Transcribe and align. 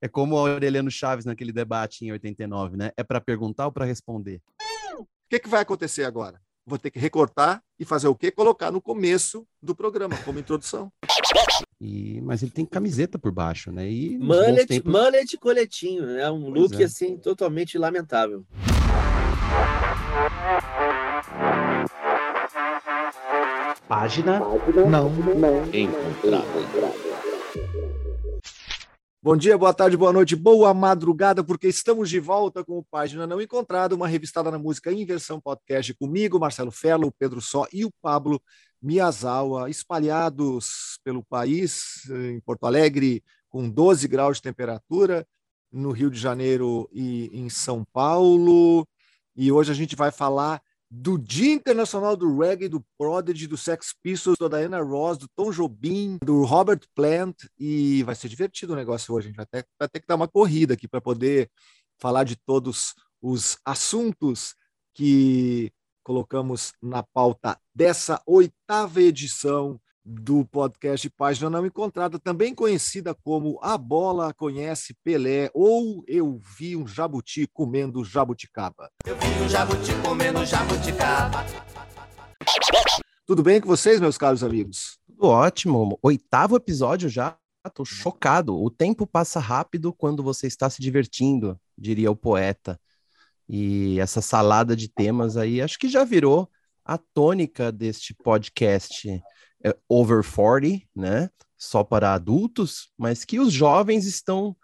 É 0.00 0.08
como 0.08 0.34
o 0.34 0.38
Aureliano 0.38 0.90
Chaves 0.90 1.24
naquele 1.24 1.52
debate 1.52 2.04
em 2.04 2.12
89, 2.12 2.76
né? 2.76 2.90
É 2.96 3.02
para 3.02 3.20
perguntar 3.20 3.66
ou 3.66 3.72
para 3.72 3.86
responder? 3.86 4.42
O 4.98 5.06
que, 5.28 5.38
que 5.40 5.48
vai 5.48 5.62
acontecer 5.62 6.04
agora? 6.04 6.40
Vou 6.66 6.78
ter 6.78 6.90
que 6.90 6.98
recortar 6.98 7.62
e 7.78 7.84
fazer 7.84 8.08
o 8.08 8.14
quê? 8.14 8.30
Colocar 8.30 8.70
no 8.70 8.80
começo 8.80 9.46
do 9.62 9.74
programa, 9.74 10.16
como 10.24 10.38
introdução. 10.38 10.92
E, 11.80 12.20
mas 12.22 12.42
ele 12.42 12.50
tem 12.50 12.66
camiseta 12.66 13.18
por 13.18 13.32
baixo, 13.32 13.72
né? 13.72 13.88
E 13.90 14.18
mullet, 14.18 14.66
tempos... 14.66 14.92
mullet 14.92 15.36
coletinho, 15.38 16.04
né? 16.04 16.30
Um 16.30 16.52
pois 16.52 16.70
look 16.70 16.82
é. 16.82 16.84
assim 16.84 17.16
totalmente 17.16 17.78
lamentável. 17.78 18.44
Página, 23.88 24.40
não, 24.90 25.10
não 25.10 25.64
encontrada. 25.72 26.46
Bom 29.26 29.36
dia, 29.36 29.58
boa 29.58 29.74
tarde, 29.74 29.96
boa 29.96 30.12
noite, 30.12 30.36
boa 30.36 30.72
madrugada, 30.72 31.42
porque 31.42 31.66
estamos 31.66 32.08
de 32.08 32.20
volta 32.20 32.62
com 32.64 32.78
o 32.78 32.84
Página 32.84 33.26
Não 33.26 33.40
Encontrada, 33.40 33.92
uma 33.92 34.06
revistada 34.06 34.52
na 34.52 34.56
música 34.56 34.92
em 34.92 35.04
versão 35.04 35.40
podcast 35.40 35.92
comigo, 35.94 36.38
Marcelo 36.38 36.70
Fello, 36.70 37.12
Pedro 37.18 37.40
Só 37.40 37.66
e 37.72 37.84
o 37.84 37.90
Pablo 38.00 38.40
Miyazawa, 38.80 39.68
espalhados 39.68 41.00
pelo 41.02 41.24
país, 41.24 42.08
em 42.08 42.38
Porto 42.38 42.66
Alegre, 42.66 43.20
com 43.48 43.68
12 43.68 44.06
graus 44.06 44.36
de 44.36 44.44
temperatura, 44.44 45.26
no 45.72 45.90
Rio 45.90 46.08
de 46.08 46.20
Janeiro 46.20 46.88
e 46.92 47.28
em 47.32 47.48
São 47.48 47.84
Paulo. 47.92 48.86
E 49.34 49.50
hoje 49.50 49.72
a 49.72 49.74
gente 49.74 49.96
vai 49.96 50.12
falar 50.12 50.62
do 50.90 51.18
Dia 51.18 51.52
Internacional 51.52 52.16
do 52.16 52.38
Reggae, 52.38 52.68
do 52.68 52.84
Prodigy, 52.96 53.46
do 53.46 53.56
Sex 53.56 53.94
Pistols, 54.02 54.38
da 54.38 54.48
Diana 54.48 54.80
Ross, 54.80 55.18
do 55.18 55.28
Tom 55.34 55.50
Jobim, 55.50 56.18
do 56.24 56.44
Robert 56.44 56.80
Plant, 56.94 57.34
e 57.58 58.02
vai 58.04 58.14
ser 58.14 58.28
divertido 58.28 58.72
o 58.72 58.76
negócio 58.76 59.12
hoje. 59.12 59.26
A 59.26 59.28
gente 59.28 59.36
vai 59.36 59.46
ter, 59.46 59.66
vai 59.78 59.88
ter 59.88 60.00
que 60.00 60.06
dar 60.06 60.14
uma 60.14 60.28
corrida 60.28 60.74
aqui 60.74 60.86
para 60.86 61.00
poder 61.00 61.50
falar 61.98 62.24
de 62.24 62.36
todos 62.36 62.94
os 63.20 63.58
assuntos 63.64 64.54
que 64.94 65.72
colocamos 66.02 66.72
na 66.80 67.02
pauta 67.02 67.58
dessa 67.74 68.22
oitava 68.24 69.02
edição 69.02 69.80
do 70.08 70.44
podcast 70.44 71.10
Página 71.10 71.50
Não 71.50 71.66
Encontrada, 71.66 72.16
também 72.16 72.54
conhecida 72.54 73.12
como 73.12 73.58
A 73.60 73.76
Bola 73.76 74.32
Conhece 74.32 74.94
Pelé 75.02 75.50
ou 75.52 76.04
Eu 76.06 76.40
Vi 76.56 76.76
um 76.76 76.86
Jabuti 76.86 77.48
Comendo 77.52 78.04
Jabuticaba. 78.04 78.88
Eu 79.04 79.16
vi 79.16 79.42
um 79.42 79.48
jabuti 79.48 79.90
comendo 80.04 80.46
jabuticaba. 80.46 81.44
Tudo 83.26 83.42
bem 83.42 83.60
com 83.60 83.66
vocês, 83.66 83.98
meus 83.98 84.16
caros 84.16 84.44
amigos? 84.44 84.96
Tudo 85.08 85.26
ótimo. 85.26 85.98
Oitavo 86.00 86.54
episódio 86.54 87.08
já. 87.08 87.36
Estou 87.66 87.84
chocado. 87.84 88.56
O 88.56 88.70
tempo 88.70 89.08
passa 89.08 89.40
rápido 89.40 89.92
quando 89.92 90.22
você 90.22 90.46
está 90.46 90.70
se 90.70 90.80
divertindo, 90.80 91.58
diria 91.76 92.12
o 92.12 92.16
poeta. 92.16 92.78
E 93.48 93.98
essa 93.98 94.22
salada 94.22 94.76
de 94.76 94.86
temas 94.88 95.36
aí, 95.36 95.60
acho 95.60 95.76
que 95.80 95.88
já 95.88 96.04
virou 96.04 96.48
a 96.84 96.96
tônica 96.96 97.72
deste 97.72 98.14
podcast 98.14 99.20
é, 99.66 99.76
over 99.88 100.22
40, 100.22 100.86
né? 100.94 101.28
Só 101.58 101.82
para 101.82 102.14
adultos, 102.14 102.90
mas 102.96 103.24
que 103.24 103.40
os 103.40 103.52
jovens 103.52 104.06
estão 104.06 104.54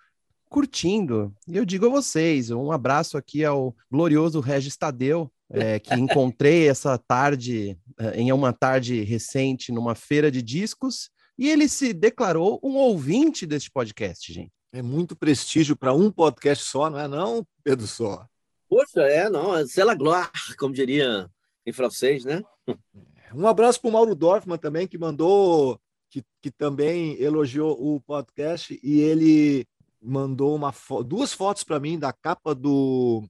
curtindo. 0.49 1.35
E 1.49 1.57
eu 1.57 1.65
digo 1.65 1.87
a 1.87 1.89
vocês, 1.89 2.51
um 2.51 2.71
abraço 2.71 3.17
aqui 3.17 3.45
ao 3.45 3.75
glorioso 3.91 4.39
Regis 4.39 4.77
Tadeu, 4.77 5.33
é, 5.51 5.81
que 5.81 5.95
encontrei 5.95 6.69
essa 6.69 6.97
tarde, 6.97 7.79
é, 7.99 8.21
em 8.21 8.31
uma 8.31 8.53
tarde 8.53 9.03
recente, 9.03 9.73
numa 9.73 9.95
feira 9.95 10.31
de 10.31 10.41
discos, 10.43 11.11
e 11.39 11.49
ele 11.49 11.69
se 11.69 11.93
declarou 11.93 12.61
um 12.63 12.77
ouvinte 12.77 13.47
deste 13.47 13.71
podcast, 13.71 14.33
gente. 14.33 14.53
É 14.73 14.83
muito 14.83 15.17
prestígio 15.17 15.75
para 15.75 15.93
um 15.93 16.11
podcast 16.11 16.65
só, 16.65 16.89
não 16.89 16.99
é 16.99 17.09
não, 17.09 17.47
Pedro 17.65 17.87
Só? 17.87 18.27
Poxa, 18.69 19.03
é, 19.03 19.29
não, 19.29 19.67
c'est 19.67 19.85
la 19.85 19.95
gloire, 19.95 20.31
como 20.59 20.73
diria 20.73 21.29
em 21.67 21.73
francês, 21.73 22.25
né? 22.25 22.43
Um 23.35 23.47
abraço 23.47 23.81
para 23.81 23.89
o 23.89 23.93
Mauro 23.93 24.15
Dorfman 24.15 24.59
também, 24.59 24.87
que 24.87 24.99
mandou, 24.99 25.81
que, 26.11 26.25
que 26.41 26.51
também 26.51 27.21
elogiou 27.21 27.77
o 27.81 28.01
podcast 28.01 28.79
e 28.83 29.01
ele 29.01 29.67
mandou 30.01 30.55
uma 30.55 30.73
fo 30.73 31.03
duas 31.03 31.33
fotos 31.33 31.65
para 31.65 31.81
mim 31.81 31.99
da 31.99 32.13
capa 32.13 32.55
do, 32.55 33.25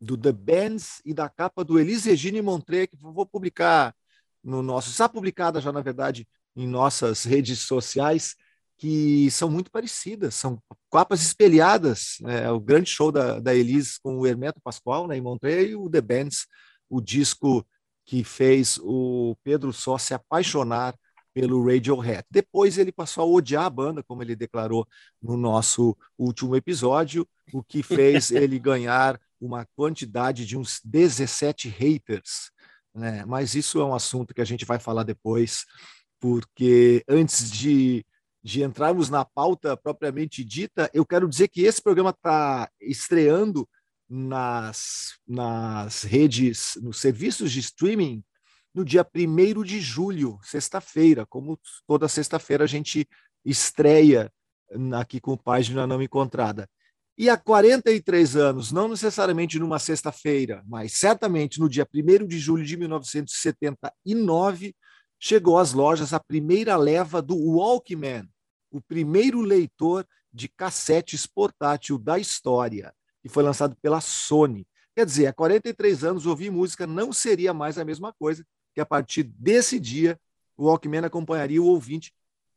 do 0.00 0.16
The 0.16 0.32
Bands 0.32 1.02
e 1.04 1.12
da 1.12 1.28
capa 1.28 1.64
do 1.64 1.78
Elis 1.78 2.04
Regine 2.04 2.40
Montré, 2.40 2.86
que 2.86 2.96
vou 2.96 3.26
publicar 3.26 3.94
no 4.42 4.62
nosso. 4.62 4.90
Está 4.90 5.08
publicada 5.08 5.60
já, 5.60 5.70
na 5.70 5.82
verdade, 5.82 6.26
em 6.56 6.66
nossas 6.66 7.24
redes 7.24 7.60
sociais, 7.60 8.36
que 8.78 9.30
são 9.30 9.50
muito 9.50 9.70
parecidas, 9.70 10.34
são 10.34 10.62
capas 10.90 11.20
espelhadas. 11.20 12.16
Né? 12.20 12.50
O 12.50 12.58
grande 12.58 12.88
show 12.88 13.12
da, 13.12 13.38
da 13.38 13.54
Elis 13.54 13.98
com 13.98 14.18
o 14.18 14.26
Hermeto 14.26 14.60
Pascoal 14.62 15.06
né, 15.06 15.16
em 15.16 15.20
Montré 15.20 15.64
e 15.64 15.76
o 15.76 15.90
The 15.90 16.00
Bands, 16.00 16.46
o 16.88 17.00
disco 17.00 17.66
que 18.10 18.24
fez 18.24 18.76
o 18.82 19.36
Pedro 19.44 19.72
Só 19.72 19.96
se 19.96 20.12
apaixonar 20.12 20.96
pelo 21.32 21.64
Radiohead. 21.64 22.24
Depois 22.28 22.76
ele 22.76 22.90
passou 22.90 23.22
a 23.22 23.26
odiar 23.36 23.66
a 23.66 23.70
banda, 23.70 24.02
como 24.02 24.20
ele 24.20 24.34
declarou 24.34 24.84
no 25.22 25.36
nosso 25.36 25.96
último 26.18 26.56
episódio, 26.56 27.24
o 27.52 27.62
que 27.62 27.84
fez 27.84 28.32
ele 28.32 28.58
ganhar 28.58 29.16
uma 29.40 29.64
quantidade 29.76 30.44
de 30.44 30.58
uns 30.58 30.80
17 30.82 31.68
haters. 31.68 32.50
Né? 32.92 33.24
Mas 33.26 33.54
isso 33.54 33.80
é 33.80 33.84
um 33.84 33.94
assunto 33.94 34.34
que 34.34 34.40
a 34.40 34.44
gente 34.44 34.64
vai 34.64 34.80
falar 34.80 35.04
depois, 35.04 35.64
porque 36.18 37.04
antes 37.08 37.48
de, 37.48 38.04
de 38.42 38.64
entrarmos 38.64 39.08
na 39.08 39.24
pauta 39.24 39.76
propriamente 39.76 40.42
dita, 40.42 40.90
eu 40.92 41.06
quero 41.06 41.28
dizer 41.28 41.46
que 41.46 41.62
esse 41.62 41.80
programa 41.80 42.10
está 42.10 42.68
estreando 42.80 43.68
nas, 44.10 45.14
nas 45.26 46.02
redes, 46.02 46.76
nos 46.82 47.00
serviços 47.00 47.52
de 47.52 47.60
streaming 47.60 48.24
no 48.74 48.84
dia 48.84 49.06
1 49.14 49.62
de 49.62 49.80
julho, 49.80 50.40
sexta-feira. 50.42 51.24
Como 51.24 51.60
toda 51.86 52.08
sexta-feira 52.08 52.64
a 52.64 52.66
gente 52.66 53.08
estreia 53.44 54.32
aqui 54.98 55.20
com 55.20 55.36
Página 55.36 55.86
Não 55.86 56.02
Encontrada. 56.02 56.68
E 57.16 57.28
há 57.28 57.36
43 57.36 58.36
anos, 58.36 58.72
não 58.72 58.88
necessariamente 58.88 59.58
numa 59.58 59.78
sexta-feira, 59.78 60.64
mas 60.66 60.94
certamente 60.94 61.60
no 61.60 61.68
dia 61.68 61.86
1 61.94 62.26
de 62.26 62.38
julho 62.38 62.64
de 62.64 62.76
1979, 62.76 64.74
chegou 65.18 65.58
às 65.58 65.72
lojas 65.72 66.14
a 66.14 66.20
primeira 66.20 66.76
leva 66.76 67.20
do 67.20 67.36
Walkman, 67.36 68.26
o 68.70 68.80
primeiro 68.80 69.40
leitor 69.42 70.06
de 70.32 70.48
cassetes 70.48 71.26
portátil 71.26 71.98
da 71.98 72.18
história 72.18 72.94
que 73.22 73.28
foi 73.28 73.42
lançado 73.42 73.76
pela 73.80 74.00
Sony. 74.00 74.66
Quer 74.94 75.06
dizer, 75.06 75.26
há 75.26 75.32
43 75.32 76.04
anos 76.04 76.26
ouvir 76.26 76.50
música 76.50 76.86
não 76.86 77.12
seria 77.12 77.54
mais 77.54 77.78
a 77.78 77.84
mesma 77.84 78.12
coisa, 78.12 78.44
que 78.74 78.80
a 78.80 78.86
partir 78.86 79.22
desse 79.22 79.78
dia 79.78 80.18
o 80.56 80.66
Walkman 80.66 81.04
acompanharia 81.04 81.62
o 81.62 81.66
ouvinte 81.66 82.12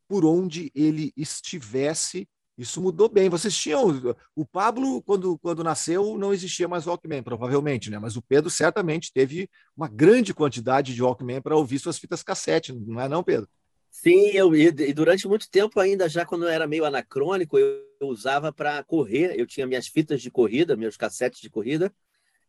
por 0.07 0.25
onde 0.25 0.71
ele 0.75 1.13
estivesse. 1.15 2.27
Isso 2.57 2.81
mudou 2.81 3.09
bem. 3.09 3.29
Vocês 3.29 3.55
tinham. 3.55 4.15
O 4.35 4.45
Pablo, 4.45 5.01
quando, 5.01 5.39
quando 5.39 5.63
nasceu, 5.63 6.17
não 6.17 6.33
existia 6.33 6.67
mais 6.67 6.85
Walkman, 6.85 7.23
provavelmente, 7.23 7.89
né? 7.89 7.97
Mas 7.97 8.15
o 8.15 8.21
Pedro 8.21 8.49
certamente 8.49 9.11
teve 9.11 9.49
uma 9.75 9.87
grande 9.87 10.33
quantidade 10.33 10.93
de 10.93 11.01
Walkman 11.01 11.41
para 11.41 11.55
ouvir 11.55 11.79
suas 11.79 11.97
fitas 11.97 12.21
cassete, 12.21 12.73
não 12.73 12.99
é, 12.99 13.07
não, 13.07 13.23
Pedro? 13.23 13.47
Sim, 14.03 14.31
eu, 14.33 14.53
e 14.53 14.93
durante 14.93 15.25
muito 15.29 15.49
tempo 15.49 15.79
ainda, 15.79 16.09
já 16.09 16.25
quando 16.25 16.43
eu 16.43 16.49
era 16.49 16.67
meio 16.67 16.83
anacrônico, 16.83 17.57
eu, 17.57 17.87
eu 18.01 18.07
usava 18.09 18.51
para 18.51 18.83
correr. 18.83 19.39
Eu 19.39 19.47
tinha 19.47 19.65
minhas 19.65 19.87
fitas 19.87 20.21
de 20.21 20.29
corrida, 20.29 20.75
meus 20.75 20.97
cassetes 20.97 21.39
de 21.39 21.49
corrida, 21.49 21.89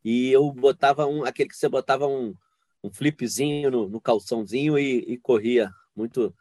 e 0.05 0.33
eu 0.33 0.51
botava 0.53 1.07
um, 1.07 1.25
aquele 1.25 1.49
que 1.49 1.57
você 1.57 1.69
botava 1.69 2.09
um, 2.09 2.35
um 2.83 2.91
flipzinho 2.93 3.71
no, 3.71 3.89
no 3.89 4.01
calçãozinho 4.01 4.77
e, 4.77 5.05
e, 5.13 5.17
corria 5.17 5.71
muito. 5.95 6.35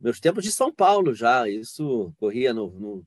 Meus 0.00 0.20
tempos 0.20 0.44
de 0.44 0.52
São 0.52 0.72
Paulo 0.72 1.14
já, 1.14 1.48
isso 1.48 2.14
corria 2.20 2.54
no, 2.54 2.70
no, 2.78 3.06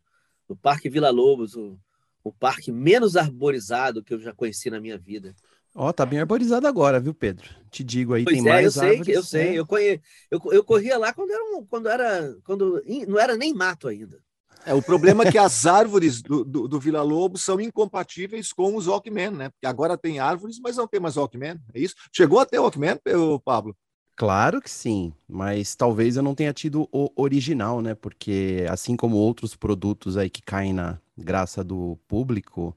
no 0.49 0.57
Parque 0.57 0.89
Vila 0.89 1.11
Lobos, 1.11 1.55
o, 1.55 1.79
o 2.25 2.33
parque 2.33 2.73
menos 2.73 3.15
arborizado 3.15 4.03
que 4.03 4.13
eu 4.13 4.19
já 4.19 4.33
conheci 4.33 4.69
na 4.69 4.81
minha 4.81 4.97
vida. 4.97 5.33
Ó, 5.79 5.89
oh, 5.89 5.93
tá 5.93 6.07
bem 6.07 6.19
arborizado 6.19 6.65
agora, 6.65 6.99
viu, 6.99 7.13
Pedro? 7.13 7.47
Te 7.69 7.83
digo 7.83 8.15
aí, 8.15 8.23
pois 8.23 8.35
tem 8.35 8.47
é, 8.47 8.51
mais 8.51 8.65
eu 8.65 8.71
sei, 8.71 8.89
árvores. 8.89 9.15
Eu 9.15 9.23
sei, 9.23 9.47
é. 9.49 9.59
eu, 9.59 9.65
conhe... 9.65 10.01
eu, 10.31 10.41
eu 10.51 10.63
corria 10.63 10.97
lá 10.97 11.13
quando 11.13 11.29
era, 11.29 11.43
um, 11.43 11.63
quando 11.67 11.87
era, 11.87 12.35
quando 12.43 12.81
não 13.07 13.19
era 13.19 13.37
nem 13.37 13.53
mato 13.53 13.87
ainda. 13.87 14.17
É, 14.65 14.73
o 14.73 14.81
problema 14.81 15.23
é 15.23 15.31
que 15.31 15.37
as 15.37 15.67
árvores 15.67 16.19
do, 16.23 16.43
do, 16.43 16.67
do 16.67 16.79
Vila 16.79 17.03
Lobo 17.03 17.37
são 17.37 17.61
incompatíveis 17.61 18.51
com 18.51 18.75
os 18.75 18.87
Walkman, 18.87 19.29
né? 19.29 19.49
Porque 19.49 19.67
agora 19.67 19.95
tem 19.95 20.17
árvores, 20.17 20.59
mas 20.59 20.77
não 20.77 20.87
tem 20.87 20.99
mais 20.99 21.15
Walkman, 21.15 21.61
é 21.71 21.79
isso? 21.79 21.93
Chegou 22.11 22.39
a 22.39 22.45
ter 22.47 22.57
Walkman, 22.57 22.99
Pablo? 23.45 23.77
Claro 24.15 24.59
que 24.59 24.71
sim, 24.71 25.13
mas 25.29 25.75
talvez 25.75 26.17
eu 26.17 26.23
não 26.23 26.33
tenha 26.33 26.51
tido 26.53 26.89
o 26.91 27.11
original, 27.15 27.83
né? 27.83 27.93
Porque 27.93 28.65
assim 28.67 28.95
como 28.95 29.15
outros 29.15 29.55
produtos 29.55 30.17
aí 30.17 30.27
que 30.27 30.41
caem 30.41 30.73
na 30.73 30.99
graça 31.15 31.63
do 31.63 31.99
público, 32.07 32.75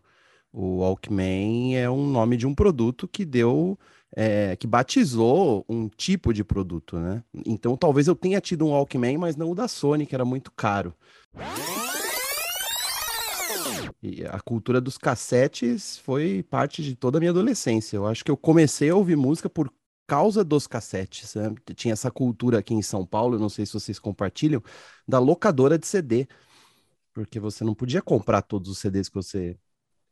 o 0.53 0.79
Walkman 0.79 1.77
é 1.77 1.89
um 1.89 2.07
nome 2.07 2.37
de 2.37 2.47
um 2.47 2.55
produto 2.55 3.07
que 3.07 3.25
deu, 3.25 3.79
é, 4.15 4.57
que 4.57 4.67
batizou 4.67 5.65
um 5.69 5.89
tipo 5.89 6.33
de 6.33 6.43
produto, 6.43 6.99
né? 6.99 7.23
Então 7.47 7.77
talvez 7.77 8.09
eu 8.09 8.17
tenha 8.17 8.41
tido 8.41 8.67
um 8.67 8.71
Walkman, 8.71 9.19
mas 9.19 9.37
não 9.37 9.51
o 9.51 9.55
da 9.55 9.69
Sony, 9.69 10.07
que 10.07 10.15
era 10.15 10.25
muito 10.25 10.51
caro. 10.51 10.95
E 14.03 14.25
a 14.25 14.41
cultura 14.41 14.81
dos 14.81 14.97
cassetes 14.97 15.99
foi 15.99 16.43
parte 16.43 16.83
de 16.83 16.97
toda 16.97 17.19
a 17.19 17.21
minha 17.21 17.31
adolescência. 17.31 17.97
Eu 17.97 18.07
acho 18.07 18.25
que 18.25 18.31
eu 18.31 18.37
comecei 18.37 18.89
a 18.89 18.97
ouvir 18.97 19.17
música 19.17 19.49
por 19.49 19.71
causa 20.07 20.43
dos 20.43 20.67
cassetes. 20.67 21.35
Né? 21.35 21.55
Tinha 21.75 21.93
essa 21.93 22.11
cultura 22.11 22.59
aqui 22.59 22.75
em 22.75 22.83
São 22.83 23.05
Paulo, 23.05 23.39
não 23.39 23.51
sei 23.51 23.67
se 23.67 23.75
vocês 23.75 23.99
compartilham, 23.99 24.63
da 25.07 25.19
locadora 25.19 25.79
de 25.79 25.87
CD. 25.87 26.27
Porque 27.13 27.39
você 27.39 27.63
não 27.63 27.75
podia 27.75 28.01
comprar 28.01 28.41
todos 28.43 28.71
os 28.71 28.79
CDs 28.79 29.09
que 29.09 29.15
você 29.15 29.57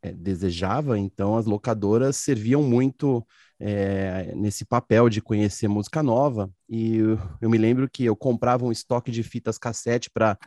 é, 0.02 0.12
desejava, 0.12 0.98
então 0.98 1.36
as 1.36 1.46
locadoras 1.46 2.16
serviam 2.16 2.62
muito 2.62 3.26
é, 3.60 4.32
nesse 4.34 4.64
papel 4.64 5.08
de 5.08 5.20
conhecer 5.20 5.68
música 5.68 6.02
nova. 6.02 6.50
E 6.68 6.96
eu, 6.96 7.18
eu, 7.40 7.50
me 7.50 7.58
lembro 7.58 7.88
que 7.90 8.04
eu 8.04 8.16
comprava 8.16 8.64
um 8.64 8.72
estoque 8.72 9.10
de 9.10 9.22
fitas 9.22 9.58
cassete 9.58 10.10
para 10.10 10.38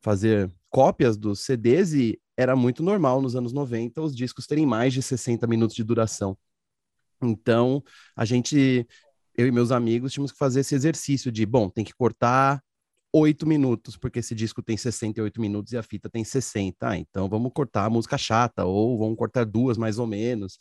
fazer 0.00 0.50
cópias 0.70 1.16
dos 1.16 1.40
CDs 1.40 1.92
e 1.92 2.20
era 2.36 2.54
muito 2.54 2.82
normal 2.82 3.20
nos 3.20 3.34
anos 3.34 3.52
90 3.52 4.00
os 4.00 4.14
discos 4.14 4.46
terem 4.46 4.66
mais 4.66 4.92
de 4.92 5.02
60 5.02 5.46
minutos 5.46 5.74
de 5.74 5.82
duração. 5.82 6.36
Então, 7.22 7.82
a 8.14 8.24
gente, 8.24 8.86
eu 9.36 9.46
e 9.46 9.50
meus 9.50 9.72
amigos, 9.72 10.12
tínhamos 10.12 10.30
que 10.30 10.38
fazer 10.38 10.60
esse 10.60 10.74
exercício 10.74 11.32
de, 11.32 11.44
bom, 11.44 11.68
tem 11.68 11.84
que 11.84 11.94
cortar 11.94 12.62
oito 13.12 13.46
minutos, 13.46 13.96
porque 13.96 14.18
esse 14.18 14.34
disco 14.34 14.62
tem 14.62 14.76
68 14.76 15.40
minutos 15.40 15.72
e 15.72 15.76
a 15.76 15.82
fita 15.82 16.08
tem 16.10 16.24
60. 16.24 16.88
Ah, 16.88 16.98
então 16.98 17.28
vamos 17.28 17.52
cortar 17.52 17.86
a 17.86 17.90
música 17.90 18.18
chata, 18.18 18.64
ou 18.64 18.98
vamos 18.98 19.16
cortar 19.16 19.44
duas 19.44 19.78
mais 19.78 19.98
ou 19.98 20.06
menos. 20.06 20.58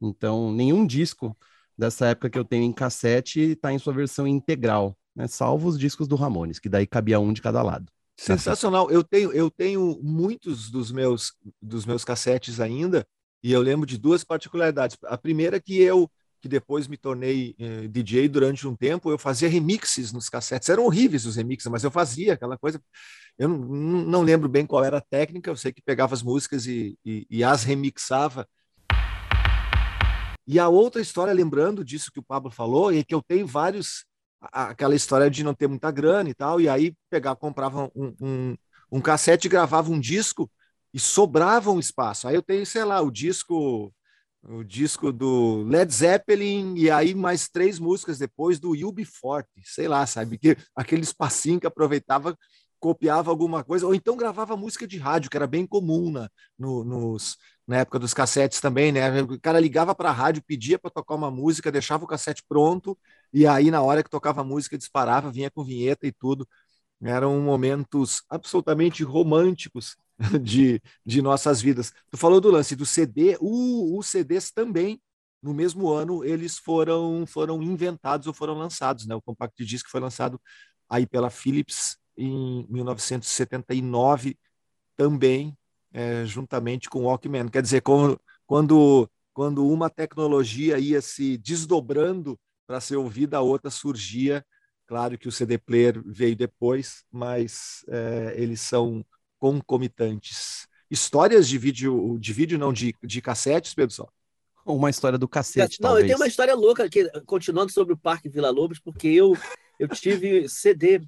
Então, 0.00 0.52
nenhum 0.52 0.86
disco 0.86 1.36
dessa 1.76 2.06
época 2.06 2.30
que 2.30 2.38
eu 2.38 2.44
tenho 2.44 2.64
em 2.64 2.72
cassete 2.72 3.40
está 3.40 3.72
em 3.72 3.78
sua 3.78 3.92
versão 3.92 4.26
integral, 4.26 4.96
né? 5.14 5.26
Salvo 5.26 5.68
os 5.68 5.78
discos 5.78 6.08
do 6.08 6.16
Ramones, 6.16 6.58
que 6.58 6.68
daí 6.68 6.86
cabia 6.86 7.20
um 7.20 7.32
de 7.32 7.42
cada 7.42 7.62
lado. 7.62 7.90
Sensacional. 8.16 8.90
Eu 8.90 9.02
tenho, 9.02 9.32
eu 9.32 9.50
tenho 9.50 9.98
muitos 10.02 10.70
dos 10.70 10.92
meus, 10.92 11.32
dos 11.60 11.86
meus 11.86 12.04
cassetes 12.04 12.60
ainda, 12.60 13.06
e 13.42 13.50
eu 13.52 13.62
lembro 13.62 13.86
de 13.86 13.96
duas 13.96 14.22
particularidades. 14.22 14.96
A 15.04 15.16
primeira 15.16 15.56
é 15.56 15.60
que 15.60 15.80
eu 15.80 16.10
que 16.40 16.48
depois 16.48 16.88
me 16.88 16.96
tornei 16.96 17.54
eh, 17.58 17.86
DJ 17.88 18.28
durante 18.28 18.66
um 18.66 18.74
tempo, 18.74 19.10
eu 19.10 19.18
fazia 19.18 19.48
remixes 19.48 20.12
nos 20.12 20.28
cassetes. 20.28 20.68
Eram 20.68 20.84
horríveis 20.86 21.26
os 21.26 21.36
remixes, 21.36 21.70
mas 21.70 21.84
eu 21.84 21.90
fazia 21.90 22.34
aquela 22.34 22.56
coisa. 22.56 22.82
Eu 23.38 23.48
não, 23.48 24.22
lembro 24.22 24.48
bem 24.48 24.66
qual 24.66 24.84
era 24.84 24.98
a 24.98 25.02
técnica, 25.02 25.50
eu 25.50 25.56
sei 25.56 25.72
que 25.72 25.82
pegava 25.82 26.14
as 26.14 26.22
músicas 26.22 26.66
e, 26.66 26.98
e, 27.04 27.26
e 27.30 27.44
as 27.44 27.64
remixava. 27.64 28.48
E 30.46 30.58
a 30.58 30.68
outra 30.68 31.00
história, 31.00 31.32
lembrando 31.32 31.84
disso 31.84 32.10
que 32.12 32.18
o 32.18 32.24
Pablo 32.24 32.50
falou, 32.50 32.92
é 32.92 33.04
que 33.04 33.14
eu 33.14 33.22
tenho 33.22 33.46
vários. 33.46 34.04
Aquela 34.40 34.94
história 34.94 35.30
de 35.30 35.44
não 35.44 35.52
ter 35.54 35.68
muita 35.68 35.90
grana 35.90 36.30
e 36.30 36.34
tal, 36.34 36.60
e 36.60 36.68
aí 36.68 36.94
pegava, 37.10 37.36
comprava 37.36 37.90
um, 37.94 38.14
um, 38.20 38.56
um 38.90 39.00
cassete, 39.00 39.50
gravava 39.50 39.90
um 39.90 40.00
disco 40.00 40.50
e 40.94 40.98
sobrava 40.98 41.70
um 41.70 41.78
espaço. 41.78 42.26
Aí 42.26 42.34
eu 42.34 42.42
tenho, 42.42 42.64
sei 42.64 42.84
lá, 42.84 43.02
o 43.02 43.10
disco 43.10 43.92
o 44.42 44.64
disco 44.64 45.12
do 45.12 45.62
Led 45.64 45.92
Zeppelin 45.92 46.74
e 46.76 46.90
aí 46.90 47.14
mais 47.14 47.48
três 47.48 47.78
músicas 47.78 48.18
depois 48.18 48.58
do 48.58 48.74
You 48.74 48.92
Be 48.92 49.04
Forte, 49.04 49.50
sei 49.64 49.86
lá, 49.86 50.06
sabe? 50.06 50.38
Que, 50.38 50.56
aquele 50.74 51.02
espacinho 51.02 51.60
que 51.60 51.66
aproveitava, 51.66 52.36
copiava 52.78 53.30
alguma 53.30 53.62
coisa, 53.62 53.86
ou 53.86 53.94
então 53.94 54.16
gravava 54.16 54.56
música 54.56 54.86
de 54.86 54.98
rádio, 54.98 55.30
que 55.30 55.36
era 55.36 55.46
bem 55.46 55.66
comum 55.66 56.10
na, 56.10 56.30
no, 56.58 56.82
nos, 56.82 57.36
na 57.66 57.78
época 57.78 57.98
dos 57.98 58.14
cassetes 58.14 58.60
também, 58.60 58.90
né? 58.90 59.22
O 59.22 59.38
cara 59.40 59.60
ligava 59.60 59.94
para 59.94 60.08
a 60.08 60.12
rádio, 60.12 60.42
pedia 60.46 60.78
para 60.78 60.90
tocar 60.90 61.14
uma 61.14 61.30
música, 61.30 61.70
deixava 61.70 62.04
o 62.04 62.08
cassete 62.08 62.42
pronto, 62.48 62.98
e 63.32 63.46
aí 63.46 63.70
na 63.70 63.82
hora 63.82 64.02
que 64.02 64.10
tocava 64.10 64.40
a 64.40 64.44
música 64.44 64.78
disparava, 64.78 65.30
vinha 65.30 65.50
com 65.50 65.62
vinheta 65.62 66.06
e 66.06 66.12
tudo. 66.12 66.48
Eram 67.02 67.40
momentos 67.40 68.22
absolutamente 68.28 69.02
românticos 69.02 69.96
de, 70.42 70.80
de 71.04 71.22
nossas 71.22 71.60
vidas. 71.60 71.92
Tu 72.10 72.16
falou 72.16 72.40
do 72.40 72.50
lance 72.50 72.76
do 72.76 72.84
CD, 72.84 73.36
uh, 73.40 73.98
os 73.98 74.06
CDs 74.06 74.50
também, 74.50 75.00
no 75.42 75.54
mesmo 75.54 75.88
ano, 75.88 76.22
eles 76.22 76.58
foram, 76.58 77.24
foram 77.26 77.62
inventados 77.62 78.26
ou 78.26 78.34
foram 78.34 78.54
lançados. 78.54 79.06
Né? 79.06 79.14
O 79.14 79.22
Compact 79.22 79.64
Disc 79.64 79.88
foi 79.88 80.00
lançado 80.00 80.40
aí 80.88 81.06
pela 81.06 81.30
Philips 81.30 81.96
em 82.16 82.66
1979 82.68 84.36
também, 84.96 85.56
é, 85.92 86.26
juntamente 86.26 86.90
com 86.90 87.00
o 87.00 87.04
Walkman. 87.04 87.48
Quer 87.48 87.62
dizer, 87.62 87.80
quando, 87.80 88.20
quando, 88.46 89.10
quando 89.32 89.66
uma 89.66 89.88
tecnologia 89.88 90.78
ia 90.78 91.00
se 91.00 91.38
desdobrando 91.38 92.38
para 92.66 92.80
ser 92.80 92.96
ouvida, 92.96 93.38
a 93.38 93.40
outra 93.40 93.70
surgia. 93.70 94.44
Claro 94.86 95.16
que 95.16 95.28
o 95.28 95.32
CD 95.32 95.56
player 95.56 96.02
veio 96.04 96.36
depois, 96.36 97.04
mas 97.10 97.82
é, 97.88 98.34
eles 98.36 98.60
são 98.60 99.04
concomitantes. 99.40 100.68
Histórias 100.90 101.48
de 101.48 101.56
vídeo, 101.56 102.18
de 102.20 102.32
vídeo 102.32 102.58
não, 102.58 102.72
de, 102.72 102.94
de 103.02 103.22
cassetes, 103.22 103.74
Pedro 103.74 103.94
Só? 103.94 104.08
Uma 104.64 104.90
história 104.90 105.18
do 105.18 105.26
cacete, 105.26 105.80
Não, 105.80 105.88
talvez. 105.88 106.04
eu 106.04 106.08
tenho 106.08 106.18
uma 106.18 106.28
história 106.28 106.54
louca, 106.54 106.84
aqui, 106.84 107.08
continuando 107.26 107.72
sobre 107.72 107.94
o 107.94 107.96
Parque 107.96 108.28
Vila 108.28 108.50
Lobos, 108.50 108.78
porque 108.78 109.08
eu, 109.08 109.34
eu 109.78 109.88
tive 109.88 110.48
CD, 110.48 111.00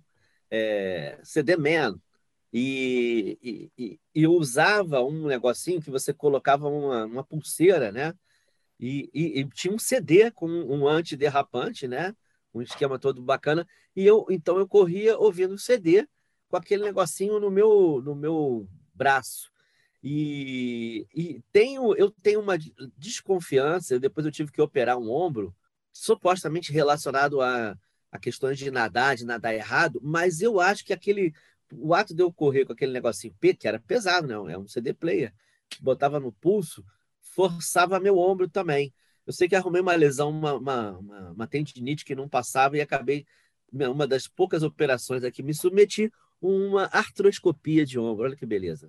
é, 0.51 1.21
CD 1.23 1.57
Man, 1.57 2.01
e, 2.53 3.39
e, 3.43 3.71
e, 3.79 4.01
eu 4.15 4.33
usava 4.33 5.03
um 5.03 5.27
negocinho 5.27 5.81
que 5.81 5.91
você 5.91 6.13
colocava 6.13 6.69
uma, 6.69 7.05
uma 7.05 7.25
pulseira, 7.25 7.93
né? 7.93 8.15
E, 8.81 9.11
e, 9.15 9.41
e, 9.41 9.49
tinha 9.51 9.73
um 9.73 9.79
CD 9.79 10.31
com 10.31 10.49
um 10.49 10.89
antiderrapante, 10.89 11.87
né? 11.87 12.15
Um 12.53 12.61
esquema 12.61 12.99
todo 12.99 13.23
bacana. 13.23 13.67
E 13.95 14.05
eu 14.05 14.27
então 14.29 14.59
eu 14.59 14.67
corria 14.67 15.17
ouvindo 15.19 15.55
o 15.55 15.59
CD 15.59 16.07
com 16.53 16.59
aquele 16.59 16.85
negocinho 16.85 17.41
no 17.41 17.51
meu, 17.51 18.03
no 18.05 18.15
meu 18.15 18.69
braço. 18.93 19.51
E, 20.05 21.07
e 21.15 21.41
tenho, 21.51 21.97
eu 21.97 22.11
tenho 22.11 22.41
uma 22.41 22.59
desconfiança, 22.99 23.99
depois 23.99 24.27
eu 24.27 24.33
tive 24.33 24.53
que 24.53 24.61
operar 24.61 24.99
um 24.99 25.11
ombro, 25.11 25.57
supostamente 25.91 26.71
relacionado 26.71 27.41
a, 27.41 27.75
a 28.11 28.19
questões 28.19 28.59
de 28.59 28.71
nadar, 28.71 29.17
de 29.17 29.25
nadar 29.25 29.55
errado, 29.55 29.99
mas 30.03 30.43
eu 30.43 30.61
acho 30.61 30.85
que 30.85 30.93
aquele 30.93 31.33
o 31.75 31.95
ato 31.95 32.15
de 32.15 32.23
eu 32.23 32.31
correr 32.31 32.67
com 32.67 32.75
aquele 32.75 32.93
negocinho 32.93 33.35
P, 33.41 33.55
que 33.55 33.67
era 33.67 33.81
pesado, 33.81 34.29
não, 34.29 34.47
é 34.47 34.59
um 34.59 34.69
CD 34.69 34.93
player, 34.93 35.33
que 35.71 35.83
botava 35.83 36.21
no 36.21 36.33
pulso, 36.33 36.85
forçava 37.23 37.99
meu 37.99 38.19
ombro 38.19 38.47
também. 38.47 38.93
Eu 39.27 39.33
sei 39.33 39.49
que 39.49 39.57
arrumei 39.57 39.81
uma 39.81 39.95
lesão, 39.95 40.29
uma, 40.29 40.53
uma, 40.53 40.99
uma, 40.99 41.31
uma 41.31 41.47
tendinite 41.47 42.05
que 42.05 42.15
não 42.15 42.29
passava 42.29 42.77
e 42.77 42.83
acabei, 42.83 43.25
uma 43.73 44.07
das 44.07 44.29
poucas 44.29 44.63
operações 44.63 45.25
a 45.25 45.31
que 45.31 45.43
me 45.43 45.55
submeti, 45.55 46.13
uma 46.43 46.85
artroscopia 46.93 47.87
de 47.87 47.99
ombro. 47.99 48.25
Olha 48.25 48.37
que 48.37 48.45
beleza. 48.45 48.89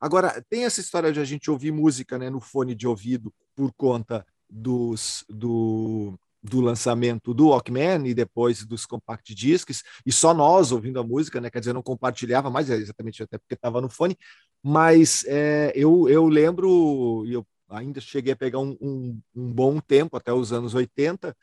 Agora, 0.00 0.44
tem 0.48 0.64
essa 0.64 0.80
história 0.80 1.12
de 1.12 1.20
a 1.20 1.24
gente 1.24 1.50
ouvir 1.50 1.72
música 1.72 2.18
né, 2.18 2.30
no 2.30 2.40
fone 2.40 2.74
de 2.74 2.86
ouvido 2.86 3.32
por 3.54 3.72
conta 3.72 4.24
dos, 4.48 5.24
do, 5.28 6.18
do 6.42 6.60
lançamento 6.60 7.34
do 7.34 7.48
Walkman 7.48 8.06
e 8.06 8.14
depois 8.14 8.64
dos 8.64 8.86
compact 8.86 9.34
discs, 9.34 9.82
e 10.04 10.12
só 10.12 10.32
nós 10.32 10.70
ouvindo 10.70 11.00
a 11.00 11.04
música, 11.04 11.40
né? 11.40 11.50
Quer 11.50 11.60
dizer, 11.60 11.72
não 11.72 11.82
compartilhava 11.82 12.50
mais, 12.50 12.70
é 12.70 12.76
exatamente 12.76 13.22
até 13.22 13.38
porque 13.38 13.54
estava 13.54 13.80
no 13.80 13.88
fone, 13.88 14.16
mas 14.62 15.24
é, 15.26 15.72
eu, 15.74 16.08
eu 16.08 16.28
lembro, 16.28 17.24
e 17.26 17.32
eu 17.32 17.46
ainda 17.68 18.00
cheguei 18.00 18.32
a 18.32 18.36
pegar 18.36 18.58
um, 18.58 18.76
um, 18.80 19.20
um, 19.34 19.52
bom 19.52 19.80
tempo, 19.80 20.16
até 20.16 20.32
os 20.32 20.52
anos 20.52 20.74
80, 20.74 21.36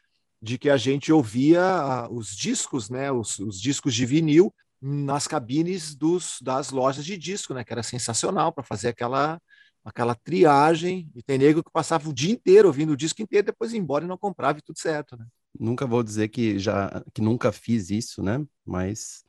de 0.43 0.57
que 0.57 0.69
a 0.69 0.75
gente 0.75 1.09
ouvia 1.09 2.05
os 2.11 2.35
discos, 2.35 2.89
né, 2.89 3.09
os, 3.09 3.39
os 3.39 3.61
discos 3.61 3.95
de 3.95 4.05
vinil 4.05 4.53
nas 4.81 5.25
cabines 5.25 5.95
dos, 5.95 6.37
das 6.41 6.69
lojas 6.69 7.05
de 7.05 7.17
disco, 7.17 7.53
né, 7.53 7.63
que 7.63 7.71
era 7.71 7.81
sensacional 7.81 8.51
para 8.51 8.61
fazer 8.61 8.89
aquela 8.89 9.39
aquela 9.85 10.15
triagem 10.15 11.09
e 11.13 11.21
tem 11.21 11.37
nego 11.37 11.61
que 11.61 11.71
passava 11.71 12.09
o 12.09 12.13
dia 12.13 12.31
inteiro 12.31 12.69
ouvindo 12.69 12.93
o 12.93 12.97
disco 12.97 13.21
inteiro, 13.21 13.47
depois 13.47 13.73
ia 13.73 13.79
embora 13.79 14.05
e 14.05 14.07
não 14.07 14.17
comprava 14.17 14.59
e 14.59 14.61
tudo 14.61 14.79
certo, 14.79 15.17
né? 15.17 15.25
Nunca 15.59 15.85
vou 15.85 16.01
dizer 16.01 16.29
que 16.29 16.57
já 16.57 17.03
que 17.13 17.21
nunca 17.21 17.51
fiz 17.51 17.89
isso, 17.89 18.23
né? 18.23 18.45
Mas 18.65 19.25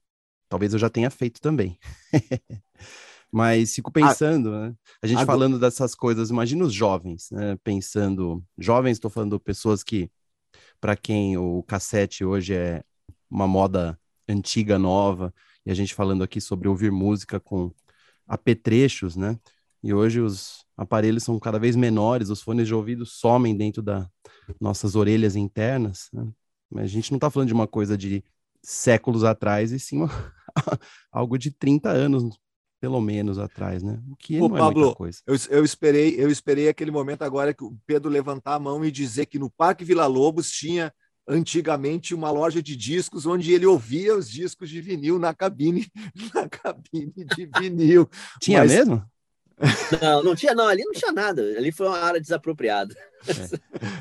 talvez 0.49 0.73
eu 0.73 0.79
já 0.79 0.89
tenha 0.89 1.11
feito 1.11 1.41
também. 1.41 1.77
Mas 3.33 3.75
fico 3.75 3.91
pensando, 3.91 4.55
ah, 4.55 4.69
né? 4.69 4.75
A 5.03 5.09
gente 5.09 5.19
agora... 5.23 5.39
falando 5.39 5.59
dessas 5.59 5.93
coisas, 5.93 6.31
imagina 6.31 6.65
os 6.65 6.73
jovens, 6.73 7.31
né? 7.33 7.57
Pensando, 7.65 8.45
jovens, 8.57 8.93
estou 8.93 9.11
falando 9.11 9.41
pessoas 9.41 9.83
que 9.83 10.09
para 10.85 10.97
quem 10.97 11.35
o 11.39 11.63
cassete 11.63 12.27
hoje 12.27 12.53
é 12.53 12.85
uma 13.31 13.49
moda 13.49 13.99
antiga, 14.29 14.79
nova, 14.79 15.33
e 15.65 15.71
a 15.71 15.75
gente 15.75 15.95
falando 15.95 16.23
aqui 16.23 16.43
sobre 16.43 16.69
ouvir 16.69 16.93
música 16.93 17.41
com 17.41 17.73
apetrechos, 18.29 19.17
né? 19.17 19.41
E 19.83 19.95
hoje 19.95 20.21
os 20.21 20.67
aparelhos 20.77 21.23
são 21.23 21.39
cada 21.39 21.59
vez 21.59 21.75
menores, 21.75 22.29
os 22.29 22.43
fones 22.43 22.67
de 22.67 22.75
ouvido 22.75 23.07
somem 23.07 23.57
dentro 23.57 23.81
das 23.81 24.07
nossas 24.61 24.95
orelhas 24.95 25.37
internas, 25.37 26.11
né? 26.13 26.31
Mas 26.71 26.85
a 26.85 26.89
gente 26.89 27.11
não 27.11 27.17
está 27.17 27.31
falando 27.31 27.49
de 27.49 27.55
uma 27.55 27.67
coisa 27.67 27.97
de 27.97 28.23
séculos 28.63 29.25
atrás, 29.25 29.73
e 29.73 29.81
sim 29.81 29.97
uma... 30.03 30.11
algo 31.11 31.39
de 31.39 31.51
30 31.51 31.89
anos, 31.89 32.39
pelo 32.85 33.01
menos 33.01 33.39
atrás, 33.39 33.83
né? 33.83 33.99
O 34.11 34.15
que 34.15 34.39
Ô, 34.39 34.47
não 34.47 34.57
é 34.57 34.61
Pablo, 34.61 34.83
muita 34.83 34.97
coisa. 34.97 35.19
Eu, 35.27 35.35
eu, 35.49 35.65
esperei, 35.65 36.17
eu 36.19 36.31
esperei 36.31 36.69
aquele 36.69 36.91
momento 36.91 37.23
agora 37.23 37.55
que 37.55 37.65
o 37.65 37.75
Pedro 37.87 38.11
levantar 38.11 38.57
a 38.57 38.59
mão 38.59 38.85
e 38.85 38.91
dizer 38.91 39.25
que 39.25 39.39
no 39.39 39.49
Parque 39.49 39.87
Vila 39.87 40.07
Lobos 40.07 40.51
tinha 40.51 40.93
antigamente 41.27 42.15
uma 42.15 42.31
loja 42.31 42.63
de 42.63 42.77
discos 42.77 43.25
onde 43.25 43.55
ele 43.55 43.65
ouvia 43.65 44.15
os 44.15 44.29
discos 44.29 44.69
de 44.69 44.83
vinil 44.83 45.19
na 45.19 45.33
cabine, 45.33 45.87
na 46.35 46.47
cabine 46.47 47.25
de 47.35 47.49
vinil. 47.59 48.07
Tinha 48.39 48.59
Mas, 48.59 48.73
mesmo? 48.73 49.03
Não, 50.03 50.23
não 50.23 50.35
tinha, 50.35 50.55
não, 50.55 50.69
ali 50.69 50.85
não 50.85 50.93
tinha 50.93 51.11
nada. 51.11 51.41
Ali 51.57 51.73
foi 51.73 51.87
uma 51.87 52.01
área 52.01 52.21
desapropriada. 52.21 52.95
É. 53.27 53.33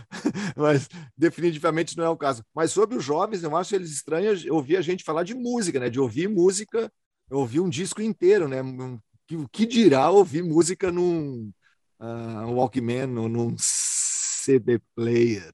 Mas 0.60 0.90
definitivamente 1.18 1.96
não 1.96 2.04
é 2.04 2.10
o 2.10 2.18
caso. 2.18 2.44
Mas 2.54 2.74
sobre 2.74 2.98
os 2.98 3.04
jovens, 3.06 3.44
eu 3.44 3.56
acho 3.56 3.76
eles 3.76 3.92
estranhos 3.92 4.46
ouvir 4.48 4.76
a 4.76 4.82
gente 4.82 5.06
falar 5.06 5.24
de 5.24 5.34
música, 5.34 5.80
né? 5.80 5.90
De 5.90 6.02
ouvir 6.02 6.28
música, 6.28 6.92
ouvir 7.34 7.60
um 7.60 7.70
disco 7.70 8.02
inteiro, 8.02 8.48
né? 8.48 8.62
O 8.62 9.48
que 9.48 9.66
dirá 9.66 10.10
ouvir 10.10 10.44
música 10.44 10.92
num 10.92 11.52
uh, 12.00 12.52
Walkman 12.52 13.18
ou 13.18 13.30
num 13.30 13.56
CD 13.58 14.80
player? 14.96 15.52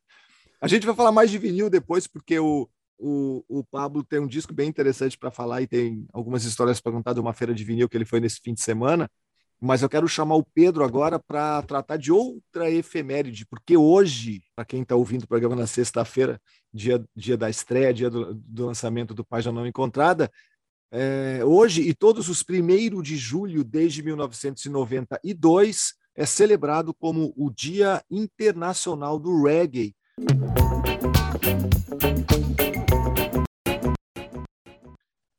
A 0.62 0.68
gente 0.68 0.86
vai 0.86 0.96
falar 0.96 1.12
mais 1.12 1.32
de 1.32 1.38
vinil 1.38 1.70
depois, 1.70 2.06
porque 2.06 2.38
o, 2.38 2.70
o, 2.98 3.44
o 3.48 3.64
Pablo 3.64 4.04
tem 4.04 4.20
um 4.20 4.28
disco 4.28 4.54
bem 4.54 4.68
interessante 4.68 5.18
para 5.18 5.32
falar 5.32 5.62
e 5.62 5.68
tem 5.68 6.06
algumas 6.12 6.44
histórias 6.44 6.82
para 6.82 6.92
contar 6.92 7.14
de 7.14 7.20
uma 7.20 7.34
feira 7.34 7.54
de 7.54 7.64
vinil 7.64 7.88
que 7.88 7.96
ele 7.96 8.06
foi 8.06 8.20
nesse 8.20 8.42
fim 8.42 8.54
de 8.54 8.62
semana. 8.62 9.10
Mas 9.62 9.82
eu 9.82 9.90
quero 9.90 10.08
chamar 10.08 10.36
o 10.36 10.44
Pedro 10.44 10.86
agora 10.86 11.20
para 11.20 11.62
tratar 11.64 11.98
de 11.98 12.12
outra 12.12 12.72
efeméride, 12.72 13.46
porque 13.46 13.76
hoje, 13.76 14.42
para 14.56 14.64
quem 14.64 14.84
está 14.84 14.96
ouvindo 14.96 15.24
o 15.24 15.28
programa 15.28 15.56
na 15.56 15.68
sexta-feira, 15.68 16.42
dia, 16.74 17.04
dia 17.14 17.36
da 17.36 17.50
estreia, 17.50 17.94
dia 17.94 18.10
do, 18.10 18.34
do 18.36 18.66
lançamento 18.68 19.14
do 19.14 19.24
Página 19.24 19.52
Não 19.52 19.68
Encontrada, 19.68 20.32
é, 20.92 21.42
hoje 21.46 21.82
e 21.82 21.94
todos 21.94 22.30
os 22.30 22.42
primeiros 22.42 23.04
de 23.04 23.16
julho 23.16 23.64
desde 23.64 24.02
1992 24.02 25.94
é 26.16 26.26
celebrado 26.26 26.94
como 26.94 27.34
o 27.38 27.50
Dia 27.50 28.04
Internacional 28.10 29.20
do 29.20 29.44
Reggae. 29.44 29.96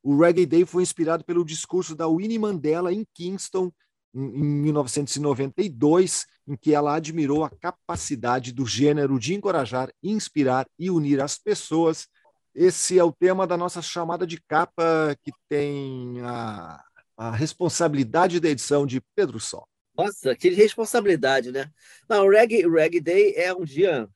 O 0.03 0.17
Reggae 0.17 0.45
Day 0.45 0.65
foi 0.65 0.83
inspirado 0.83 1.23
pelo 1.23 1.45
discurso 1.45 1.95
da 1.95 2.07
Winnie 2.07 2.39
Mandela 2.39 2.91
em 2.91 3.05
Kingston 3.13 3.71
em 4.13 4.43
1992, 4.43 6.25
em 6.47 6.55
que 6.55 6.73
ela 6.73 6.95
admirou 6.95 7.43
a 7.43 7.49
capacidade 7.49 8.51
do 8.51 8.65
gênero 8.65 9.19
de 9.19 9.33
encorajar, 9.33 9.89
inspirar 10.03 10.67
e 10.77 10.89
unir 10.89 11.21
as 11.21 11.37
pessoas. 11.37 12.07
Esse 12.53 12.99
é 12.99 13.03
o 13.03 13.11
tema 13.11 13.47
da 13.47 13.55
nossa 13.55 13.81
chamada 13.81 14.27
de 14.27 14.39
capa, 14.41 15.15
que 15.23 15.31
tem 15.47 16.19
a, 16.21 16.83
a 17.15 17.31
responsabilidade 17.31 18.39
da 18.39 18.49
edição 18.49 18.85
de 18.85 19.01
Pedro 19.15 19.39
Sol. 19.39 19.67
Nossa, 19.97 20.35
que 20.35 20.49
responsabilidade, 20.49 21.51
né? 21.51 21.71
Não, 22.09 22.25
o 22.25 22.29
Reggae 22.29 22.99
Day 22.99 23.33
é 23.35 23.53
um 23.53 23.63
dia. 23.63 24.09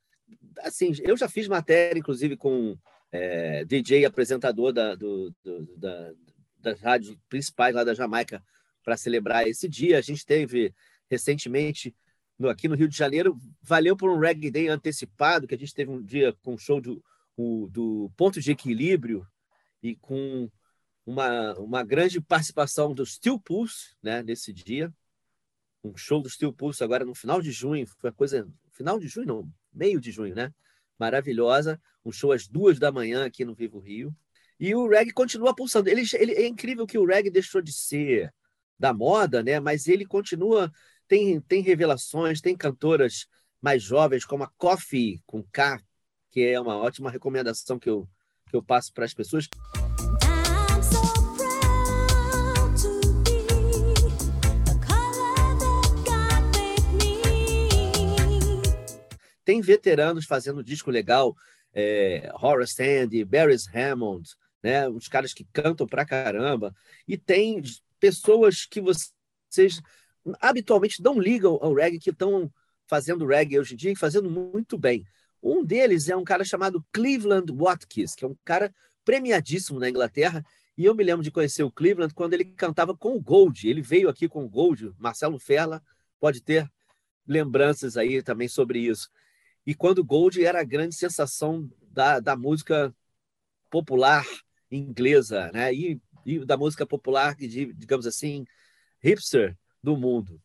Assim, 0.59 0.93
eu 1.03 1.15
já 1.15 1.29
fiz 1.29 1.47
matéria, 1.47 1.99
inclusive, 1.99 2.35
com 2.35 2.77
é, 3.11 3.63
DJ 3.65 4.05
apresentador 4.05 4.73
da, 4.73 4.95
do, 4.95 5.33
do, 5.43 5.77
da, 5.77 6.11
das 6.59 6.81
rádios 6.81 7.15
principais 7.29 7.73
lá 7.73 7.83
da 7.83 7.93
Jamaica, 7.93 8.43
para 8.83 8.97
celebrar 8.97 9.47
esse 9.47 9.67
dia. 9.69 9.97
A 9.97 10.01
gente 10.01 10.25
teve 10.25 10.73
recentemente 11.09 11.95
no, 12.37 12.49
aqui 12.49 12.67
no 12.67 12.75
Rio 12.75 12.89
de 12.89 12.97
Janeiro, 12.97 13.37
valeu 13.61 13.95
por 13.95 14.09
um 14.09 14.19
Reggae 14.19 14.51
Day 14.51 14.67
antecipado, 14.67 15.47
que 15.47 15.55
a 15.55 15.57
gente 15.57 15.73
teve 15.73 15.91
um 15.91 16.01
dia 16.01 16.33
com 16.43 16.57
show 16.57 16.81
do, 16.81 17.03
o, 17.35 17.67
do 17.69 18.11
Ponto 18.15 18.39
de 18.39 18.51
Equilíbrio 18.51 19.27
e 19.81 19.95
com 19.95 20.49
uma, 21.05 21.53
uma 21.59 21.83
grande 21.83 22.19
participação 22.19 22.93
do 22.93 23.05
Steel 23.05 23.39
Pulse 23.39 23.95
né, 24.01 24.23
nesse 24.23 24.51
dia. 24.51 24.93
Um 25.83 25.95
show 25.95 26.21
do 26.21 26.29
Steel 26.29 26.51
Pulse 26.51 26.83
agora 26.83 27.05
no 27.05 27.13
final 27.13 27.41
de 27.41 27.51
junho, 27.51 27.85
foi 27.99 28.09
a 28.09 28.13
coisa. 28.13 28.47
Final 28.71 28.99
de 28.99 29.07
junho, 29.07 29.27
não, 29.27 29.53
meio 29.71 30.01
de 30.01 30.11
junho, 30.11 30.33
né? 30.33 30.53
Maravilhosa. 30.97 31.79
Um 32.03 32.11
show 32.11 32.31
às 32.31 32.47
duas 32.47 32.79
da 32.79 32.91
manhã 32.91 33.25
aqui 33.25 33.45
no 33.45 33.53
Vivo 33.53 33.79
Rio. 33.79 34.15
E 34.59 34.73
o 34.73 34.87
reggae 34.87 35.11
continua 35.11 35.55
pulsando. 35.55 35.89
Ele, 35.89 36.03
ele, 36.13 36.33
é 36.33 36.47
incrível 36.47 36.87
que 36.87 36.97
o 36.97 37.05
reggae 37.05 37.29
deixou 37.29 37.61
de 37.61 37.71
ser 37.71 38.33
da 38.79 38.93
moda, 38.93 39.43
né? 39.43 39.59
Mas 39.59 39.87
ele 39.87 40.05
continua 40.05 40.71
tem 41.07 41.39
tem 41.41 41.61
revelações, 41.61 42.41
tem 42.41 42.55
cantoras 42.57 43.27
mais 43.61 43.83
jovens 43.83 44.25
como 44.25 44.43
a 44.43 44.51
Coffee 44.57 45.21
com 45.25 45.43
K, 45.51 45.79
que 46.35 46.45
é 46.45 46.59
uma 46.59 46.75
ótima 46.75 47.09
recomendação 47.09 47.79
que 47.79 47.89
eu 47.89 48.05
que 48.49 48.57
eu 48.57 48.61
passo 48.61 48.93
para 48.93 49.05
as 49.05 49.13
pessoas. 49.13 49.47
Tem 59.45 59.61
veteranos 59.61 60.25
fazendo 60.25 60.61
disco 60.61 60.91
legal, 60.91 61.33
é, 61.73 62.29
Horace 62.33 62.83
Andy, 62.83 63.23
Barry 63.23 63.55
Hammond, 63.73 64.29
né? 64.61 64.89
Os 64.89 65.07
caras 65.07 65.33
que 65.33 65.47
cantam 65.53 65.87
pra 65.87 66.05
caramba. 66.05 66.75
E 67.07 67.17
tem 67.17 67.61
pessoas 67.97 68.65
que 68.65 68.81
vocês 68.81 69.81
habitualmente 70.41 71.01
não 71.01 71.17
ligam 71.17 71.57
ao 71.61 71.73
reggae, 71.73 71.97
que 71.97 72.09
estão 72.09 72.51
fazendo 72.87 73.25
reggae 73.25 73.57
hoje 73.57 73.73
em 73.73 73.77
dia 73.77 73.91
e 73.93 73.95
fazendo 73.95 74.29
muito 74.29 74.77
bem. 74.77 75.07
Um 75.45 75.63
deles 75.63 76.09
é 76.09 76.15
um 76.15 76.23
cara 76.23 76.43
chamado 76.43 76.83
Cleveland 76.91 77.53
Watkins, 77.53 78.15
que 78.15 78.25
é 78.25 78.27
um 78.27 78.35
cara 78.43 78.73
premiadíssimo 79.03 79.79
na 79.79 79.89
Inglaterra. 79.89 80.43
E 80.77 80.85
eu 80.85 80.95
me 80.95 81.03
lembro 81.03 81.23
de 81.23 81.31
conhecer 81.31 81.63
o 81.63 81.71
Cleveland 81.71 82.13
quando 82.13 82.33
ele 82.33 82.45
cantava 82.45 82.95
com 82.95 83.15
o 83.15 83.21
Gold. 83.21 83.67
Ele 83.69 83.81
veio 83.81 84.09
aqui 84.09 84.27
com 84.27 84.43
o 84.43 84.49
Gold, 84.49 84.93
Marcelo 84.97 85.39
Ferla 85.39 85.83
pode 86.19 86.41
ter 86.41 86.69
lembranças 87.27 87.97
aí 87.97 88.23
também 88.23 88.47
sobre 88.47 88.79
isso. 88.79 89.09
E 89.65 89.75
quando 89.75 89.99
o 89.99 90.03
Gold 90.03 90.43
era 90.43 90.61
a 90.61 90.63
grande 90.63 90.95
sensação 90.95 91.69
da, 91.91 92.19
da 92.19 92.35
música 92.35 92.93
popular 93.69 94.25
inglesa, 94.71 95.51
né? 95.53 95.73
E 95.73 96.01
e 96.25 96.43
da 96.43 96.57
música 96.57 96.85
popular, 96.85 97.35
digamos 97.35 98.07
assim, 98.07 98.45
hipster 98.99 99.55
do 99.81 99.95
mundo. 99.95 100.41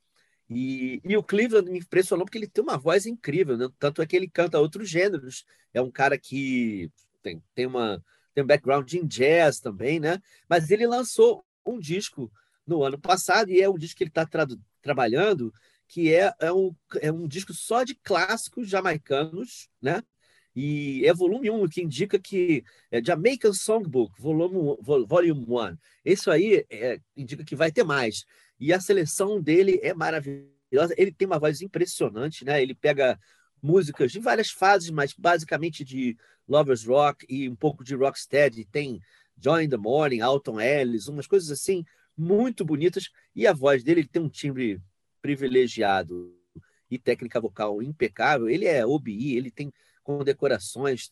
E, 0.50 1.00
e 1.04 1.16
o 1.16 1.22
Cleveland 1.22 1.70
me 1.70 1.78
impressionou 1.78 2.26
porque 2.26 2.36
ele 2.36 2.48
tem 2.48 2.62
uma 2.62 2.76
voz 2.76 3.06
incrível, 3.06 3.56
né? 3.56 3.68
tanto 3.78 4.02
é 4.02 4.06
que 4.06 4.16
ele 4.16 4.28
canta 4.28 4.58
outros 4.58 4.90
gêneros. 4.90 5.44
É 5.72 5.80
um 5.80 5.90
cara 5.90 6.18
que 6.18 6.90
tem, 7.22 7.40
tem, 7.54 7.66
uma, 7.66 8.04
tem 8.34 8.42
um 8.42 8.46
background 8.46 8.92
em 8.92 9.06
jazz 9.06 9.60
também, 9.60 10.00
né? 10.00 10.20
Mas 10.48 10.70
ele 10.70 10.86
lançou 10.86 11.44
um 11.64 11.78
disco 11.78 12.30
no 12.66 12.82
ano 12.82 12.98
passado 12.98 13.50
e 13.50 13.60
é 13.60 13.68
um 13.68 13.78
disco 13.78 13.98
que 13.98 14.02
ele 14.04 14.10
está 14.10 14.26
tra 14.26 14.46
trabalhando 14.82 15.52
que 15.90 16.14
é, 16.14 16.32
é, 16.40 16.52
um, 16.52 16.74
é 17.00 17.10
um 17.10 17.26
disco 17.26 17.52
só 17.52 17.82
de 17.82 17.96
clássicos 17.96 18.68
jamaicanos, 18.68 19.68
né? 19.82 20.02
E 20.54 21.04
é 21.04 21.12
volume 21.12 21.50
1, 21.50 21.68
que 21.68 21.82
indica 21.82 22.18
que 22.18 22.64
é 22.90 23.02
Jamaican 23.02 23.52
Songbook, 23.52 24.20
volume, 24.20 24.76
volume 24.80 25.32
1. 25.32 25.76
Isso 26.04 26.30
aí 26.30 26.64
é, 26.70 27.00
indica 27.16 27.44
que 27.44 27.56
vai 27.56 27.72
ter 27.72 27.82
mais. 27.82 28.24
E 28.60 28.72
a 28.74 28.80
seleção 28.80 29.40
dele 29.40 29.80
é 29.82 29.94
maravilhosa. 29.94 30.94
Ele 30.96 31.10
tem 31.10 31.26
uma 31.26 31.38
voz 31.38 31.62
impressionante, 31.62 32.44
né? 32.44 32.62
Ele 32.62 32.74
pega 32.74 33.18
músicas 33.62 34.12
de 34.12 34.20
várias 34.20 34.50
fases, 34.50 34.90
mas 34.90 35.14
basicamente 35.14 35.82
de 35.82 36.16
Lovers 36.46 36.84
Rock 36.84 37.26
e 37.28 37.48
um 37.48 37.56
pouco 37.56 37.82
de 37.82 37.94
Rocksteady. 37.94 38.66
Tem 38.66 39.00
Join 39.42 39.68
the 39.68 39.78
Morning, 39.78 40.20
Alton 40.20 40.60
Ellis, 40.60 41.08
umas 41.08 41.26
coisas 41.26 41.50
assim 41.50 41.84
muito 42.16 42.64
bonitas. 42.64 43.08
E 43.34 43.46
a 43.46 43.52
voz 43.52 43.82
dele 43.82 44.00
ele 44.00 44.08
tem 44.08 44.20
um 44.20 44.28
timbre 44.28 44.80
privilegiado 45.22 46.36
e 46.90 46.98
técnica 46.98 47.40
vocal 47.40 47.82
impecável. 47.82 48.48
Ele 48.48 48.66
é 48.66 48.84
OBI, 48.84 49.36
ele 49.36 49.50
tem 49.50 49.72
condecorações 50.02 51.10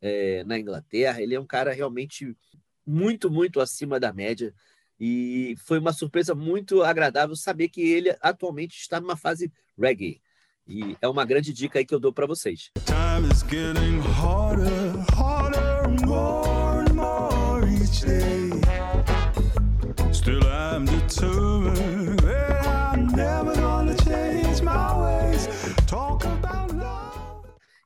é, 0.00 0.42
na 0.44 0.58
Inglaterra. 0.58 1.22
Ele 1.22 1.34
é 1.34 1.40
um 1.40 1.46
cara 1.46 1.72
realmente 1.72 2.36
muito, 2.84 3.30
muito 3.30 3.60
acima 3.60 4.00
da 4.00 4.12
média. 4.12 4.54
E 5.00 5.54
foi 5.58 5.78
uma 5.78 5.92
surpresa 5.92 6.34
muito 6.34 6.82
agradável 6.82 7.36
saber 7.36 7.68
que 7.68 7.80
ele 7.80 8.16
atualmente 8.20 8.76
está 8.78 9.00
numa 9.00 9.16
fase 9.16 9.52
reggae. 9.78 10.20
E 10.66 10.96
é 11.00 11.08
uma 11.08 11.24
grande 11.24 11.52
dica 11.52 11.78
aí 11.78 11.84
que 11.84 11.94
eu 11.94 12.00
dou 12.00 12.12
para 12.12 12.26
vocês. 12.26 12.70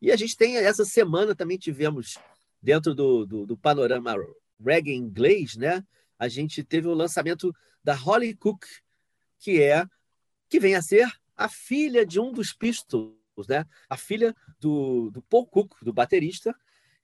E 0.01 0.11
a 0.11 0.17
gente 0.17 0.37
tem, 0.37 0.57
essa 0.57 0.85
semana 0.85 1.35
também 1.35 1.57
tivemos, 1.57 2.19
dentro 2.61 2.93
do, 2.95 3.25
do, 3.25 3.47
do 3.47 3.57
panorama 3.57 4.17
reggae 4.65 4.95
inglês, 4.95 5.55
né? 5.57 5.85
A 6.23 6.29
gente 6.29 6.63
teve 6.63 6.87
o 6.87 6.95
lançamento 6.95 7.53
da 7.83 7.95
Holly 7.95 8.33
Cook, 8.33 8.65
que 9.41 9.61
é 9.61 9.85
que 10.49 10.61
vem 10.61 10.77
a 10.77 10.81
ser 10.81 11.11
a 11.37 11.49
filha 11.49 12.07
de 12.07 12.21
um 12.21 12.31
dos 12.31 12.53
Pistols, 12.53 13.49
né? 13.49 13.67
A 13.89 13.97
filha 13.97 14.33
do, 14.61 15.11
do 15.11 15.21
Paul 15.23 15.45
Cook, 15.45 15.83
do 15.83 15.93
baterista, 15.93 16.55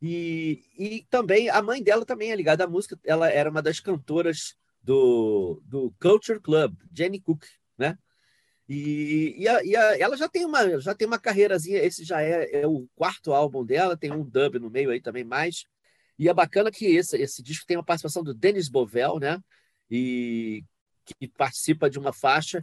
e, 0.00 0.62
e 0.78 1.04
também 1.10 1.50
a 1.50 1.60
mãe 1.60 1.82
dela 1.82 2.06
também 2.06 2.30
é 2.30 2.36
ligada 2.36 2.62
à 2.62 2.68
música. 2.68 2.96
Ela 3.04 3.28
era 3.28 3.50
uma 3.50 3.60
das 3.60 3.80
cantoras 3.80 4.56
do, 4.80 5.60
do 5.64 5.92
Culture 6.00 6.38
Club, 6.38 6.76
Jenny 6.94 7.18
Cook, 7.18 7.44
né? 7.76 7.98
E, 8.68 9.34
e, 9.36 9.48
a, 9.48 9.64
e 9.64 9.74
a, 9.74 9.98
ela 9.98 10.16
já 10.16 10.28
tem 10.28 10.44
uma 10.44 10.78
já 10.78 10.94
tem 10.94 11.08
uma 11.08 11.18
carreirazinha. 11.18 11.82
Esse 11.82 12.04
já 12.04 12.22
é, 12.22 12.60
é, 12.60 12.66
o 12.68 12.86
quarto 12.94 13.32
álbum 13.32 13.64
dela, 13.64 13.96
tem 13.96 14.12
um 14.12 14.22
dub 14.22 14.60
no 14.60 14.70
meio 14.70 14.90
aí 14.90 15.00
também 15.00 15.24
mais. 15.24 15.66
E 16.18 16.28
é 16.28 16.34
bacana 16.34 16.70
que 16.70 16.86
esse, 16.86 17.16
esse 17.16 17.42
disco 17.42 17.66
tem 17.66 17.76
uma 17.76 17.84
participação 17.84 18.22
do 18.22 18.34
Denis 18.34 18.68
Bovel, 18.68 19.18
né? 19.18 19.38
E 19.90 20.64
que 21.04 21.28
participa 21.28 21.88
de 21.88 21.98
uma 21.98 22.12
faixa 22.12 22.60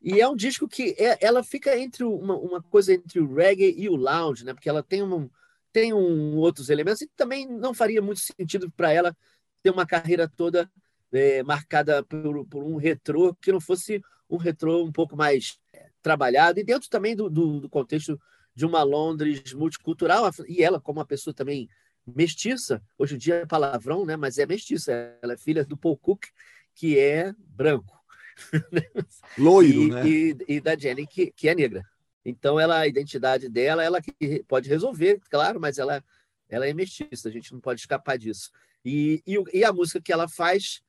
E 0.00 0.20
é 0.20 0.28
um 0.28 0.36
disco 0.36 0.68
que 0.68 0.94
é, 0.98 1.18
ela 1.20 1.42
fica 1.42 1.76
entre 1.76 2.04
uma, 2.04 2.36
uma, 2.36 2.62
coisa 2.62 2.92
entre 2.92 3.18
o 3.18 3.34
reggae 3.34 3.74
e 3.76 3.88
o 3.88 3.96
lounge, 3.96 4.44
né? 4.44 4.54
Porque 4.54 4.68
ela 4.68 4.82
tem, 4.82 5.02
um, 5.02 5.28
tem 5.72 5.92
um, 5.92 6.36
outros 6.36 6.70
elementos 6.70 7.00
e 7.00 7.08
também 7.16 7.46
não 7.46 7.74
faria 7.74 8.02
muito 8.02 8.20
sentido 8.20 8.70
para 8.70 8.92
ela 8.92 9.16
ter 9.62 9.70
uma 9.70 9.86
carreira 9.86 10.28
toda 10.28 10.70
é, 11.12 11.42
marcada 11.42 12.04
por, 12.04 12.46
por, 12.46 12.62
um 12.62 12.76
retrô 12.76 13.34
que 13.34 13.50
não 13.50 13.60
fosse 13.60 14.02
um 14.28 14.36
retrô 14.36 14.84
um 14.84 14.92
pouco 14.92 15.16
mais 15.16 15.58
trabalhado 16.02 16.60
e 16.60 16.64
dentro 16.64 16.88
também 16.88 17.16
do, 17.16 17.28
do, 17.30 17.60
do, 17.60 17.68
contexto 17.68 18.20
de 18.54 18.66
uma 18.66 18.82
Londres 18.82 19.52
multicultural 19.54 20.30
e 20.46 20.62
ela 20.62 20.80
como 20.80 21.00
uma 21.00 21.06
pessoa 21.06 21.34
também 21.34 21.68
mestiça. 22.14 22.82
Hoje 22.96 23.14
em 23.14 23.18
dia 23.18 23.36
é 23.36 23.46
palavrão 23.46 24.04
né? 24.04 24.16
Mas 24.16 24.38
é 24.38 24.46
mestiça. 24.46 24.92
Ela 25.22 25.34
é 25.34 25.36
filha 25.36 25.64
do 25.64 25.76
Paul 25.76 25.96
Cook 25.96 26.26
que 26.74 26.98
é 26.98 27.32
branco. 27.38 27.98
Loiro 29.36 29.82
e, 29.82 29.90
né? 29.90 30.08
e, 30.08 30.36
e 30.48 30.60
da 30.60 30.76
Jenny 30.76 31.06
que, 31.06 31.32
que 31.32 31.48
é 31.48 31.54
negra. 31.54 31.84
Então 32.24 32.58
ela 32.58 32.78
a 32.78 32.86
identidade 32.86 33.48
dela 33.48 33.82
ela 33.82 34.00
que 34.00 34.44
pode 34.46 34.68
resolver 34.68 35.20
claro 35.28 35.60
mas 35.60 35.78
ela 35.78 36.04
ela 36.48 36.66
é 36.66 36.72
mestiça. 36.72 37.28
A 37.28 37.32
gente 37.32 37.52
não 37.52 37.60
pode 37.60 37.80
escapar 37.80 38.16
disso. 38.16 38.50
E, 38.84 39.22
e, 39.26 39.36
e 39.52 39.64
a 39.64 39.72
música 39.72 40.00
que 40.00 40.12
ela 40.12 40.28
faz 40.28 40.80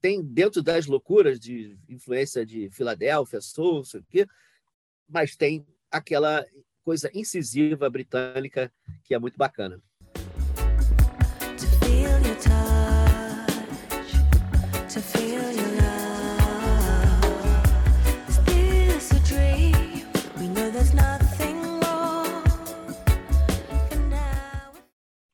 tem 0.00 0.22
dentro 0.22 0.62
das 0.62 0.86
loucuras 0.86 1.38
de 1.40 1.78
influência 1.88 2.44
de 2.44 2.70
Filadélfia, 2.70 3.40
Soul, 3.40 3.84
sei 3.84 4.00
o 4.00 4.04
quê, 4.04 4.26
mas 5.08 5.36
tem 5.36 5.66
aquela 5.90 6.44
coisa 6.82 7.10
incisiva 7.14 7.90
britânica 7.90 8.72
que 9.04 9.14
é 9.14 9.18
muito 9.18 9.36
bacana. 9.36 9.82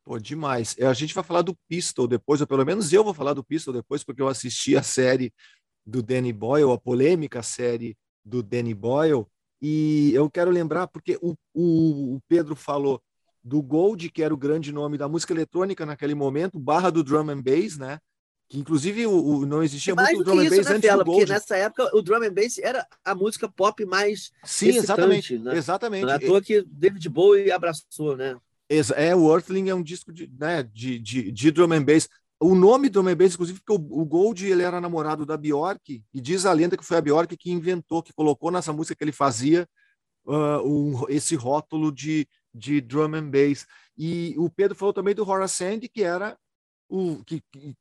Pô, 0.04 0.18
demais. 0.18 0.76
A 0.80 0.92
gente 0.92 1.14
vai 1.14 1.24
falar 1.24 1.42
do 1.42 1.56
Pistol 1.68 2.06
depois, 2.06 2.40
ou 2.40 2.46
pelo 2.46 2.64
menos 2.64 2.92
eu 2.92 3.02
vou 3.02 3.14
falar 3.14 3.32
do 3.32 3.42
Pistol 3.42 3.72
depois, 3.72 4.04
porque 4.04 4.20
eu 4.20 4.28
assisti 4.28 4.76
a 4.76 4.82
série 4.82 5.32
do 5.84 6.02
Danny 6.02 6.32
Boyle, 6.32 6.72
a 6.72 6.78
polêmica 6.78 7.42
série 7.42 7.96
do 8.24 8.42
Danny 8.42 8.74
Boyle, 8.74 9.26
e 9.60 10.12
eu 10.14 10.30
quero 10.30 10.50
lembrar, 10.50 10.86
porque 10.88 11.18
o, 11.22 11.34
o, 11.54 12.16
o 12.16 12.20
Pedro 12.28 12.54
falou 12.54 13.02
do 13.42 13.62
Gold, 13.62 14.10
que 14.10 14.22
era 14.22 14.32
o 14.32 14.36
grande 14.36 14.72
nome 14.72 14.98
da 14.98 15.08
música 15.08 15.32
eletrônica 15.32 15.86
naquele 15.86 16.14
momento, 16.14 16.58
barra 16.58 16.90
do 16.90 17.02
drum 17.02 17.30
and 17.30 17.42
bass, 17.42 17.78
né? 17.78 17.98
Que 18.46 18.58
inclusive 18.58 19.06
o, 19.06 19.12
o 19.12 19.46
não 19.46 19.62
existia 19.62 19.94
mais 19.94 20.14
muito 20.14 20.26
drum 20.26 20.40
and 20.40 20.50
bass 20.50 20.66
né, 20.66 20.72
antes 20.72 20.88
Fela, 20.88 21.02
do 21.02 21.06
Gold. 21.06 21.20
Porque 21.20 21.32
nessa 21.32 21.56
época 21.56 21.96
o 21.96 22.02
drum 22.02 22.22
and 22.22 22.32
bass 22.32 22.58
era 22.58 22.86
a 23.02 23.14
música 23.14 23.48
pop 23.48 23.84
mais 23.86 24.30
Sim, 24.44 24.68
exatamente, 24.68 25.38
né? 25.38 25.56
exatamente. 25.56 26.04
Não 26.04 26.12
é 26.12 26.18
toa 26.18 26.42
que 26.42 26.62
David 26.66 27.08
Bowie 27.08 27.50
abraçou, 27.50 28.16
né? 28.16 28.36
É, 28.96 29.14
o 29.14 29.32
Earthling 29.32 29.68
é 29.68 29.74
um 29.74 29.82
disco 29.82 30.12
de, 30.12 30.30
né, 30.38 30.62
de, 30.62 30.98
de, 30.98 31.32
de 31.32 31.50
drum 31.50 31.72
and 31.72 31.84
bass. 31.84 32.08
O 32.40 32.54
nome 32.54 32.88
drum 32.88 33.08
and 33.08 33.16
bass, 33.16 33.34
inclusive, 33.34 33.60
porque 33.60 33.80
o, 33.80 34.00
o 34.00 34.04
Gold 34.04 34.46
ele 34.46 34.62
era 34.62 34.80
namorado 34.80 35.24
da 35.24 35.36
Bjork, 35.36 36.02
e 36.12 36.20
diz 36.20 36.44
a 36.46 36.52
lenda 36.52 36.76
que 36.76 36.84
foi 36.84 36.96
a 36.96 37.00
Bjork 37.00 37.36
que 37.36 37.50
inventou, 37.50 38.02
que 38.02 38.12
colocou 38.12 38.50
nessa 38.50 38.72
música 38.72 38.94
que 38.94 39.04
ele 39.04 39.12
fazia 39.12 39.68
uh, 40.26 40.60
um, 40.64 41.08
esse 41.08 41.34
rótulo 41.36 41.92
de, 41.92 42.26
de 42.52 42.80
drum 42.80 43.14
and 43.14 43.30
bass. 43.30 43.66
E 43.96 44.34
o 44.36 44.50
Pedro 44.50 44.76
falou 44.76 44.92
também 44.92 45.14
do 45.14 45.28
Horace 45.28 45.56
Sandy, 45.56 45.88
que 45.88 46.02
era 46.02 46.36
o 46.88 47.22
que, 47.24 47.42
que 47.52 47.74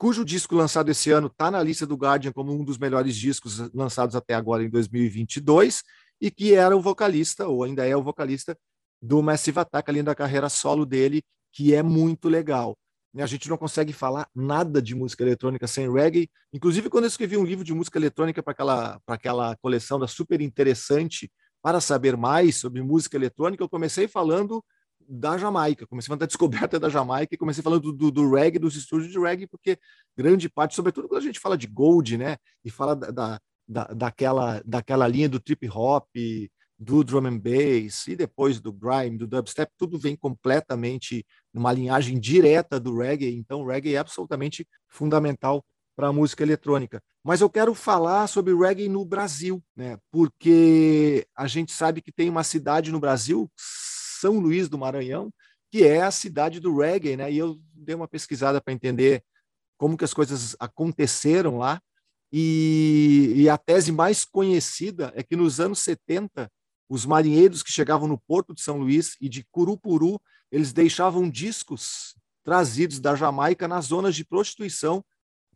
cujo 0.00 0.24
disco 0.24 0.54
lançado 0.54 0.90
esse 0.90 1.10
ano 1.10 1.26
está 1.26 1.50
na 1.50 1.62
lista 1.62 1.86
do 1.86 1.94
Guardian 1.94 2.32
como 2.32 2.52
um 2.52 2.64
dos 2.64 2.78
melhores 2.78 3.14
discos 3.14 3.58
lançados 3.74 4.16
até 4.16 4.34
agora 4.34 4.64
em 4.64 4.70
2022, 4.70 5.82
e 6.20 6.30
que 6.30 6.54
era 6.54 6.76
o 6.76 6.80
vocalista, 6.80 7.46
ou 7.46 7.64
ainda 7.64 7.86
é 7.86 7.94
o 7.94 8.02
vocalista 8.02 8.56
do 9.00 9.22
Massive 9.22 9.60
Attack, 9.60 9.90
além 9.90 10.04
da 10.04 10.14
carreira 10.14 10.48
solo 10.48 10.84
dele, 10.84 11.22
que 11.52 11.74
é 11.74 11.82
muito 11.82 12.28
legal. 12.28 12.76
A 13.16 13.26
gente 13.26 13.48
não 13.48 13.56
consegue 13.56 13.92
falar 13.92 14.28
nada 14.34 14.80
de 14.80 14.94
música 14.94 15.24
eletrônica 15.24 15.66
sem 15.66 15.92
reggae. 15.92 16.30
Inclusive, 16.52 16.88
quando 16.88 17.04
eu 17.04 17.08
escrevi 17.08 17.36
um 17.36 17.44
livro 17.44 17.64
de 17.64 17.74
música 17.74 17.98
eletrônica 17.98 18.40
para 18.40 18.52
aquela, 18.52 19.00
aquela 19.06 19.56
coleção 19.56 19.98
da 19.98 20.06
Super 20.06 20.40
Interessante, 20.40 21.30
para 21.62 21.80
saber 21.80 22.16
mais 22.16 22.56
sobre 22.56 22.82
música 22.82 23.16
eletrônica, 23.16 23.62
eu 23.62 23.68
comecei 23.68 24.06
falando 24.06 24.64
da 25.08 25.36
Jamaica, 25.36 25.86
comecei 25.86 26.06
falando 26.06 26.20
da 26.20 26.26
descoberta 26.26 26.78
da 26.78 26.88
Jamaica 26.88 27.34
e 27.34 27.38
comecei 27.38 27.62
falando 27.62 27.92
do, 27.92 28.10
do, 28.10 28.30
reggae, 28.30 28.60
dos 28.60 28.76
estúdios 28.76 29.10
de 29.10 29.18
reggae, 29.18 29.46
porque 29.46 29.76
grande 30.16 30.48
parte, 30.48 30.76
sobretudo 30.76 31.08
quando 31.08 31.20
a 31.20 31.24
gente 31.24 31.40
fala 31.40 31.58
de 31.58 31.66
gold, 31.66 32.16
né, 32.16 32.36
e 32.64 32.70
fala 32.70 32.94
da, 32.94 33.40
da, 33.66 33.84
daquela, 33.88 34.62
daquela 34.64 35.08
linha 35.08 35.28
do 35.28 35.40
trip 35.40 35.68
hop, 35.68 36.06
do 36.80 37.04
drum 37.04 37.26
and 37.26 37.38
bass 37.38 38.08
e 38.08 38.16
depois 38.16 38.58
do 38.58 38.72
grime, 38.72 39.18
do 39.18 39.26
dubstep, 39.26 39.70
tudo 39.76 39.98
vem 39.98 40.16
completamente 40.16 41.26
numa 41.52 41.70
linhagem 41.70 42.18
direta 42.18 42.80
do 42.80 42.96
reggae, 42.96 43.36
então 43.36 43.60
o 43.60 43.66
reggae 43.66 43.94
é 43.94 43.98
absolutamente 43.98 44.66
fundamental 44.88 45.62
para 45.94 46.08
a 46.08 46.12
música 46.12 46.42
eletrônica. 46.42 47.02
Mas 47.22 47.42
eu 47.42 47.50
quero 47.50 47.74
falar 47.74 48.26
sobre 48.28 48.54
reggae 48.54 48.88
no 48.88 49.04
Brasil, 49.04 49.62
né? 49.76 49.98
Porque 50.10 51.26
a 51.36 51.46
gente 51.46 51.70
sabe 51.70 52.00
que 52.00 52.10
tem 52.10 52.30
uma 52.30 52.42
cidade 52.42 52.90
no 52.90 52.98
Brasil, 52.98 53.50
São 53.54 54.38
Luís 54.38 54.66
do 54.66 54.78
Maranhão, 54.78 55.30
que 55.70 55.84
é 55.84 56.00
a 56.00 56.10
cidade 56.10 56.60
do 56.60 56.78
reggae, 56.78 57.14
né? 57.14 57.30
E 57.30 57.36
eu 57.36 57.60
dei 57.74 57.94
uma 57.94 58.08
pesquisada 58.08 58.58
para 58.58 58.72
entender 58.72 59.22
como 59.76 59.98
que 59.98 60.04
as 60.04 60.14
coisas 60.14 60.56
aconteceram 60.58 61.58
lá. 61.58 61.78
E, 62.32 63.32
e, 63.36 63.48
a 63.48 63.58
tese 63.58 63.90
mais 63.92 64.24
conhecida 64.24 65.12
é 65.16 65.22
que 65.22 65.34
nos 65.36 65.58
anos 65.58 65.80
70 65.80 66.50
os 66.90 67.06
marinheiros 67.06 67.62
que 67.62 67.70
chegavam 67.70 68.08
no 68.08 68.18
porto 68.18 68.52
de 68.52 68.60
São 68.60 68.78
Luís 68.78 69.16
e 69.20 69.28
de 69.28 69.46
Curupuru, 69.52 70.20
eles 70.50 70.72
deixavam 70.72 71.30
discos 71.30 72.16
trazidos 72.42 72.98
da 72.98 73.14
Jamaica 73.14 73.68
nas 73.68 73.86
zonas 73.86 74.16
de 74.16 74.24
prostituição 74.24 75.04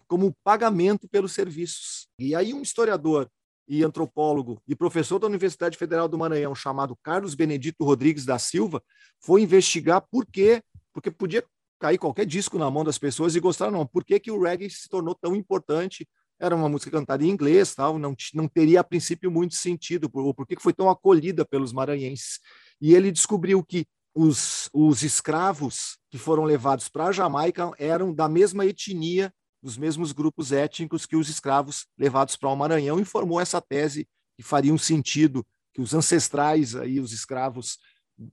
como 0.07 0.33
pagamento 0.45 1.09
pelos 1.09 1.33
serviços. 1.33 2.07
E 2.21 2.37
aí 2.37 2.55
um 2.55 2.63
historiador 2.63 3.29
e 3.67 3.83
antropólogo 3.83 4.63
e 4.69 4.77
professor 4.77 5.19
da 5.19 5.27
Universidade 5.27 5.77
Federal 5.77 6.07
do 6.07 6.17
Maranhão, 6.17 6.55
chamado 6.55 6.97
Carlos 7.03 7.35
Benedito 7.35 7.85
Rodrigues 7.85 8.25
da 8.25 8.39
Silva, 8.39 8.81
foi 9.19 9.43
investigar 9.43 10.03
por 10.09 10.25
quê, 10.27 10.63
porque 10.93 11.11
podia 11.11 11.45
cair 11.81 11.99
qualquer 11.99 12.27
disco 12.27 12.59
na 12.59 12.71
mão 12.71 12.85
das 12.85 12.97
pessoas 12.97 13.35
e 13.35 13.41
gostar 13.41 13.73
não, 13.73 13.85
por 13.85 14.05
que, 14.05 14.21
que 14.21 14.31
o 14.31 14.41
reggae 14.41 14.71
se 14.71 14.89
tornou 14.89 15.17
tão 15.17 15.35
importante 15.35 16.09
era 16.41 16.55
uma 16.55 16.69
música 16.69 16.91
cantada 16.91 17.25
em 17.25 17.31
inglês, 17.31 17.75
tal, 17.75 17.99
não, 17.99 18.15
não 18.35 18.49
teria 18.49 18.81
a 18.81 18.85
princípio 18.85 19.31
muito 19.31 19.55
sentido, 19.55 20.11
por, 20.11 20.35
por 20.35 20.47
que 20.47 20.57
foi 20.61 20.73
tão 20.73 20.91
acolhida 20.91 21.45
pelos 21.45 21.73
maranhenses. 21.73 22.41
E 22.81 22.95
ele 22.95 23.13
descobriu 23.13 23.65
que 23.65 23.87
os, 24.15 24.69
os 24.73 25.03
escravos 25.03 25.99
que 26.11 26.19
foram 26.19 26.45
levados 26.45 26.89
para 26.89 27.07
a 27.07 27.13
Jamaica 27.13 27.71
eram 27.79 28.13
da 28.13 28.29
mesma 28.29 28.65
etnia, 28.65 29.33
dos 29.63 29.77
mesmos 29.77 30.13
grupos 30.13 30.53
étnicos 30.53 31.07
que 31.07 31.17
os 31.17 31.29
escravos 31.29 31.87
levados 31.99 32.37
para 32.37 32.51
o 32.51 32.57
Maranhão, 32.57 33.01
e 33.01 33.05
formou 33.05 33.41
essa 33.41 33.61
tese 33.61 34.07
que 34.37 34.43
faria 34.43 34.73
um 34.73 34.79
sentido 34.79 35.45
que 35.73 35.81
os 35.81 35.95
ancestrais 35.95 36.77
aí, 36.77 37.01
os 37.01 37.13
escravos, 37.13 37.79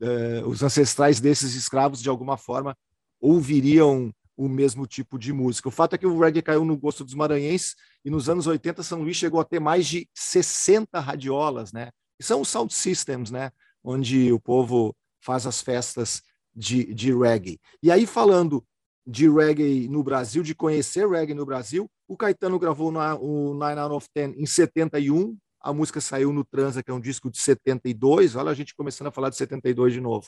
eh, 0.01 0.43
os 0.45 0.61
ancestrais 0.61 1.19
desses 1.19 1.55
escravos 1.55 2.01
de 2.01 2.09
alguma 2.09 2.37
forma 2.37 2.77
ouviriam 3.19 4.13
o 4.35 4.47
mesmo 4.47 4.87
tipo 4.87 5.19
de 5.19 5.33
música. 5.33 5.67
O 5.67 5.71
fato 5.71 5.95
é 5.95 5.97
que 5.97 6.07
o 6.07 6.19
reggae 6.19 6.41
caiu 6.41 6.65
no 6.65 6.77
gosto 6.77 7.03
dos 7.03 7.13
maranhenses 7.13 7.75
e 8.03 8.09
nos 8.09 8.29
anos 8.29 8.47
80 8.47 8.83
São 8.83 9.01
Luís 9.01 9.17
chegou 9.17 9.39
a 9.39 9.45
ter 9.45 9.59
mais 9.59 9.87
de 9.87 10.09
60 10.13 10.99
radiolas, 10.99 11.71
né? 11.71 11.89
São 12.21 12.41
os 12.41 12.49
sound 12.49 12.73
systems, 12.73 13.31
né? 13.31 13.51
Onde 13.83 14.31
o 14.31 14.39
povo 14.39 14.95
faz 15.21 15.45
as 15.45 15.61
festas 15.61 16.21
de, 16.55 16.93
de 16.93 17.13
reggae. 17.13 17.59
E 17.81 17.91
aí, 17.91 18.05
falando 18.05 18.63
de 19.05 19.29
reggae 19.29 19.87
no 19.87 20.03
Brasil, 20.03 20.43
de 20.43 20.53
conhecer 20.53 21.07
reggae 21.07 21.33
no 21.33 21.45
Brasil, 21.45 21.89
o 22.07 22.15
Caetano 22.15 22.59
gravou 22.59 22.91
na, 22.91 23.15
o 23.15 23.53
Nine 23.53 23.79
Out 23.79 23.95
of 23.95 24.07
Ten 24.13 24.33
em 24.37 24.45
71, 24.45 25.37
a 25.59 25.73
música 25.73 26.01
saiu 26.01 26.33
no 26.33 26.43
Transa, 26.43 26.83
que 26.83 26.91
é 26.91 26.93
um 26.93 26.99
disco 26.99 27.29
de 27.29 27.39
72, 27.39 28.35
olha 28.35 28.51
a 28.51 28.53
gente 28.53 28.75
começando 28.75 29.07
a 29.07 29.11
falar 29.11 29.29
de 29.29 29.37
72 29.37 29.93
de 29.93 30.01
novo. 30.01 30.27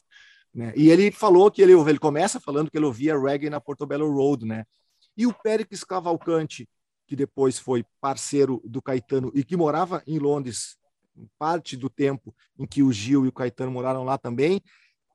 Né? 0.53 0.73
E 0.75 0.89
ele 0.89 1.11
falou 1.11 1.49
que 1.49 1.61
ele, 1.61 1.73
ele 1.73 1.99
começa 1.99 2.39
falando 2.39 2.69
que 2.69 2.77
ele 2.77 2.85
ouvia 2.85 3.19
reggae 3.19 3.49
na 3.49 3.59
Portobello 3.59 4.11
Road, 4.11 4.45
né? 4.45 4.65
E 5.17 5.25
o 5.25 5.33
Péricles 5.33 5.83
Cavalcante, 5.83 6.67
que 7.07 7.15
depois 7.15 7.57
foi 7.57 7.85
parceiro 7.99 8.61
do 8.65 8.81
Caetano 8.81 9.31
e 9.33 9.43
que 9.43 9.57
morava 9.57 10.03
em 10.05 10.19
Londres 10.19 10.77
parte 11.37 11.77
do 11.77 11.89
tempo 11.89 12.35
em 12.57 12.65
que 12.65 12.81
o 12.81 12.91
Gil 12.91 13.25
e 13.25 13.27
o 13.27 13.31
Caetano 13.31 13.71
moraram 13.71 14.03
lá 14.03 14.17
também, 14.17 14.61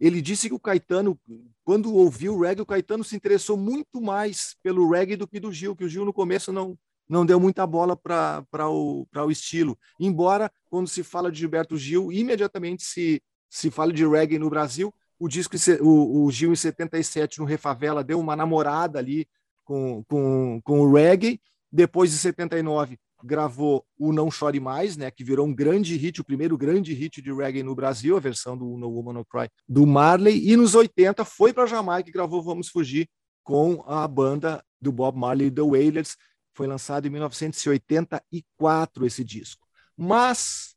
ele 0.00 0.22
disse 0.22 0.48
que 0.48 0.54
o 0.54 0.60
Caetano, 0.60 1.18
quando 1.64 1.92
ouviu 1.92 2.36
o 2.36 2.40
reggae, 2.40 2.62
o 2.62 2.66
Caetano 2.66 3.02
se 3.02 3.16
interessou 3.16 3.56
muito 3.56 4.00
mais 4.00 4.56
pelo 4.62 4.88
reggae 4.88 5.16
do 5.16 5.26
que 5.26 5.40
do 5.40 5.52
Gil, 5.52 5.74
que 5.74 5.84
o 5.84 5.88
Gil 5.88 6.04
no 6.04 6.12
começo 6.12 6.52
não 6.52 6.78
não 7.08 7.24
deu 7.24 7.40
muita 7.40 7.66
bola 7.66 7.96
para 7.96 8.68
o, 8.68 9.06
o 9.10 9.30
estilo. 9.30 9.78
Embora, 9.98 10.52
quando 10.68 10.86
se 10.86 11.02
fala 11.02 11.32
de 11.32 11.38
Gilberto 11.38 11.76
Gil, 11.76 12.12
imediatamente 12.12 12.82
se, 12.82 13.22
se 13.48 13.70
fala 13.70 13.92
de 13.92 14.06
reggae 14.06 14.38
no 14.38 14.50
Brasil, 14.50 14.92
o 15.18 15.28
disco, 15.28 15.56
o, 15.80 16.24
o 16.24 16.30
Gil 16.30 16.52
em 16.52 16.56
77 16.56 17.40
no 17.40 17.44
Refavela 17.44 18.04
deu 18.04 18.20
uma 18.20 18.36
namorada 18.36 18.98
ali 18.98 19.26
com, 19.64 20.04
com, 20.04 20.60
com 20.62 20.80
o 20.80 20.92
reggae. 20.92 21.40
Depois 21.70 22.10
de 22.10 22.18
79 22.18 22.98
gravou 23.22 23.84
o 23.98 24.12
Não 24.12 24.30
Chore 24.30 24.60
Mais, 24.60 24.96
né, 24.96 25.10
que 25.10 25.24
virou 25.24 25.46
um 25.46 25.54
grande 25.54 25.96
hit, 25.96 26.20
o 26.20 26.24
primeiro 26.24 26.56
grande 26.56 26.94
hit 26.94 27.20
de 27.20 27.32
reggae 27.32 27.64
no 27.64 27.74
Brasil, 27.74 28.16
a 28.16 28.20
versão 28.20 28.56
do 28.56 28.76
No 28.76 28.88
Woman 28.88 29.14
No 29.14 29.24
Cry 29.24 29.50
do 29.68 29.84
Marley, 29.86 30.48
e 30.48 30.56
nos 30.56 30.76
80 30.76 31.24
foi 31.24 31.52
para 31.52 31.66
Jamaica 31.66 32.08
e 32.08 32.12
gravou 32.12 32.40
Vamos 32.42 32.68
Fugir 32.68 33.08
com 33.42 33.82
a 33.86 34.06
banda 34.06 34.64
do 34.80 34.92
Bob 34.92 35.18
Marley 35.18 35.50
The 35.50 35.62
Wailers. 35.62 36.16
Foi 36.54 36.66
lançado 36.66 37.06
em 37.06 37.10
1984 37.10 39.06
esse 39.06 39.24
disco. 39.24 39.66
Mas 39.96 40.76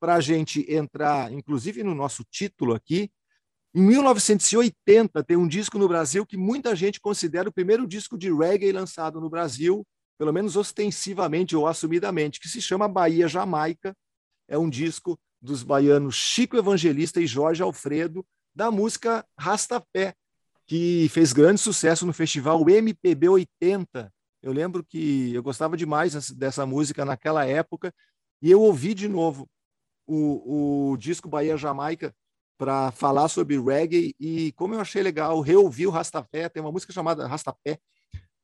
para 0.00 0.14
a 0.14 0.20
gente 0.20 0.64
entrar, 0.72 1.32
inclusive 1.32 1.82
no 1.84 1.94
nosso 1.94 2.24
título 2.24 2.74
aqui, 2.74 3.10
em 3.74 3.80
1980 3.80 5.24
tem 5.24 5.36
um 5.36 5.48
disco 5.48 5.78
no 5.78 5.88
Brasil 5.88 6.26
que 6.26 6.36
muita 6.36 6.76
gente 6.76 7.00
considera 7.00 7.48
o 7.48 7.52
primeiro 7.52 7.86
disco 7.86 8.18
de 8.18 8.30
reggae 8.30 8.70
lançado 8.70 9.18
no 9.18 9.30
Brasil, 9.30 9.86
pelo 10.18 10.32
menos 10.32 10.56
ostensivamente 10.56 11.56
ou 11.56 11.66
assumidamente, 11.66 12.38
que 12.38 12.48
se 12.48 12.60
chama 12.60 12.86
Bahia 12.86 13.26
Jamaica. 13.26 13.96
É 14.46 14.58
um 14.58 14.68
disco 14.68 15.18
dos 15.40 15.62
baianos 15.62 16.14
Chico 16.14 16.56
Evangelista 16.56 17.18
e 17.18 17.26
Jorge 17.26 17.62
Alfredo, 17.62 18.24
da 18.54 18.70
música 18.70 19.24
Rastapé, 19.38 20.14
que 20.66 21.08
fez 21.08 21.32
grande 21.32 21.60
sucesso 21.60 22.04
no 22.04 22.12
festival 22.12 22.68
MPB 22.68 23.30
80. 23.30 24.12
Eu 24.42 24.52
lembro 24.52 24.84
que 24.84 25.32
eu 25.34 25.42
gostava 25.42 25.78
demais 25.78 26.30
dessa 26.32 26.66
música 26.66 27.06
naquela 27.06 27.46
época, 27.46 27.94
e 28.42 28.50
eu 28.50 28.60
ouvi 28.60 28.92
de 28.92 29.08
novo 29.08 29.48
o, 30.06 30.90
o 30.92 30.96
disco 30.98 31.26
Bahia 31.26 31.56
Jamaica 31.56 32.14
para 32.62 32.92
falar 32.92 33.26
sobre 33.26 33.60
reggae, 33.60 34.14
e 34.20 34.52
como 34.52 34.72
eu 34.72 34.80
achei 34.80 35.02
legal, 35.02 35.40
reouvi 35.40 35.84
o 35.84 35.90
Rastapé, 35.90 36.48
tem 36.48 36.62
uma 36.62 36.70
música 36.70 36.92
chamada 36.92 37.26
Rastapé, 37.26 37.76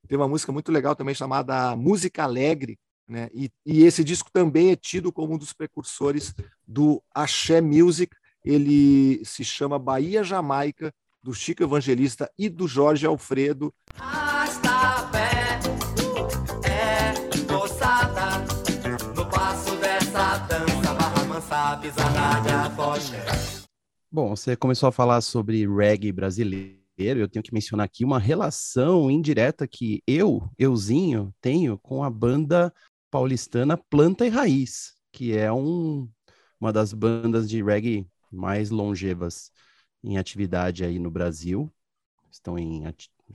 tem 0.09 0.19
uma 0.19 0.27
música 0.27 0.51
muito 0.51 0.73
legal 0.73 0.97
também 0.97 1.15
chamada 1.15 1.77
Música 1.77 2.25
Alegre, 2.25 2.77
né? 3.07 3.29
E, 3.33 3.49
e, 3.65 3.85
esse 3.85 4.03
disco 4.03 4.29
também 4.33 4.73
é 4.73 4.77
tido 4.77 5.13
como 5.13 5.35
um 5.35 5.39
dos 5.39 5.53
precursores 5.53 6.35
do 6.67 7.01
Axé 7.15 7.61
Music. 7.61 8.13
Ele 8.45 9.25
se 9.25 9.45
chama 9.45 9.79
Bahia 9.79 10.25
Jamaica, 10.25 10.93
do 11.23 11.33
Chico 11.33 11.63
Evangelista 11.63 12.29
e 12.37 12.49
do 12.49 12.67
Jorge 12.67 13.07
Alfredo. 13.07 13.73
Rastapé 13.95 15.61
é 16.65 17.53
moçada, 17.53 18.45
no 19.15 19.25
passo 19.31 19.77
dessa 19.77 20.39
dança, 20.39 20.93
barra 20.95 22.67
afoxé. 22.67 23.58
Bom, 24.11 24.35
você 24.35 24.57
começou 24.57 24.89
a 24.89 24.93
falar 24.93 25.21
sobre 25.21 25.67
reggae 25.67 26.11
brasileiro 26.11 26.79
eu 26.99 27.29
tenho 27.29 27.43
que 27.43 27.55
mencionar 27.55 27.85
aqui 27.85 28.05
uma 28.05 28.19
relação 28.19 29.09
indireta 29.09 29.69
que 29.69 30.03
eu, 30.05 30.51
euzinho, 30.59 31.33
tenho 31.41 31.79
com 31.79 32.03
a 32.03 32.11
banda 32.11 32.75
paulistana 33.11 33.77
Planta 33.77 34.27
e 34.27 34.29
Raiz, 34.29 34.95
que 35.13 35.37
é 35.37 35.53
um, 35.53 36.09
uma 36.61 36.73
das 36.73 36.93
bandas 36.93 37.49
de 37.49 37.63
reggae 37.63 38.05
mais 38.33 38.71
longevas 38.71 39.53
em 40.03 40.19
atividade 40.19 40.85
aí 40.85 40.99
no 40.99 41.11
Brasil. 41.11 41.73
Estão 42.31 42.59
em, 42.59 42.83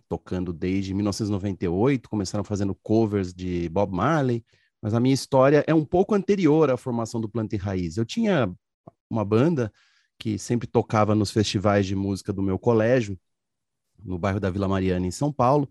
tocando 0.10 0.52
desde 0.52 0.94
1998, 0.94 2.10
começaram 2.10 2.44
fazendo 2.44 2.76
covers 2.76 3.34
de 3.34 3.70
Bob 3.70 3.96
Marley, 3.96 4.44
mas 4.82 4.94
a 4.94 5.00
minha 5.00 5.16
história 5.16 5.64
é 5.66 5.74
um 5.74 5.86
pouco 5.86 6.14
anterior 6.14 6.70
à 6.70 6.76
formação 6.76 7.22
do 7.22 7.30
Planta 7.30 7.56
e 7.56 7.58
Raiz. 7.58 7.96
Eu 7.96 8.06
tinha 8.06 8.54
uma 9.10 9.24
banda 9.24 9.72
que 10.24 10.40
sempre 10.40 10.66
tocava 10.66 11.14
nos 11.14 11.32
festivais 11.32 11.86
de 11.86 11.98
música 11.98 12.32
do 12.32 12.42
meu 12.42 12.58
colégio, 12.58 13.20
no 14.02 14.18
bairro 14.18 14.40
da 14.40 14.50
Vila 14.50 14.70
Mariana, 14.70 15.06
em 15.06 15.12
São 15.12 15.34
Paulo, 15.34 15.70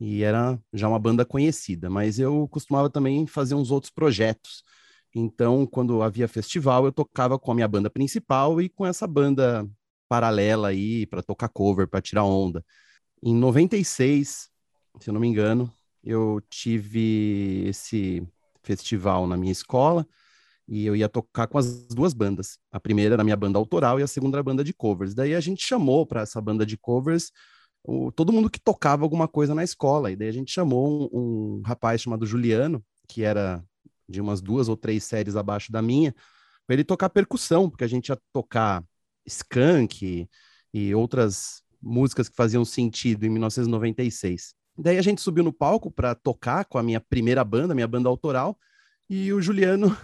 e 0.00 0.22
era 0.22 0.58
já 0.72 0.88
uma 0.88 0.98
banda 0.98 1.22
conhecida, 1.22 1.90
mas 1.90 2.18
eu 2.18 2.48
costumava 2.48 2.88
também 2.88 3.26
fazer 3.26 3.54
uns 3.54 3.70
outros 3.70 3.92
projetos. 3.92 4.64
Então, 5.14 5.66
quando 5.66 6.02
havia 6.02 6.26
festival, 6.26 6.86
eu 6.86 6.92
tocava 6.92 7.38
com 7.38 7.52
a 7.52 7.54
minha 7.54 7.68
banda 7.68 7.90
principal 7.90 8.58
e 8.58 8.70
com 8.70 8.86
essa 8.86 9.06
banda 9.06 9.68
paralela 10.08 10.68
aí 10.68 11.04
para 11.04 11.22
tocar 11.22 11.50
cover, 11.50 11.86
para 11.86 12.00
tirar 12.00 12.24
onda. 12.24 12.64
Em 13.22 13.34
96, 13.34 14.48
se 14.98 15.10
eu 15.10 15.12
não 15.12 15.20
me 15.20 15.28
engano, 15.28 15.70
eu 16.02 16.40
tive 16.48 17.64
esse 17.66 18.26
festival 18.62 19.26
na 19.26 19.36
minha 19.36 19.52
escola 19.52 20.08
e 20.70 20.86
eu 20.86 20.94
ia 20.94 21.08
tocar 21.08 21.48
com 21.48 21.58
as 21.58 21.88
duas 21.88 22.14
bandas. 22.14 22.56
A 22.70 22.78
primeira 22.78 23.16
era 23.16 23.22
a 23.22 23.24
minha 23.24 23.36
banda 23.36 23.58
autoral 23.58 23.98
e 23.98 24.04
a 24.04 24.06
segunda 24.06 24.36
era 24.36 24.40
a 24.40 24.44
banda 24.44 24.62
de 24.62 24.72
covers. 24.72 25.14
Daí 25.14 25.34
a 25.34 25.40
gente 25.40 25.66
chamou 25.66 26.06
para 26.06 26.20
essa 26.20 26.40
banda 26.40 26.64
de 26.64 26.78
covers 26.78 27.32
o, 27.82 28.12
todo 28.12 28.32
mundo 28.32 28.48
que 28.48 28.60
tocava 28.60 29.02
alguma 29.02 29.26
coisa 29.26 29.52
na 29.52 29.64
escola. 29.64 30.12
E 30.12 30.16
daí 30.16 30.28
a 30.28 30.32
gente 30.32 30.52
chamou 30.52 31.10
um, 31.12 31.58
um 31.58 31.62
rapaz 31.66 32.00
chamado 32.00 32.24
Juliano, 32.24 32.84
que 33.08 33.24
era 33.24 33.64
de 34.08 34.20
umas 34.20 34.40
duas 34.40 34.68
ou 34.68 34.76
três 34.76 35.02
séries 35.02 35.34
abaixo 35.34 35.72
da 35.72 35.82
minha, 35.82 36.14
para 36.66 36.74
ele 36.74 36.84
tocar 36.84 37.10
percussão, 37.10 37.68
porque 37.68 37.84
a 37.84 37.88
gente 37.88 38.10
ia 38.10 38.18
tocar 38.32 38.84
skunk 39.26 40.28
e 40.72 40.94
outras 40.94 41.62
músicas 41.82 42.28
que 42.28 42.36
faziam 42.36 42.64
sentido 42.64 43.26
em 43.26 43.28
1996. 43.28 44.54
Daí 44.78 44.98
a 44.98 45.02
gente 45.02 45.20
subiu 45.20 45.42
no 45.42 45.52
palco 45.52 45.90
para 45.90 46.14
tocar 46.14 46.64
com 46.66 46.78
a 46.78 46.82
minha 46.82 47.00
primeira 47.00 47.42
banda, 47.42 47.74
minha 47.74 47.88
banda 47.88 48.08
autoral, 48.08 48.56
e 49.08 49.32
o 49.32 49.42
Juliano 49.42 49.96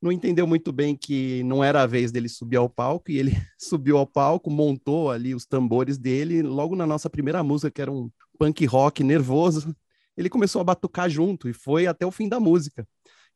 não 0.00 0.10
entendeu 0.10 0.46
muito 0.46 0.72
bem 0.72 0.96
que 0.96 1.42
não 1.44 1.62
era 1.62 1.82
a 1.82 1.86
vez 1.86 2.10
dele 2.10 2.28
subir 2.28 2.56
ao 2.56 2.68
palco, 2.68 3.10
e 3.10 3.18
ele 3.18 3.32
subiu 3.58 3.98
ao 3.98 4.06
palco, 4.06 4.50
montou 4.50 5.10
ali 5.10 5.34
os 5.34 5.46
tambores 5.46 5.98
dele, 5.98 6.42
logo 6.42 6.74
na 6.76 6.86
nossa 6.86 7.10
primeira 7.10 7.42
música, 7.42 7.70
que 7.70 7.82
era 7.82 7.92
um 7.92 8.10
punk 8.38 8.64
rock 8.66 9.04
nervoso, 9.04 9.74
ele 10.16 10.28
começou 10.28 10.60
a 10.60 10.64
batucar 10.64 11.08
junto 11.08 11.48
e 11.48 11.52
foi 11.52 11.86
até 11.86 12.06
o 12.06 12.10
fim 12.10 12.28
da 12.28 12.40
música. 12.40 12.86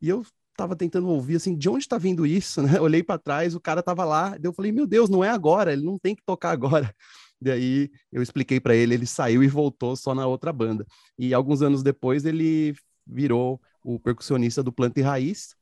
E 0.00 0.08
eu 0.08 0.24
tava 0.56 0.76
tentando 0.76 1.08
ouvir 1.08 1.36
assim, 1.36 1.56
de 1.56 1.68
onde 1.68 1.88
tá 1.88 1.98
vindo 1.98 2.26
isso, 2.26 2.62
né? 2.62 2.78
Olhei 2.80 3.02
para 3.02 3.18
trás, 3.18 3.54
o 3.54 3.60
cara 3.60 3.82
tava 3.82 4.04
lá, 4.04 4.36
eu 4.42 4.52
falei, 4.52 4.72
meu 4.72 4.86
Deus, 4.86 5.08
não 5.08 5.22
é 5.22 5.30
agora, 5.30 5.72
ele 5.72 5.82
não 5.82 5.98
tem 5.98 6.14
que 6.14 6.22
tocar 6.24 6.50
agora. 6.50 6.94
Daí 7.40 7.90
eu 8.12 8.22
expliquei 8.22 8.60
para 8.60 8.74
ele, 8.74 8.94
ele 8.94 9.06
saiu 9.06 9.42
e 9.42 9.48
voltou 9.48 9.96
só 9.96 10.14
na 10.14 10.26
outra 10.26 10.52
banda. 10.52 10.86
E 11.18 11.34
alguns 11.34 11.62
anos 11.62 11.82
depois 11.82 12.24
ele 12.24 12.74
virou 13.06 13.60
o 13.82 13.98
percussionista 13.98 14.62
do 14.62 14.72
Planta 14.72 15.00
e 15.00 15.02
Raiz, 15.02 15.54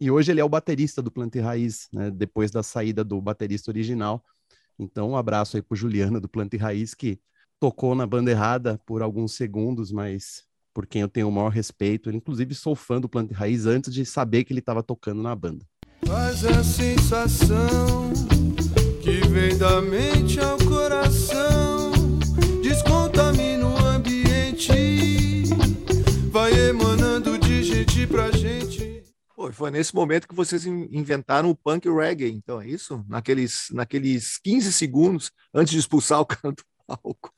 e 0.00 0.10
hoje 0.10 0.30
ele 0.30 0.40
é 0.40 0.44
o 0.44 0.48
baterista 0.48 1.00
do 1.00 1.10
Planta 1.10 1.38
e 1.38 1.40
Raiz, 1.40 1.88
né? 1.92 2.10
Depois 2.10 2.50
da 2.50 2.62
saída 2.62 3.02
do 3.02 3.20
baterista 3.20 3.70
original. 3.70 4.22
Então, 4.78 5.10
um 5.10 5.16
abraço 5.16 5.56
aí 5.56 5.62
pro 5.62 5.76
Juliano 5.76 6.20
do 6.20 6.28
Planta 6.28 6.56
e 6.56 6.58
Raiz, 6.58 6.94
que 6.94 7.18
tocou 7.58 7.94
na 7.94 8.06
banda 8.06 8.30
errada 8.30 8.78
por 8.84 9.02
alguns 9.02 9.32
segundos, 9.32 9.90
mas 9.90 10.44
por 10.74 10.86
quem 10.86 11.00
eu 11.00 11.08
tenho 11.08 11.28
o 11.28 11.32
maior 11.32 11.48
respeito. 11.48 12.10
Eu, 12.10 12.14
inclusive, 12.14 12.54
sou 12.54 12.76
fã 12.76 13.00
do 13.00 13.08
Planta 13.08 13.32
e 13.32 13.36
Raiz 13.36 13.64
antes 13.64 13.92
de 13.92 14.04
saber 14.04 14.44
que 14.44 14.52
ele 14.52 14.60
estava 14.60 14.82
tocando 14.82 15.22
na 15.22 15.34
banda. 15.34 15.64
Mas 16.06 16.44
a 16.44 16.62
sensação 16.62 18.12
que 19.00 19.26
vem 19.28 19.56
da 19.56 19.80
mente 19.80 20.38
ao 20.38 20.58
coração 20.58 21.92
descontamina 22.62 23.66
o 23.66 23.78
ambiente, 23.86 25.44
vai 26.30 26.52
emanando 26.68 27.38
de 27.38 27.62
gente 27.62 28.06
pra 28.06 28.30
gente. 28.30 28.95
Pô, 29.36 29.52
foi 29.52 29.70
nesse 29.70 29.94
momento 29.94 30.26
que 30.26 30.34
vocês 30.34 30.64
inventaram 30.64 31.50
o 31.50 31.54
punk 31.54 31.86
reggae, 31.90 32.30
então 32.30 32.58
é 32.58 32.66
isso? 32.66 33.04
Naqueles, 33.06 33.66
naqueles 33.70 34.38
15 34.38 34.72
segundos 34.72 35.30
antes 35.52 35.72
de 35.72 35.78
expulsar 35.78 36.22
o 36.22 36.24
cara 36.26 36.54
do 36.54 36.64
palco. 36.86 37.30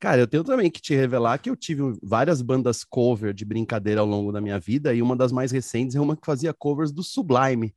Cara, 0.00 0.22
eu 0.22 0.26
tenho 0.26 0.42
também 0.42 0.70
que 0.70 0.80
te 0.80 0.94
revelar 0.94 1.36
que 1.38 1.50
eu 1.50 1.56
tive 1.56 1.82
várias 2.02 2.40
bandas 2.40 2.82
cover 2.82 3.34
de 3.34 3.44
brincadeira 3.44 4.00
ao 4.00 4.06
longo 4.06 4.32
da 4.32 4.40
minha 4.40 4.58
vida, 4.58 4.94
e 4.94 5.02
uma 5.02 5.14
das 5.14 5.32
mais 5.32 5.52
recentes 5.52 5.94
é 5.94 6.00
uma 6.00 6.16
que 6.16 6.24
fazia 6.24 6.54
covers 6.54 6.90
do 6.90 7.02
Sublime, 7.02 7.74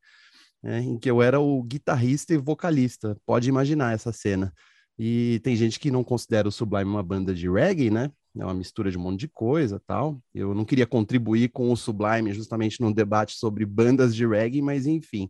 né, 0.63 0.79
em 0.79 0.97
que 0.97 1.11
eu 1.11 1.21
era 1.21 1.37
o 1.37 1.61
guitarrista 1.61 2.33
e 2.33 2.37
vocalista. 2.37 3.17
Pode 3.25 3.49
imaginar 3.49 3.93
essa 3.93 4.13
cena. 4.13 4.53
E 4.97 5.41
tem 5.43 5.57
gente 5.57 5.77
que 5.77 5.91
não 5.91 6.05
considera 6.05 6.47
o 6.47 6.51
Sublime 6.53 6.89
uma 6.89 7.03
banda 7.03 7.35
de 7.35 7.49
reggae, 7.49 7.91
né? 7.91 8.11
É 8.39 8.45
uma 8.45 8.53
mistura 8.53 8.91
de 8.91 8.97
um 8.97 9.01
monte 9.01 9.21
de 9.21 9.27
coisa 9.27 9.81
tal. 9.85 10.21
Eu 10.33 10.53
não 10.53 10.65
queria 10.65 10.85
contribuir 10.85 11.49
com 11.49 11.71
o 11.71 11.77
Sublime 11.77 12.33
justamente 12.33 12.81
num 12.81 12.91
debate 12.91 13.35
sobre 13.35 13.65
bandas 13.65 14.15
de 14.15 14.25
reggae, 14.25 14.61
mas 14.61 14.85
enfim, 14.85 15.29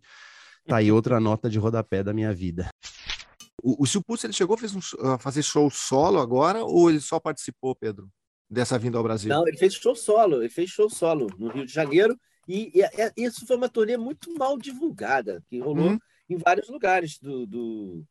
tá 0.65 0.77
aí 0.77 0.91
outra 0.91 1.19
nota 1.19 1.49
de 1.49 1.57
rodapé 1.57 2.03
da 2.03 2.13
minha 2.13 2.33
vida. 2.33 2.69
O, 3.63 3.83
o 3.83 3.85
Silpulso, 3.85 4.25
ele 4.25 4.33
chegou 4.33 4.55
a 4.55 4.57
fazer, 4.57 4.77
um, 4.77 5.07
a 5.07 5.17
fazer 5.17 5.43
show 5.43 5.69
solo 5.69 6.19
agora 6.19 6.63
ou 6.63 6.89
ele 6.89 6.99
só 6.99 7.19
participou, 7.19 7.75
Pedro, 7.75 8.09
dessa 8.49 8.77
vinda 8.77 8.97
ao 8.97 9.03
Brasil? 9.03 9.29
Não, 9.29 9.47
ele 9.47 9.57
fez 9.57 9.73
show 9.73 9.95
solo, 9.95 10.41
ele 10.41 10.49
fez 10.49 10.69
show 10.69 10.89
solo 10.89 11.27
no 11.37 11.49
Rio 11.49 11.65
de 11.65 11.73
Janeiro 11.73 12.17
e, 12.47 12.71
e, 12.73 12.81
e 13.17 13.25
isso 13.25 13.45
foi 13.45 13.57
uma 13.57 13.69
turnê 13.69 13.97
muito 13.97 14.33
mal 14.37 14.57
divulgada, 14.57 15.43
que 15.49 15.59
rolou 15.59 15.91
hum. 15.91 15.99
em 16.29 16.37
vários 16.37 16.69
lugares 16.69 17.17
do, 17.19 17.45
do, 17.45 18.03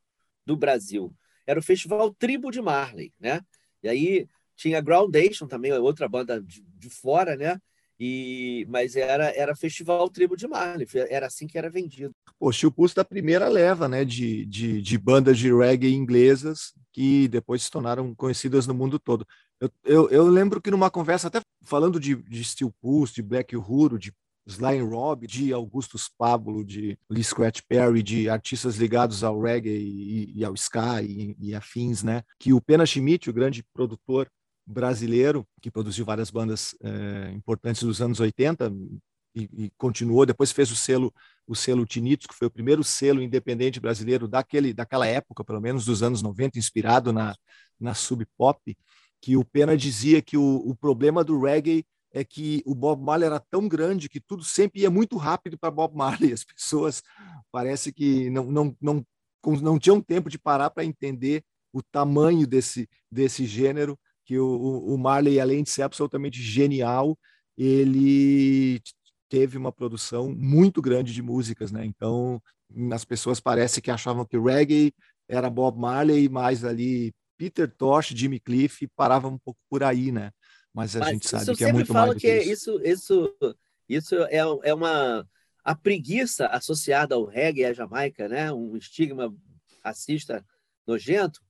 do 0.44 0.56
Brasil. 0.56 1.14
Era 1.46 1.60
o 1.60 1.62
Festival 1.62 2.12
Tribo 2.14 2.50
de 2.50 2.60
Marley, 2.60 3.14
né? 3.20 3.40
E 3.82 3.88
aí 3.88 4.28
tinha 4.56 4.80
Groundation 4.80 5.46
também, 5.46 5.72
outra 5.72 6.08
banda 6.08 6.40
de, 6.40 6.62
de 6.78 6.90
fora, 6.90 7.36
né? 7.36 7.58
E, 7.98 8.66
mas 8.68 8.94
era, 8.94 9.34
era 9.34 9.56
Festival 9.56 10.08
Tribo 10.10 10.36
de 10.36 10.46
Marley, 10.46 10.86
era 11.08 11.26
assim 11.26 11.46
que 11.46 11.56
era 11.56 11.70
vendido. 11.70 12.14
O 12.38 12.52
Chilpus 12.52 12.92
da 12.92 13.04
primeira 13.04 13.48
leva 13.48 13.88
né, 13.88 14.04
de, 14.04 14.44
de, 14.44 14.82
de, 14.82 14.98
bandas 14.98 15.38
de 15.38 15.50
reggae 15.50 15.94
inglesas 15.94 16.74
que 16.92 17.26
depois 17.28 17.62
se 17.62 17.70
tornaram 17.70 18.14
conhecidas 18.14 18.66
no 18.66 18.74
mundo 18.74 18.98
todo. 18.98 19.26
Eu, 19.58 19.70
eu, 19.82 20.10
eu 20.10 20.26
lembro 20.26 20.60
que 20.60 20.70
numa 20.70 20.90
conversa, 20.90 21.28
até 21.28 21.40
falando 21.62 21.98
de, 21.98 22.16
de 22.16 22.44
Steel 22.44 22.70
Pulse, 22.82 23.14
de 23.14 23.22
Black 23.22 23.56
Uhuru, 23.56 23.98
de 23.98 24.12
Sly 24.46 24.80
Rob, 24.80 25.26
de 25.26 25.52
Augustus 25.52 26.08
Pablo, 26.16 26.64
de 26.64 26.98
Lee 27.10 27.24
Scratch 27.24 27.62
Perry, 27.66 28.02
de 28.02 28.28
artistas 28.28 28.76
ligados 28.76 29.24
ao 29.24 29.40
reggae 29.40 29.70
e, 29.70 30.32
e 30.36 30.44
ao 30.44 30.54
ska 30.54 31.02
e, 31.02 31.34
e, 31.40 31.54
afins, 31.54 32.02
né? 32.02 32.22
Que 32.38 32.52
o 32.52 32.60
Pena 32.60 32.86
Schmidt, 32.86 33.28
o 33.28 33.32
grande 33.32 33.64
produtor 33.74 34.30
brasileiro, 34.66 35.46
que 35.60 35.70
produziu 35.70 36.04
várias 36.04 36.30
bandas 36.30 36.74
é, 36.82 37.30
importantes 37.32 37.82
dos 37.82 38.00
anos 38.00 38.18
80 38.18 38.72
e, 39.34 39.42
e, 39.52 39.72
continuou, 39.76 40.24
depois 40.26 40.50
fez 40.50 40.70
o 40.70 40.76
selo 40.76 41.12
o 41.46 41.54
selo 41.54 41.86
Tinitos, 41.86 42.26
que 42.26 42.34
foi 42.34 42.48
o 42.48 42.50
primeiro 42.50 42.82
selo 42.82 43.22
independente 43.22 43.78
brasileiro 43.78 44.26
daquele, 44.26 44.72
daquela 44.72 45.06
época, 45.06 45.44
pelo 45.44 45.60
menos 45.60 45.84
dos 45.84 46.02
anos 46.02 46.20
90, 46.20 46.58
inspirado 46.58 47.12
na, 47.12 47.36
na 47.78 47.94
sub 47.94 48.26
pop, 48.36 48.76
que 49.20 49.36
o 49.36 49.44
Pena 49.44 49.76
dizia 49.76 50.20
que 50.20 50.36
o, 50.36 50.56
o 50.66 50.74
problema 50.74 51.22
do 51.22 51.40
reggae 51.40 51.86
é 52.12 52.24
que 52.24 52.62
o 52.64 52.74
Bob 52.74 53.02
Marley 53.02 53.26
era 53.26 53.38
tão 53.38 53.68
grande 53.68 54.08
que 54.08 54.20
tudo 54.20 54.42
sempre 54.42 54.80
ia 54.80 54.90
muito 54.90 55.16
rápido 55.16 55.58
para 55.58 55.70
Bob 55.70 55.94
Marley. 55.94 56.32
As 56.34 56.42
pessoas 56.42 57.02
parece 57.52 57.92
que 57.92 58.30
não, 58.30 58.44
não, 58.50 58.76
não, 58.80 59.06
não 59.44 59.78
tinham 59.78 60.00
tempo 60.00 60.30
de 60.30 60.38
parar 60.38 60.70
para 60.70 60.84
entender 60.84 61.44
o 61.72 61.82
tamanho 61.82 62.46
desse, 62.46 62.88
desse 63.12 63.44
gênero, 63.44 63.98
que 64.26 64.38
o, 64.38 64.46
o 64.46 64.98
Marley, 64.98 65.40
além 65.40 65.62
de 65.62 65.70
ser 65.70 65.82
absolutamente 65.82 66.42
genial, 66.42 67.16
ele 67.56 68.82
teve 69.28 69.56
uma 69.56 69.72
produção 69.72 70.30
muito 70.30 70.82
grande 70.82 71.14
de 71.14 71.22
músicas, 71.22 71.72
né? 71.72 71.86
Então, 71.86 72.42
as 72.92 73.04
pessoas 73.04 73.40
parece 73.40 73.80
que 73.80 73.90
achavam 73.90 74.26
que 74.26 74.38
reggae 74.38 74.92
era 75.28 75.48
Bob 75.48 75.78
Marley, 75.78 76.28
mais 76.28 76.64
ali 76.64 77.14
Peter 77.36 77.72
Tosh, 77.72 78.08
Jimmy 78.08 78.40
Cliff, 78.40 78.86
parava 78.96 79.28
um 79.28 79.38
pouco 79.38 79.60
por 79.70 79.82
aí, 79.82 80.10
né? 80.10 80.30
Mas 80.74 80.96
a 80.96 81.00
Mas 81.00 81.08
gente 81.10 81.28
sabe 81.28 81.56
que 81.56 81.64
é 81.64 81.72
muito 81.72 81.92
mais 81.92 82.14
do 82.14 82.20
que, 82.20 82.40
que 82.40 82.50
isso. 82.50 82.80
Isso, 82.84 83.34
isso 83.88 84.14
é, 84.24 84.38
é 84.38 84.74
uma 84.74 85.26
a 85.64 85.74
preguiça 85.74 86.46
associada 86.46 87.14
ao 87.14 87.24
reggae 87.24 87.62
e 87.62 87.64
à 87.64 87.72
Jamaica, 87.72 88.28
né? 88.28 88.52
Um 88.52 88.76
estigma 88.76 89.34
racista 89.84 90.44
nojento, 90.86 91.40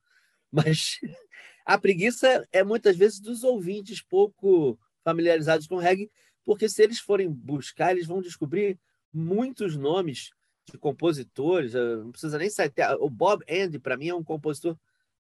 mas 0.51 0.99
a 1.67 1.77
preguiça 1.77 2.47
é 2.53 2.63
muitas 2.63 2.97
vezes 2.97 3.19
dos 3.19 3.43
ouvintes 3.43 4.01
pouco 4.01 4.79
familiarizados 5.03 5.67
com 5.67 5.77
reggae, 5.77 6.09
porque 6.45 6.69
se 6.69 6.81
eles 6.81 7.01
forem 7.01 7.29
buscar, 7.29 7.91
eles 7.91 8.07
vão 8.07 8.23
descobrir 8.23 8.79
muitos 9.13 9.77
nomes 9.77 10.31
de 10.65 10.79
compositores, 10.79 11.75
eh, 11.75 11.97
não 11.97 12.13
precisa 12.13 12.39
nem 12.39 12.49
sair. 12.49 12.73
O 13.01 13.11
Bob 13.11 13.45
Andy, 13.51 13.81
para 13.81 13.97
mim, 13.97 14.09
é 14.09 14.15
um 14.15 14.23
compositor 14.23 14.79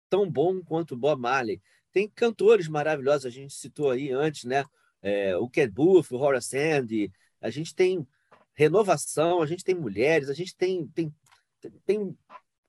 tão 0.08 0.30
bom 0.30 0.62
quanto 0.62 0.94
o 0.94 0.96
Bob 0.96 1.20
Marley. 1.20 1.60
Tem 1.92 2.08
cantores 2.08 2.68
maravilhosos, 2.68 3.26
a 3.26 3.30
gente 3.30 3.52
citou 3.52 3.90
aí 3.90 4.12
antes, 4.12 4.44
né? 4.44 4.64
É, 5.02 5.36
o 5.36 5.48
Cat 5.48 5.68
Booth, 5.70 6.12
o 6.12 6.16
Horace 6.16 6.50
Sandy, 6.50 7.12
a 7.40 7.50
gente 7.50 7.74
tem 7.74 8.06
renovação, 8.54 9.42
a 9.42 9.46
gente 9.46 9.64
tem 9.64 9.74
mulheres, 9.74 10.28
a 10.28 10.34
gente 10.34 10.56
tem, 10.56 10.86
tem, 10.88 11.12
tem 11.84 12.16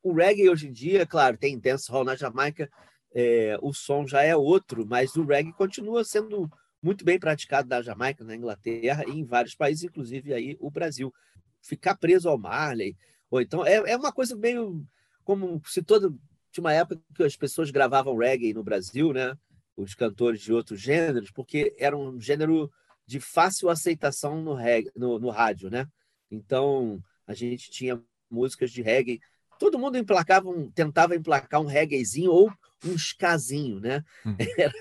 o 0.02 0.13
reggae 0.13 0.50
hoje 0.50 0.68
em 0.68 0.72
dia, 0.72 1.06
claro, 1.06 1.38
tem 1.38 1.60
dancehall 1.60 2.04
na 2.04 2.16
Jamaica, 2.16 2.70
é, 3.19 3.58
o 3.63 3.73
som 3.73 4.06
já 4.06 4.21
é 4.21 4.36
outro, 4.36 4.86
mas 4.86 5.15
o 5.15 5.25
reggae 5.25 5.51
continua 5.51 6.03
sendo 6.03 6.47
muito 6.80 7.03
bem 7.03 7.17
praticado 7.17 7.67
na 7.67 7.82
Jamaica, 7.82 8.23
na 8.23 8.36
Inglaterra 8.36 9.03
e 9.08 9.19
em 9.19 9.25
vários 9.25 9.56
países, 9.56 9.86
inclusive 9.86 10.36
aí 10.36 10.56
o 10.60 10.69
Brasil. 10.69 11.12
Ficar 11.60 11.95
preso 11.95 12.30
ao 12.30 12.38
Marley, 12.38 12.95
ou 13.32 13.41
então 13.41 13.65
é, 13.65 13.77
é 13.77 13.97
uma 13.97 14.12
coisa 14.12 14.36
meio 14.36 14.86
como 15.23 15.60
se 15.65 15.82
todo 15.82 16.15
tinha 16.51 16.63
uma 16.63 16.73
época 16.73 17.01
que 17.15 17.23
as 17.23 17.36
pessoas 17.36 17.71
gravavam 17.71 18.15
reggae 18.15 18.53
no 18.53 18.63
Brasil, 18.63 19.12
né? 19.12 19.36
Os 19.75 19.95
cantores 19.95 20.39
de 20.41 20.53
outros 20.53 20.80
gêneros, 20.80 21.32
porque 21.32 21.75
era 21.80 21.97
um 21.97 22.21
gênero 22.21 22.71
de 23.03 23.19
fácil 23.19 23.67
aceitação 23.67 24.43
no, 24.43 24.53
reggae, 24.53 24.91
no, 24.95 25.17
no 25.17 25.32
rádio, 25.32 25.71
né? 25.71 25.88
Então, 26.30 27.03
a 27.25 27.34
gente 27.34 27.71
tinha 27.71 27.99
músicas 28.30 28.69
de 28.69 28.84
reggae. 28.84 29.19
Todo 29.60 29.80
mundo 29.80 29.98
emplacava 29.98 30.50
um, 30.50 30.70
tentava 30.70 31.15
emplacar 31.15 31.62
um 31.62 31.65
reggaezinho 31.65 32.32
ou 32.32 32.52
um 32.86 32.93
skazinho, 32.96 33.80
né? 33.80 34.04
Uhum. 34.26 34.36
Era, 34.58 34.74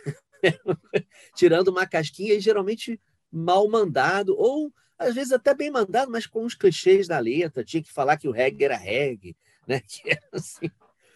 tirando 1.34 1.68
uma 1.68 1.86
casquinha 1.86 2.34
e 2.34 2.40
geralmente 2.40 3.00
mal 3.32 3.68
mandado, 3.68 4.36
ou 4.36 4.72
às 4.98 5.14
vezes 5.14 5.32
até 5.32 5.54
bem 5.54 5.70
mandado, 5.70 6.10
mas 6.10 6.26
com 6.26 6.44
os 6.44 6.54
clichês 6.54 7.08
da 7.08 7.18
letra. 7.18 7.64
Tinha 7.64 7.82
que 7.82 7.92
falar 7.92 8.16
que 8.16 8.28
o 8.28 8.32
reggae 8.32 8.64
era 8.64 8.76
reggae, 8.76 9.36
né? 9.66 9.80
Que 9.88 10.10
era 10.10 10.28
assim. 10.32 10.70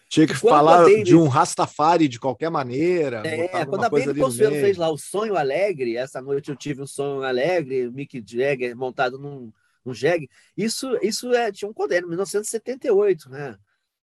Tinha 0.09 0.27
que 0.27 0.37
quando 0.37 0.53
falar 0.53 0.83
Baby... 0.83 1.03
de 1.03 1.15
um 1.15 1.27
Rastafari 1.29 2.09
de 2.09 2.19
qualquer 2.19 2.49
maneira. 2.49 3.23
É, 3.25 3.65
quando 3.65 3.85
a 3.85 3.89
Baby 3.89 4.19
Consuelo 4.19 4.55
fez 4.55 4.75
lá 4.75 4.89
o 4.89 4.97
Sonho 4.97 5.37
Alegre, 5.37 5.95
essa 5.95 6.21
noite 6.21 6.49
eu 6.49 6.55
tive 6.55 6.81
um 6.81 6.87
sonho 6.87 7.23
alegre, 7.23 7.89
Mick 7.89 8.21
Jagger 8.27 8.75
montado 8.75 9.17
num, 9.17 9.53
num 9.83 9.93
jegue, 9.93 10.29
isso, 10.55 10.97
isso 11.01 11.33
é, 11.33 11.51
tinha 11.51 11.69
um 11.69 11.73
condeno, 11.73 12.07
1978, 12.07 13.29
né? 13.29 13.57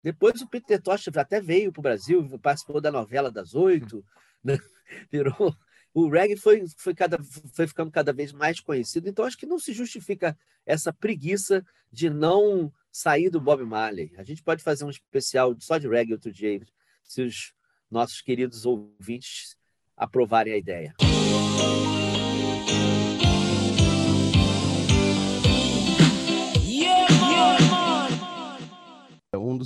Depois 0.02 0.40
o 0.40 0.48
Peter 0.48 0.80
Tosh 0.80 1.08
até 1.08 1.40
veio 1.40 1.72
para 1.72 1.80
o 1.80 1.82
Brasil, 1.82 2.38
participou 2.40 2.80
da 2.80 2.92
novela 2.92 3.30
das 3.30 3.54
oito, 3.54 4.04
né? 4.42 4.58
virou 5.10 5.56
o 5.96 6.10
reggae 6.10 6.36
foi, 6.36 6.62
foi, 6.76 6.94
cada, 6.94 7.18
foi 7.54 7.66
ficando 7.66 7.90
cada 7.90 8.12
vez 8.12 8.30
mais 8.30 8.60
conhecido, 8.60 9.08
então 9.08 9.24
acho 9.24 9.38
que 9.38 9.46
não 9.46 9.58
se 9.58 9.72
justifica 9.72 10.38
essa 10.66 10.92
preguiça 10.92 11.64
de 11.90 12.10
não 12.10 12.70
sair 12.92 13.30
do 13.30 13.40
Bob 13.40 13.64
Marley. 13.64 14.12
A 14.18 14.22
gente 14.22 14.42
pode 14.42 14.62
fazer 14.62 14.84
um 14.84 14.90
especial 14.90 15.56
só 15.58 15.78
de 15.78 15.88
reggae 15.88 16.12
outro 16.12 16.30
dia, 16.30 16.60
se 17.02 17.22
os 17.22 17.54
nossos 17.90 18.20
queridos 18.20 18.66
ouvintes 18.66 19.56
aprovarem 19.96 20.52
a 20.52 20.58
ideia. 20.58 20.94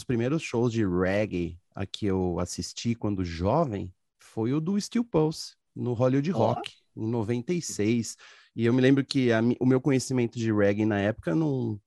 Dos 0.00 0.04
primeiros 0.04 0.42
shows 0.42 0.72
de 0.72 0.82
reggae 0.86 1.58
a 1.74 1.84
que 1.84 2.06
eu 2.06 2.38
assisti 2.40 2.94
quando 2.94 3.22
jovem 3.22 3.92
foi 4.18 4.54
o 4.54 4.60
do 4.60 4.80
Steel 4.80 5.04
Pulse, 5.04 5.54
no 5.76 5.92
Hollywood 5.92 6.30
Rock, 6.30 6.72
oh. 6.96 7.02
em 7.02 7.06
96. 7.06 8.16
E 8.56 8.64
eu 8.64 8.72
me 8.72 8.80
lembro 8.80 9.04
que 9.04 9.30
a, 9.30 9.40
o 9.60 9.66
meu 9.66 9.78
conhecimento 9.78 10.38
de 10.38 10.50
reggae 10.50 10.86
na 10.86 10.98
época 10.98 11.34
não, 11.34 11.78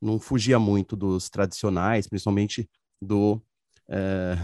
não 0.00 0.20
fugia 0.20 0.58
muito 0.58 0.94
dos 0.94 1.30
tradicionais, 1.30 2.06
principalmente 2.06 2.68
do 3.00 3.40
é, 3.88 4.36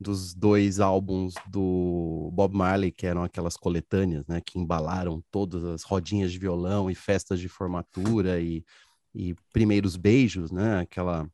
dos 0.00 0.32
dois 0.32 0.80
álbuns 0.80 1.34
do 1.50 2.30
Bob 2.32 2.56
Marley, 2.56 2.92
que 2.92 3.06
eram 3.06 3.22
aquelas 3.22 3.56
coletâneas, 3.58 4.26
né, 4.26 4.40
que 4.40 4.58
embalaram 4.58 5.22
todas 5.30 5.64
as 5.64 5.82
rodinhas 5.82 6.32
de 6.32 6.38
violão 6.38 6.90
e 6.90 6.94
festas 6.94 7.40
de 7.40 7.48
formatura 7.48 8.40
e, 8.40 8.64
e 9.14 9.34
primeiros 9.52 9.96
beijos, 9.96 10.50
né, 10.50 10.78
aquela 10.78 11.28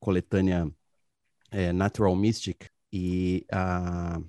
coletânea 0.00 0.70
é, 1.50 1.72
Natural 1.72 2.14
Mystic 2.14 2.66
e 2.92 3.44
a 3.50 4.20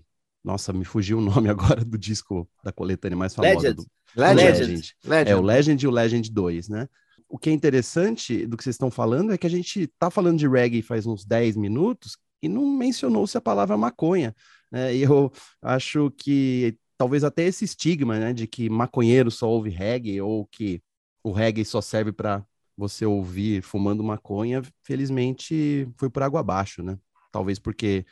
nossa, 0.43 0.71
me 0.71 0.85
fugiu 0.85 1.17
o 1.17 1.21
nome 1.21 1.49
agora 1.49 1.83
do 1.83 1.97
disco 1.97 2.49
da 2.63 2.71
coletânea 2.71 3.17
mais 3.17 3.35
famosa. 3.35 3.55
Legend. 3.55 3.75
Do... 3.75 3.85
Legend. 4.15 4.43
Legend. 4.43 4.95
Legend. 5.05 5.31
É, 5.31 5.35
o 5.35 5.41
Legend 5.41 5.85
e 5.85 5.87
o 5.87 5.91
Legend 5.91 6.31
2, 6.31 6.69
né? 6.69 6.87
o 7.29 7.37
que 7.37 7.49
é 7.49 7.53
interessante 7.53 8.45
do 8.47 8.57
que 8.57 8.63
vocês 8.63 8.73
estão 8.73 8.89
falando 8.89 9.31
é 9.31 9.37
que 9.37 9.45
a 9.45 9.49
gente 9.49 9.81
está 9.83 10.09
falando 10.09 10.39
de 10.39 10.47
reggae 10.47 10.81
faz 10.81 11.05
uns 11.05 11.23
10 11.23 11.55
minutos 11.55 12.17
e 12.41 12.49
não 12.49 12.65
mencionou-se 12.65 13.37
a 13.37 13.41
palavra 13.41 13.77
maconha. 13.77 14.35
Né? 14.71 14.95
E 14.95 15.03
eu 15.03 15.31
acho 15.61 16.11
que 16.17 16.75
talvez 16.97 17.23
até 17.23 17.43
esse 17.43 17.63
estigma 17.63 18.17
né, 18.17 18.33
de 18.33 18.47
que 18.47 18.67
maconheiro 18.67 19.29
só 19.29 19.47
ouve 19.47 19.69
reggae 19.69 20.19
ou 20.19 20.47
que 20.47 20.81
o 21.23 21.31
reggae 21.31 21.63
só 21.63 21.81
serve 21.81 22.11
para 22.11 22.43
você 22.79 23.05
ouvir 23.05 23.61
fumando 23.61 24.01
maconha, 24.01 24.61
felizmente 24.83 25.87
foi 25.97 26.09
por 26.09 26.23
água 26.23 26.39
abaixo, 26.39 26.81
né? 26.81 26.97
Talvez 27.29 27.59
porque 27.59 28.05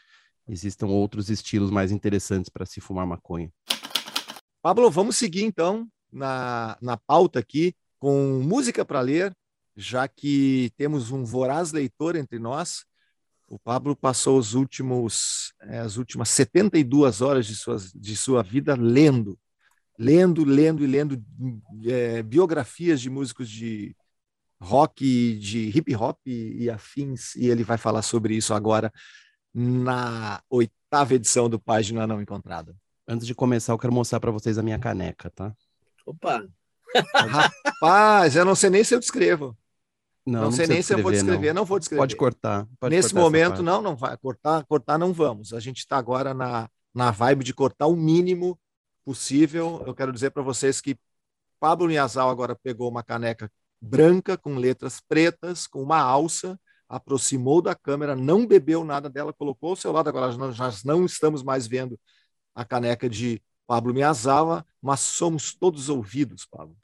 existam 0.45 0.87
outros 0.87 1.29
estilos 1.29 1.71
mais 1.71 1.89
interessantes 1.89 2.49
para 2.49 2.65
se 2.65 2.81
fumar 2.81 3.07
maconha. 3.07 3.49
Pablo, 4.61 4.91
vamos 4.91 5.15
seguir 5.15 5.43
então 5.43 5.87
na, 6.11 6.77
na 6.81 6.97
pauta 6.97 7.39
aqui 7.39 7.73
com 7.97 8.41
música 8.43 8.83
para 8.83 8.99
ler, 8.99 9.33
já 9.75 10.05
que 10.05 10.69
temos 10.75 11.11
um 11.11 11.23
voraz 11.23 11.71
leitor 11.71 12.17
entre 12.17 12.37
nós. 12.37 12.83
O 13.47 13.57
Pablo 13.57 13.95
passou 13.95 14.37
os 14.37 14.53
últimos, 14.53 15.53
é, 15.61 15.79
as 15.79 15.95
últimas 15.95 16.27
72 16.29 17.21
horas 17.21 17.45
de, 17.45 17.55
suas, 17.55 17.93
de 17.93 18.17
sua 18.17 18.43
vida 18.43 18.75
lendo, 18.75 19.39
lendo, 19.97 20.43
lendo 20.43 20.83
e 20.83 20.87
lendo 20.87 21.23
é, 21.85 22.21
biografias 22.21 22.99
de 22.99 23.09
músicos 23.09 23.49
de 23.49 23.95
rock, 24.59 25.37
de 25.37 25.69
hip 25.69 25.95
hop 25.95 26.19
e, 26.25 26.69
afins, 26.69 27.35
e 27.35 27.47
ele 27.47 27.63
vai 27.63 27.77
falar 27.77 28.01
sobre 28.01 28.35
isso 28.35 28.53
agora 28.53 28.91
na 29.53 30.41
oitava 30.49 31.13
edição 31.13 31.49
do 31.49 31.59
Página 31.59 32.07
Não 32.07 32.21
Encontrada. 32.21 32.75
Antes 33.07 33.25
de 33.25 33.33
começar, 33.33 33.73
eu 33.73 33.77
quero 33.77 33.93
mostrar 33.93 34.19
para 34.19 34.31
vocês 34.31 34.57
a 34.57 34.63
minha 34.63 34.77
caneca, 34.77 35.29
tá? 35.29 35.53
Opa! 36.05 36.45
Rapaz, 37.13 38.35
eu 38.35 38.45
não 38.45 38.55
sei 38.55 38.69
nem 38.69 38.83
se 38.83 38.93
eu 38.93 38.99
descrevo. 38.99 39.57
Não, 40.25 40.33
não, 40.33 40.41
não 40.41 40.51
sei 40.51 40.67
nem 40.67 40.81
se 40.81 40.93
eu 40.93 41.01
vou 41.01 41.11
descrever, 41.11 41.53
não. 41.53 41.61
não. 41.61 41.65
vou 41.65 41.79
descrever. 41.79 42.01
Pode 42.01 42.15
cortar. 42.15 42.67
Pode 42.79 42.93
Nesse 42.93 43.13
cortar 43.13 43.23
momento, 43.23 43.63
não, 43.63 43.81
não 43.81 43.95
vai 43.95 44.17
cortar, 44.17 44.65
cortar 44.65 44.97
não 44.97 45.13
vamos. 45.13 45.53
A 45.53 45.59
gente 45.59 45.77
está 45.77 45.97
agora 45.97 46.33
na, 46.33 46.69
na 46.93 47.11
vibe 47.11 47.45
de 47.45 47.53
cortar 47.53 47.87
o 47.87 47.95
mínimo 47.95 48.59
possível. 49.05 49.81
Eu 49.87 49.95
quero 49.95 50.11
dizer 50.11 50.31
para 50.31 50.43
vocês 50.43 50.81
que 50.81 50.97
Pablo 51.59 51.87
Niazal 51.87 52.29
agora 52.29 52.55
pegou 52.55 52.89
uma 52.89 53.03
caneca 53.03 53.49
branca 53.81 54.37
com 54.37 54.55
letras 54.55 54.99
pretas, 54.99 55.67
com 55.67 55.81
uma 55.81 55.99
alça, 55.99 56.59
aproximou 56.87 57.61
da 57.61 57.75
câmera, 57.75 58.15
não 58.15 58.45
bebeu 58.45 58.83
nada 58.83 59.09
dela, 59.09 59.33
colocou 59.33 59.71
ao 59.71 59.75
seu 59.75 59.91
lado. 59.91 60.09
Agora 60.09 60.35
nós 60.35 60.83
não 60.83 61.05
estamos 61.05 61.43
mais 61.43 61.67
vendo 61.67 61.99
a 62.55 62.65
caneca 62.65 63.09
de 63.09 63.41
Pablo 63.67 63.93
Miyazawa, 63.93 64.65
mas 64.81 65.01
somos 65.01 65.53
todos 65.53 65.89
ouvidos, 65.89 66.45
Pablo. 66.45 66.75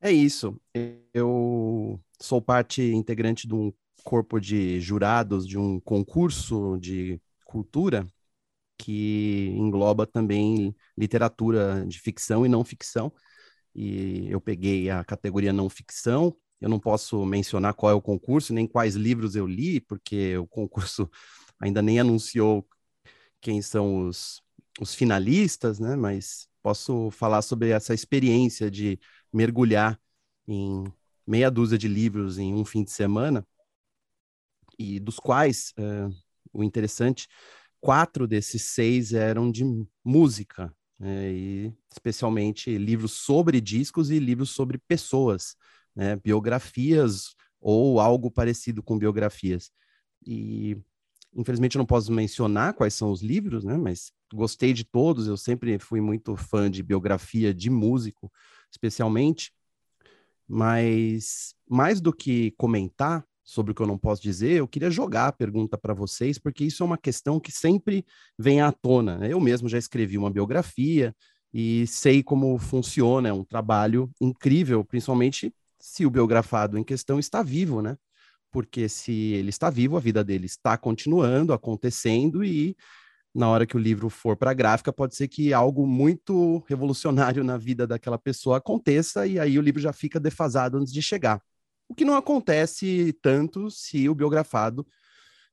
É 0.00 0.12
isso. 0.12 0.56
Eu 1.12 2.00
sou 2.20 2.40
parte 2.40 2.82
integrante 2.82 3.48
de 3.48 3.54
um 3.54 3.72
corpo 4.04 4.38
de 4.38 4.80
jurados 4.80 5.46
de 5.46 5.58
um 5.58 5.80
concurso 5.80 6.78
de 6.78 7.20
cultura 7.44 8.06
que 8.78 9.48
engloba 9.56 10.06
também 10.06 10.74
literatura 10.96 11.84
de 11.86 11.98
ficção 12.00 12.44
e 12.44 12.48
não 12.48 12.64
ficção. 12.64 13.12
E 13.74 14.28
eu 14.30 14.40
peguei 14.40 14.90
a 14.90 15.04
categoria 15.04 15.52
não 15.52 15.68
ficção. 15.68 16.36
Eu 16.60 16.68
não 16.68 16.80
posso 16.80 17.24
mencionar 17.26 17.74
qual 17.74 17.92
é 17.92 17.94
o 17.94 18.02
concurso, 18.02 18.54
nem 18.54 18.66
quais 18.66 18.94
livros 18.94 19.36
eu 19.36 19.46
li, 19.46 19.80
porque 19.80 20.36
o 20.38 20.46
concurso 20.46 21.10
ainda 21.60 21.82
nem 21.82 22.00
anunciou 22.00 22.66
quem 23.40 23.60
são 23.62 24.06
os, 24.08 24.42
os 24.80 24.94
finalistas, 24.94 25.78
né? 25.78 25.96
Mas 25.96 26.48
posso 26.62 27.10
falar 27.10 27.42
sobre 27.42 27.70
essa 27.70 27.94
experiência 27.94 28.70
de 28.70 28.98
mergulhar 29.32 30.00
em 30.48 30.84
meia 31.26 31.50
dúzia 31.50 31.76
de 31.78 31.88
livros 31.88 32.38
em 32.38 32.54
um 32.54 32.64
fim 32.64 32.84
de 32.84 32.90
semana, 32.90 33.46
e 34.78 35.00
dos 35.00 35.18
quais, 35.18 35.72
uh, 35.78 36.14
o 36.52 36.62
interessante, 36.62 37.28
quatro 37.80 38.26
desses 38.26 38.62
seis 38.62 39.12
eram 39.12 39.50
de 39.50 39.64
música, 40.04 40.74
né? 40.98 41.32
e 41.32 41.72
especialmente 41.90 42.76
livros 42.76 43.12
sobre 43.12 43.60
discos 43.60 44.10
e 44.10 44.18
livros 44.18 44.50
sobre 44.50 44.78
pessoas, 44.78 45.56
né? 45.94 46.16
biografias 46.16 47.34
ou 47.60 48.00
algo 48.00 48.30
parecido 48.30 48.82
com 48.82 48.98
biografias. 48.98 49.70
E 50.26 50.76
Infelizmente, 51.36 51.76
eu 51.76 51.80
não 51.80 51.86
posso 51.86 52.10
mencionar 52.10 52.72
quais 52.72 52.94
são 52.94 53.10
os 53.10 53.20
livros, 53.20 53.62
né? 53.62 53.76
Mas 53.76 54.10
gostei 54.32 54.72
de 54.72 54.84
todos. 54.84 55.26
Eu 55.26 55.36
sempre 55.36 55.78
fui 55.78 56.00
muito 56.00 56.34
fã 56.34 56.70
de 56.70 56.82
biografia 56.82 57.52
de 57.52 57.68
músico, 57.68 58.32
especialmente. 58.70 59.52
Mas 60.48 61.54
mais 61.68 62.00
do 62.00 62.10
que 62.10 62.52
comentar 62.52 63.22
sobre 63.46 63.70
o 63.70 63.74
que 63.74 63.80
eu 63.80 63.86
não 63.86 63.96
posso 63.96 64.20
dizer, 64.20 64.54
eu 64.56 64.66
queria 64.66 64.90
jogar 64.90 65.28
a 65.28 65.32
pergunta 65.32 65.78
para 65.78 65.94
vocês, 65.94 66.36
porque 66.36 66.64
isso 66.64 66.82
é 66.82 66.86
uma 66.86 66.98
questão 66.98 67.38
que 67.38 67.52
sempre 67.52 68.04
vem 68.36 68.60
à 68.60 68.72
tona. 68.72 69.18
Né? 69.18 69.32
Eu 69.32 69.40
mesmo 69.40 69.68
já 69.68 69.78
escrevi 69.78 70.18
uma 70.18 70.30
biografia 70.30 71.14
e 71.54 71.86
sei 71.86 72.24
como 72.24 72.58
funciona. 72.58 73.28
É 73.28 73.32
um 73.32 73.44
trabalho 73.44 74.10
incrível, 74.20 74.84
principalmente 74.84 75.54
se 75.78 76.04
o 76.04 76.10
biografado 76.10 76.76
em 76.76 76.82
questão 76.82 77.20
está 77.20 77.40
vivo, 77.40 77.80
né? 77.80 77.96
porque 78.50 78.88
se 78.88 79.12
ele 79.12 79.50
está 79.50 79.70
vivo, 79.70 79.96
a 79.96 80.00
vida 80.00 80.24
dele 80.24 80.46
está 80.46 80.76
continuando, 80.76 81.52
acontecendo, 81.52 82.42
e 82.42 82.74
na 83.34 83.48
hora 83.48 83.66
que 83.66 83.76
o 83.76 83.78
livro 83.78 84.08
for 84.08 84.36
para 84.36 84.50
a 84.50 84.54
gráfica, 84.54 84.92
pode 84.92 85.14
ser 85.14 85.28
que 85.28 85.52
algo 85.52 85.86
muito 85.86 86.64
revolucionário 86.66 87.44
na 87.44 87.58
vida 87.58 87.86
daquela 87.86 88.18
pessoa 88.18 88.56
aconteça, 88.56 89.26
e 89.26 89.38
aí 89.38 89.58
o 89.58 89.62
livro 89.62 89.80
já 89.80 89.92
fica 89.92 90.18
defasado 90.18 90.78
antes 90.78 90.92
de 90.92 91.02
chegar. 91.02 91.40
O 91.88 91.94
que 91.94 92.04
não 92.04 92.16
acontece 92.16 93.12
tanto 93.22 93.70
se 93.70 94.08
o 94.08 94.14
biografado 94.14 94.86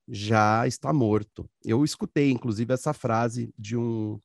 já 0.07 0.67
está 0.67 0.91
morto. 0.91 1.49
Eu 1.63 1.83
escutei, 1.83 2.31
inclusive, 2.31 2.73
essa 2.73 2.93
frase 2.93 3.53
de 3.57 3.77
um 3.77 4.19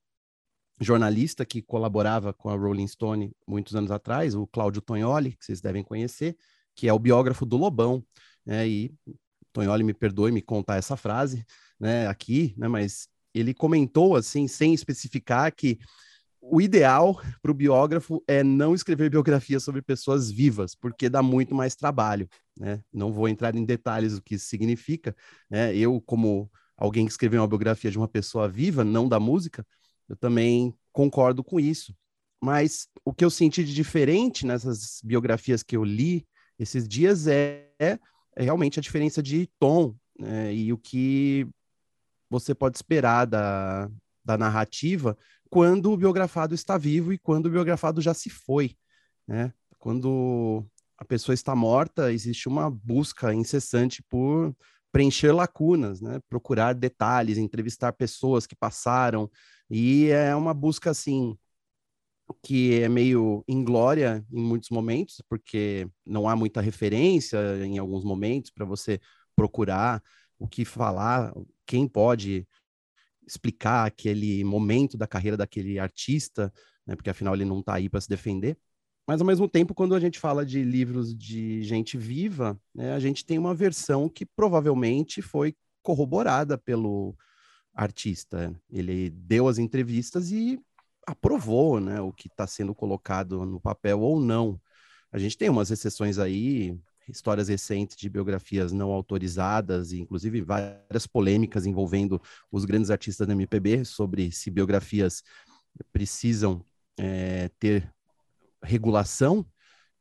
jornalista 0.81 1.44
que 1.44 1.62
colaborava 1.62 2.33
com 2.33 2.49
a 2.49 2.57
Rolling 2.57 2.87
Stone 2.87 3.33
muitos 3.47 3.77
anos 3.77 3.90
atrás, 3.90 4.35
o 4.35 4.47
Cláudio 4.47 4.83
Tognoli, 4.83 5.37
que 5.37 5.44
vocês 5.44 5.61
devem 5.61 5.83
conhecer, 5.83 6.37
que 6.75 6.88
é 6.88 6.92
o 6.92 6.99
biógrafo 6.99 7.44
do 7.44 7.57
Lobão 7.57 8.05
né? 8.49 8.66
E 8.66 8.94
Tonholi 9.53 9.85
me 9.85 9.92
perdoe 9.92 10.33
me 10.33 10.40
contar 10.40 10.77
essa 10.77 10.97
frase, 10.97 11.44
né, 11.79 12.07
aqui, 12.07 12.55
né, 12.57 12.66
mas 12.66 13.09
ele 13.35 13.53
comentou 13.53 14.16
assim, 14.16 14.49
sem 14.49 14.73
especificar 14.73 15.55
que 15.55 15.79
o 16.50 16.61
ideal 16.61 17.20
para 17.42 17.50
o 17.50 17.54
biógrafo 17.54 18.22
é 18.26 18.42
não 18.42 18.74
escrever 18.74 19.11
biografia 19.11 19.61
sobre 19.61 19.82
pessoas 19.82 20.30
vivas, 20.30 20.74
porque 20.74 21.08
dá 21.08 21.22
muito 21.22 21.54
mais 21.54 21.74
trabalho, 21.74 22.28
né? 22.58 22.82
Não 22.92 23.12
vou 23.12 23.28
entrar 23.28 23.54
em 23.54 23.64
detalhes 23.64 24.14
do 24.14 24.22
que 24.22 24.34
isso 24.34 24.46
significa, 24.46 25.14
né? 25.50 25.74
Eu, 25.76 26.00
como 26.00 26.50
alguém 26.76 27.06
que 27.06 27.12
escreveu 27.12 27.40
uma 27.40 27.48
biografia 27.48 27.90
de 27.90 27.98
uma 27.98 28.08
pessoa 28.08 28.48
viva, 28.48 28.84
não 28.84 29.08
da 29.08 29.18
música, 29.20 29.66
eu 30.08 30.16
também 30.16 30.74
concordo 30.92 31.42
com 31.44 31.58
isso. 31.61 31.94
Mas 32.40 32.88
o 33.04 33.12
que 33.12 33.24
eu 33.24 33.30
senti 33.30 33.64
de 33.64 33.74
diferente 33.74 34.46
nessas 34.46 35.00
biografias 35.04 35.62
que 35.62 35.76
eu 35.76 35.84
li 35.84 36.26
esses 36.58 36.88
dias 36.88 37.26
é 37.26 37.68
é 38.38 38.44
realmente 38.44 38.78
a 38.78 38.82
diferença 38.82 39.20
de 39.20 39.48
tom 39.58 39.94
né, 40.18 40.54
e 40.54 40.72
o 40.72 40.78
que 40.78 41.46
você 42.30 42.54
pode 42.54 42.78
esperar 42.78 43.24
da, 43.24 43.90
da 44.24 44.38
narrativa 44.38 45.18
quando 45.50 45.92
o 45.92 45.96
biografado 45.96 46.54
está 46.54 46.76
vivo 46.76 47.12
e 47.12 47.18
quando 47.18 47.46
o 47.46 47.50
biografado 47.50 48.00
já 48.00 48.14
se 48.14 48.30
foi. 48.30 48.76
Né? 49.26 49.52
Quando 49.78 50.64
a 50.96 51.04
pessoa 51.04 51.34
está 51.34 51.54
morta, 51.54 52.12
existe 52.12 52.48
uma 52.48 52.70
busca 52.70 53.32
incessante 53.32 54.02
por 54.02 54.54
preencher 54.90 55.32
lacunas, 55.32 56.00
né? 56.00 56.20
procurar 56.28 56.72
detalhes, 56.72 57.38
entrevistar 57.38 57.92
pessoas 57.92 58.46
que 58.46 58.56
passaram, 58.56 59.30
e 59.70 60.08
é 60.08 60.34
uma 60.34 60.54
busca 60.54 60.90
assim 60.90 61.37
que 62.42 62.82
é 62.82 62.88
meio 62.88 63.42
inglória 63.48 64.24
em 64.30 64.40
muitos 64.40 64.70
momentos, 64.70 65.22
porque 65.28 65.88
não 66.04 66.28
há 66.28 66.37
muita 66.37 66.61
referência 66.61 67.38
em 67.64 67.78
alguns 67.78 68.04
momentos 68.04 68.50
para 68.50 68.64
você 68.64 69.00
procurar 69.34 70.02
o 70.38 70.46
que 70.46 70.64
falar, 70.64 71.32
quem 71.66 71.88
pode 71.88 72.46
explicar 73.29 73.87
aquele 73.87 74.43
momento 74.43 74.97
da 74.97 75.07
carreira 75.07 75.37
daquele 75.37 75.79
artista, 75.79 76.53
né, 76.87 76.97
porque 76.97 77.11
afinal 77.11 77.35
ele 77.35 77.45
não 77.45 77.61
está 77.61 77.75
aí 77.75 77.88
para 77.88 78.01
se 78.01 78.09
defender. 78.09 78.57
Mas 79.07 79.21
ao 79.21 79.27
mesmo 79.27 79.49
tempo, 79.49 79.75
quando 79.75 79.95
a 79.95 80.01
gente 80.01 80.19
fala 80.19 80.45
de 80.45 80.62
livros 80.62 81.17
de 81.17 81.62
gente 81.62 81.97
viva, 81.97 82.61
né, 82.75 82.93
a 82.93 83.01
gente 83.01 83.25
tem 83.25 83.38
uma 83.38 83.55
versão 83.55 84.09
que 84.09 84.27
provavelmente 84.27 85.23
foi 85.23 85.55
corroborada 85.83 86.59
pelo 86.59 87.17
artista. 87.75 88.55
Ele 88.71 89.09
deu 89.11 89.49
as 89.49 89.59
entrevistas 89.59 90.31
e 90.31 90.61
aprovou 91.07 91.81
né, 91.81 92.01
o 92.01 92.12
que 92.12 92.29
está 92.29 92.47
sendo 92.47 92.75
colocado 92.75 93.47
no 93.47 93.61
papel 93.61 94.01
ou 94.01 94.21
não. 94.21 94.61
A 95.11 95.19
gente 95.19 95.38
tem 95.38 95.49
umas 95.49 95.71
exceções 95.71 96.19
aí, 96.19 96.79
histórias 97.09 97.49
recentes 97.49 97.97
de 97.97 98.09
biografias 98.09 98.73
não 98.73 98.90
autorizadas, 98.90 99.92
e 99.92 100.01
inclusive 100.01 100.42
várias 100.42 101.07
polêmicas 101.07 101.66
envolvendo 101.66 102.21
os 102.51 102.64
grandes 102.64 102.90
artistas 102.90 103.27
da 103.27 103.33
MPB 103.33 103.85
sobre 103.85 104.31
se 104.31 104.51
biografias 104.51 105.23
precisam 105.92 106.64
é, 106.99 107.51
ter 107.59 107.92
regulação. 108.62 109.47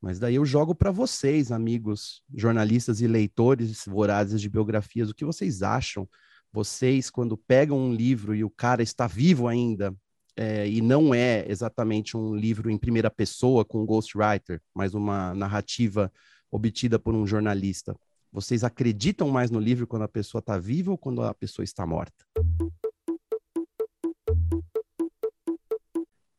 Mas 0.02 0.20
daí 0.20 0.36
eu 0.36 0.46
jogo 0.46 0.76
para 0.76 0.92
vocês, 0.92 1.52
amigos 1.52 2.22
jornalistas 2.36 3.02
e 3.02 3.08
leitores 3.08 3.84
vorazes 3.86 4.42
de 4.42 4.50
biografias, 4.50 5.10
o 5.10 5.16
que 5.16 5.26
vocês 5.26 5.64
acham? 5.64 6.08
Vocês, 6.52 7.10
quando 7.10 7.38
pegam 7.38 7.78
um 7.78 7.94
livro 7.94 8.36
e 8.36 8.44
o 8.44 8.50
cara 8.50 8.84
está 8.84 9.08
vivo 9.08 9.48
ainda, 9.48 9.96
é, 10.36 10.70
e 10.70 10.82
não 10.82 11.16
é 11.16 11.44
exatamente 11.50 12.16
um 12.16 12.36
livro 12.36 12.70
em 12.70 12.78
primeira 12.78 13.10
pessoa 13.10 13.66
com 13.66 13.86
ghostwriter, 13.86 14.62
mas 14.74 14.94
uma 14.94 15.34
narrativa 15.34 16.12
obtida 16.52 16.98
por 16.98 17.14
um 17.14 17.26
jornalista. 17.26 17.96
Vocês 18.32 18.64
acreditam 18.64 19.30
mais 19.30 19.50
no 19.50 19.60
livro 19.60 19.88
quando 19.88 20.04
a 20.04 20.08
pessoa 20.08 20.40
está 20.40 20.58
viva 20.58 20.92
ou 20.92 20.98
quando 20.98 21.22
a 21.22 21.34
pessoa 21.34 21.64
está 21.64 21.86
morta? 21.86 22.26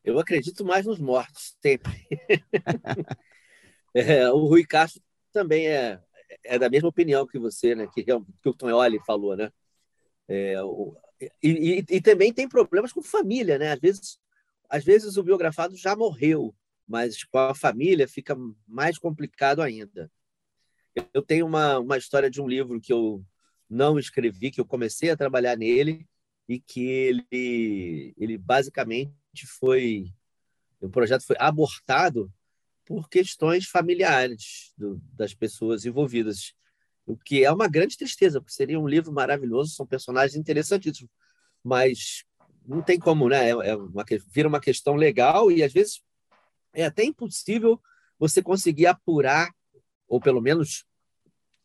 Eu 0.04 0.18
acredito 0.18 0.64
mais 0.64 0.86
nos 0.86 0.98
mortos, 0.98 1.54
sempre. 1.60 2.06
é, 3.94 4.30
o 4.30 4.46
Rui 4.46 4.64
Castro 4.64 5.02
também 5.32 5.68
é, 5.68 6.00
é 6.44 6.58
da 6.58 6.70
mesma 6.70 6.88
opinião 6.88 7.26
que 7.26 7.38
você, 7.38 7.74
né? 7.74 7.88
Que, 7.92 8.04
que 8.04 8.48
o 8.48 8.54
Tonholi 8.54 8.98
falou, 9.06 9.36
né? 9.36 9.52
É, 10.26 10.62
o, 10.62 10.96
e, 11.20 11.30
e, 11.42 11.96
e, 11.96 12.00
também 12.00 12.32
tem 12.32 12.48
problemas 12.48 12.92
com 12.92 13.02
família, 13.02 13.58
né? 13.58 13.72
Às 13.72 13.80
vezes, 13.80 14.18
às 14.68 14.84
vezes 14.84 15.16
o 15.16 15.22
biografado 15.22 15.76
já 15.76 15.96
morreu, 15.96 16.54
mas 16.88 17.22
com 17.24 17.38
a 17.38 17.54
família 17.54 18.08
fica 18.08 18.36
mais 18.66 18.98
complicado 18.98 19.60
ainda. 19.60 20.10
Eu 21.12 21.22
tenho 21.22 21.46
uma, 21.46 21.78
uma 21.78 21.98
história 21.98 22.30
de 22.30 22.40
um 22.40 22.48
livro 22.48 22.80
que 22.80 22.92
eu 22.92 23.24
não 23.68 23.98
escrevi, 23.98 24.50
que 24.50 24.60
eu 24.60 24.64
comecei 24.64 25.10
a 25.10 25.16
trabalhar 25.16 25.56
nele 25.56 26.08
e 26.48 26.58
que 26.58 26.86
ele, 26.86 28.14
ele 28.16 28.38
basicamente 28.38 29.12
foi 29.46 30.12
o 30.80 30.88
projeto 30.88 31.26
foi 31.26 31.36
abortado 31.38 32.32
por 32.86 33.08
questões 33.08 33.66
familiares 33.66 34.72
do, 34.78 35.00
das 35.12 35.34
pessoas 35.34 35.84
envolvidas 35.84 36.54
o 37.08 37.16
que 37.16 37.42
é 37.42 37.50
uma 37.50 37.66
grande 37.66 37.96
tristeza, 37.96 38.38
porque 38.38 38.52
seria 38.52 38.78
um 38.78 38.86
livro 38.86 39.10
maravilhoso, 39.10 39.74
são 39.74 39.86
personagens 39.86 40.36
interessantíssimos, 40.36 41.10
mas 41.64 42.22
não 42.66 42.82
tem 42.82 42.98
como, 42.98 43.30
né? 43.30 43.46
É, 43.46 43.50
é 43.50 43.76
uma, 43.76 44.04
vira 44.30 44.46
uma 44.46 44.60
questão 44.60 44.94
legal 44.94 45.50
e 45.50 45.62
às 45.62 45.72
vezes 45.72 46.02
é 46.80 46.86
até 46.86 47.04
impossível 47.04 47.80
você 48.18 48.40
conseguir 48.40 48.86
apurar, 48.86 49.50
ou 50.06 50.20
pelo 50.20 50.40
menos 50.40 50.84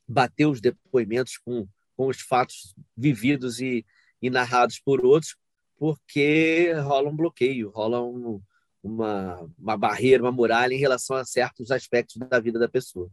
bater 0.08 0.48
os 0.48 0.60
depoimentos 0.60 1.38
com, 1.38 1.68
com 1.96 2.08
os 2.08 2.20
fatos 2.20 2.76
vividos 2.98 3.60
e, 3.60 3.86
e 4.22 4.30
narrados 4.30 4.80
por 4.80 5.06
outros, 5.06 5.36
porque 5.78 6.74
rola 6.84 7.10
um 7.10 7.16
bloqueio, 7.16 7.70
rola 7.70 8.02
um, 8.02 8.42
uma, 8.82 9.50
uma 9.58 9.78
barreira, 9.78 10.24
uma 10.24 10.32
muralha 10.32 10.74
em 10.74 10.80
relação 10.80 11.16
a 11.16 11.26
certos 11.26 11.72
aspectos 11.72 12.18
da 12.18 12.40
vida 12.40 12.58
da 12.58 12.68
pessoa. 12.68 13.10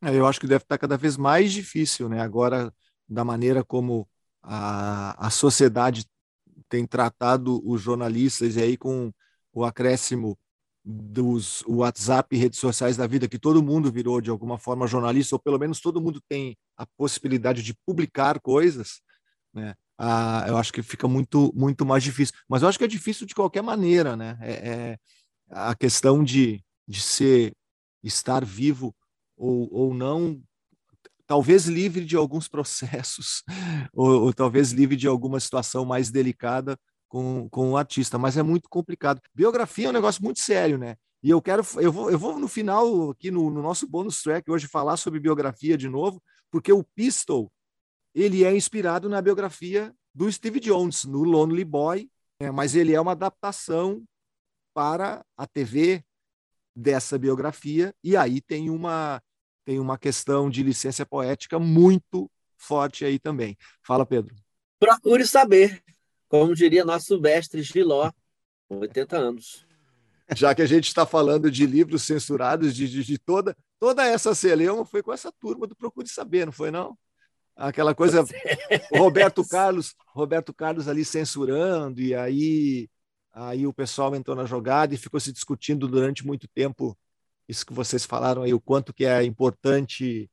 É, 0.00 0.14
eu 0.14 0.26
acho 0.26 0.40
que 0.40 0.46
deve 0.46 0.64
estar 0.64 0.78
cada 0.78 0.96
vez 0.96 1.16
mais 1.16 1.52
difícil, 1.52 2.08
né? 2.08 2.20
Agora, 2.20 2.72
da 3.08 3.24
maneira 3.24 3.64
como 3.64 4.08
a, 4.42 5.26
a 5.26 5.30
sociedade 5.30 6.06
tem 6.68 6.86
tratado 6.86 7.60
os 7.68 7.80
jornalistas, 7.80 8.56
e 8.56 8.62
aí 8.62 8.76
com 8.76 9.12
o 9.52 9.64
acréscimo 9.64 10.38
dos 10.84 11.62
WhatsApp 11.66 12.34
e 12.34 12.38
redes 12.38 12.58
sociais 12.58 12.96
da 12.96 13.06
vida, 13.06 13.28
que 13.28 13.38
todo 13.38 13.62
mundo 13.62 13.90
virou 13.90 14.20
de 14.20 14.30
alguma 14.30 14.58
forma 14.58 14.86
jornalista, 14.86 15.36
ou 15.36 15.40
pelo 15.40 15.58
menos 15.58 15.80
todo 15.80 16.00
mundo 16.00 16.20
tem 16.28 16.56
a 16.76 16.84
possibilidade 16.96 17.62
de 17.62 17.74
publicar 17.86 18.40
coisas, 18.40 19.00
né? 19.54 19.74
Ah, 19.98 20.44
eu 20.48 20.56
acho 20.56 20.72
que 20.72 20.82
fica 20.82 21.06
muito, 21.06 21.52
muito 21.54 21.86
mais 21.86 22.02
difícil. 22.02 22.34
Mas 22.48 22.62
eu 22.62 22.68
acho 22.68 22.78
que 22.78 22.84
é 22.84 22.88
difícil 22.88 23.26
de 23.26 23.34
qualquer 23.34 23.62
maneira, 23.62 24.16
né? 24.16 24.36
É, 24.40 24.52
é 24.52 24.98
a 25.50 25.74
questão 25.76 26.24
de, 26.24 26.60
de 26.88 27.00
ser, 27.00 27.54
estar 28.02 28.44
vivo 28.44 28.94
ou, 29.36 29.68
ou 29.72 29.94
não, 29.94 30.42
talvez 31.26 31.66
livre 31.66 32.04
de 32.04 32.16
alguns 32.16 32.48
processos, 32.48 33.42
ou, 33.94 34.24
ou 34.24 34.32
talvez 34.32 34.72
livre 34.72 34.96
de 34.96 35.06
alguma 35.06 35.38
situação 35.38 35.84
mais 35.84 36.10
delicada, 36.10 36.76
com, 37.12 37.46
com 37.50 37.72
o 37.72 37.76
artista, 37.76 38.16
mas 38.16 38.38
é 38.38 38.42
muito 38.42 38.70
complicado. 38.70 39.20
Biografia 39.34 39.86
é 39.86 39.90
um 39.90 39.92
negócio 39.92 40.24
muito 40.24 40.40
sério, 40.40 40.78
né? 40.78 40.96
E 41.22 41.28
eu 41.28 41.42
quero, 41.42 41.62
eu 41.76 41.92
vou, 41.92 42.10
eu 42.10 42.18
vou 42.18 42.38
no 42.38 42.48
final, 42.48 43.10
aqui 43.10 43.30
no, 43.30 43.50
no 43.50 43.60
nosso 43.60 43.86
bonus 43.86 44.22
track, 44.22 44.50
hoje 44.50 44.66
falar 44.66 44.96
sobre 44.96 45.20
biografia 45.20 45.76
de 45.76 45.90
novo, 45.90 46.22
porque 46.50 46.72
o 46.72 46.82
Pistol, 46.82 47.52
ele 48.14 48.44
é 48.44 48.56
inspirado 48.56 49.10
na 49.10 49.20
biografia 49.20 49.94
do 50.14 50.32
Steve 50.32 50.58
Jones, 50.58 51.04
no 51.04 51.22
Lonely 51.22 51.66
Boy, 51.66 52.10
né? 52.40 52.50
mas 52.50 52.74
ele 52.74 52.94
é 52.94 53.00
uma 53.00 53.12
adaptação 53.12 54.02
para 54.72 55.22
a 55.36 55.46
TV 55.46 56.02
dessa 56.74 57.18
biografia, 57.18 57.94
e 58.02 58.16
aí 58.16 58.40
tem 58.40 58.70
uma, 58.70 59.22
tem 59.66 59.78
uma 59.78 59.98
questão 59.98 60.48
de 60.48 60.62
licença 60.62 61.04
poética 61.04 61.58
muito 61.58 62.30
forte 62.56 63.04
aí 63.04 63.18
também. 63.18 63.54
Fala, 63.82 64.06
Pedro. 64.06 64.34
Procure 64.80 65.26
saber. 65.26 65.84
Como 66.32 66.54
diria 66.54 66.82
nosso 66.82 67.20
mestre 67.20 67.62
Giló, 67.62 68.10
80 68.70 69.18
anos. 69.18 69.66
Já 70.34 70.54
que 70.54 70.62
a 70.62 70.66
gente 70.66 70.88
está 70.88 71.04
falando 71.04 71.50
de 71.50 71.66
livros 71.66 72.04
censurados, 72.04 72.74
de, 72.74 72.88
de, 72.88 73.04
de, 73.04 73.18
toda, 73.18 73.54
toda 73.78 74.02
essa 74.02 74.34
celeuma 74.34 74.86
foi 74.86 75.02
com 75.02 75.12
essa 75.12 75.30
turma 75.30 75.66
do 75.66 75.76
Procure 75.76 76.08
Saber, 76.08 76.46
não 76.46 76.52
foi 76.52 76.70
não? 76.70 76.96
Aquela 77.54 77.94
coisa, 77.94 78.24
Roberto 78.96 79.46
Carlos, 79.46 79.94
Roberto 80.06 80.54
Carlos 80.54 80.88
ali 80.88 81.04
censurando, 81.04 82.00
e 82.00 82.14
aí, 82.14 82.88
aí 83.30 83.66
o 83.66 83.72
pessoal 83.74 84.16
entrou 84.16 84.34
na 84.34 84.46
jogada 84.46 84.94
e 84.94 84.96
ficou 84.96 85.20
se 85.20 85.34
discutindo 85.34 85.86
durante 85.86 86.26
muito 86.26 86.48
tempo 86.48 86.96
isso 87.46 87.66
que 87.66 87.74
vocês 87.74 88.06
falaram 88.06 88.40
aí, 88.40 88.54
o 88.54 88.60
quanto 88.60 88.94
que 88.94 89.04
é 89.04 89.22
importante 89.22 90.30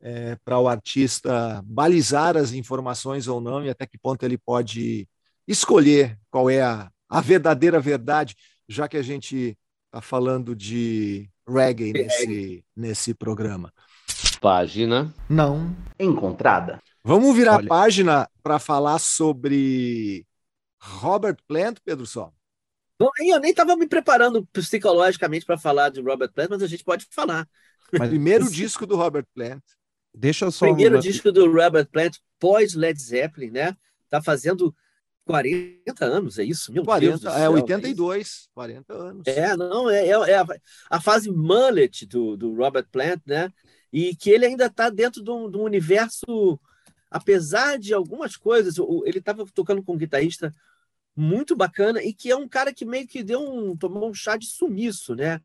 é, 0.00 0.36
para 0.44 0.60
o 0.60 0.68
artista 0.68 1.60
balizar 1.64 2.36
as 2.36 2.52
informações 2.52 3.26
ou 3.26 3.40
não, 3.40 3.64
e 3.64 3.70
até 3.70 3.88
que 3.88 3.98
ponto 3.98 4.22
ele 4.22 4.38
pode 4.38 5.08
escolher 5.46 6.18
qual 6.30 6.48
é 6.48 6.62
a, 6.62 6.90
a 7.08 7.20
verdadeira 7.20 7.80
verdade, 7.80 8.36
já 8.68 8.88
que 8.88 8.96
a 8.96 9.02
gente 9.02 9.56
está 9.86 10.00
falando 10.00 10.54
de 10.54 11.28
reggae 11.46 11.92
nesse, 11.92 12.64
nesse 12.74 13.14
programa. 13.14 13.72
Página 14.40 15.14
não 15.28 15.76
encontrada. 15.98 16.80
Vamos 17.04 17.34
virar 17.36 17.56
Olha. 17.56 17.66
a 17.66 17.68
página 17.68 18.28
para 18.42 18.58
falar 18.58 18.98
sobre 18.98 20.26
Robert 20.80 21.38
Plant, 21.46 21.78
Pedro 21.84 22.06
Só. 22.06 22.32
Eu 23.20 23.40
nem 23.40 23.50
estava 23.50 23.74
me 23.74 23.88
preparando 23.88 24.46
psicologicamente 24.52 25.44
para 25.44 25.58
falar 25.58 25.88
de 25.88 26.00
Robert 26.00 26.32
Plant, 26.32 26.50
mas 26.50 26.62
a 26.62 26.66
gente 26.66 26.84
pode 26.84 27.06
falar. 27.10 27.48
Mas 27.92 28.08
primeiro 28.08 28.48
disco 28.50 28.86
do 28.86 28.96
Robert 28.96 29.26
Plant. 29.34 29.62
Deixa 30.14 30.44
eu 30.44 30.52
só. 30.52 30.66
Primeiro 30.66 31.00
disco 31.00 31.32
do 31.32 31.50
Robert 31.50 31.86
Plant 31.86 32.16
pós 32.38 32.74
Led 32.74 33.00
Zeppelin, 33.00 33.50
né? 33.50 33.76
Tá 34.08 34.22
fazendo 34.22 34.74
40 35.24 36.04
anos, 36.04 36.38
é 36.38 36.44
isso? 36.44 36.72
Meu 36.72 36.84
40, 36.84 37.18
Deus 37.18 37.36
é 37.36 37.48
82, 37.48 38.48
é 38.48 38.54
40 38.54 38.92
anos. 38.92 39.22
É, 39.26 39.56
não, 39.56 39.88
é, 39.88 40.08
é, 40.08 40.10
é 40.10 40.38
a, 40.38 40.46
a, 40.90 41.00
fase 41.00 41.30
mullet 41.30 42.06
do, 42.06 42.36
do 42.36 42.54
Robert 42.54 42.86
Plant, 42.90 43.20
né? 43.24 43.52
E 43.92 44.16
que 44.16 44.30
ele 44.30 44.46
ainda 44.46 44.66
está 44.66 44.90
dentro 44.90 45.22
de 45.22 45.30
um, 45.30 45.50
de 45.50 45.56
um, 45.56 45.62
universo, 45.62 46.58
apesar 47.10 47.78
de 47.78 47.94
algumas 47.94 48.36
coisas, 48.36 48.76
ele 49.04 49.18
estava 49.18 49.44
tocando 49.54 49.82
com 49.82 49.94
um 49.94 49.98
guitarrista 49.98 50.52
muito 51.14 51.54
bacana 51.54 52.02
e 52.02 52.12
que 52.12 52.30
é 52.30 52.36
um 52.36 52.48
cara 52.48 52.72
que 52.72 52.84
meio 52.84 53.06
que 53.06 53.22
deu 53.22 53.40
um 53.40 53.76
tomou 53.76 54.08
um 54.08 54.14
chá 54.14 54.36
de 54.36 54.46
sumiço, 54.46 55.14
né? 55.14 55.40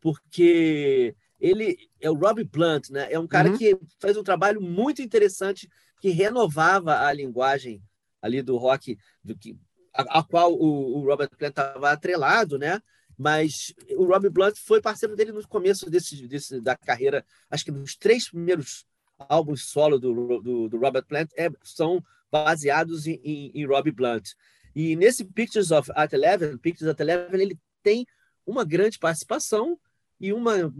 Porque 0.00 1.14
ele 1.40 1.76
é 2.00 2.10
o 2.10 2.14
Robbie 2.14 2.44
Blunt, 2.44 2.90
né? 2.90 3.08
É 3.10 3.18
um 3.18 3.26
cara 3.26 3.50
uhum. 3.50 3.56
que 3.56 3.78
faz 3.98 4.16
um 4.16 4.22
trabalho 4.22 4.60
muito 4.60 5.00
interessante 5.00 5.68
que 6.00 6.10
renovava 6.10 7.06
a 7.06 7.12
linguagem 7.12 7.80
ali 8.22 8.40
do 8.40 8.56
rock, 8.56 8.96
do 9.22 9.36
que, 9.36 9.58
a, 9.92 10.20
a 10.20 10.22
qual 10.22 10.54
o, 10.54 10.98
o, 10.98 11.04
Robert 11.04 11.30
Plant 11.36 11.50
estava 11.50 11.90
atrelado, 11.90 12.58
né? 12.58 12.80
Mas 13.18 13.74
o 13.96 14.04
Robbie 14.04 14.30
Blunt 14.30 14.56
foi 14.56 14.80
parceiro 14.80 15.14
dele 15.14 15.32
no 15.32 15.46
começo 15.46 15.90
desse, 15.90 16.26
desse, 16.26 16.60
da 16.60 16.76
carreira, 16.76 17.24
acho 17.50 17.64
que 17.64 17.70
nos 17.70 17.94
três 17.94 18.30
primeiros 18.30 18.86
álbuns 19.18 19.66
solo 19.66 19.98
do, 19.98 20.40
do, 20.40 20.68
do 20.68 20.78
Robert 20.78 21.04
Plant 21.04 21.30
é, 21.36 21.50
são 21.62 22.02
baseados 22.30 23.06
em, 23.06 23.20
em, 23.22 23.50
em 23.54 23.66
Robbie 23.66 23.92
Blunt. 23.92 24.30
E 24.74 24.96
nesse 24.96 25.24
Pictures 25.24 25.70
of 25.70 25.90
at 25.94 26.12
Eleven, 26.12 26.56
Pictures 26.56 26.90
at 26.90 26.98
Eleven, 26.98 27.40
ele 27.40 27.58
tem 27.82 28.06
uma 28.46 28.64
grande 28.64 28.98
participação 28.98 29.78
e 30.18 30.32
uma 30.32 30.72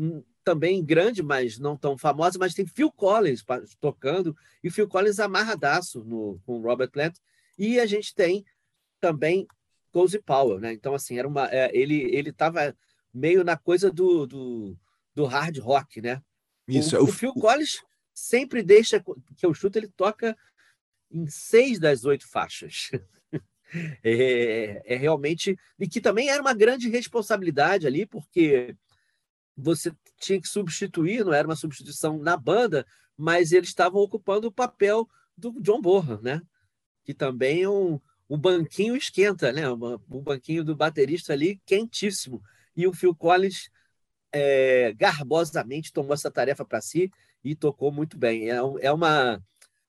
também 0.42 0.84
grande, 0.84 1.22
mas 1.22 1.58
não 1.58 1.76
tão 1.76 1.96
famosa, 1.96 2.38
mas 2.38 2.54
tem 2.54 2.66
Phil 2.66 2.90
Collins 2.90 3.44
tocando, 3.80 4.36
e 4.62 4.70
Phil 4.70 4.88
Collins 4.88 5.20
amarradaço 5.20 6.02
no, 6.02 6.40
com 6.44 6.60
Robert 6.60 6.90
Plant, 6.90 7.14
e 7.58 7.78
a 7.80 7.86
gente 7.86 8.14
tem 8.14 8.44
também 9.00 9.46
Cozy 9.90 10.20
Powell, 10.20 10.58
né? 10.58 10.72
Então, 10.72 10.94
assim, 10.94 11.18
era 11.18 11.28
uma, 11.28 11.48
é, 11.48 11.70
ele 11.76 12.02
ele 12.14 12.30
estava 12.30 12.74
meio 13.12 13.44
na 13.44 13.56
coisa 13.56 13.90
do, 13.90 14.26
do, 14.26 14.76
do, 15.14 15.24
hard 15.26 15.58
rock, 15.58 16.00
né? 16.00 16.22
Isso, 16.66 16.96
o, 16.96 16.98
é 16.98 17.02
o, 17.02 17.04
o 17.04 17.12
Phil. 17.12 17.32
Collins 17.34 17.82
sempre 18.14 18.62
deixa 18.62 19.02
que 19.36 19.44
eu 19.44 19.52
chuto, 19.52 19.78
ele 19.78 19.88
toca 19.88 20.36
em 21.10 21.26
seis 21.26 21.78
das 21.78 22.04
oito 22.04 22.26
faixas. 22.26 22.90
é, 24.02 24.82
é 24.84 24.96
realmente. 24.96 25.58
E 25.78 25.86
que 25.86 26.00
também 26.00 26.30
era 26.30 26.40
uma 26.40 26.54
grande 26.54 26.88
responsabilidade 26.88 27.86
ali, 27.86 28.06
porque 28.06 28.74
você 29.56 29.92
tinha 30.18 30.40
que 30.40 30.48
substituir, 30.48 31.24
não 31.24 31.34
era 31.34 31.46
uma 31.46 31.56
substituição 31.56 32.18
na 32.18 32.36
banda, 32.36 32.86
mas 33.16 33.52
eles 33.52 33.68
estavam 33.68 34.00
ocupando 34.00 34.48
o 34.48 34.52
papel 34.52 35.08
do 35.36 35.52
John 35.60 35.80
Bonham, 35.80 36.20
né? 36.22 36.40
Que 37.04 37.14
também 37.14 37.62
é 37.62 37.68
um, 37.68 38.00
um 38.28 38.38
banquinho 38.38 38.96
esquenta, 38.96 39.52
né? 39.52 39.68
Um 39.68 40.22
banquinho 40.22 40.64
do 40.64 40.76
baterista 40.76 41.32
ali 41.32 41.60
quentíssimo. 41.66 42.42
E 42.76 42.86
o 42.86 42.92
Phil 42.92 43.14
Collins 43.14 43.70
é, 44.32 44.92
garbosamente 44.94 45.92
tomou 45.92 46.14
essa 46.14 46.30
tarefa 46.30 46.64
para 46.64 46.80
si 46.80 47.10
e 47.44 47.54
tocou 47.54 47.92
muito 47.92 48.16
bem. 48.16 48.50
É, 48.50 48.56
é 48.80 48.92
uma 48.92 49.42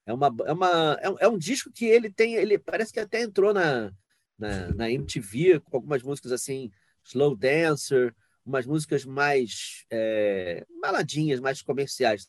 é 0.05 0.13
uma, 0.13 0.35
é, 0.45 0.51
uma, 0.51 0.97
é 1.01 1.09
um, 1.09 1.15
é 1.19 1.27
um 1.29 1.37
disco 1.37 1.71
que 1.71 1.85
ele 1.85 2.09
tem, 2.11 2.35
ele 2.35 2.57
parece 2.59 2.91
que 2.91 2.99
até 2.99 3.21
entrou 3.21 3.53
na, 3.53 3.91
na, 4.37 4.67
na 4.73 4.91
MTV 4.91 5.61
com 5.61 5.77
algumas 5.77 6.03
músicas 6.03 6.31
assim, 6.31 6.69
Slow 7.05 7.35
Dancer, 7.37 8.13
umas 8.45 8.65
músicas 8.65 9.05
mais 9.05 9.85
é, 9.89 10.65
maladinhas, 10.81 11.39
mais 11.39 11.61
comerciais? 11.61 12.27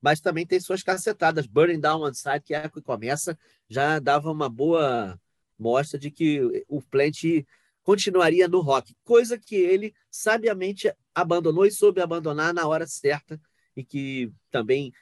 Mas 0.00 0.20
também 0.20 0.46
tem 0.46 0.60
suas 0.60 0.82
cacetadas. 0.82 1.46
Burning 1.46 1.80
Down 1.80 2.02
One 2.02 2.14
Side, 2.14 2.42
que 2.44 2.54
é 2.54 2.68
que 2.68 2.80
começa, 2.80 3.38
já 3.68 3.98
dava 3.98 4.30
uma 4.30 4.48
boa 4.48 5.18
mostra 5.58 5.98
de 5.98 6.10
que 6.10 6.64
o 6.68 6.80
Plant 6.80 7.44
continuaria 7.82 8.46
no 8.46 8.60
rock, 8.60 8.94
coisa 9.02 9.38
que 9.38 9.56
ele 9.56 9.94
sabiamente 10.10 10.92
abandonou 11.14 11.64
e 11.64 11.70
soube 11.70 12.00
abandonar 12.00 12.52
na 12.52 12.66
hora 12.66 12.86
certa 12.86 13.40
e 13.74 13.82
que 13.82 14.30
também 14.50 14.92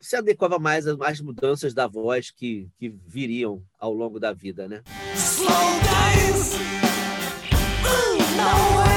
se 0.00 0.16
adequava 0.16 0.58
mais 0.58 0.86
às 0.86 1.20
mudanças 1.20 1.74
da 1.74 1.86
voz 1.86 2.30
que, 2.30 2.70
que 2.78 2.88
viriam 2.88 3.64
ao 3.78 3.92
longo 3.92 4.20
da 4.20 4.32
vida, 4.32 4.68
né? 4.68 4.82
Slow. 5.14 5.52
Ooh, 7.84 8.86
no 8.86 8.91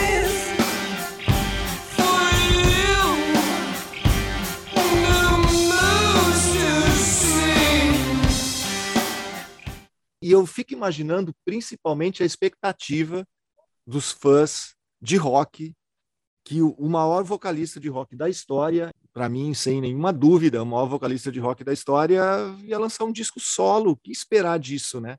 E 10.26 10.32
eu 10.32 10.44
fico 10.48 10.74
imaginando 10.74 11.36
principalmente 11.46 12.24
a 12.24 12.26
expectativa 12.26 13.24
dos 13.86 14.12
fãs 14.12 14.74
de 15.00 15.18
rock 15.18 15.72
que 16.44 16.64
o 16.64 16.90
maior 16.90 17.24
vocalista 17.24 17.80
de 17.80 17.90
rock 17.90 18.16
da 18.16 18.28
história, 18.28 18.92
para 19.14 19.30
mim, 19.30 19.54
sem 19.54 19.80
nenhuma 19.80 20.12
dúvida, 20.12 20.64
o 20.64 20.66
maior 20.66 20.88
vocalista 20.88 21.32
de 21.32 21.40
rock 21.40 21.64
da 21.64 21.72
história, 21.72 22.24
ia 22.64 22.80
lançar 22.80 23.04
um 23.04 23.12
disco 23.12 23.40
solo. 23.40 23.92
O 23.92 23.96
que 23.96 24.12
esperar 24.12 24.58
disso, 24.58 25.00
né? 25.00 25.16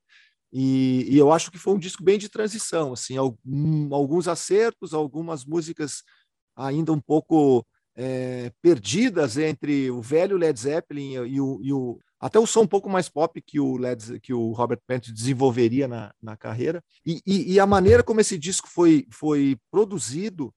E, 0.52 1.06
e, 1.08 1.16
eu 1.16 1.30
acho 1.30 1.52
que 1.52 1.58
foi 1.58 1.74
um 1.74 1.78
disco 1.78 2.02
bem 2.02 2.18
de 2.18 2.28
transição, 2.28 2.92
assim, 2.92 3.16
algum, 3.16 3.94
alguns 3.94 4.26
acertos, 4.26 4.92
algumas 4.92 5.44
músicas 5.44 6.02
ainda 6.56 6.92
um 6.92 7.00
pouco 7.00 7.64
é, 7.94 8.50
perdidas 8.60 9.38
entre 9.38 9.88
o 9.88 10.02
velho 10.02 10.36
Led 10.36 10.58
Zeppelin 10.58 11.12
e 11.26 11.40
o, 11.40 11.60
e 11.62 11.72
o, 11.72 12.00
até 12.26 12.40
o 12.40 12.46
som 12.46 12.62
um 12.62 12.66
pouco 12.66 12.88
mais 12.90 13.08
pop 13.08 13.40
que 13.40 13.60
o 13.60 13.76
Led, 13.76 14.18
que 14.18 14.34
o 14.34 14.50
Robert 14.50 14.80
Plant 14.84 15.10
desenvolveria 15.12 15.86
na, 15.86 16.12
na 16.20 16.36
carreira 16.36 16.82
e, 17.04 17.22
e, 17.24 17.52
e, 17.52 17.60
a 17.60 17.66
maneira 17.66 18.02
como 18.02 18.20
esse 18.20 18.36
disco 18.36 18.68
foi, 18.68 19.06
foi 19.12 19.56
produzido 19.70 20.52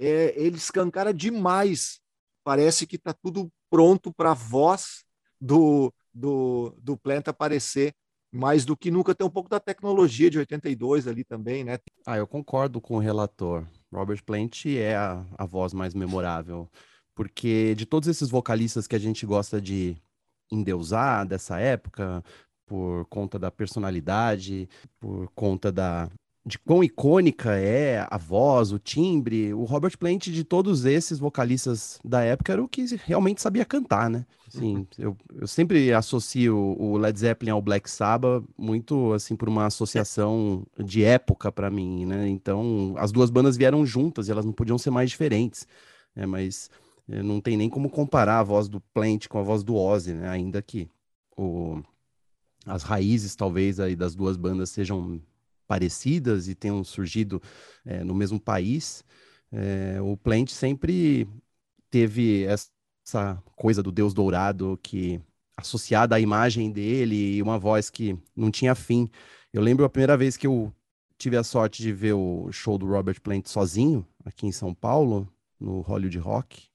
é, 0.00 0.34
ele 0.36 0.56
escancara 0.56 1.14
demais. 1.14 2.00
Parece 2.42 2.88
que 2.88 2.96
está 2.96 3.12
tudo 3.12 3.48
pronto 3.70 4.12
para 4.12 4.32
a 4.32 4.34
voz 4.34 5.04
do, 5.40 5.94
do, 6.12 6.74
do 6.82 6.96
Plant 6.96 7.28
aparecer 7.28 7.94
mais 8.32 8.64
do 8.64 8.76
que 8.76 8.90
nunca. 8.90 9.14
Tem 9.14 9.24
um 9.24 9.30
pouco 9.30 9.48
da 9.48 9.60
tecnologia 9.60 10.28
de 10.28 10.40
82 10.40 11.06
ali 11.06 11.22
também, 11.22 11.62
né? 11.62 11.78
Ah, 12.04 12.16
eu 12.16 12.26
concordo 12.26 12.80
com 12.80 12.96
o 12.96 12.98
relator. 12.98 13.64
Robert 13.92 14.24
Plant 14.24 14.66
é 14.66 14.96
a, 14.96 15.24
a 15.38 15.46
voz 15.46 15.72
mais 15.72 15.94
memorável, 15.94 16.68
porque 17.14 17.76
de 17.76 17.86
todos 17.86 18.08
esses 18.08 18.28
vocalistas 18.28 18.88
que 18.88 18.96
a 18.96 18.98
gente 18.98 19.24
gosta 19.24 19.60
de 19.60 19.96
endeusar 20.52 21.26
dessa 21.26 21.58
época, 21.58 22.22
por 22.66 23.04
conta 23.06 23.38
da 23.38 23.50
personalidade, 23.50 24.68
por 25.00 25.28
conta 25.34 25.72
da, 25.72 26.08
de 26.44 26.58
quão 26.58 26.82
icônica 26.82 27.54
é 27.54 28.06
a 28.10 28.18
voz, 28.18 28.72
o 28.72 28.78
timbre, 28.78 29.54
o 29.54 29.64
Robert 29.64 29.96
Plant 29.96 30.28
de 30.28 30.42
todos 30.42 30.84
esses 30.84 31.18
vocalistas 31.18 32.00
da 32.04 32.22
época 32.22 32.52
era 32.52 32.62
o 32.62 32.68
que 32.68 32.84
realmente 33.04 33.40
sabia 33.40 33.64
cantar, 33.64 34.10
né? 34.10 34.26
Sim, 34.48 34.86
eu, 34.98 35.16
eu 35.34 35.46
sempre 35.46 35.92
associo 35.94 36.56
o 36.56 36.98
Led 36.98 37.18
Zeppelin 37.18 37.52
ao 37.52 37.62
Black 37.62 37.88
Sabbath 37.88 38.44
muito 38.58 39.12
assim 39.12 39.34
por 39.34 39.48
uma 39.48 39.66
associação 39.66 40.66
de 40.78 41.04
época 41.04 41.50
para 41.50 41.70
mim, 41.70 42.04
né? 42.04 42.28
Então, 42.28 42.94
as 42.98 43.12
duas 43.12 43.30
bandas 43.30 43.56
vieram 43.56 43.86
juntas 43.86 44.28
e 44.28 44.30
elas 44.32 44.44
não 44.44 44.52
podiam 44.52 44.76
ser 44.76 44.90
mais 44.90 45.10
diferentes, 45.10 45.66
né? 46.14 46.26
Mas 46.26 46.70
não 47.22 47.40
tem 47.40 47.56
nem 47.56 47.68
como 47.68 47.90
comparar 47.90 48.38
a 48.38 48.42
voz 48.44 48.68
do 48.68 48.80
Plant 48.80 49.26
com 49.26 49.38
a 49.38 49.42
voz 49.42 49.62
do 49.62 49.74
Ozzy, 49.74 50.14
né? 50.14 50.28
Ainda 50.28 50.62
que 50.62 50.88
o 51.36 51.82
as 52.64 52.84
raízes 52.84 53.34
talvez 53.34 53.80
aí 53.80 53.96
das 53.96 54.14
duas 54.14 54.36
bandas 54.36 54.70
sejam 54.70 55.20
parecidas 55.66 56.48
e 56.48 56.54
tenham 56.54 56.84
surgido 56.84 57.42
é, 57.84 58.04
no 58.04 58.14
mesmo 58.14 58.38
país, 58.38 59.04
é, 59.50 60.00
o 60.00 60.16
Plant 60.16 60.50
sempre 60.50 61.26
teve 61.90 62.44
essa 62.44 63.42
coisa 63.56 63.82
do 63.82 63.90
Deus 63.90 64.14
dourado 64.14 64.78
que 64.82 65.20
associada 65.56 66.16
à 66.16 66.20
imagem 66.20 66.70
dele 66.70 67.36
e 67.36 67.42
uma 67.42 67.58
voz 67.58 67.90
que 67.90 68.16
não 68.34 68.50
tinha 68.50 68.74
fim. 68.74 69.10
Eu 69.52 69.60
lembro 69.60 69.84
a 69.84 69.90
primeira 69.90 70.16
vez 70.16 70.36
que 70.36 70.46
eu 70.46 70.72
tive 71.18 71.36
a 71.36 71.44
sorte 71.44 71.82
de 71.82 71.92
ver 71.92 72.14
o 72.14 72.50
show 72.50 72.78
do 72.78 72.86
Robert 72.86 73.20
Plant 73.20 73.46
sozinho 73.46 74.06
aqui 74.24 74.46
em 74.46 74.52
São 74.52 74.74
Paulo, 74.74 75.28
no 75.60 75.80
Hollywood 75.80 76.18
Rock. 76.18 76.68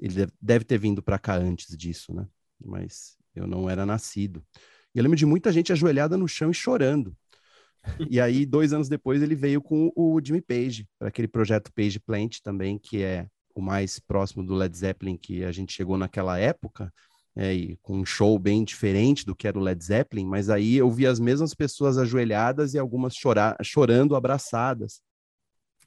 Ele 0.00 0.26
deve 0.40 0.64
ter 0.64 0.78
vindo 0.78 1.02
para 1.02 1.18
cá 1.18 1.36
antes 1.36 1.76
disso, 1.76 2.14
né? 2.14 2.26
Mas 2.64 3.16
eu 3.34 3.46
não 3.46 3.68
era 3.68 3.84
nascido. 3.86 4.44
E 4.94 4.98
eu 4.98 5.02
lembro 5.02 5.16
de 5.16 5.26
muita 5.26 5.52
gente 5.52 5.72
ajoelhada 5.72 6.16
no 6.16 6.28
chão 6.28 6.50
e 6.50 6.54
chorando. 6.54 7.16
E 8.08 8.20
aí, 8.20 8.44
dois 8.46 8.72
anos 8.72 8.88
depois, 8.88 9.22
ele 9.22 9.34
veio 9.34 9.60
com 9.60 9.92
o 9.94 10.20
Jimmy 10.22 10.40
Page, 10.40 10.88
para 10.98 11.08
aquele 11.08 11.28
projeto 11.28 11.72
Page 11.72 12.00
Plant 12.00 12.38
também, 12.42 12.78
que 12.78 13.02
é 13.02 13.28
o 13.54 13.60
mais 13.60 13.98
próximo 13.98 14.44
do 14.44 14.54
Led 14.54 14.76
Zeppelin 14.76 15.16
que 15.16 15.44
a 15.44 15.52
gente 15.52 15.72
chegou 15.72 15.96
naquela 15.96 16.38
época, 16.38 16.92
é, 17.36 17.52
e 17.52 17.76
com 17.78 17.98
um 17.98 18.04
show 18.04 18.38
bem 18.38 18.64
diferente 18.64 19.24
do 19.24 19.34
que 19.34 19.48
era 19.48 19.58
o 19.58 19.62
Led 19.62 19.82
Zeppelin, 19.82 20.24
mas 20.24 20.48
aí 20.48 20.76
eu 20.76 20.90
vi 20.90 21.06
as 21.06 21.18
mesmas 21.18 21.54
pessoas 21.54 21.98
ajoelhadas 21.98 22.74
e 22.74 22.78
algumas 22.78 23.14
chorar, 23.14 23.56
chorando, 23.62 24.14
abraçadas. 24.14 25.00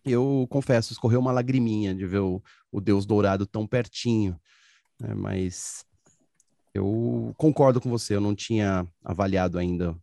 Eu 0.06 0.48
confesso, 0.50 0.94
escorreu 0.94 1.20
uma 1.20 1.32
lagriminha 1.32 1.94
de 1.94 2.06
ver 2.06 2.20
o, 2.20 2.42
o 2.72 2.80
Deus 2.80 3.06
Dourado 3.06 3.46
tão 3.46 3.68
pertinho, 3.68 4.40
né, 5.00 5.14
mas 5.14 5.86
eu 6.74 7.34
concordo 7.38 7.82
com 7.82 7.90
você, 7.90 8.16
eu 8.16 8.22
não 8.22 8.36
tinha 8.36 8.88
avaliado 9.04 9.58
ainda 9.58 9.98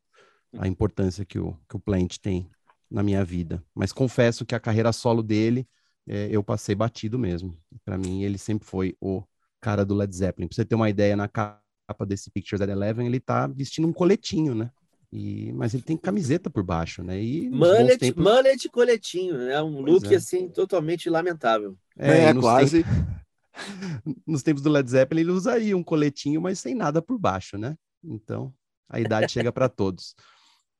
a 0.58 0.66
importância 0.66 1.24
que 1.24 1.38
o, 1.38 1.56
que 1.68 1.76
o 1.76 1.80
Plant 1.80 2.18
tem 2.18 2.48
na 2.90 3.02
minha 3.02 3.24
vida. 3.24 3.62
Mas 3.74 3.92
confesso 3.92 4.44
que 4.44 4.54
a 4.54 4.60
carreira 4.60 4.92
solo 4.92 5.22
dele, 5.22 5.66
é, 6.06 6.28
eu 6.30 6.42
passei 6.42 6.74
batido 6.74 7.18
mesmo. 7.18 7.56
Para 7.84 7.98
mim, 7.98 8.22
ele 8.22 8.38
sempre 8.38 8.66
foi 8.66 8.96
o 9.00 9.22
cara 9.60 9.84
do 9.84 9.94
Led 9.94 10.14
Zeppelin. 10.14 10.46
Pra 10.46 10.54
você 10.54 10.64
ter 10.64 10.74
uma 10.74 10.90
ideia, 10.90 11.16
na 11.16 11.28
capa 11.28 12.06
desse 12.06 12.30
Pictures 12.30 12.60
at 12.60 12.68
Eleven, 12.68 13.06
ele 13.06 13.20
tá 13.20 13.46
vestindo 13.46 13.88
um 13.88 13.92
coletinho, 13.92 14.54
né? 14.54 14.70
E, 15.16 15.52
mas 15.52 15.72
ele 15.72 15.84
tem 15.84 15.96
camiseta 15.96 16.50
por 16.50 16.64
baixo, 16.64 17.00
né? 17.04 17.22
E 17.22 17.48
mullet, 17.48 17.98
tempos... 17.98 18.24
mullet 18.24 18.68
coletinho, 18.68 19.38
né? 19.38 19.62
Um 19.62 19.80
look 19.80 20.12
é. 20.12 20.16
assim 20.16 20.48
totalmente 20.48 21.08
lamentável. 21.08 21.78
É, 21.96 22.24
é 22.24 22.34
quase. 22.34 22.82
Tempos... 22.82 23.14
nos 24.26 24.42
tempos 24.42 24.60
do 24.60 24.70
Led 24.70 24.90
Zeppelin 24.90 25.20
ele 25.20 25.30
usaria 25.30 25.76
um 25.76 25.84
coletinho, 25.84 26.40
mas 26.40 26.58
sem 26.58 26.74
nada 26.74 27.00
por 27.00 27.16
baixo, 27.16 27.56
né? 27.56 27.76
Então 28.02 28.52
a 28.88 28.98
idade 28.98 29.30
chega 29.30 29.52
para 29.52 29.68
todos. 29.68 30.16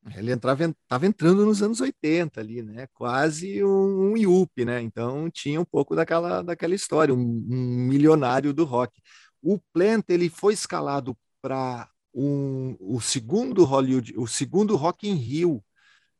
Ele 0.18 0.32
entrava, 0.32 0.64
estava 0.64 1.06
entrando 1.06 1.46
nos 1.46 1.62
anos 1.62 1.80
80 1.80 2.38
ali, 2.38 2.60
né? 2.60 2.86
Quase 2.92 3.64
um, 3.64 4.10
um 4.10 4.16
IUP, 4.16 4.62
né? 4.62 4.82
Então 4.82 5.30
tinha 5.30 5.58
um 5.58 5.64
pouco 5.64 5.96
daquela, 5.96 6.42
daquela 6.42 6.74
história, 6.74 7.14
um, 7.14 7.18
um 7.18 7.86
milionário 7.86 8.52
do 8.52 8.64
rock. 8.64 9.00
O 9.40 9.58
Plant 9.72 10.04
ele 10.10 10.28
foi 10.28 10.52
escalado 10.52 11.16
para 11.40 11.88
um, 12.14 12.76
o 12.78 13.00
segundo 13.00 13.64
Hollywood, 13.64 14.14
o 14.16 14.26
segundo 14.26 14.76
Rock 14.76 15.08
in 15.08 15.14
Rio. 15.14 15.62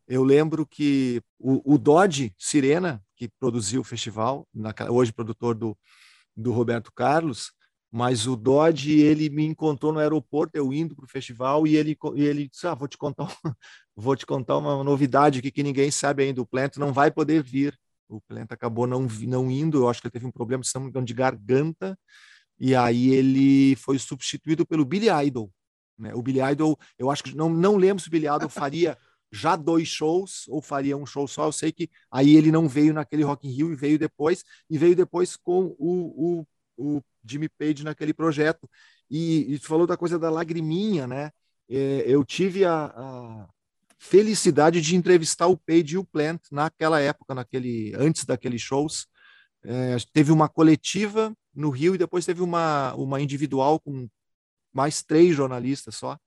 Eu 0.06 0.22
lembro 0.24 0.66
que 0.66 1.22
o, 1.38 1.74
o 1.74 1.78
Dodge 1.78 2.34
Sirena, 2.36 3.02
que 3.16 3.28
produziu 3.40 3.80
o 3.80 3.84
festival, 3.84 4.46
hoje 4.90 5.12
produtor 5.12 5.54
do, 5.54 5.78
do 6.36 6.52
Roberto 6.52 6.92
Carlos, 6.92 7.52
mas 7.90 8.26
o 8.26 8.34
Dodge 8.34 9.00
ele 9.00 9.30
me 9.30 9.44
encontrou 9.44 9.92
no 9.92 10.00
aeroporto 10.00 10.56
eu 10.56 10.72
indo 10.72 10.96
para 10.96 11.04
o 11.04 11.08
festival 11.08 11.64
e 11.64 11.76
ele 11.76 11.96
e 12.16 12.22
ele 12.24 12.48
disse 12.48 12.66
ah, 12.66 12.74
vou 12.74 12.88
te 12.88 12.98
contar 12.98 13.28
vou 13.94 14.16
te 14.16 14.26
contar 14.26 14.58
uma 14.58 14.82
novidade 14.82 15.40
que, 15.40 15.48
que 15.48 15.62
ninguém 15.62 15.92
sabe 15.92 16.24
ainda 16.24 16.42
o 16.42 16.46
Plant 16.46 16.76
não 16.76 16.92
vai 16.92 17.12
poder 17.12 17.40
vir 17.40 17.78
o 18.08 18.20
Plant 18.20 18.50
acabou 18.50 18.84
não 18.84 19.06
não 19.28 19.48
indo 19.48 19.78
eu 19.78 19.88
acho 19.88 20.00
que 20.00 20.08
ele 20.08 20.12
teve 20.12 20.26
um 20.26 20.32
problema 20.32 20.64
de 21.04 21.14
garganta 21.14 21.96
e 22.58 22.74
aí 22.74 23.14
ele 23.14 23.76
foi 23.76 23.96
substituído 23.96 24.66
pelo 24.66 24.84
Billy 24.84 25.06
Idol 25.26 25.48
né? 25.98 26.14
o 26.14 26.22
Billy 26.22 26.40
Idol 26.40 26.78
eu 26.98 27.10
acho 27.10 27.22
que 27.24 27.36
não 27.36 27.48
não 27.48 27.76
lembro 27.76 28.02
se 28.02 28.08
o 28.08 28.10
Billy 28.10 28.26
Idol 28.26 28.48
faria 28.48 28.96
já 29.32 29.56
dois 29.56 29.88
shows 29.88 30.44
ou 30.48 30.62
faria 30.62 30.96
um 30.96 31.06
show 31.06 31.26
só 31.26 31.46
eu 31.46 31.52
sei 31.52 31.72
que 31.72 31.90
aí 32.10 32.36
ele 32.36 32.52
não 32.52 32.68
veio 32.68 32.94
naquele 32.94 33.24
Rock 33.24 33.48
in 33.48 33.52
Rio 33.52 33.72
e 33.72 33.76
veio 33.76 33.98
depois 33.98 34.44
e 34.70 34.78
veio 34.78 34.94
depois 34.94 35.36
com 35.36 35.74
o, 35.78 36.40
o 36.40 36.46
o 36.76 37.02
Jimmy 37.24 37.48
Page 37.48 37.84
naquele 37.84 38.12
projeto. 38.12 38.68
E, 39.10 39.54
e 39.54 39.58
falou 39.58 39.86
da 39.86 39.96
coisa 39.96 40.18
da 40.18 40.30
lagriminha, 40.30 41.06
né? 41.06 41.30
É, 41.68 42.04
eu 42.06 42.24
tive 42.24 42.64
a, 42.64 42.86
a, 42.86 43.48
felicidade 43.98 44.80
de 44.80 44.96
entrevistar 44.96 45.46
o 45.46 45.56
Page 45.56 45.94
e 45.94 45.98
o 45.98 46.04
Plant 46.04 46.40
naquela 46.50 47.00
época, 47.00 47.34
naquele 47.34 47.94
antes 47.96 48.24
daqueles 48.24 48.60
shows. 48.60 49.06
É, 49.64 49.96
teve 50.12 50.30
uma 50.30 50.48
coletiva 50.48 51.34
no 51.54 51.70
Rio 51.70 51.94
e 51.94 51.98
depois 51.98 52.26
teve 52.26 52.42
uma, 52.42 52.94
uma 52.94 53.20
individual 53.20 53.80
com 53.80 54.08
mais 54.74 55.02
três 55.02 55.34
jornalistas 55.34 55.94
só 55.94 56.18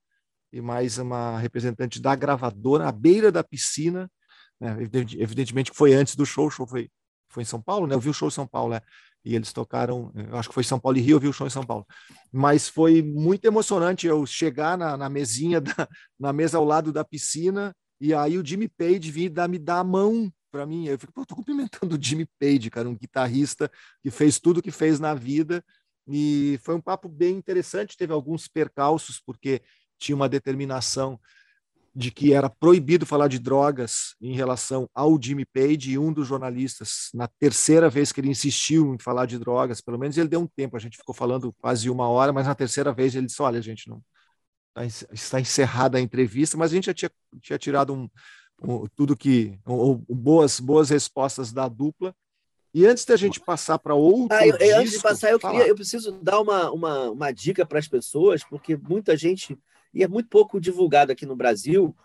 e 0.52 0.60
mais 0.60 0.98
uma 0.98 1.38
representante 1.38 2.00
da 2.00 2.14
gravadora 2.14 2.88
à 2.88 2.92
beira 2.92 3.30
da 3.30 3.44
piscina. 3.44 4.10
Né? 4.58 4.76
Evidentemente 5.18 5.70
que 5.70 5.76
foi 5.76 5.92
antes 5.94 6.16
do 6.16 6.24
show, 6.24 6.46
o 6.46 6.50
show 6.50 6.66
foi, 6.66 6.90
foi 7.28 7.42
em 7.42 7.46
São 7.46 7.60
Paulo, 7.60 7.86
né? 7.86 7.94
Eu 7.94 8.00
vi 8.00 8.08
o 8.08 8.14
show 8.14 8.28
em 8.28 8.32
São 8.32 8.46
Paulo, 8.46 8.72
né? 8.72 8.80
e 9.24 9.34
eles 9.34 9.52
tocaram, 9.52 10.12
acho 10.32 10.48
que 10.48 10.54
foi 10.54 10.64
São 10.64 10.78
Paulo 10.78 10.96
e 10.96 11.00
Rio, 11.00 11.16
eu 11.16 11.20
vi 11.20 11.28
o 11.28 11.32
show 11.32 11.46
em 11.46 11.50
São 11.50 11.64
Paulo. 11.64 11.86
Mas 12.32 12.68
foi 12.68 13.02
muito 13.02 13.44
emocionante 13.44 14.06
eu 14.06 14.24
chegar 14.24 14.78
na, 14.78 14.96
na 14.96 15.08
mesinha, 15.08 15.60
da, 15.60 15.88
na 16.18 16.32
mesa 16.32 16.58
ao 16.58 16.64
lado 16.64 16.92
da 16.92 17.04
piscina, 17.04 17.74
e 18.00 18.14
aí 18.14 18.38
o 18.38 18.46
Jimmy 18.46 18.68
Page 18.68 19.10
vir 19.10 19.28
dar, 19.28 19.48
me 19.48 19.58
dar 19.58 19.80
a 19.80 19.84
mão 19.84 20.32
para 20.50 20.64
mim. 20.64 20.86
Eu 20.86 20.98
fico, 20.98 21.12
pô, 21.12 21.26
tô 21.26 21.34
cumprimentando 21.34 21.96
o 21.96 22.02
Jimmy 22.02 22.26
Page, 22.38 22.70
cara, 22.70 22.88
um 22.88 22.96
guitarrista 22.96 23.70
que 24.02 24.10
fez 24.10 24.38
tudo 24.38 24.62
que 24.62 24.70
fez 24.70 24.98
na 24.98 25.14
vida. 25.14 25.62
E 26.08 26.58
foi 26.62 26.74
um 26.74 26.80
papo 26.80 27.08
bem 27.08 27.36
interessante, 27.36 27.96
teve 27.96 28.12
alguns 28.12 28.48
percalços, 28.48 29.20
porque 29.20 29.60
tinha 29.98 30.16
uma 30.16 30.28
determinação 30.28 31.20
de 31.94 32.12
que 32.12 32.32
era 32.32 32.48
proibido 32.48 33.04
falar 33.04 33.26
de 33.26 33.40
drogas 33.40 34.14
em 34.20 34.32
relação 34.32 34.88
ao 34.94 35.20
Jimmy 35.20 35.44
Page 35.44 35.90
e 35.90 35.98
um 35.98 36.12
dos 36.12 36.28
jornalistas, 36.28 37.08
na 37.12 37.26
terceira 37.26 37.90
vez 37.90 38.12
que 38.12 38.20
ele 38.20 38.28
insistiu 38.28 38.94
em 38.94 38.98
falar 38.98 39.26
de 39.26 39.36
drogas, 39.36 39.80
pelo 39.80 39.98
menos 39.98 40.16
ele 40.16 40.28
deu 40.28 40.40
um 40.40 40.46
tempo, 40.46 40.76
a 40.76 40.80
gente 40.80 40.96
ficou 40.96 41.14
falando 41.14 41.52
quase 41.54 41.90
uma 41.90 42.08
hora, 42.08 42.32
mas 42.32 42.46
na 42.46 42.54
terceira 42.54 42.92
vez 42.92 43.16
ele 43.16 43.26
disse, 43.26 43.42
olha, 43.42 43.60
gente, 43.60 43.88
não, 43.88 44.00
tá, 44.72 44.84
está 44.86 45.40
encerrada 45.40 45.98
a 45.98 46.00
entrevista, 46.00 46.56
mas 46.56 46.70
a 46.70 46.74
gente 46.76 46.86
já 46.86 46.94
tinha, 46.94 47.10
tinha 47.40 47.58
tirado 47.58 47.92
um, 47.92 48.08
um 48.62 48.86
tudo 48.94 49.16
que 49.16 49.58
um, 49.66 49.96
boas 50.08 50.60
boas 50.60 50.90
respostas 50.90 51.52
da 51.52 51.68
dupla. 51.68 52.14
E 52.74 52.86
antes 52.86 53.04
da 53.04 53.16
gente 53.16 53.40
passar 53.40 53.78
para 53.78 53.94
outro 53.94 54.36
ah, 54.36 54.46
eu, 54.46 54.58
disco, 54.58 54.78
antes 54.78 54.92
de 54.92 55.00
passar, 55.00 55.30
eu, 55.30 55.38
queria, 55.38 55.66
eu 55.66 55.74
preciso 55.74 56.12
dar 56.12 56.40
uma, 56.40 56.70
uma, 56.70 57.10
uma 57.10 57.32
dica 57.32 57.64
para 57.64 57.78
as 57.78 57.88
pessoas, 57.88 58.44
porque 58.44 58.76
muita 58.76 59.16
gente, 59.16 59.58
e 59.92 60.02
é 60.02 60.08
muito 60.08 60.28
pouco 60.28 60.60
divulgado 60.60 61.10
aqui 61.10 61.24
no 61.24 61.34
Brasil, 61.34 61.96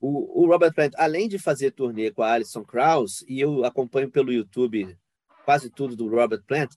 o, 0.00 0.42
o 0.42 0.46
Robert 0.46 0.74
Plant, 0.74 0.92
além 0.96 1.28
de 1.28 1.38
fazer 1.38 1.70
turnê 1.70 2.10
com 2.10 2.22
a 2.22 2.32
Alison 2.32 2.64
Krauss, 2.64 3.24
e 3.28 3.40
eu 3.40 3.64
acompanho 3.64 4.10
pelo 4.10 4.32
YouTube 4.32 4.96
quase 5.44 5.70
tudo 5.70 5.96
do 5.96 6.08
Robert 6.08 6.42
Plant, 6.46 6.72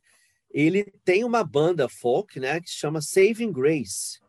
ele 0.49 0.85
tem 1.03 1.23
uma 1.23 1.43
banda 1.43 1.89
folk, 1.89 2.39
né, 2.39 2.61
que 2.61 2.69
chama 2.69 3.01
Saving 3.01 3.51
Grace, 3.51 4.19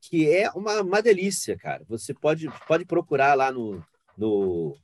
que 0.00 0.30
é 0.30 0.50
uma, 0.50 0.82
uma 0.82 1.02
delícia, 1.02 1.56
cara. 1.56 1.84
Você 1.88 2.14
pode, 2.14 2.48
pode 2.66 2.84
procurar 2.84 3.34
lá 3.34 3.50
no, 3.50 3.84
no, 4.16 4.76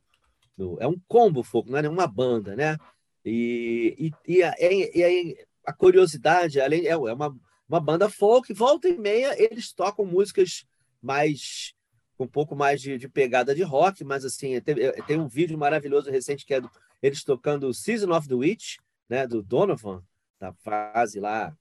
no 0.56 0.76
É 0.80 0.86
um 0.86 0.96
combo 1.08 1.42
folk, 1.42 1.70
não 1.70 1.78
é 1.78 1.88
uma 1.88 2.06
banda, 2.06 2.56
né? 2.56 2.76
E, 3.24 4.12
e, 4.26 4.36
e, 4.38 4.42
a, 4.42 4.54
e 4.58 5.36
a, 5.66 5.72
curiosidade, 5.72 6.60
além, 6.60 6.86
é, 6.86 6.90
é 6.90 6.96
uma, 6.96 7.36
uma 7.68 7.80
banda 7.80 8.08
folk, 8.08 8.52
volta 8.52 8.88
e 8.88 8.98
meia 8.98 9.34
eles 9.40 9.72
tocam 9.72 10.04
músicas 10.04 10.64
mais 11.00 11.74
com 12.16 12.24
um 12.24 12.28
pouco 12.28 12.54
mais 12.54 12.80
de, 12.80 12.98
de, 12.98 13.08
pegada 13.08 13.54
de 13.54 13.62
rock, 13.62 14.04
mas 14.04 14.24
assim, 14.24 14.60
tem, 14.60 14.76
tem, 15.06 15.18
um 15.18 15.28
vídeo 15.28 15.56
maravilhoso 15.56 16.10
recente 16.10 16.44
que 16.44 16.54
é 16.54 16.60
do, 16.60 16.70
eles 17.02 17.24
tocando 17.24 17.72
Season 17.72 18.12
of 18.12 18.28
the 18.28 18.34
Witch, 18.34 18.76
né, 19.08 19.26
do 19.26 19.42
Donovan, 19.42 20.04
da 20.38 20.52
fase 20.52 21.18
lá 21.18 21.56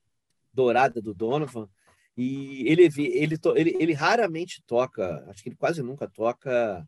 dourada 0.52 1.00
do 1.00 1.14
Donovan, 1.14 1.68
e 2.16 2.68
ele, 2.68 2.82
ele, 2.98 3.38
ele, 3.56 3.76
ele 3.80 3.92
raramente 3.92 4.62
toca, 4.66 5.24
acho 5.28 5.42
que 5.42 5.48
ele 5.48 5.56
quase 5.56 5.82
nunca 5.82 6.06
toca 6.06 6.86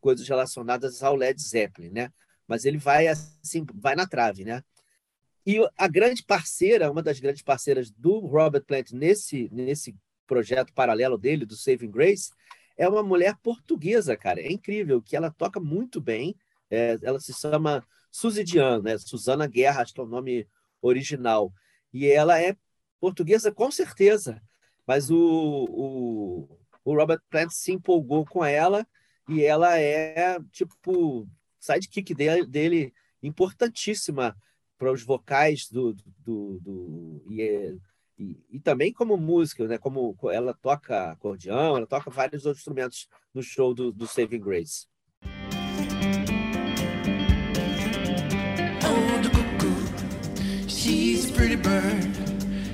coisas 0.00 0.26
relacionadas 0.28 1.02
ao 1.02 1.14
Led 1.14 1.40
Zeppelin, 1.40 1.90
né? 1.90 2.12
Mas 2.48 2.64
ele 2.64 2.78
vai 2.78 3.06
assim, 3.06 3.64
vai 3.74 3.94
na 3.94 4.06
trave, 4.08 4.44
né? 4.44 4.64
E 5.46 5.58
a 5.76 5.86
grande 5.86 6.24
parceira, 6.24 6.90
uma 6.90 7.02
das 7.02 7.20
grandes 7.20 7.42
parceiras 7.42 7.90
do 7.90 8.18
Robert 8.18 8.64
Plant 8.64 8.90
nesse 8.92 9.48
nesse 9.52 9.94
projeto 10.26 10.72
paralelo 10.74 11.16
dele, 11.16 11.46
do 11.46 11.56
Saving 11.56 11.90
Grace, 11.90 12.30
é 12.76 12.88
uma 12.88 13.02
mulher 13.02 13.36
portuguesa, 13.42 14.16
cara. 14.16 14.40
É 14.40 14.50
incrível 14.50 15.02
que 15.02 15.16
ela 15.16 15.30
toca 15.30 15.60
muito 15.60 16.00
bem. 16.00 16.36
É, 16.70 16.98
ela 17.02 17.18
se 17.20 17.32
chama 17.32 17.84
Suzy 18.10 18.44
Dian, 18.44 18.80
né? 18.82 18.98
Susana 18.98 19.46
Guerra, 19.46 19.82
acho 19.82 19.94
que 19.94 20.00
é 20.00 20.02
o 20.04 20.06
nome 20.06 20.46
original. 20.82 21.52
E 21.92 22.06
ela 22.06 22.40
é 22.40 22.56
portuguesa 23.00 23.52
com 23.52 23.70
certeza, 23.70 24.42
mas 24.86 25.10
o, 25.10 25.16
o, 25.68 26.58
o 26.84 26.94
Robert 26.94 27.20
Plant 27.30 27.50
se 27.50 27.72
empolgou 27.72 28.24
com 28.26 28.44
ela 28.44 28.86
e 29.28 29.42
ela 29.44 29.78
é, 29.78 30.38
tipo, 30.50 31.28
sidekick 31.58 32.14
dele, 32.14 32.46
dele 32.46 32.94
importantíssima 33.22 34.36
para 34.78 34.92
os 34.92 35.02
vocais 35.02 35.68
do, 35.68 35.92
do, 36.24 36.60
do 36.60 37.22
e, 37.28 37.42
é, 37.42 37.74
e, 38.18 38.36
e, 38.50 38.60
também 38.60 38.92
como 38.92 39.16
música, 39.16 39.66
né? 39.66 39.78
Como 39.78 40.16
ela 40.30 40.54
toca 40.54 41.10
acordeão, 41.10 41.76
ela 41.76 41.86
toca 41.86 42.10
vários 42.10 42.46
outros 42.46 42.60
instrumentos 42.60 43.08
no 43.34 43.42
show 43.42 43.74
do, 43.74 43.92
do 43.92 44.06
Saving 44.06 44.40
Grace. 44.40 44.86
She's 50.66 51.30
a 51.30 51.34
pretty 51.34 51.56
bird. 51.56 52.28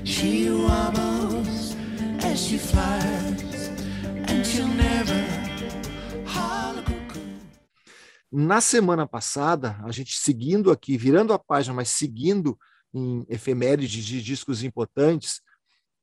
She 0.05 0.51
wobbles 0.51 1.74
as 2.22 2.39
she 2.39 2.59
flies, 2.59 3.70
and 4.28 4.47
she'll 4.47 4.68
never 4.68 5.43
Na 8.37 8.61
semana 8.61 9.07
passada, 9.07 9.80
a 9.85 9.93
gente 9.93 10.18
seguindo 10.18 10.72
aqui, 10.72 10.99
virando 10.99 11.32
a 11.32 11.39
página, 11.39 11.72
mas 11.72 11.91
seguindo 11.91 12.59
em 12.93 13.24
efemérides 13.28 14.05
de 14.05 14.20
discos 14.20 14.64
importantes, 14.64 15.41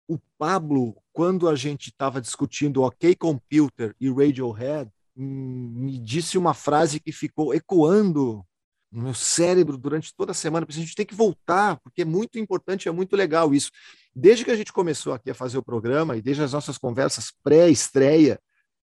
o 0.07 0.17
Pablo, 0.37 0.95
quando 1.11 1.49
a 1.49 1.57
gente 1.57 1.89
estava 1.89 2.21
discutindo 2.21 2.83
OK 2.83 3.17
Computer 3.17 3.93
e 3.99 4.09
Radiohead, 4.09 4.89
me 5.13 5.99
disse 5.99 6.37
uma 6.37 6.53
frase 6.53 7.01
que 7.01 7.11
ficou 7.11 7.53
ecoando 7.53 8.45
no 8.89 9.03
meu 9.03 9.13
cérebro 9.13 9.77
durante 9.77 10.15
toda 10.15 10.31
a 10.31 10.33
semana. 10.33 10.65
A 10.69 10.71
gente 10.71 10.95
tem 10.95 11.05
que 11.05 11.13
voltar, 11.13 11.81
porque 11.81 12.03
é 12.03 12.05
muito 12.05 12.39
importante, 12.39 12.87
é 12.87 12.91
muito 12.93 13.13
legal 13.13 13.53
isso. 13.53 13.71
Desde 14.15 14.45
que 14.45 14.51
a 14.51 14.55
gente 14.55 14.71
começou 14.71 15.11
aqui 15.11 15.31
a 15.31 15.35
fazer 15.35 15.57
o 15.57 15.63
programa 15.63 16.15
e 16.15 16.21
desde 16.21 16.43
as 16.43 16.53
nossas 16.53 16.77
conversas 16.77 17.33
pré-estreia 17.43 18.39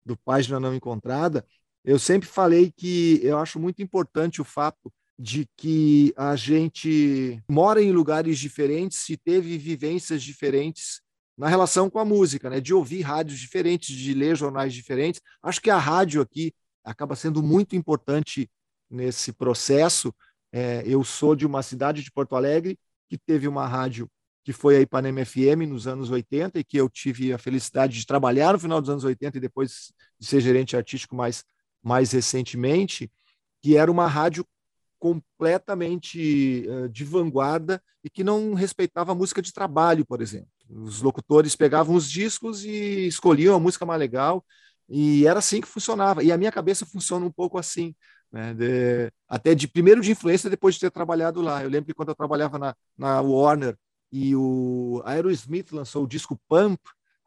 do 0.03 0.17
Página 0.17 0.59
Não 0.59 0.75
Encontrada, 0.75 1.45
eu 1.85 1.99
sempre 1.99 2.29
falei 2.29 2.73
que 2.75 3.21
eu 3.23 3.39
acho 3.39 3.61
muito 3.61 3.83
importante 3.83 4.41
o 4.41 4.45
fato 4.45 4.93
de 5.19 5.47
que 5.57 6.13
a 6.17 6.35
gente 6.35 7.41
mora 7.49 7.81
em 7.83 7.93
lugares 7.93 8.39
diferentes 8.39 9.09
e 9.09 9.17
teve 9.17 9.57
vivências 9.59 10.23
diferentes 10.23 11.01
na 11.37 11.49
relação 11.49 11.91
com 11.91 11.99
a 11.99 12.05
música, 12.05 12.49
né? 12.49 12.61
De 12.61 12.73
ouvir 12.73 13.03
rádios 13.03 13.39
diferentes, 13.39 13.95
de 13.95 14.15
ler 14.15 14.37
jornais 14.37 14.73
diferentes. 14.73 15.21
Acho 15.43 15.61
que 15.61 15.71
a 15.71 15.79
rádio 15.79 16.23
aqui 16.23 16.53
acaba 16.85 17.15
sendo 17.17 17.43
muito 17.43 17.77
importante 17.77 18.51
nesse 18.91 19.33
processo. 19.33 20.15
É, 20.53 20.83
eu 20.87 21.03
sou 21.05 21.35
de 21.35 21.47
uma 21.47 21.63
cidade 21.63 22.03
de 22.03 22.11
Porto 22.11 22.37
Alegre 22.37 22.79
que 23.09 23.19
teve 23.19 23.47
uma 23.47 23.67
rádio 23.67 24.09
que 24.45 24.53
foi 24.53 24.77
a 24.77 24.81
Ipanema 24.81 25.25
FM 25.25 25.67
nos 25.67 25.87
anos 25.87 26.11
80 26.11 26.59
e 26.59 26.65
que 26.65 26.77
eu 26.77 26.89
tive 26.89 27.33
a 27.33 27.39
felicidade 27.39 27.99
de 27.99 28.07
trabalhar 28.07 28.53
no 28.53 28.59
final 28.59 28.81
dos 28.81 28.91
anos 28.91 29.03
80 29.03 29.39
e 29.39 29.41
depois 29.41 29.93
de 30.21 30.27
ser 30.27 30.41
gerente 30.41 30.77
artístico 30.77 31.17
mais, 31.17 31.43
mais 31.85 32.13
recentemente, 32.13 33.13
que 33.61 33.77
era 33.77 33.91
uma 33.91 34.07
rádio 34.07 34.47
completamente 34.99 36.67
uh, 36.67 36.89
de 36.89 37.05
vanguarda 37.05 37.83
e 38.03 38.09
que 38.09 38.25
não 38.25 38.55
respeitava 38.55 39.13
a 39.13 39.15
música 39.15 39.43
de 39.43 39.53
trabalho, 39.53 40.05
por 40.05 40.23
exemplo. 40.23 40.49
Os 40.69 41.03
locutores 41.03 41.55
pegavam 41.55 41.95
os 41.95 42.11
discos 42.11 42.65
e 42.65 43.07
escolhiam 43.07 43.55
a 43.55 43.61
música 43.61 43.85
mais 43.85 44.01
legal 44.01 44.45
e 44.89 45.27
era 45.27 45.39
assim 45.39 45.61
que 45.61 45.69
funcionava. 45.69 46.23
E 46.25 46.33
a 46.33 46.39
minha 46.39 46.51
cabeça 46.51 46.87
funciona 46.87 47.25
um 47.25 47.31
pouco 47.31 47.59
assim 47.59 47.95
né, 48.33 48.53
de, 48.55 49.13
até 49.29 49.55
de 49.55 49.69
primeiro 49.69 50.01
de 50.01 50.11
influência 50.11 50.51
depois 50.51 50.75
de 50.75 50.81
ter 50.81 50.91
trabalhado 50.91 51.41
lá. 51.41 51.63
Eu 51.63 51.71
lembro 51.71 51.87
que 51.87 51.95
quando 51.95 52.09
eu 52.09 52.15
trabalhava 52.15 52.59
na, 52.59 52.75
na 52.97 53.21
Warner 53.21 53.77
e 54.11 54.35
o 54.35 55.03
Aerosmith 55.05 55.71
lançou 55.73 56.05
o 56.05 56.09
disco 56.09 56.41
Pump, 56.49 56.81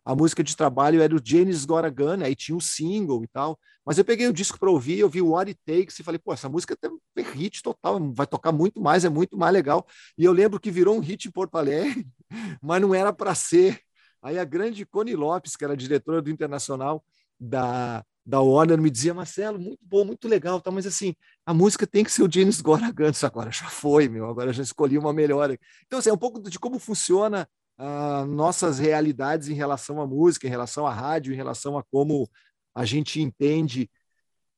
a 0.08 0.16
música 0.16 0.41
de 0.41 0.55
trabalho 0.55 1.01
era 1.01 1.14
o 1.14 1.20
James 1.22 1.66
Got 1.66 1.86
a 1.86 1.89
Gun, 1.89 2.24
aí 2.24 2.34
tinha 2.34 2.55
um 2.55 2.62
single 2.62 3.26
e 3.26 3.28
tal. 3.28 3.60
Mas 3.86 3.97
eu 3.97 4.05
peguei 4.05 4.26
o 4.26 4.32
disco 4.32 4.58
para 4.58 4.72
ouvir, 4.72 4.99
eu 4.99 5.10
vi 5.10 5.22
o 5.22 5.32
What 5.32 5.51
It 5.51 5.60
Takes 5.66 5.99
e 5.99 6.03
falei, 6.03 6.18
pô, 6.18 6.32
essa 6.32 6.47
música 6.47 6.78
tem 6.78 6.89
hit 7.34 7.62
total, 7.62 7.99
vai 8.14 8.26
tocar 8.26 8.53
muito 8.53 8.80
mais, 8.80 9.03
é 9.03 9.10
muito 9.10 9.38
mais 9.38 9.51
legal. 9.51 9.86
E 10.18 10.24
eu 10.24 10.32
lembro 10.32 10.62
que 10.62 10.72
virou 10.72 10.95
um 10.95 11.01
hit 11.01 11.28
em 11.28 11.32
Porto 11.32 11.58
Alegre, 11.58 12.08
mas 12.64 12.82
não 12.82 12.95
era 12.95 13.12
para 13.12 13.36
ser. 13.36 13.82
Aí 14.22 14.39
a 14.39 14.45
grande 14.45 14.86
Connie 14.86 15.14
Lopes, 15.14 15.58
que 15.58 15.66
era 15.66 15.76
diretora 15.76 16.22
do 16.22 16.30
Internacional 16.30 17.03
da, 17.38 18.01
da 18.26 18.39
Warner 18.39 18.80
me 18.80 18.89
dizia, 18.89 19.14
Marcelo, 19.14 19.60
muito 19.60 19.82
bom, 19.82 20.05
muito 20.05 20.26
legal, 20.26 20.62
tá? 20.62 20.72
mas 20.72 20.88
assim, 20.88 21.14
a 21.45 21.53
música 21.53 21.86
tem 21.86 22.05
que 22.05 22.12
ser 22.14 22.24
o 22.24 22.32
James 22.32 22.62
Goragantz 22.62 23.26
agora, 23.26 23.51
já 23.51 23.68
foi, 23.68 24.08
meu, 24.08 24.30
agora 24.30 24.53
já 24.53 24.64
escolhi 24.64 24.97
uma 24.97 25.12
melhor. 25.12 25.53
Então, 25.86 25.99
assim, 25.99 26.10
é 26.10 26.14
um 26.14 26.18
pouco 26.18 26.41
de 26.49 26.58
como 26.58 26.80
funciona 26.80 27.45
uh, 27.80 28.25
nossas 28.25 28.80
realidades 28.80 29.47
em 29.47 29.53
relação 29.53 30.01
à 30.01 30.07
música, 30.07 30.47
em 30.47 30.49
relação 30.49 30.86
à 30.86 30.93
rádio, 30.93 31.34
em 31.34 31.36
relação 31.36 31.78
a 31.78 31.84
como 31.84 32.30
a 32.73 32.86
gente 32.86 33.21
entende 33.21 33.89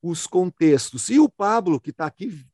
os 0.02 0.28
contextos. 0.28 1.10
E 1.10 1.20
o 1.20 1.30
Pablo, 1.30 1.80
que 1.80 1.90
está 1.90 2.06
aqui 2.06 2.46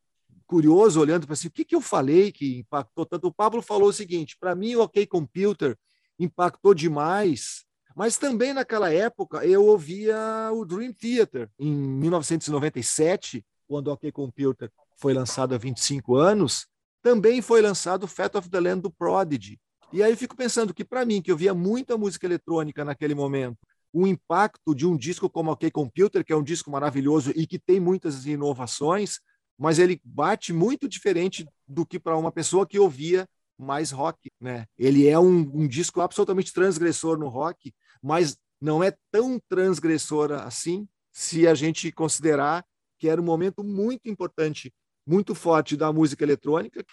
curioso, 0.47 0.99
olhando 0.99 1.25
para 1.25 1.33
assim, 1.33 1.47
o 1.47 1.51
que, 1.51 1.65
que 1.65 1.75
eu 1.75 1.81
falei 1.81 2.31
que 2.31 2.59
impactou 2.59 3.05
tanto? 3.05 3.27
O 3.27 3.33
Pablo 3.33 3.61
falou 3.61 3.89
o 3.89 3.93
seguinte, 3.93 4.37
para 4.39 4.55
mim 4.55 4.75
o 4.75 4.83
OK 4.83 5.05
Computer 5.07 5.77
impactou 6.19 6.73
demais 6.73 7.65
mas 7.95 8.17
também 8.17 8.53
naquela 8.53 8.93
época 8.93 9.45
eu 9.45 9.65
ouvia 9.65 10.17
o 10.51 10.65
Dream 10.65 10.91
Theater. 10.91 11.49
Em 11.57 11.71
1997, 11.71 13.43
quando 13.65 13.87
o 13.87 13.93
OK 13.93 14.11
Computer 14.11 14.69
foi 14.97 15.13
lançado 15.13 15.55
há 15.55 15.57
25 15.57 16.17
anos, 16.17 16.67
também 17.01 17.41
foi 17.41 17.61
lançado 17.61 18.03
o 18.03 18.07
Fat 18.07 18.35
of 18.35 18.49
the 18.49 18.59
Land 18.59 18.81
do 18.81 18.91
Prodigy. 18.91 19.57
E 19.91 20.03
aí 20.03 20.11
eu 20.11 20.17
fico 20.17 20.35
pensando 20.35 20.73
que 20.73 20.83
para 20.83 21.05
mim, 21.05 21.21
que 21.21 21.31
eu 21.31 21.37
via 21.37 21.53
muita 21.53 21.97
música 21.97 22.25
eletrônica 22.25 22.83
naquele 22.83 23.15
momento, 23.15 23.57
o 23.93 24.05
impacto 24.05 24.75
de 24.75 24.85
um 24.85 24.97
disco 24.97 25.29
como 25.29 25.51
OK 25.51 25.71
Computer, 25.71 26.23
que 26.23 26.33
é 26.33 26.35
um 26.35 26.43
disco 26.43 26.69
maravilhoso 26.69 27.31
e 27.35 27.47
que 27.47 27.57
tem 27.57 27.79
muitas 27.79 28.25
inovações, 28.25 29.19
mas 29.57 29.79
ele 29.79 30.01
bate 30.03 30.51
muito 30.51 30.87
diferente 30.87 31.47
do 31.67 31.85
que 31.85 31.97
para 31.97 32.17
uma 32.17 32.31
pessoa 32.31 32.67
que 32.67 32.77
ouvia 32.77 33.25
mais 33.57 33.91
rock, 33.91 34.29
né? 34.39 34.65
Ele 34.77 35.07
é 35.07 35.17
um, 35.17 35.39
um 35.39 35.67
disco 35.67 36.01
absolutamente 36.01 36.51
transgressor 36.51 37.17
no 37.17 37.29
rock, 37.29 37.73
mas 38.01 38.37
não 38.59 38.83
é 38.83 38.93
tão 39.11 39.39
transgressora 39.47 40.43
assim 40.43 40.87
se 41.13 41.47
a 41.47 41.55
gente 41.55 41.91
considerar 41.91 42.65
que 42.99 43.07
era 43.07 43.21
um 43.21 43.25
momento 43.25 43.63
muito 43.63 44.09
importante, 44.09 44.73
muito 45.07 45.33
forte 45.33 45.77
da 45.77 45.91
música 45.93 46.23
eletrônica. 46.23 46.83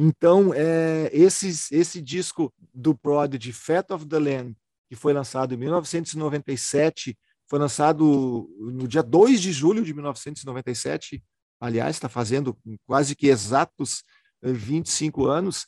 Então, 0.00 0.54
é, 0.54 1.10
esse, 1.12 1.74
esse 1.74 2.00
disco 2.00 2.54
do 2.72 2.94
Prodigy, 2.94 3.52
Fat 3.52 3.90
of 3.90 4.06
the 4.06 4.16
Land, 4.16 4.56
que 4.88 4.94
foi 4.94 5.12
lançado 5.12 5.52
em 5.52 5.56
1997, 5.56 7.18
foi 7.48 7.58
lançado 7.58 8.48
no 8.60 8.86
dia 8.86 9.02
2 9.02 9.40
de 9.40 9.50
julho 9.50 9.82
de 9.82 9.92
1997, 9.92 11.20
aliás, 11.58 11.96
está 11.96 12.08
fazendo 12.08 12.56
quase 12.86 13.16
que 13.16 13.26
exatos 13.26 14.04
25 14.40 15.26
eh, 15.26 15.36
anos, 15.36 15.66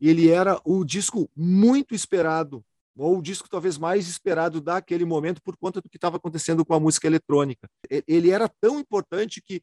ele 0.00 0.30
era 0.30 0.58
o 0.64 0.82
disco 0.82 1.30
muito 1.36 1.94
esperado, 1.94 2.64
ou 2.96 3.18
o 3.18 3.22
disco 3.22 3.46
talvez 3.46 3.76
mais 3.76 4.08
esperado 4.08 4.58
daquele 4.58 5.04
momento 5.04 5.42
por 5.42 5.54
conta 5.54 5.82
do 5.82 5.90
que 5.90 5.98
estava 5.98 6.16
acontecendo 6.16 6.64
com 6.64 6.72
a 6.72 6.80
música 6.80 7.06
eletrônica. 7.06 7.68
Ele 8.08 8.30
era 8.30 8.48
tão 8.48 8.80
importante 8.80 9.42
que 9.42 9.62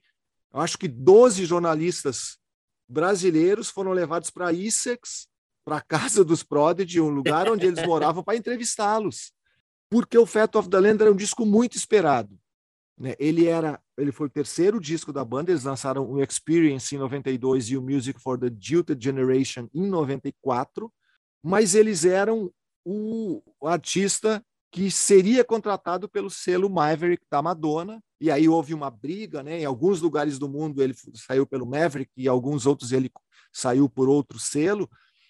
acho 0.54 0.78
que 0.78 0.88
12 0.88 1.46
jornalistas 1.46 2.38
brasileiros 2.94 3.70
foram 3.70 3.92
levados 3.92 4.30
para 4.30 4.54
Essex, 4.54 5.28
para 5.66 5.78
a 5.78 5.82
casa 5.82 6.24
dos 6.24 6.44
Prodigy, 6.44 7.02
um 7.02 7.10
lugar 7.10 7.50
onde 7.50 7.66
eles 7.66 7.86
moravam, 7.86 8.24
para 8.24 8.38
entrevistá-los. 8.38 9.34
Porque 9.90 10.18
o 10.18 10.26
Fat 10.26 10.56
of 10.56 10.70
the 10.70 10.80
Land 10.80 11.02
era 11.02 11.12
um 11.12 11.16
disco 11.16 11.46
muito 11.46 11.76
esperado. 11.76 12.38
Né? 12.98 13.16
Ele 13.18 13.48
era, 13.48 13.82
ele 13.98 14.12
foi 14.12 14.28
o 14.28 14.30
terceiro 14.30 14.80
disco 14.80 15.12
da 15.12 15.26
banda, 15.26 15.52
eles 15.52 15.64
lançaram 15.64 16.10
o 16.10 16.22
Experience 16.22 16.94
em 16.94 17.00
92 17.00 17.70
e 17.70 17.78
o 17.78 17.82
Music 17.82 18.20
for 18.22 18.40
the 18.40 18.52
Jilted 18.60 19.04
Generation 19.04 19.68
em 19.74 19.88
94, 19.88 20.92
mas 21.42 21.74
eles 21.74 22.06
eram 22.06 22.52
o 22.86 23.42
artista 23.64 24.44
que 24.74 24.90
seria 24.90 25.46
contratado 25.46 26.10
pelo 26.10 26.32
selo 26.32 26.68
Maverick 26.68 27.24
da 27.30 27.44
Madonna, 27.44 28.04
e 28.20 28.32
aí 28.32 28.50
houve 28.50 28.74
uma 28.74 28.90
briga, 28.90 29.44
né? 29.44 29.60
Em 29.60 29.66
alguns 29.66 30.02
lugares 30.02 30.40
do 30.40 30.50
mundo 30.50 30.82
ele 30.82 30.96
saiu 31.14 31.46
pelo 31.46 31.64
Maverick 31.64 32.12
e 32.18 32.28
alguns 32.28 32.66
outros 32.66 32.92
ele 32.92 33.12
saiu 33.52 33.88
por 33.88 34.10
outro 34.10 34.40
selo, 34.40 34.90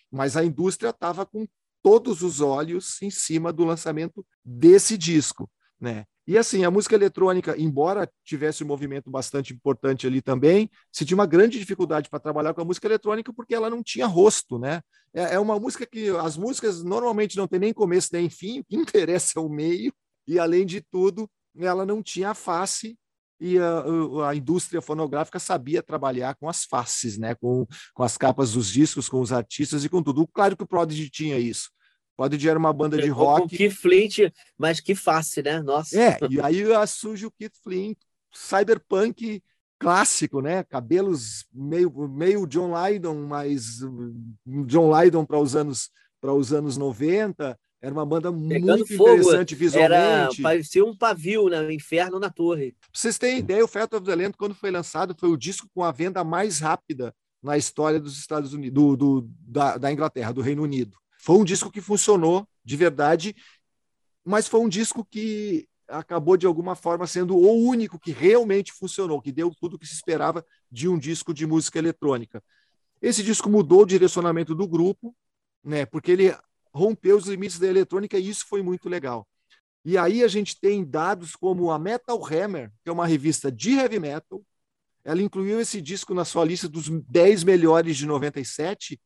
mas 0.09 0.37
a 0.37 0.45
indústria 0.45 0.91
estava 0.91 1.25
com 1.25 1.45
todos 1.83 2.21
os 2.21 2.39
olhos 2.39 3.01
em 3.01 3.09
cima 3.09 3.51
do 3.51 3.65
lançamento 3.65 4.25
desse 4.45 4.97
disco, 4.97 5.51
né? 5.77 6.05
E 6.25 6.37
assim, 6.37 6.63
a 6.63 6.71
música 6.71 6.95
eletrônica, 6.95 7.55
embora 7.59 8.09
tivesse 8.23 8.63
um 8.63 8.67
movimento 8.67 9.11
bastante 9.11 9.53
importante 9.53 10.07
ali 10.07 10.21
também, 10.21 10.69
se 10.91 11.05
tinha 11.05 11.17
uma 11.17 11.25
grande 11.25 11.59
dificuldade 11.59 12.09
para 12.09 12.19
trabalhar 12.19 12.53
com 12.53 12.61
a 12.61 12.65
música 12.65 12.87
eletrônica 12.87 13.33
porque 13.33 13.53
ela 13.53 13.69
não 13.69 13.83
tinha 13.83 14.07
rosto, 14.07 14.57
né? 14.57 14.81
É, 15.13 15.35
é 15.35 15.39
uma 15.39 15.59
música 15.59 15.85
que 15.85 16.09
as 16.09 16.37
músicas 16.37 16.83
normalmente 16.83 17.35
não 17.35 17.47
tem 17.47 17.59
nem 17.59 17.73
começo 17.73 18.09
nem 18.13 18.29
fim, 18.29 18.59
o 18.59 18.63
que 18.63 18.75
interessa 18.77 19.33
é 19.37 19.41
o 19.41 19.49
meio, 19.49 19.93
e 20.25 20.39
além 20.39 20.65
de 20.65 20.81
tudo, 20.81 21.29
ela 21.57 21.85
não 21.85 22.01
tinha 22.01 22.33
face 22.33 22.97
e 23.39 23.59
a, 23.59 24.29
a, 24.29 24.35
indústria 24.35 24.81
fonográfica 24.81 25.37
sabia 25.37 25.83
trabalhar 25.83 26.33
com 26.35 26.47
as 26.47 26.63
faces, 26.63 27.17
né? 27.17 27.35
com, 27.35 27.67
com 27.93 28.03
as 28.03 28.17
capas 28.17 28.53
dos 28.53 28.69
discos, 28.69 29.09
com 29.09 29.19
os 29.19 29.33
artistas 29.33 29.83
e 29.83 29.89
com 29.89 30.01
tudo. 30.01 30.25
Claro 30.27 30.55
que 30.55 30.63
o 30.63 30.67
Prodigy 30.67 31.09
tinha 31.09 31.37
isso. 31.37 31.69
Prodigy 32.15 32.49
era 32.49 32.59
uma 32.59 32.71
banda 32.71 32.97
de 32.97 33.09
rock. 33.09 33.55
Que 33.55 33.69
Flint, 33.69 34.19
mas 34.57 34.79
que 34.79 34.95
face, 34.95 35.41
né? 35.41 35.61
Nossa. 35.61 35.99
É, 35.99 36.17
e 36.29 36.39
aí 36.39 36.63
surge 36.87 37.25
o 37.25 37.31
Keith 37.31 37.55
Flint, 37.63 37.97
cyberpunk 38.31 39.41
clássico, 39.79 40.41
né? 40.41 40.63
Cabelos 40.63 41.45
meio 41.53 41.91
meio 42.07 42.47
John 42.47 42.71
Lydon, 42.73 43.27
mas 43.27 43.79
John 44.65 44.91
Lydon 44.97 45.25
para 45.25 45.39
os 45.39 45.55
anos 45.55 45.89
para 46.21 46.33
os 46.33 46.53
anos 46.53 46.77
90. 46.77 47.59
Era 47.81 47.93
uma 47.93 48.05
banda 48.05 48.31
Pegando 48.31 48.77
muito 48.77 48.95
fogo, 48.95 49.11
interessante 49.11 49.55
visualmente. 49.55 49.93
Era, 49.93 50.29
parecia 50.41 50.85
um 50.85 50.95
pavio, 50.95 51.49
né? 51.49 51.59
Um 51.59 51.69
inferno 51.69 52.17
na 52.17 52.29
torre. 52.29 52.71
Pra 52.79 52.89
vocês 52.93 53.17
terem 53.17 53.39
ideia, 53.39 53.61
o 53.61 53.67
Fat 53.67 53.91
of 53.93 54.05
the 54.05 54.15
Land, 54.15 54.37
quando 54.37 54.55
foi 54.55 54.71
lançado, 54.71 55.13
foi 55.19 55.27
o 55.27 55.35
disco 55.35 55.67
com 55.75 55.83
a 55.83 55.91
venda 55.91 56.23
mais 56.23 56.59
rápida 56.61 57.13
na 57.41 57.57
história 57.57 57.99
dos 57.99 58.17
Estados 58.17 58.53
Unidos, 58.53 58.73
do, 58.73 58.95
do 58.95 59.29
da, 59.37 59.77
da 59.77 59.91
Inglaterra, 59.91 60.31
do 60.31 60.39
Reino 60.39 60.63
Unido. 60.63 60.97
Foi 61.23 61.37
um 61.37 61.45
disco 61.45 61.71
que 61.71 61.79
funcionou 61.79 62.45
de 62.65 62.75
verdade, 62.75 63.33
mas 64.25 64.45
foi 64.45 64.59
um 64.59 64.67
disco 64.67 65.05
que 65.05 65.65
acabou 65.87 66.35
de 66.35 66.45
alguma 66.45 66.75
forma 66.75 67.07
sendo 67.07 67.37
o 67.37 67.63
único 67.63 67.97
que 67.97 68.11
realmente 68.11 68.73
funcionou, 68.73 69.21
que 69.21 69.31
deu 69.31 69.49
tudo 69.57 69.75
o 69.77 69.79
que 69.79 69.87
se 69.87 69.93
esperava 69.93 70.45
de 70.69 70.89
um 70.89 70.99
disco 70.99 71.33
de 71.33 71.47
música 71.47 71.79
eletrônica. 71.79 72.43
Esse 73.01 73.23
disco 73.23 73.49
mudou 73.49 73.83
o 73.83 73.85
direcionamento 73.85 74.53
do 74.53 74.67
grupo, 74.67 75.15
né? 75.63 75.85
Porque 75.85 76.11
ele 76.11 76.35
rompeu 76.73 77.15
os 77.15 77.25
limites 77.25 77.57
da 77.57 77.67
eletrônica 77.67 78.17
e 78.17 78.27
isso 78.27 78.45
foi 78.45 78.61
muito 78.61 78.89
legal. 78.89 79.25
E 79.85 79.97
aí 79.97 80.25
a 80.25 80.27
gente 80.27 80.59
tem 80.59 80.83
dados 80.83 81.37
como 81.37 81.71
a 81.71 81.79
Metal 81.79 82.21
Hammer, 82.21 82.69
que 82.83 82.89
é 82.89 82.91
uma 82.91 83.07
revista 83.07 83.49
de 83.49 83.75
heavy 83.75 83.97
metal, 83.97 84.43
ela 85.05 85.21
incluiu 85.21 85.61
esse 85.61 85.79
disco 85.81 86.13
na 86.13 86.25
sua 86.25 86.43
lista 86.43 86.67
dos 86.67 86.89
10 86.89 87.45
melhores 87.45 87.95
de 87.95 88.05
97 88.05 88.99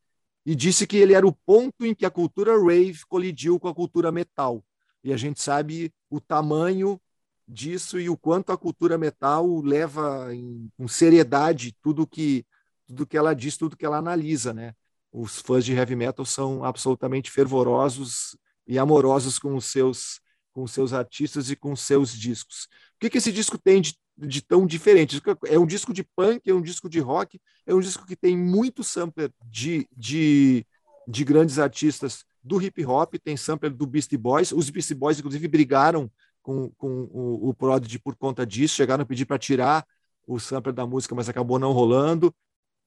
e 0.47 0.55
disse 0.55 0.87
que 0.87 0.95
ele 0.95 1.13
era 1.13 1.27
o 1.27 1.33
ponto 1.33 1.85
em 1.85 1.93
que 1.93 2.05
a 2.05 2.09
cultura 2.09 2.57
rave 2.57 3.05
colidiu 3.09 3.59
com 3.59 3.67
a 3.67 3.75
cultura 3.75 4.13
metal. 4.13 4.63
E 5.03 5.11
a 5.11 5.17
gente 5.17 5.41
sabe 5.41 5.93
o 6.09 6.21
tamanho 6.21 6.97
disso 7.45 7.99
e 7.99 8.09
o 8.09 8.15
quanto 8.15 8.53
a 8.53 8.57
cultura 8.57 8.97
metal 8.97 9.59
leva 9.59 10.33
em, 10.33 10.69
com 10.77 10.87
seriedade 10.87 11.75
tudo 11.81 12.07
que 12.07 12.45
tudo 12.85 13.05
que 13.05 13.17
ela 13.17 13.33
diz, 13.35 13.57
tudo 13.57 13.75
que 13.75 13.85
ela 13.85 13.97
analisa, 13.97 14.53
né? 14.53 14.73
Os 15.11 15.41
fãs 15.41 15.65
de 15.65 15.73
heavy 15.73 15.97
metal 15.97 16.25
são 16.25 16.63
absolutamente 16.63 17.29
fervorosos 17.29 18.37
e 18.65 18.79
amorosos 18.79 19.37
com 19.37 19.53
os 19.53 19.65
seus 19.65 20.21
com 20.53 20.63
os 20.63 20.71
seus 20.71 20.93
artistas 20.93 21.49
e 21.49 21.57
com 21.57 21.73
os 21.73 21.81
seus 21.81 22.13
discos. 22.17 22.69
O 22.95 22.99
que, 23.01 23.09
que 23.09 23.17
esse 23.17 23.33
disco 23.33 23.57
tem 23.57 23.81
de 23.81 23.97
de 24.17 24.41
tão 24.41 24.65
diferente. 24.65 25.21
É 25.45 25.59
um 25.59 25.65
disco 25.65 25.93
de 25.93 26.03
punk, 26.03 26.49
é 26.49 26.53
um 26.53 26.61
disco 26.61 26.89
de 26.89 26.99
rock, 26.99 27.39
é 27.65 27.73
um 27.73 27.79
disco 27.79 28.05
que 28.05 28.15
tem 28.15 28.35
muito 28.35 28.83
sampler 28.83 29.31
de, 29.45 29.87
de, 29.95 30.65
de 31.07 31.23
grandes 31.23 31.59
artistas 31.59 32.25
do 32.43 32.61
hip 32.61 32.83
hop, 32.85 33.15
tem 33.23 33.37
sampler 33.37 33.71
do 33.71 33.85
Beastie 33.85 34.17
Boys. 34.17 34.51
Os 34.51 34.69
Beastie 34.69 34.95
Boys, 34.95 35.19
inclusive, 35.19 35.47
brigaram 35.47 36.09
com, 36.41 36.71
com 36.77 37.03
o, 37.11 37.49
o 37.49 37.53
Prodigy 37.53 37.99
por 37.99 38.15
conta 38.15 38.45
disso, 38.45 38.75
chegaram 38.75 39.03
a 39.03 39.05
pedir 39.05 39.25
para 39.25 39.37
tirar 39.37 39.85
o 40.25 40.39
sampler 40.39 40.73
da 40.73 40.85
música, 40.85 41.13
mas 41.13 41.29
acabou 41.29 41.59
não 41.59 41.71
rolando. 41.71 42.33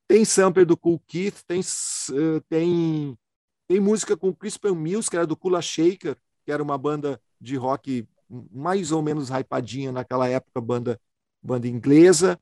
Tem 0.09 0.25
sampler 0.25 0.67
do 0.67 0.77
Cool 0.77 1.01
Keith, 1.07 1.43
tem, 1.47 1.61
uh, 1.61 2.41
tem, 2.49 3.17
tem 3.69 3.79
música 3.79 4.17
com 4.17 4.35
Crispin 4.35 4.75
Mills, 4.75 5.09
que 5.09 5.17
era 5.17 5.27
do 5.27 5.37
Kula 5.37 5.63
Shaker, 5.63 6.17
que 6.45 6.51
era 6.51 6.63
uma 6.63 6.77
banda 6.77 7.21
de 7.41 7.57
rock 7.57 8.09
mais 8.29 8.93
ou 8.93 9.03
menos 9.03 9.29
hypadinha 9.29 9.93
naquela 9.93 10.29
época, 10.29 10.61
banda 10.61 11.01
banda 11.43 11.69
inglesa. 11.69 12.39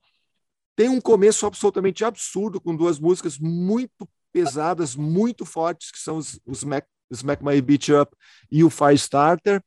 Tem 0.77 0.89
um 0.89 1.01
começo 1.01 1.47
absolutamente 1.47 2.05
absurdo, 2.05 2.61
com 2.61 2.75
duas 2.75 2.99
músicas 2.99 3.39
muito 3.39 4.09
pesadas, 4.33 4.95
muito 4.95 5.45
fortes, 5.45 5.91
que 5.91 5.99
são 5.99 6.17
os, 6.19 6.41
os 6.47 6.59
Smack, 6.59 6.87
Smack 7.11 7.45
My 7.45 7.61
Beat 7.61 7.89
Up 7.89 8.15
e 8.51 8.63
o 8.63 8.71
Firestarter. 8.71 9.63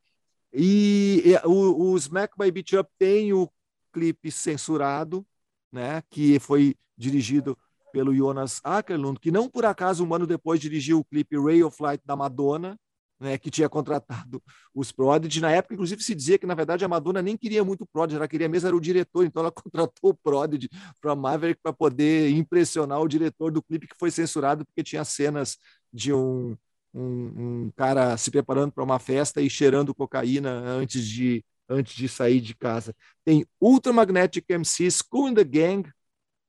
E, 0.54 1.24
e 1.26 1.48
o, 1.48 1.92
o 1.92 1.98
Smack 1.98 2.34
My 2.40 2.52
Beat 2.52 2.74
Up 2.74 2.90
tem 2.98 3.34
o 3.34 3.50
clipe 3.92 4.32
censurado, 4.32 5.26
né, 5.72 6.04
que 6.10 6.40
foi 6.40 6.76
dirigido 6.98 7.58
pelo 7.92 8.14
Jonas 8.16 8.62
Ackerlund, 8.64 9.20
que 9.20 9.32
não 9.32 9.50
por 9.50 9.66
acaso 9.66 10.06
um 10.06 10.14
ano 10.14 10.26
depois 10.26 10.60
dirigiu 10.60 11.00
o 11.00 11.06
clipe 11.06 11.38
Ray 11.38 11.64
of 11.64 11.76
Light 11.82 12.02
da 12.06 12.16
Madonna, 12.16 12.80
né, 13.22 13.38
que 13.38 13.52
tinha 13.52 13.70
contratado 13.70 14.42
os 14.74 14.92
Prodigy. 14.92 15.40
Na 15.40 15.52
época, 15.52 15.76
inclusive, 15.76 16.02
se 16.02 16.16
dizia 16.16 16.40
que, 16.40 16.48
na 16.48 16.56
verdade, 16.56 16.84
a 16.84 16.88
Madonna 16.88 17.22
nem 17.22 17.38
queria 17.38 17.64
muito 17.64 17.84
o 17.84 17.88
Prodigy, 17.88 18.18
ela 18.18 18.28
queria 18.28 18.50
mesmo 18.50 18.68
era 18.68 18.76
o 18.76 18.82
diretor, 18.82 19.24
então 19.24 19.42
ela 19.44 19.52
contratou 19.54 20.10
o 20.10 20.14
Prodigy 20.16 20.68
para 21.00 21.16
Maverick 21.16 21.60
para 21.62 21.72
poder 21.72 22.32
impressionar 22.32 23.00
o 23.00 23.08
diretor 23.08 23.52
do 23.52 23.62
clipe 23.62 23.88
que 23.88 23.96
foi 23.98 24.10
censurado 24.10 24.66
porque 24.66 24.84
tinha 24.84 25.06
cenas 25.06 25.58
de 25.94 26.12
um, 26.12 26.58
um, 26.94 27.66
um 27.68 27.72
cara 27.76 28.18
se 28.18 28.32
preparando 28.32 28.72
para 28.72 28.84
uma 28.84 28.98
festa 28.98 29.40
e 29.40 29.50
cheirando 29.50 29.94
cocaína 29.94 30.50
antes 30.50 31.08
de, 31.08 31.46
antes 31.70 31.94
de 31.94 32.10
sair 32.10 32.42
de 32.42 32.56
casa. 32.56 32.96
Tem 33.24 33.46
Ultra 33.62 33.94
Magnetic 33.94 34.50
MC, 34.50 34.90
School 34.90 35.30
in 35.30 35.36
the 35.36 35.44
Gang, 35.44 35.88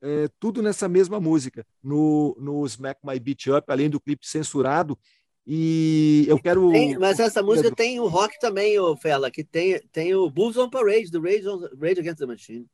é, 0.00 0.28
tudo 0.40 0.62
nessa 0.62 0.88
mesma 0.88 1.20
música. 1.20 1.66
No, 1.82 2.34
no 2.40 2.64
Smack 2.66 3.00
My 3.04 3.20
Beat 3.20 3.46
Up, 3.48 3.64
além 3.68 3.90
do 3.90 4.00
clipe 4.00 4.26
censurado, 4.26 4.98
e 5.47 6.24
eu 6.28 6.38
quero. 6.38 6.70
Tem, 6.70 6.97
mas 6.97 7.18
essa 7.18 7.43
música 7.43 7.74
tem 7.74 7.99
o 7.99 8.07
rock 8.07 8.38
também, 8.38 8.78
o 8.78 8.97
Fela, 8.97 9.30
que 9.30 9.43
tem, 9.43 9.80
tem 9.93 10.14
o 10.14 10.30
Bulls 10.30 10.57
on 10.57 10.70
Parade, 10.70 11.11
do 11.11 11.20
Rage, 11.20 11.49
on, 11.49 11.61
Rage 11.80 12.01
Against 12.01 12.18
the 12.18 12.26
Machine. 12.26 12.66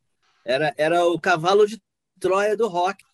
Era, 0.44 0.74
era 0.76 1.04
o 1.06 1.18
cavalo 1.18 1.66
de 1.66 1.80
Troia 2.20 2.56
do 2.56 2.68
rock. 2.68 3.04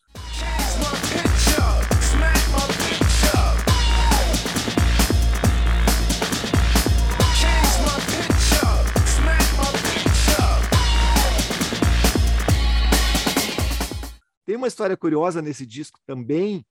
Tem 14.45 14.57
uma 14.57 14.69
história 14.69 14.97
curiosa 14.97 15.41
nesse 15.41 15.65
disco 15.65 15.99
também, 16.07 16.65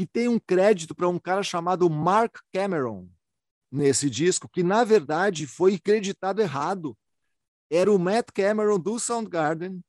que 0.00 0.06
tem 0.06 0.28
um 0.28 0.38
crédito 0.38 0.94
para 0.94 1.06
um 1.10 1.18
cara 1.18 1.42
chamado 1.42 1.90
Mark 1.90 2.38
Cameron 2.54 3.06
nesse 3.70 4.08
disco, 4.08 4.48
que 4.48 4.62
na 4.62 4.82
verdade 4.82 5.46
foi 5.46 5.78
creditado 5.78 6.40
errado. 6.40 6.96
Era 7.68 7.92
o 7.92 7.98
Matt 7.98 8.30
Cameron 8.32 8.80
do 8.80 8.98
Soundgarden 8.98 9.84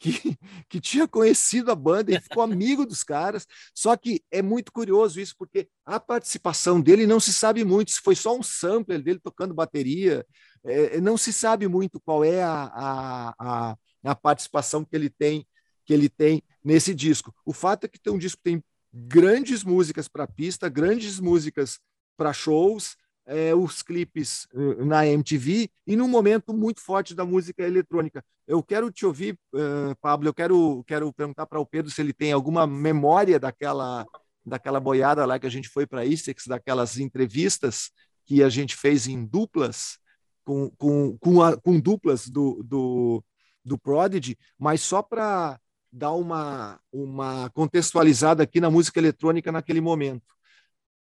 que, 0.00 0.10
que 0.68 0.80
tinha 0.80 1.06
conhecido 1.06 1.70
a 1.70 1.76
banda 1.76 2.12
e 2.12 2.20
ficou 2.20 2.42
amigo 2.42 2.84
dos 2.84 3.04
caras. 3.04 3.46
Só 3.72 3.96
que 3.96 4.20
é 4.32 4.42
muito 4.42 4.72
curioso 4.72 5.20
isso, 5.20 5.36
porque 5.38 5.68
a 5.86 6.00
participação 6.00 6.80
dele 6.80 7.06
não 7.06 7.20
se 7.20 7.32
sabe 7.32 7.64
muito, 7.64 7.92
se 7.92 8.00
foi 8.00 8.16
só 8.16 8.36
um 8.36 8.42
sampler 8.42 9.00
dele 9.00 9.20
tocando 9.22 9.54
bateria, 9.54 10.26
é, 10.64 11.00
não 11.00 11.16
se 11.16 11.32
sabe 11.32 11.68
muito 11.68 12.00
qual 12.00 12.24
é 12.24 12.42
a, 12.42 12.64
a, 12.64 13.34
a, 13.38 13.76
a, 14.06 14.14
participação 14.16 14.84
que 14.84 14.96
ele 14.96 15.08
tem 15.08 15.46
que 15.86 15.94
ele 15.94 16.08
tem 16.08 16.42
nesse 16.64 16.92
disco. 16.92 17.32
O 17.44 17.52
fato 17.52 17.84
é 17.84 17.88
que 17.88 18.00
tem 18.00 18.12
um 18.12 18.18
disco 18.18 18.38
que 18.38 18.50
tem 18.50 18.64
grandes 18.92 19.62
músicas 19.64 20.08
para 20.08 20.26
pista, 20.26 20.68
grandes 20.68 21.20
músicas 21.20 21.78
para 22.16 22.32
shows, 22.32 22.96
é, 23.26 23.54
os 23.54 23.82
clipes 23.82 24.46
uh, 24.52 24.84
na 24.84 25.06
MTV 25.06 25.70
e 25.86 25.94
num 25.96 26.08
momento 26.08 26.52
muito 26.52 26.80
forte 26.80 27.14
da 27.14 27.24
música 27.24 27.62
eletrônica. 27.62 28.24
Eu 28.46 28.62
quero 28.62 28.90
te 28.90 29.06
ouvir, 29.06 29.38
uh, 29.54 29.94
Pablo, 30.00 30.28
eu 30.28 30.34
quero, 30.34 30.82
quero 30.84 31.12
perguntar 31.12 31.46
para 31.46 31.60
o 31.60 31.66
Pedro 31.66 31.90
se 31.90 32.00
ele 32.00 32.12
tem 32.12 32.32
alguma 32.32 32.66
memória 32.66 33.38
daquela, 33.38 34.04
daquela 34.44 34.80
boiada 34.80 35.24
lá 35.24 35.38
que 35.38 35.46
a 35.46 35.50
gente 35.50 35.68
foi 35.68 35.86
para 35.86 36.04
Issex, 36.04 36.46
daquelas 36.46 36.98
entrevistas 36.98 37.90
que 38.26 38.42
a 38.42 38.48
gente 38.48 38.76
fez 38.76 39.06
em 39.06 39.24
duplas, 39.24 39.98
com, 40.44 40.70
com, 40.70 41.16
com, 41.18 41.42
a, 41.42 41.56
com 41.56 41.78
duplas 41.78 42.28
do, 42.28 42.62
do, 42.64 43.24
do 43.64 43.78
Prodigy, 43.78 44.36
mas 44.58 44.80
só 44.80 45.02
para 45.02 45.58
dar 45.92 46.12
uma, 46.12 46.80
uma 46.92 47.50
contextualizada 47.50 48.42
aqui 48.42 48.60
na 48.60 48.70
música 48.70 48.98
eletrônica 49.00 49.50
naquele 49.50 49.80
momento, 49.80 50.34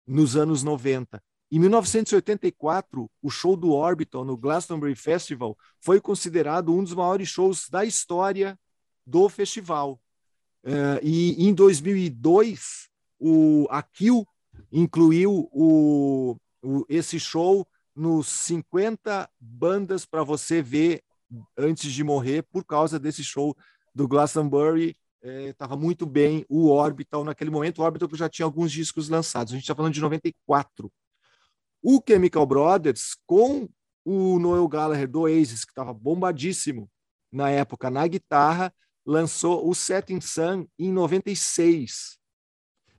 nos 0.07 0.35
anos 0.35 0.63
90. 0.63 1.21
Em 1.51 1.59
1984, 1.59 3.11
o 3.21 3.29
show 3.29 3.57
do 3.57 3.71
Orbital 3.71 4.23
no 4.23 4.37
Glastonbury 4.37 4.95
Festival 4.95 5.57
foi 5.81 5.99
considerado 5.99 6.73
um 6.73 6.83
dos 6.83 6.93
maiores 6.93 7.27
shows 7.27 7.67
da 7.69 7.83
história 7.83 8.57
do 9.05 9.27
festival. 9.27 9.99
Uh, 10.63 11.03
e 11.03 11.45
em 11.45 11.53
2002, 11.53 12.89
o, 13.19 13.67
a 13.69 13.83
Kill 13.83 14.25
incluiu 14.71 15.49
o, 15.51 16.37
o, 16.63 16.85
esse 16.87 17.19
show 17.19 17.67
nos 17.93 18.27
50 18.27 19.29
bandas 19.39 20.05
para 20.05 20.23
você 20.23 20.61
ver 20.61 21.03
antes 21.57 21.91
de 21.91 22.03
morrer, 22.03 22.43
por 22.43 22.63
causa 22.63 22.97
desse 22.97 23.23
show 23.23 23.55
do 23.93 24.07
Glastonbury. 24.07 24.95
Estava 25.23 25.75
é, 25.75 25.77
muito 25.77 26.05
bem 26.05 26.45
o 26.49 26.69
Orbital 26.69 27.23
naquele 27.23 27.49
momento. 27.51 27.79
O 27.79 27.85
Orbital 27.85 28.09
já 28.13 28.29
tinha 28.29 28.45
alguns 28.45 28.71
discos 28.71 29.09
lançados. 29.09 29.53
A 29.53 29.55
gente 29.55 29.63
está 29.63 29.75
falando 29.75 29.93
de 29.93 30.01
94. 30.01 30.91
O 31.83 32.01
Chemical 32.07 32.45
Brothers, 32.45 33.15
com 33.25 33.69
o 34.03 34.39
Noel 34.39 34.67
Gallagher 34.67 35.07
do 35.07 35.21
Oasis, 35.21 35.63
que 35.63 35.71
estava 35.71 35.93
bombadíssimo 35.93 36.89
na 37.31 37.49
época 37.49 37.89
na 37.89 38.07
guitarra, 38.07 38.73
lançou 39.05 39.67
o 39.67 39.73
Setting 39.73 40.21
Sun 40.21 40.67
em 40.77 40.91
96. 40.91 42.17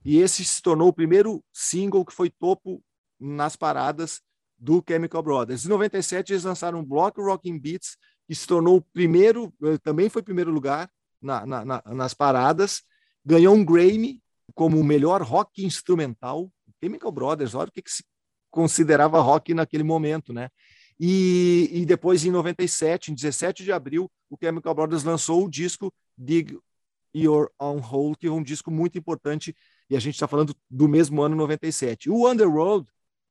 E 0.04 0.18
esse 0.18 0.44
se 0.44 0.62
tornou 0.62 0.88
o 0.88 0.92
primeiro 0.92 1.44
single 1.52 2.04
que 2.04 2.12
foi 2.12 2.30
topo 2.30 2.82
nas 3.18 3.54
paradas 3.54 4.20
do 4.58 4.82
Chemical 4.86 5.22
Brothers. 5.22 5.64
Em 5.64 5.68
97 5.68 6.32
eles 6.32 6.44
lançaram 6.44 6.84
Block 6.84 7.20
Rocking 7.20 7.58
Beats, 7.58 7.96
que 8.32 8.34
se 8.34 8.46
tornou 8.46 8.78
o 8.78 8.80
primeiro, 8.80 9.52
eh, 9.62 9.76
também 9.76 10.08
foi 10.08 10.22
primeiro 10.22 10.50
lugar 10.50 10.90
na, 11.20 11.44
na, 11.44 11.64
na, 11.66 11.82
nas 11.88 12.14
paradas, 12.14 12.82
ganhou 13.22 13.54
um 13.54 13.62
Grammy 13.62 14.22
como 14.54 14.80
o 14.80 14.84
melhor 14.84 15.20
rock 15.20 15.62
instrumental. 15.62 16.50
Chemical 16.82 17.12
Brothers, 17.12 17.54
olha 17.54 17.68
o 17.68 17.70
que, 17.70 17.82
que 17.82 17.90
se 17.90 18.02
considerava 18.50 19.20
rock 19.20 19.52
naquele 19.52 19.84
momento, 19.84 20.32
né? 20.32 20.48
E, 20.98 21.68
e 21.72 21.84
depois, 21.84 22.24
em 22.24 22.30
97, 22.30 23.12
em 23.12 23.14
17 23.14 23.64
de 23.64 23.70
abril, 23.70 24.10
o 24.30 24.36
Chemical 24.42 24.74
Brothers 24.74 25.04
lançou 25.04 25.44
o 25.44 25.50
disco 25.50 25.92
Dig 26.16 26.58
Your 27.14 27.50
Own 27.60 27.82
Hole, 27.82 28.16
que 28.16 28.28
é 28.28 28.30
um 28.30 28.42
disco 28.42 28.70
muito 28.70 28.96
importante, 28.96 29.54
e 29.90 29.96
a 29.96 30.00
gente 30.00 30.14
está 30.14 30.26
falando 30.26 30.56
do 30.70 30.88
mesmo 30.88 31.20
ano, 31.20 31.36
97. 31.36 32.08
O 32.08 32.26
Underworld, 32.26 32.88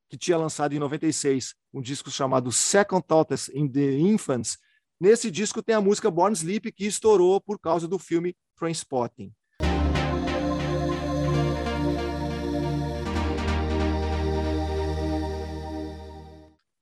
que 0.07 0.17
tinha 0.17 0.37
lançado 0.37 0.75
em 0.75 0.79
96 0.79 1.55
um 1.73 1.81
disco 1.81 2.11
chamado 2.11 2.51
Second 2.51 3.03
Thoughts 3.07 3.49
in 3.49 3.67
the 3.67 3.97
Infants, 3.97 4.59
nesse 5.01 5.31
disco 5.31 5.63
tem 5.63 5.73
a 5.73 5.81
música 5.81 6.11
Born 6.11 6.37
Sleep, 6.37 6.71
que 6.71 6.85
estourou 6.85 7.41
por 7.41 7.59
causa 7.59 7.87
do 7.87 7.97
filme 7.97 8.35
Trainspotting. 8.55 9.33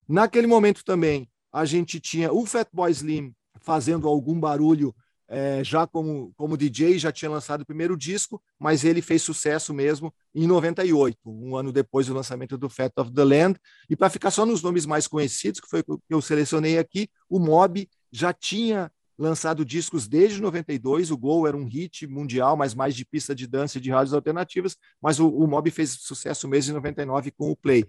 Naquele 0.06 0.48
momento 0.48 0.84
também, 0.84 1.30
a 1.54 1.64
gente 1.64 2.00
tinha 2.00 2.34
o 2.34 2.46
Fatboy 2.46 2.92
Slim 2.92 3.34
fazendo 3.62 4.08
algum 4.08 4.38
barulho 4.38 4.94
é, 5.32 5.64
já 5.64 5.86
como, 5.86 6.34
como 6.36 6.58
DJ, 6.58 6.98
já 6.98 7.12
tinha 7.12 7.30
lançado 7.30 7.62
o 7.62 7.66
primeiro 7.66 7.96
disco, 7.96 8.42
mas 8.58 8.84
ele 8.84 9.00
fez 9.00 9.22
sucesso 9.22 9.74
mesmo 9.74 10.12
em 10.34 10.48
98, 10.48 11.18
um 11.24 11.56
ano 11.56 11.72
depois 11.72 12.08
do 12.08 12.16
lançamento 12.16 12.58
do 12.58 12.68
Fat 12.68 12.92
of 12.98 13.14
the 13.14 13.24
Land. 13.24 13.60
E 13.88 13.96
para 13.96 14.10
ficar 14.10 14.32
só 14.32 14.44
nos 14.44 14.64
nomes 14.64 14.88
mais 14.88 15.08
conhecidos, 15.08 15.60
que 15.60 15.70
foi 15.70 15.84
o 15.88 16.00
que 16.00 16.04
eu 16.10 16.22
selecionei 16.22 16.80
aqui, 16.80 17.08
o 17.30 17.40
Mob 17.40 17.88
já 18.12 18.34
tinha 18.34 18.92
lançado 19.18 19.66
discos 19.66 20.08
desde 20.08 20.42
92, 20.42 21.12
o 21.12 21.18
Gol 21.18 21.46
era 21.46 21.58
um 21.58 21.66
hit 21.66 22.08
mundial, 22.08 22.56
mas 22.56 22.74
mais 22.74 22.96
de 22.96 23.04
pista 23.04 23.36
de 23.36 23.46
dança 23.46 23.78
e 23.78 23.82
de 23.82 23.92
rádios 23.92 24.14
alternativas, 24.14 24.78
mas 25.02 25.20
o, 25.20 25.28
o 25.28 25.46
Mob 25.46 25.70
fez 25.70 25.92
sucesso 25.92 26.48
mesmo 26.48 26.72
em 26.72 26.76
99 26.76 27.32
com 27.32 27.52
o 27.52 27.56
Play. 27.56 27.86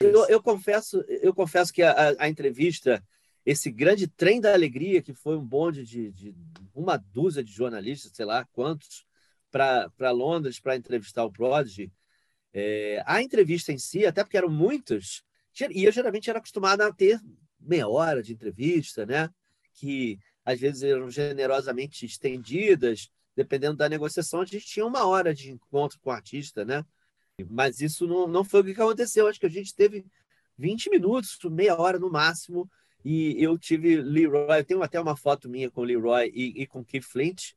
Eu, 0.00 0.26
eu, 0.26 0.40
confesso, 0.40 1.04
eu 1.08 1.34
confesso 1.34 1.72
que 1.72 1.82
a, 1.82 2.14
a, 2.18 2.28
entrevista, 2.28 3.02
esse 3.44 3.68
grande 3.68 4.06
trem 4.06 4.40
da 4.40 4.52
alegria, 4.52 5.02
que 5.02 5.12
foi 5.12 5.36
um 5.36 5.44
bonde 5.44 5.84
de, 5.84 6.12
de 6.12 6.34
uma 6.72 6.96
dúzia 6.96 7.42
de 7.42 7.52
jornalistas, 7.52 8.12
sei 8.14 8.24
lá 8.24 8.46
quantos, 8.52 9.04
para 9.50 10.10
Londres 10.10 10.60
para 10.60 10.76
entrevistar 10.76 11.24
o 11.24 11.32
Prodigy, 11.32 11.92
é, 12.52 13.02
a 13.06 13.20
entrevista 13.20 13.72
em 13.72 13.78
si, 13.78 14.06
até 14.06 14.22
porque 14.22 14.36
eram 14.36 14.48
muitos, 14.48 15.24
e 15.70 15.84
eu 15.84 15.92
geralmente 15.92 16.30
era 16.30 16.38
acostumado 16.38 16.82
a 16.82 16.92
ter 16.92 17.20
meia 17.64 17.88
hora 17.88 18.22
de 18.22 18.32
entrevista, 18.32 19.06
né? 19.06 19.28
Que 19.74 20.18
às 20.44 20.60
vezes 20.60 20.82
eram 20.82 21.10
generosamente 21.10 22.04
estendidas, 22.04 23.10
dependendo 23.34 23.76
da 23.76 23.88
negociação, 23.88 24.40
a 24.40 24.44
gente 24.44 24.66
tinha 24.66 24.86
uma 24.86 25.06
hora 25.06 25.34
de 25.34 25.50
encontro 25.50 25.98
com 26.00 26.10
o 26.10 26.12
artista, 26.12 26.64
né? 26.64 26.84
Mas 27.50 27.80
isso 27.80 28.06
não, 28.06 28.28
não 28.28 28.44
foi 28.44 28.60
o 28.60 28.64
que 28.64 28.72
aconteceu. 28.72 29.26
Acho 29.26 29.40
que 29.40 29.46
a 29.46 29.50
gente 29.50 29.74
teve 29.74 30.04
20 30.56 30.90
minutos, 30.90 31.38
meia 31.50 31.76
hora 31.76 31.98
no 31.98 32.10
máximo. 32.10 32.70
E 33.04 33.42
eu 33.42 33.58
tive 33.58 34.00
Leroy, 34.00 34.60
eu 34.60 34.64
tenho 34.64 34.82
até 34.82 35.00
uma 35.00 35.16
foto 35.16 35.48
minha 35.48 35.70
com 35.70 35.82
Leroy 35.82 36.30
e, 36.32 36.62
e 36.62 36.66
com 36.66 36.84
Keith 36.84 37.04
Flint. 37.04 37.52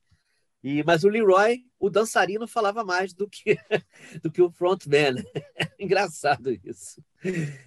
E, 0.69 0.83
mas 0.83 1.05
o 1.05 1.07
Leroy, 1.07 1.63
o 1.79 1.89
dançarino, 1.89 2.45
falava 2.45 2.83
mais 2.83 3.13
do 3.13 3.25
que, 3.29 3.57
do 4.21 4.29
que 4.29 4.41
o 4.41 4.51
frontman. 4.51 5.15
Engraçado 5.79 6.51
isso. 6.61 7.01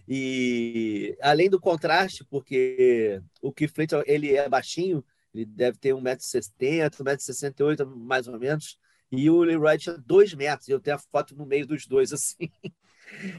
E 0.06 1.16
além 1.22 1.48
do 1.48 1.58
contraste, 1.58 2.22
porque 2.26 3.22
o 3.40 3.54
Keith 3.54 3.72
Flint 3.72 3.92
ele 4.04 4.36
é 4.36 4.46
baixinho, 4.50 5.02
ele 5.32 5.46
deve 5.46 5.78
ter 5.78 5.94
1,70m, 5.94 6.90
1,68m 6.90 7.86
mais 7.86 8.28
ou 8.28 8.38
menos. 8.38 8.78
E 9.10 9.30
o 9.30 9.44
Leroy 9.44 9.78
tinha 9.78 9.96
dois 9.96 10.34
metros, 10.34 10.68
e 10.68 10.72
eu 10.72 10.78
tenho 10.78 10.96
a 10.96 11.00
foto 11.00 11.34
no 11.34 11.46
meio 11.46 11.66
dos 11.66 11.86
dois, 11.86 12.12
assim. 12.12 12.50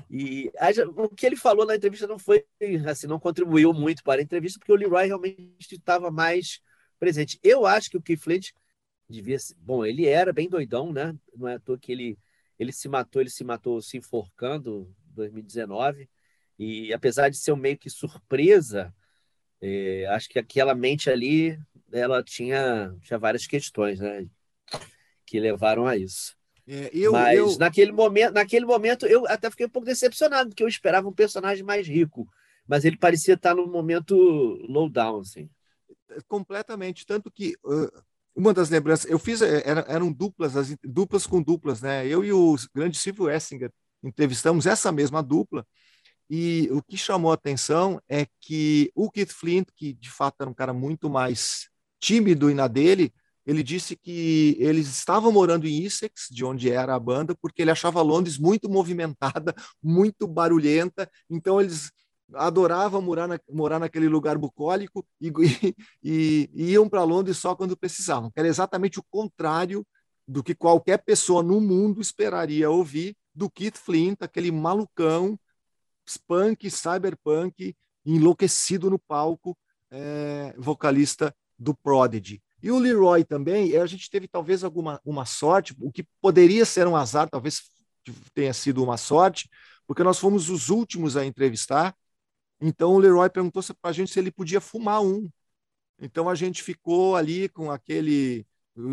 E 0.10 0.52
o 0.98 1.08
que 1.08 1.26
ele 1.26 1.38
falou 1.38 1.66
na 1.66 1.78
entrevista 1.78 2.06
não 2.06 2.20
foi, 2.20 2.46
assim, 2.86 3.08
não 3.08 3.18
contribuiu 3.18 3.72
muito 3.72 4.04
para 4.04 4.20
a 4.20 4.24
entrevista, 4.24 4.60
porque 4.60 4.74
o 4.74 4.76
Leroy 4.76 5.06
realmente 5.06 5.72
estava 5.72 6.12
mais 6.12 6.60
presente. 7.00 7.40
Eu 7.42 7.66
acho 7.66 7.90
que 7.90 7.96
o 7.96 8.02
Keith 8.02 8.20
Flint 8.20 8.50
devia 9.12 9.38
ser, 9.38 9.56
bom, 9.60 9.86
ele 9.86 10.08
era 10.08 10.34
bem 10.34 10.50
doidão, 10.50 10.92
né? 10.92 11.16
Não 11.36 11.48
é 11.48 11.56
à 11.56 11.60
toa 11.60 11.78
que 11.78 11.92
ele, 11.92 12.18
ele 12.58 12.72
se 12.72 12.88
matou, 12.88 13.22
ele 13.22 13.30
se 13.30 13.44
matou 13.44 13.82
se 13.82 13.98
enforcando 13.98 14.94
em 15.12 15.16
2019, 15.16 16.10
e 16.58 16.94
apesar 16.94 17.30
de 17.30 17.38
ser 17.38 17.52
um 17.52 17.58
meio 17.58 17.78
que 17.78 17.90
surpresa, 17.90 18.94
é, 19.62 20.06
acho 20.08 20.30
que 20.30 20.40
aquela 20.40 20.74
mente 20.74 21.10
ali, 21.10 21.60
ela 21.92 22.24
tinha, 22.24 22.96
tinha 23.02 23.20
várias 23.20 23.46
questões, 23.46 24.00
né? 24.00 24.28
que 25.32 25.40
levaram 25.40 25.88
a 25.88 25.96
isso. 25.96 26.36
É, 26.68 26.90
eu, 26.94 27.14
Mas 27.14 27.38
eu... 27.38 27.58
naquele 27.58 27.94
momento, 27.94 28.34
naquele 28.34 28.66
momento 28.66 29.06
eu 29.06 29.26
até 29.28 29.50
fiquei 29.50 29.66
um 29.66 29.70
pouco 29.70 29.86
decepcionado, 29.86 30.50
porque 30.50 30.62
eu 30.62 30.68
esperava 30.68 31.08
um 31.08 31.14
personagem 31.14 31.64
mais 31.64 31.88
rico, 31.88 32.28
mas 32.68 32.84
ele 32.84 32.98
parecia 32.98 33.36
estar 33.36 33.56
num 33.56 33.72
momento 33.72 34.14
low 34.68 34.90
down, 34.90 35.22
assim. 35.22 35.50
Completamente, 36.28 37.06
tanto 37.06 37.32
que 37.32 37.56
uh, 37.64 38.04
uma 38.36 38.54
das 38.54 38.70
lembranças, 38.70 39.10
eu 39.10 39.20
fiz, 39.20 39.42
eh, 39.42 39.64
era, 39.66 39.82
eram 39.88 40.12
duplas, 40.12 40.56
as, 40.56 40.76
duplas 40.84 41.28
com 41.28 41.42
duplas, 41.42 41.82
né? 41.82 42.06
Eu 42.08 42.24
e 42.24 42.32
o 42.32 42.56
grande 42.74 42.98
Silvio 42.98 43.30
Essinger 43.30 43.72
entrevistamos 44.04 44.66
essa 44.66 44.92
mesma 44.92 45.22
dupla, 45.22 45.66
e 46.34 46.70
o 46.72 46.82
que 46.82 46.96
chamou 46.96 47.30
a 47.32 47.34
atenção 47.34 48.02
é 48.08 48.26
que 48.40 48.90
o 48.96 49.12
Keith 49.12 49.34
Flint, 49.34 49.68
que 49.76 49.92
de 49.92 50.10
fato 50.10 50.38
era 50.40 50.50
um 50.50 50.54
cara 50.54 50.72
muito 50.72 51.10
mais 51.10 51.68
tímido 52.00 52.50
e 52.50 52.54
na 52.54 52.70
dele, 52.70 53.14
ele 53.46 53.62
disse 53.62 53.98
que 53.98 54.56
eles 54.58 54.88
estavam 54.88 55.30
morando 55.30 55.68
em 55.68 55.84
Essex, 55.84 56.28
de 56.32 56.46
onde 56.46 56.72
era 56.72 56.96
a 56.96 57.00
banda, 57.00 57.36
porque 57.42 57.62
ele 57.62 57.72
achava 57.72 58.02
Londres 58.02 58.38
muito 58.38 58.70
movimentada, 58.70 59.54
muito 59.84 60.26
barulhenta, 60.26 61.10
então 61.30 61.60
eles 61.60 61.92
adoravam 62.34 63.02
morar, 63.02 63.28
na, 63.28 63.40
morar 63.50 63.80
naquele 63.80 64.08
lugar 64.08 64.38
bucólico 64.38 65.06
e, 65.20 65.32
e, 66.04 66.50
e 66.54 66.72
iam 66.72 66.88
para 66.88 67.04
Londres 67.04 67.38
só 67.38 67.56
quando 67.56 67.78
precisavam. 67.78 68.32
Era 68.36 68.48
exatamente 68.48 69.00
o 69.00 69.04
contrário 69.10 69.86
do 70.28 70.44
que 70.44 70.56
qualquer 70.56 70.98
pessoa 71.00 71.44
no 71.44 71.60
mundo 71.60 72.02
esperaria 72.02 72.70
ouvir 72.70 73.16
do 73.34 73.50
Keith 73.50 73.78
Flint, 73.78 74.18
aquele 74.22 74.52
malucão, 74.52 75.40
punk, 76.28 76.70
cyberpunk, 76.70 77.76
enlouquecido 78.06 78.90
no 78.90 79.00
palco, 79.00 79.58
é, 79.90 80.54
vocalista 80.58 81.36
do 81.58 81.74
Prodigy. 81.74 82.42
E 82.62 82.72
o 82.72 82.80
Leroy 82.80 83.24
também, 83.24 83.76
a 83.76 83.86
gente 83.86 84.10
teve 84.10 84.28
talvez 84.28 84.64
alguma 84.64 85.02
uma 85.04 85.26
sorte, 85.26 85.76
o 85.80 85.92
que 85.92 86.06
poderia 86.22 86.66
ser 86.66 86.88
um 86.88 86.96
azar, 86.96 87.30
talvez 87.30 87.64
tenha 88.34 88.54
sido 88.54 88.84
uma 88.84 88.98
sorte, 88.98 89.50
porque 89.88 90.04
nós 90.04 90.20
fomos 90.20 90.50
os 90.50 90.70
últimos 90.70 91.18
a 91.18 91.26
entrevistar. 91.26 91.96
Então 92.62 92.94
o 92.94 93.00
Leroy 93.00 93.30
perguntou 93.30 93.64
para 93.82 93.90
a 93.90 93.94
gente 93.94 94.12
se 94.12 94.20
ele 94.20 94.32
podia 94.32 94.62
fumar 94.62 95.02
um. 95.02 95.28
Então 96.00 96.30
a 96.30 96.36
gente 96.36 96.62
ficou 96.62 97.16
ali 97.16 97.50
com 97.50 97.72
aquele, 97.72 98.46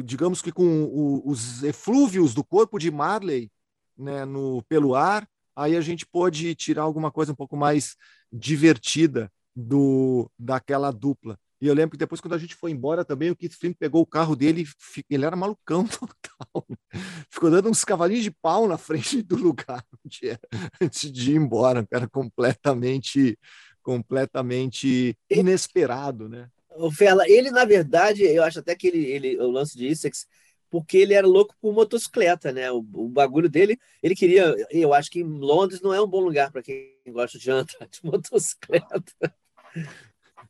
digamos 0.05 0.41
que 0.41 0.51
com 0.51 0.85
o, 0.85 1.29
os 1.29 1.63
eflúvios 1.63 2.35
do 2.35 2.43
corpo 2.43 2.79
de 2.79 2.91
Marley 2.91 3.51
né, 3.97 4.25
no, 4.25 4.63
pelo 4.65 4.95
ar, 4.95 5.29
aí 5.55 5.77
a 5.77 5.81
gente 5.81 6.07
pôde 6.07 6.55
tirar 6.55 6.83
alguma 6.83 7.11
coisa 7.11 7.33
um 7.33 7.37
pouco 7.37 7.57
mais 7.57 7.97
divertida 8.33 9.31
do 9.55 10.31
daquela 10.39 10.91
dupla. 10.91 11.39
E 11.61 11.67
eu 11.67 11.75
lembro 11.75 11.93
que 11.93 11.97
depois, 11.97 12.21
quando 12.21 12.35
a 12.35 12.39
gente 12.39 12.55
foi 12.55 12.71
embora 12.71 13.05
também, 13.05 13.31
o 13.31 13.37
Keith 13.37 13.55
Flint 13.55 13.77
pegou 13.77 14.01
o 14.01 14.07
carro 14.07 14.37
dele, 14.37 14.65
ele 15.11 15.25
era 15.25 15.35
malucão 15.35 15.85
total. 15.87 16.67
Ficou 17.29 17.51
dando 17.51 17.69
uns 17.69 17.85
cavalinhos 17.85 18.23
de 18.23 18.31
pau 18.31 18.69
na 18.69 18.79
frente 18.79 19.23
do 19.23 19.37
lugar 19.37 19.85
antes 20.81 21.11
de 21.11 21.33
ir 21.33 21.37
embora. 21.37 21.87
Era 21.91 22.09
completamente, 22.09 23.37
completamente 23.83 25.17
inesperado, 25.29 26.29
né? 26.29 26.49
O 26.77 26.93
Ferla, 26.93 27.29
ele, 27.29 27.51
na 27.51 27.65
verdade, 27.65 28.23
eu 28.23 28.45
acho 28.45 28.61
até 28.61 28.77
que 28.77 28.87
ele, 28.87 29.05
ele 29.07 29.37
o 29.39 29.51
lance 29.51 29.77
de 29.77 29.87
Essex, 29.89 30.29
porque 30.71 30.97
ele 30.97 31.15
era 31.15 31.27
louco 31.27 31.57
por 31.61 31.75
motocicleta, 31.75 32.53
né? 32.53 32.71
O, 32.71 32.79
o, 32.79 33.09
bagulho 33.09 33.49
dele, 33.49 33.77
ele 34.01 34.15
queria. 34.15 34.55
Eu 34.71 34.95
acho 34.95 35.11
que 35.11 35.25
Londres 35.25 35.81
não 35.81 35.93
é 35.93 36.01
um 36.01 36.07
bom 36.07 36.21
lugar 36.21 36.53
para 36.53 36.63
quem 36.63 36.95
gosta 37.09 37.37
de 37.37 37.51
andar 37.51 37.89
de 37.91 37.99
motocicleta 38.05 39.03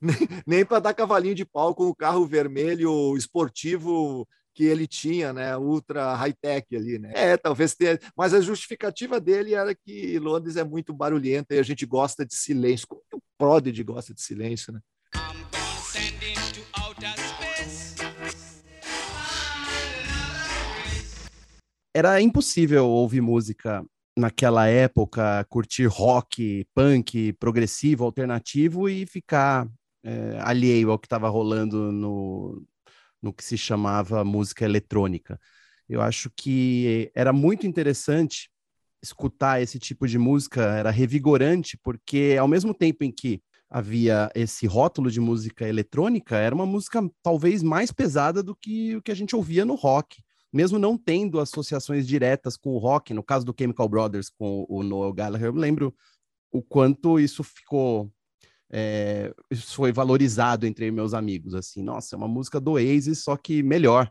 nem, 0.47 0.65
para 0.65 0.79
dar 0.79 0.95
cavalinho 0.95 1.35
de 1.35 1.45
pau 1.45 1.75
com 1.75 1.89
o 1.89 1.95
carro 1.95 2.27
vermelho 2.27 3.17
esportivo 3.17 4.27
que 4.55 4.65
ele 4.65 4.89
tinha, 4.89 5.33
né, 5.33 5.57
ultra 5.57 6.17
high-tech 6.17 6.75
ali, 6.75 6.99
né? 6.99 7.13
É, 7.15 7.37
talvez 7.37 7.77
tenha, 7.77 7.97
mas 8.17 8.35
a 8.35 8.41
justificativa 8.41 9.21
dele 9.21 9.55
era 9.55 9.73
que 9.73 10.19
Londres 10.19 10.57
é 10.57 10.65
muito 10.65 10.93
barulhenta 10.93 11.55
e 11.55 11.61
a 11.61 11.63
gente 11.63 11.87
gosta 11.87 12.27
de 12.27 12.35
silêncio. 12.35 12.87
Como 12.89 13.01
o 13.15 13.21
Prodigy 13.39 13.85
gosta 13.85 14.13
de 14.13 14.21
silêncio, 14.21 14.73
né? 14.73 14.81
Era 21.95 22.21
impossível 22.21 22.87
ouvir 22.89 23.21
música 23.21 23.85
naquela 24.19 24.67
época, 24.67 25.45
curtir 25.49 25.87
rock, 25.87 26.67
punk, 26.75 27.33
progressivo, 27.35 28.05
alternativo 28.05 28.89
e 28.89 29.07
ficar 29.07 29.69
é, 30.03 30.39
alheio 30.41 30.91
ao 30.91 30.99
que 30.99 31.07
estava 31.07 31.29
rolando 31.29 31.93
no, 31.93 32.63
no 33.23 33.33
que 33.33 33.45
se 33.45 33.57
chamava 33.59 34.25
música 34.25 34.65
eletrônica. 34.65 35.41
Eu 35.89 36.01
acho 36.03 36.31
que 36.37 37.11
era 37.15 37.33
muito 37.33 37.67
interessante 37.67 38.51
escutar 39.03 39.63
esse 39.63 39.79
tipo 39.79 40.07
de 40.07 40.19
música, 40.19 40.63
era 40.63 40.91
revigorante, 40.91 41.79
porque 41.79 42.37
ao 42.39 42.49
mesmo 42.49 42.75
tempo 42.75 43.05
em 43.05 43.13
que 43.13 43.43
havia 43.71 44.31
esse 44.35 44.67
rótulo 44.67 45.11
de 45.11 45.21
música 45.21 45.69
eletrônica, 45.69 46.37
era 46.37 46.55
uma 46.55 46.67
música 46.67 47.01
talvez 47.23 47.63
mais 47.63 47.93
pesada 47.93 48.43
do 48.43 48.57
que 48.57 48.97
o 48.97 49.03
que 49.03 49.13
a 49.13 49.15
gente 49.15 49.37
ouvia 49.37 49.65
no 49.65 49.75
rock. 49.75 50.23
Mesmo 50.51 50.79
não 50.79 50.97
tendo 50.97 51.39
associações 51.39 52.07
diretas 52.07 52.57
com 52.57 52.71
o 52.71 52.79
rock, 52.79 53.13
no 53.13 53.23
caso 53.23 53.45
do 53.45 53.55
Chemical 53.57 53.89
Brothers 53.89 54.31
com 54.31 54.65
o 54.69 54.83
Noel 54.83 55.13
Gallagher, 55.13 55.49
eu 55.49 55.55
lembro 55.55 55.95
o 56.51 56.63
quanto 56.63 57.21
isso 57.21 57.45
ficou 57.45 58.11
é, 58.71 59.33
isso 59.51 59.75
foi 59.75 59.93
valorizado 59.93 60.66
entre 60.66 60.91
meus 60.91 61.14
amigos, 61.14 61.55
assim, 61.55 61.83
nossa, 61.83 62.14
é 62.14 62.19
uma 62.19 62.29
música 62.29 62.61
do 62.61 62.73
Oasis, 62.73 63.23
só 63.23 63.37
que 63.37 63.62
melhor, 63.62 64.11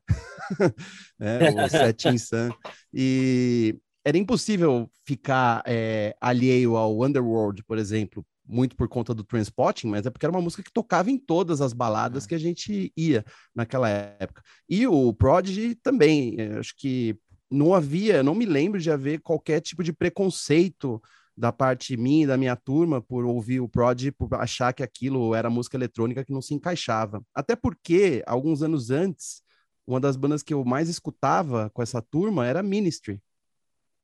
né, 1.20 1.49
o 1.66 1.70
Setting 1.70 2.18
Sun, 2.18 2.49
e 2.93 3.78
era 4.03 4.18
impossível 4.18 4.89
ficar 5.05 5.62
é, 5.66 6.16
alheio 6.20 6.76
ao 6.76 7.03
Underworld, 7.03 7.64
por 7.66 7.78
exemplo, 7.78 8.26
muito 8.47 8.76
por 8.76 8.88
conta 8.88 9.14
do 9.14 9.24
Transpotting, 9.24 9.88
mas 9.88 10.05
é 10.05 10.10
porque 10.10 10.26
era 10.26 10.34
uma 10.34 10.41
música 10.41 10.64
que 10.64 10.72
tocava 10.72 11.12
em 11.12 11.18
todas 11.18 11.60
as 11.60 11.74
baladas 11.74 12.24
é. 12.24 12.30
que 12.30 12.36
a 12.36 12.38
gente 12.38 12.91
ia 12.95 13.26
naquela 13.53 13.89
época. 13.89 14.41
E 14.70 14.88
o 14.88 15.14
Prodigy 15.14 15.76
também, 15.76 16.38
acho 16.58 16.74
que 16.78 17.18
não 17.51 17.74
havia, 17.74 18.24
não 18.24 18.34
me 18.34 18.45
lembro 18.45 18.80
de 18.80 18.89
haver 18.89 19.20
qualquer 19.22 19.60
tipo 19.60 19.84
de 19.84 19.93
preconceito 19.93 21.01
da 21.38 21.52
parte 21.52 21.96
minha 21.96 22.24
e 22.24 22.28
da 22.28 22.36
minha 22.36 22.56
turma 22.56 23.00
por 23.00 23.24
ouvir 23.24 23.60
o 23.60 23.70
Prod, 23.70 24.12
por 24.18 24.34
achar 24.36 24.74
que 24.74 24.82
aquilo 24.82 25.36
era 25.36 25.50
música 25.50 25.78
eletrônica 25.78 26.26
que 26.26 26.34
não 26.34 26.42
se 26.42 26.56
encaixava. 26.56 27.24
Até 27.34 27.56
porque, 27.56 28.24
alguns 28.26 28.64
anos 28.64 28.90
antes, 28.90 29.44
uma 29.86 30.00
das 30.00 30.16
bandas 30.16 30.42
que 30.42 30.54
eu 30.54 30.66
mais 30.66 30.90
escutava 30.90 31.70
com 31.70 31.84
essa 31.84 32.02
turma 32.02 32.48
era 32.48 32.64
Ministry, 32.64 33.22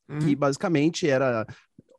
uhum. 0.07 0.19
que 0.19 0.35
basicamente 0.35 1.09
era 1.09 1.47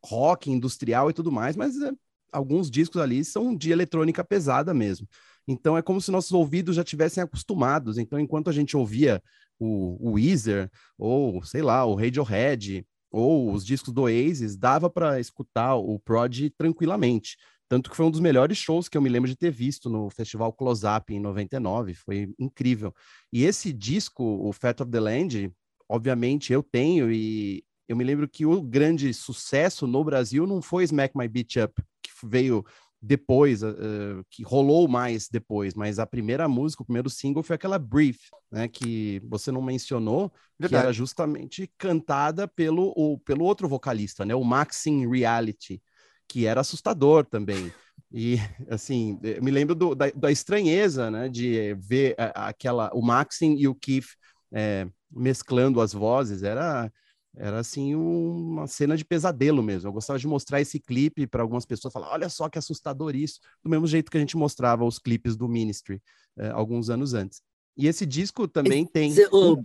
rock 0.05 0.51
industrial 0.51 1.11
e 1.11 1.13
tudo 1.13 1.33
mais, 1.33 1.57
mas 1.57 1.81
é, 1.83 1.91
alguns 2.33 2.71
discos 2.71 3.01
ali 3.01 3.25
são 3.25 3.57
de 3.57 3.73
eletrônica 3.73 4.23
pesada 4.23 4.73
mesmo. 4.73 5.09
Então 5.49 5.77
é 5.77 5.83
como 5.83 6.01
se 6.01 6.11
nossos 6.11 6.33
ouvidos 6.33 6.77
já 6.77 6.85
tivessem 6.85 7.23
acostumados. 7.23 7.99
Então, 7.99 8.19
enquanto 8.19 8.49
a 8.49 8.53
gente 8.53 8.77
ouvia 8.77 9.23
o, 9.59 10.11
o 10.11 10.13
Weezer, 10.13 10.71
ou 10.97 11.43
sei 11.43 11.61
lá, 11.61 11.85
o 11.85 11.95
Radiohead, 11.95 12.87
ou 13.15 13.53
os 13.53 13.65
discos 13.65 13.93
do 13.95 14.03
Oasis, 14.03 14.57
dava 14.57 14.91
para 14.91 15.21
escutar 15.21 15.77
o 15.77 16.01
Prod 16.01 16.51
tranquilamente. 16.59 17.37
Tanto 17.69 17.89
que 17.89 17.97
foi 17.97 18.07
um 18.07 18.11
dos 18.11 18.21
melhores 18.21 18.59
shows 18.59 18.89
que 18.89 18.99
eu 18.99 19.03
me 19.03 19.09
lembro 19.09 19.29
de 19.29 19.37
ter 19.37 19.53
visto 19.53 19.89
no 19.89 20.11
Festival 20.11 20.53
Close 20.53 20.85
Up 20.85 21.15
em 21.15 21.21
99, 21.21 21.95
foi 21.95 22.35
incrível. 22.39 22.93
E 23.33 23.45
esse 23.45 23.73
disco, 23.73 24.23
o 24.23 24.53
Fat 24.53 24.81
of 24.81 24.91
the 24.91 24.99
Land, 24.99 25.53
obviamente 25.89 26.53
eu 26.53 26.63
tenho 26.63 27.11
e 27.11 27.65
eu 27.89 27.97
me 27.97 28.03
lembro 28.03 28.29
que 28.29 28.45
o 28.45 28.61
grande 28.61 29.15
sucesso 29.15 29.87
no 29.87 30.03
Brasil 30.03 30.47
não 30.47 30.61
foi 30.61 30.85
Smack 30.85 31.17
My 31.17 31.29
Beat 31.29 31.57
Up, 31.57 31.83
que 32.03 32.11
veio 32.25 32.65
depois, 33.07 33.63
uh, 33.63 34.25
que 34.31 34.43
rolou 34.43 34.89
mais 34.89 35.29
depois, 35.29 35.75
mas 35.75 35.99
a 35.99 36.07
primeira 36.07 36.49
música, 36.49 36.83
o 36.83 36.87
primeiro 36.87 37.11
single 37.11 37.43
foi 37.43 37.55
aquela 37.55 37.79
Brief, 37.79 38.19
né, 38.51 38.67
que 38.67 39.21
você 39.29 39.53
não 39.53 39.61
mencionou, 39.61 40.33
Verdade. 40.59 40.81
que 40.81 40.87
era 40.87 40.93
justamente 40.93 41.71
cantada 41.77 42.49
pelo, 42.49 42.95
o, 42.97 43.19
pelo 43.19 43.45
outro 43.45 43.69
vocalista, 43.69 44.25
né, 44.25 44.35
o 44.35 44.43
Maxim 44.43 45.07
Reality, 45.07 45.83
que 46.27 46.47
era 46.47 46.63
assustador 46.63 47.27
também. 47.27 47.71
E, 48.11 48.37
assim, 48.71 49.21
me 49.43 49.51
lembro 49.51 49.75
do, 49.75 49.95
da, 49.95 50.11
da, 50.11 50.33
estranheza, 50.33 51.11
né, 51.11 51.29
de 51.29 51.75
ver 51.75 52.15
a, 52.17 52.49
aquela, 52.49 52.91
o 52.95 53.03
Maxim 53.03 53.55
e 53.59 53.69
o 53.69 53.75
Keith 53.75 54.17
é, 54.51 54.89
mesclando 55.11 55.79
as 55.79 55.93
vozes, 55.93 56.43
era 56.43 56.91
era 57.37 57.59
assim 57.59 57.95
uma 57.95 58.67
cena 58.67 58.97
de 58.97 59.05
pesadelo 59.05 59.63
mesmo. 59.63 59.89
Eu 59.89 59.93
gostava 59.93 60.19
de 60.19 60.27
mostrar 60.27 60.61
esse 60.61 60.79
clipe 60.79 61.27
para 61.27 61.43
algumas 61.43 61.67
pessoas, 61.67 61.93
falar, 61.93 62.13
olha 62.13 62.29
só 62.29 62.49
que 62.49 62.59
assustador 62.59 63.17
isso, 63.17 63.41
do 63.63 63.71
mesmo 63.71 63.87
jeito 63.87 64.11
que 64.11 64.17
a 64.17 64.21
gente 64.21 64.37
mostrava 64.37 64.85
os 64.85 64.99
clipes 64.99 65.37
do 65.37 65.49
Ministry 65.49 66.01
eh, 66.37 66.51
alguns 66.51 66.91
anos 66.91 67.15
antes. 67.15 67.43
E 67.77 67.89
esse 67.89 68.07
disco 68.07 68.47
também 68.47 68.87
tem. 68.87 69.13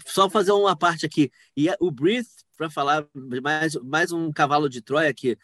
Só 0.07 0.29
fazer 0.29 0.51
uma 0.51 0.75
parte 0.75 1.05
aqui. 1.05 1.31
E 1.55 1.67
o 1.79 1.91
Breathe, 1.91 2.27
para 2.57 2.69
falar 2.69 3.05
mais, 3.43 3.75
mais 3.75 4.11
um 4.11 4.31
cavalo 4.31 4.67
de 4.67 4.81
Troia 4.81 5.13
que 5.13 5.37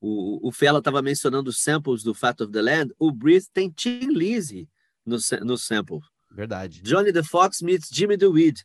o, 0.00 0.48
o 0.48 0.52
Fela 0.52 0.78
estava 0.78 1.02
mencionando 1.02 1.50
os 1.50 1.62
samples 1.62 2.02
do 2.02 2.14
Fat 2.14 2.40
of 2.40 2.52
the 2.52 2.62
Land. 2.62 2.94
O 2.98 3.12
Breathe 3.12 3.46
tem 3.52 3.70
Tim 3.70 4.08
Lizzy 4.08 4.66
no, 5.04 5.18
no 5.42 5.58
sample. 5.58 6.00
Verdade. 6.30 6.80
Johnny 6.82 7.12
the 7.12 7.22
Fox 7.22 7.60
meets 7.60 7.88
Jimmy 7.92 8.16
the 8.16 8.26
Weed. 8.26 8.62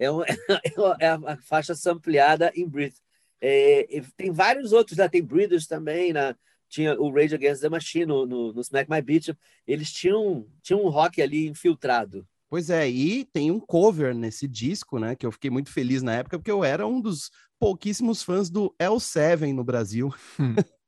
É, 0.00 0.10
um, 0.10 0.22
é 0.98 1.08
a 1.08 1.36
faixa 1.36 1.74
sampleada 1.76 2.50
em 2.56 2.66
Breathe. 2.66 2.96
É, 3.40 3.86
tem 4.16 4.32
vários 4.32 4.72
outros, 4.72 4.98
né? 4.98 5.08
tem 5.08 5.22
Breeders 5.22 5.66
também, 5.66 6.12
né? 6.12 6.34
tinha 6.70 6.98
o 6.98 7.12
Rage 7.12 7.34
Against 7.34 7.60
the 7.60 7.68
Machine 7.68 8.06
no, 8.06 8.24
no, 8.24 8.52
no 8.52 8.60
Smack 8.60 8.88
My 8.88 9.02
Beat. 9.02 9.36
Eles 9.66 9.92
tinham, 9.92 10.46
tinham 10.62 10.82
um 10.84 10.88
rock 10.88 11.20
ali 11.20 11.48
infiltrado. 11.48 12.26
Pois 12.48 12.70
é, 12.70 12.88
e 12.88 13.24
tem 13.24 13.50
um 13.50 13.60
cover 13.60 14.14
nesse 14.14 14.48
disco, 14.48 14.98
né? 14.98 15.14
Que 15.14 15.26
eu 15.26 15.32
fiquei 15.32 15.50
muito 15.50 15.70
feliz 15.70 16.02
na 16.02 16.14
época, 16.14 16.38
porque 16.38 16.50
eu 16.50 16.64
era 16.64 16.86
um 16.86 17.00
dos 17.00 17.30
pouquíssimos 17.58 18.22
fãs 18.22 18.48
do 18.48 18.74
L7 18.80 19.52
no 19.52 19.64
Brasil. 19.64 20.14
Hum. 20.38 20.54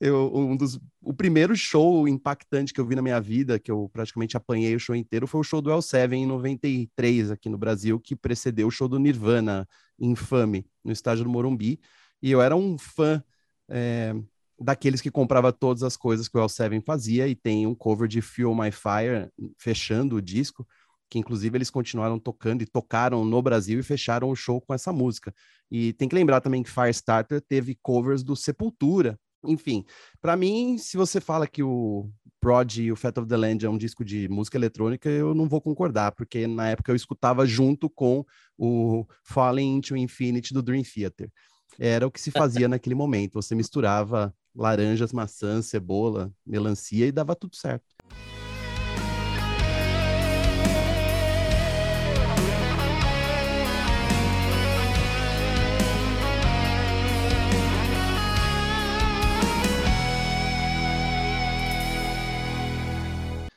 Eu, 0.00 0.30
um 0.34 0.56
dos, 0.56 0.78
o 1.02 1.14
primeiro 1.14 1.56
show 1.56 2.06
impactante 2.06 2.72
que 2.72 2.80
eu 2.80 2.86
vi 2.86 2.94
na 2.94 3.02
minha 3.02 3.20
vida, 3.20 3.58
que 3.58 3.70
eu 3.70 3.88
praticamente 3.92 4.36
apanhei 4.36 4.74
o 4.74 4.80
show 4.80 4.94
inteiro, 4.94 5.26
foi 5.26 5.40
o 5.40 5.44
show 5.44 5.62
do 5.62 5.70
L7 5.70 6.12
em 6.12 6.26
93 6.26 7.30
aqui 7.30 7.48
no 7.48 7.56
Brasil, 7.56 7.98
que 7.98 8.14
precedeu 8.14 8.66
o 8.66 8.70
show 8.70 8.88
do 8.88 8.98
Nirvana, 8.98 9.66
infame, 9.98 10.66
no 10.84 10.92
estádio 10.92 11.24
do 11.24 11.30
Morumbi. 11.30 11.80
E 12.22 12.30
eu 12.30 12.40
era 12.42 12.56
um 12.56 12.76
fã 12.76 13.22
é, 13.68 14.14
daqueles 14.60 15.00
que 15.00 15.10
comprava 15.10 15.52
todas 15.52 15.82
as 15.82 15.96
coisas 15.96 16.28
que 16.28 16.36
o 16.36 16.40
L7 16.40 16.82
fazia 16.84 17.28
e 17.28 17.34
tem 17.34 17.66
um 17.66 17.74
cover 17.74 18.08
de 18.08 18.20
Fuel 18.20 18.54
My 18.54 18.70
Fire 18.70 19.30
fechando 19.58 20.16
o 20.16 20.22
disco, 20.22 20.66
que 21.10 21.18
inclusive 21.18 21.56
eles 21.56 21.70
continuaram 21.70 22.18
tocando 22.18 22.62
e 22.62 22.66
tocaram 22.66 23.24
no 23.24 23.40
Brasil 23.42 23.78
e 23.78 23.82
fecharam 23.82 24.30
o 24.30 24.36
show 24.36 24.60
com 24.60 24.74
essa 24.74 24.92
música. 24.92 25.34
E 25.70 25.92
tem 25.92 26.08
que 26.08 26.14
lembrar 26.14 26.40
também 26.40 26.62
que 26.62 26.70
Firestarter 26.70 27.40
teve 27.40 27.78
covers 27.82 28.22
do 28.22 28.34
Sepultura. 28.34 29.18
Enfim, 29.46 29.84
para 30.20 30.36
mim, 30.36 30.78
se 30.78 30.96
você 30.96 31.20
fala 31.20 31.46
que 31.46 31.62
o 31.62 32.10
Prod 32.40 32.76
e 32.76 32.92
o 32.92 32.96
Fat 32.96 33.16
of 33.18 33.28
the 33.28 33.36
Land 33.36 33.64
é 33.64 33.70
um 33.70 33.78
disco 33.78 34.04
de 34.04 34.28
música 34.28 34.58
eletrônica, 34.58 35.08
eu 35.08 35.34
não 35.34 35.48
vou 35.48 35.60
concordar, 35.60 36.12
porque 36.12 36.46
na 36.46 36.68
época 36.68 36.92
eu 36.92 36.96
escutava 36.96 37.46
junto 37.46 37.88
com 37.88 38.24
o 38.58 39.06
Falling 39.22 39.76
into 39.76 39.96
Infinity 39.96 40.52
do 40.52 40.62
Dream 40.62 40.82
Theater. 40.82 41.30
Era 41.78 42.06
o 42.06 42.10
que 42.10 42.20
se 42.20 42.30
fazia 42.30 42.68
naquele 42.68 42.94
momento. 42.94 43.40
Você 43.40 43.54
misturava 43.54 44.34
laranjas, 44.54 45.12
maçãs, 45.12 45.66
cebola, 45.66 46.32
melancia 46.46 47.06
e 47.06 47.12
dava 47.12 47.34
tudo 47.34 47.56
certo. 47.56 47.86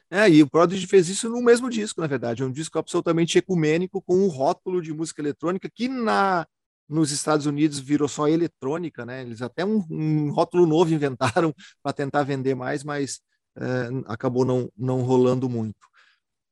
É, 0.09 0.29
e 0.29 0.41
o 0.41 0.49
Prodigy 0.49 0.87
fez 0.87 1.09
isso 1.09 1.29
no 1.29 1.41
mesmo 1.41 1.69
disco, 1.69 1.99
na 1.99 2.07
verdade. 2.07 2.41
É 2.41 2.45
um 2.45 2.51
disco 2.51 2.79
absolutamente 2.79 3.37
ecumênico, 3.37 4.01
com 4.01 4.15
um 4.15 4.27
rótulo 4.27 4.81
de 4.81 4.93
música 4.93 5.21
eletrônica 5.21 5.69
que 5.73 5.87
na 5.87 6.45
nos 6.89 7.11
Estados 7.11 7.45
Unidos 7.45 7.79
virou 7.79 8.07
só 8.07 8.27
eletrônica, 8.27 9.05
né? 9.05 9.21
Eles 9.21 9.41
até 9.41 9.65
um, 9.65 9.83
um 9.89 10.31
rótulo 10.31 10.65
novo 10.65 10.93
inventaram 10.93 11.53
para 11.83 11.93
tentar 11.93 12.23
vender 12.23 12.55
mais, 12.55 12.83
mas 12.83 13.19
é, 13.57 13.89
acabou 14.05 14.45
não, 14.45 14.71
não 14.77 15.01
rolando 15.01 15.49
muito. 15.49 15.87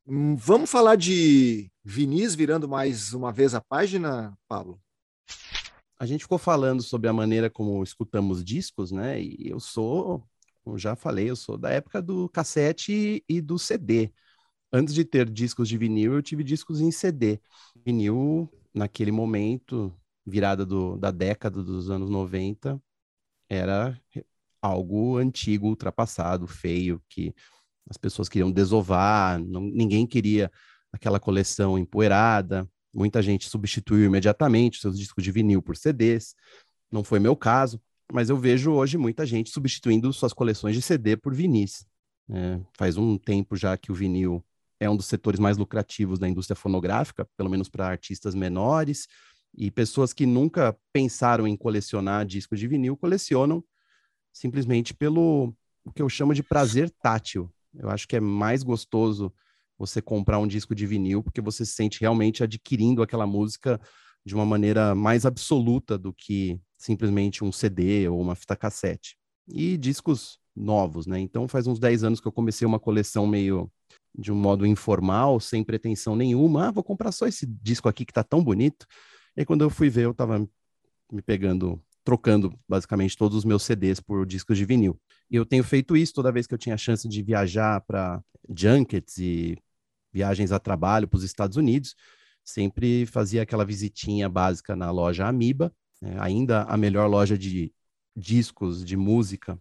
Hum, 0.08 0.36
vamos 0.36 0.70
falar 0.70 0.98
de 0.98 1.72
Vinícius 1.84 2.36
virando 2.36 2.68
mais 2.68 3.14
uma 3.14 3.32
vez 3.32 3.56
a 3.56 3.62
página, 3.62 4.38
Pablo? 4.48 4.80
A 5.98 6.06
gente 6.06 6.22
ficou 6.22 6.38
falando 6.38 6.84
sobre 6.84 7.08
a 7.08 7.14
maneira 7.14 7.50
como 7.50 7.82
escutamos 7.82 8.44
discos, 8.44 8.92
né? 8.92 9.22
E 9.22 9.50
eu 9.50 9.60
sou, 9.60 10.22
como 10.66 10.80
já 10.80 10.96
falei, 10.96 11.30
eu 11.30 11.36
sou 11.36 11.58
da 11.60 11.70
época 11.70 12.02
do 12.02 12.28
cassete 12.28 13.24
e 13.30 13.40
do 13.40 13.60
CD. 13.60 14.12
Antes 14.74 14.96
de 14.96 15.06
ter 15.06 15.30
discos 15.30 15.70
de 15.70 15.78
vinil, 15.78 16.16
eu 16.16 16.24
tive 16.24 16.44
discos 16.44 16.82
em 16.82 16.92
CD. 16.92 17.40
Vinil, 17.86 18.50
naquele 18.74 19.12
momento, 19.12 19.96
virada 20.26 20.66
do, 20.66 20.98
da 20.98 21.12
década 21.12 21.64
dos 21.64 21.92
anos 21.92 22.10
90 22.10 22.82
era 23.48 24.00
algo 24.60 25.18
antigo, 25.18 25.68
ultrapassado, 25.68 26.48
feio, 26.48 27.00
que 27.08 27.34
as 27.88 27.98
pessoas 27.98 28.28
queriam 28.28 28.52
desovar, 28.52 29.40
não, 29.40 29.62
ninguém 29.62 30.08
queria 30.08 30.52
aquela 30.92 31.20
coleção 31.20 31.78
empoeirada, 31.78 32.68
muita 32.92 33.22
gente 33.22 33.48
substituiu 33.48 34.06
imediatamente 34.06 34.82
seus 34.82 34.98
discos 34.98 35.24
de 35.24 35.32
vinil 35.32 35.62
por 35.62 35.78
CDs, 35.78 36.34
não 36.92 37.04
foi 37.04 37.20
meu 37.20 37.36
caso, 37.36 37.80
mas 38.12 38.30
eu 38.30 38.38
vejo 38.38 38.72
hoje 38.72 38.98
muita 38.98 39.26
gente 39.26 39.50
substituindo 39.50 40.12
suas 40.14 40.34
coleções 40.34 40.76
de 40.76 40.82
CD 40.82 41.18
por 41.18 41.34
vinis. 41.34 41.86
É, 42.30 42.60
faz 42.78 42.98
um 42.98 43.18
tempo 43.18 43.56
já 43.56 43.78
que 43.78 43.92
o 43.92 43.96
vinil 43.96 44.44
é 44.80 44.90
um 44.90 44.96
dos 44.96 45.06
setores 45.06 45.40
mais 45.40 45.58
lucrativos 45.58 46.20
da 46.20 46.28
indústria 46.28 46.56
fonográfica, 46.56 47.28
pelo 47.38 47.50
menos 47.50 47.70
para 47.70 47.88
artistas 47.88 48.36
menores, 48.36 49.08
e 49.58 49.72
pessoas 49.72 50.12
que 50.12 50.26
nunca 50.26 50.78
pensaram 50.92 51.48
em 51.48 51.56
colecionar 51.56 52.26
discos 52.26 52.60
de 52.60 52.68
vinil 52.68 52.98
colecionam 52.98 53.64
simplesmente 54.34 54.94
pelo 54.94 55.56
o 55.86 55.92
que 55.94 56.02
eu 56.02 56.10
chamo 56.10 56.34
de 56.34 56.44
prazer 56.44 56.90
tátil. 56.90 57.50
Eu 57.74 57.90
acho 57.90 58.08
que 58.08 58.16
é 58.16 58.20
mais 58.20 58.64
gostoso 58.64 59.34
você 59.78 60.02
comprar 60.02 60.40
um 60.40 60.48
disco 60.48 60.76
de 60.76 60.86
vinil 60.86 61.24
porque 61.24 61.40
você 61.40 61.66
se 61.66 61.74
sente 61.74 62.02
realmente 62.02 62.44
adquirindo 62.44 63.02
aquela 63.02 63.26
música 63.26 63.80
de 64.26 64.34
uma 64.34 64.46
maneira 64.46 64.96
mais 64.96 65.26
absoluta 65.26 65.98
do 65.98 66.12
que 66.12 66.60
simplesmente 66.78 67.44
um 67.44 67.52
CD 67.52 68.08
ou 68.08 68.20
uma 68.20 68.36
fita 68.36 68.56
cassete. 68.56 69.18
E 69.48 69.78
discos 69.78 70.40
novos, 70.56 71.06
né? 71.06 71.20
Então 71.20 71.48
faz 71.48 71.68
uns 71.68 71.80
10 71.80 72.04
anos 72.04 72.20
que 72.20 72.28
eu 72.28 72.32
comecei 72.32 72.66
uma 72.66 72.80
coleção 72.80 73.28
meio 73.28 73.70
de 74.18 74.32
um 74.32 74.36
modo 74.36 74.66
informal, 74.66 75.40
sem 75.40 75.64
pretensão 75.64 76.16
nenhuma. 76.16 76.68
Ah, 76.68 76.72
vou 76.72 76.84
comprar 76.84 77.12
só 77.12 77.28
esse 77.28 77.46
disco 77.46 77.90
aqui 77.90 78.06
que 78.06 78.14
tá 78.14 78.24
tão 78.24 78.44
bonito. 78.44 78.86
E 79.36 79.42
aí, 79.42 79.46
quando 79.46 79.64
eu 79.64 79.70
fui 79.70 79.90
ver, 79.90 80.06
eu 80.06 80.12
estava 80.12 80.48
me 81.12 81.22
pegando, 81.22 81.82
trocando 82.04 82.58
basicamente 82.68 83.18
todos 83.18 83.38
os 83.38 83.46
meus 83.46 83.64
CDs 83.64 84.00
por 84.00 84.26
discos 84.26 84.58
de 84.58 84.66
vinil. 84.66 85.00
E 85.30 85.36
eu 85.36 85.46
tenho 85.46 85.64
feito 85.64 85.98
isso 85.98 86.14
toda 86.14 86.32
vez 86.32 86.48
que 86.48 86.54
eu 86.54 86.58
tinha 86.58 86.76
a 86.76 86.78
chance 86.78 87.08
de 87.08 87.22
viajar 87.22 87.82
para 87.82 88.22
junkets 88.50 89.18
e 89.18 89.58
viagens 90.14 90.52
a 90.52 90.60
trabalho 90.60 91.08
para 91.08 91.18
os 91.18 91.24
Estados 91.24 91.58
Unidos. 91.58 91.96
Sempre 92.44 93.06
fazia 93.06 93.42
aquela 93.42 93.66
visitinha 93.66 94.30
básica 94.30 94.76
na 94.76 94.92
loja 94.92 95.28
Amiba, 95.28 95.74
né? 96.06 96.16
ainda 96.20 96.64
a 96.64 96.78
melhor 96.78 97.08
loja 97.08 97.38
de 97.38 97.74
discos 98.16 98.86
de 98.86 98.96
música 98.96 99.60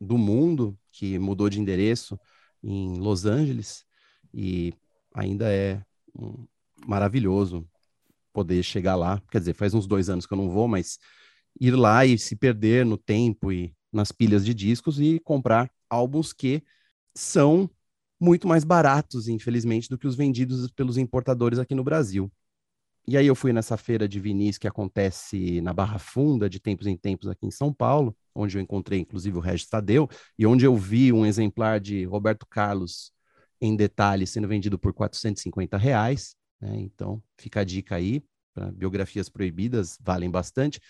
do 0.00 0.18
mundo, 0.18 0.76
que 0.90 1.18
mudou 1.18 1.48
de 1.48 1.60
endereço 1.60 2.18
em 2.62 2.98
Los 2.98 3.26
Angeles 3.26 3.84
e 4.32 4.72
ainda 5.14 5.52
é 5.52 5.84
um, 6.18 6.46
maravilhoso 6.86 7.68
poder 8.32 8.62
chegar 8.62 8.96
lá. 8.96 9.22
Quer 9.30 9.38
dizer, 9.38 9.54
faz 9.54 9.74
uns 9.74 9.86
dois 9.86 10.08
anos 10.08 10.26
que 10.26 10.32
eu 10.32 10.38
não 10.38 10.50
vou, 10.50 10.66
mas 10.66 10.98
ir 11.60 11.72
lá 11.72 12.04
e 12.06 12.18
se 12.18 12.34
perder 12.34 12.84
no 12.84 12.96
tempo 12.96 13.52
e 13.52 13.74
nas 13.92 14.10
pilhas 14.10 14.44
de 14.44 14.54
discos 14.54 14.98
e 14.98 15.20
comprar 15.20 15.70
álbuns 15.88 16.32
que 16.32 16.62
são 17.14 17.70
muito 18.18 18.48
mais 18.48 18.64
baratos, 18.64 19.28
infelizmente, 19.28 19.88
do 19.88 19.98
que 19.98 20.06
os 20.06 20.16
vendidos 20.16 20.70
pelos 20.70 20.96
importadores 20.96 21.58
aqui 21.58 21.74
no 21.74 21.84
Brasil. 21.84 22.32
E 23.06 23.16
aí 23.16 23.26
eu 23.26 23.34
fui 23.34 23.52
nessa 23.52 23.76
feira 23.76 24.08
de 24.08 24.20
vinis 24.20 24.58
que 24.58 24.68
acontece 24.68 25.60
na 25.60 25.72
Barra 25.72 25.98
Funda, 25.98 26.48
de 26.48 26.60
tempos 26.60 26.86
em 26.86 26.96
tempos 26.96 27.28
aqui 27.28 27.46
em 27.46 27.50
São 27.50 27.72
Paulo, 27.72 28.16
onde 28.34 28.56
eu 28.56 28.62
encontrei 28.62 29.00
inclusive 29.00 29.36
o 29.36 29.40
Regis 29.40 29.66
Tadeu, 29.66 30.08
e 30.38 30.46
onde 30.46 30.64
eu 30.64 30.76
vi 30.76 31.12
um 31.12 31.26
exemplar 31.26 31.80
de 31.80 32.04
Roberto 32.04 32.46
Carlos 32.46 33.12
em 33.60 33.74
detalhe 33.76 34.26
sendo 34.26 34.48
vendido 34.48 34.78
por 34.78 34.92
450 34.92 35.76
reais. 35.76 36.36
Né? 36.60 36.76
Então, 36.78 37.22
fica 37.36 37.60
a 37.60 37.64
dica 37.64 37.96
aí, 37.96 38.22
biografias 38.74 39.28
proibidas 39.28 39.98
valem 40.00 40.30
bastante. 40.30 40.80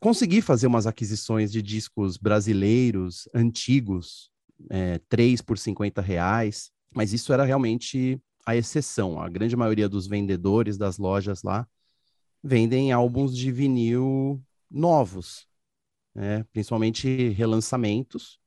Consegui 0.00 0.40
fazer 0.40 0.66
umas 0.66 0.86
aquisições 0.86 1.52
de 1.52 1.60
discos 1.60 2.16
brasileiros, 2.16 3.28
antigos, 3.34 4.30
é, 4.70 4.98
3 5.08 5.42
por 5.42 5.58
50 5.58 6.00
reais, 6.00 6.70
mas 6.94 7.12
isso 7.12 7.32
era 7.32 7.44
realmente 7.44 8.20
a 8.46 8.56
exceção. 8.56 9.20
A 9.20 9.28
grande 9.28 9.56
maioria 9.56 9.88
dos 9.88 10.06
vendedores 10.06 10.76
das 10.76 10.98
lojas 10.98 11.42
lá 11.42 11.66
vendem 12.42 12.92
álbuns 12.92 13.36
de 13.36 13.52
vinil 13.52 14.42
novos, 14.70 15.46
né? 16.14 16.44
principalmente 16.52 17.28
relançamentos 17.30 18.38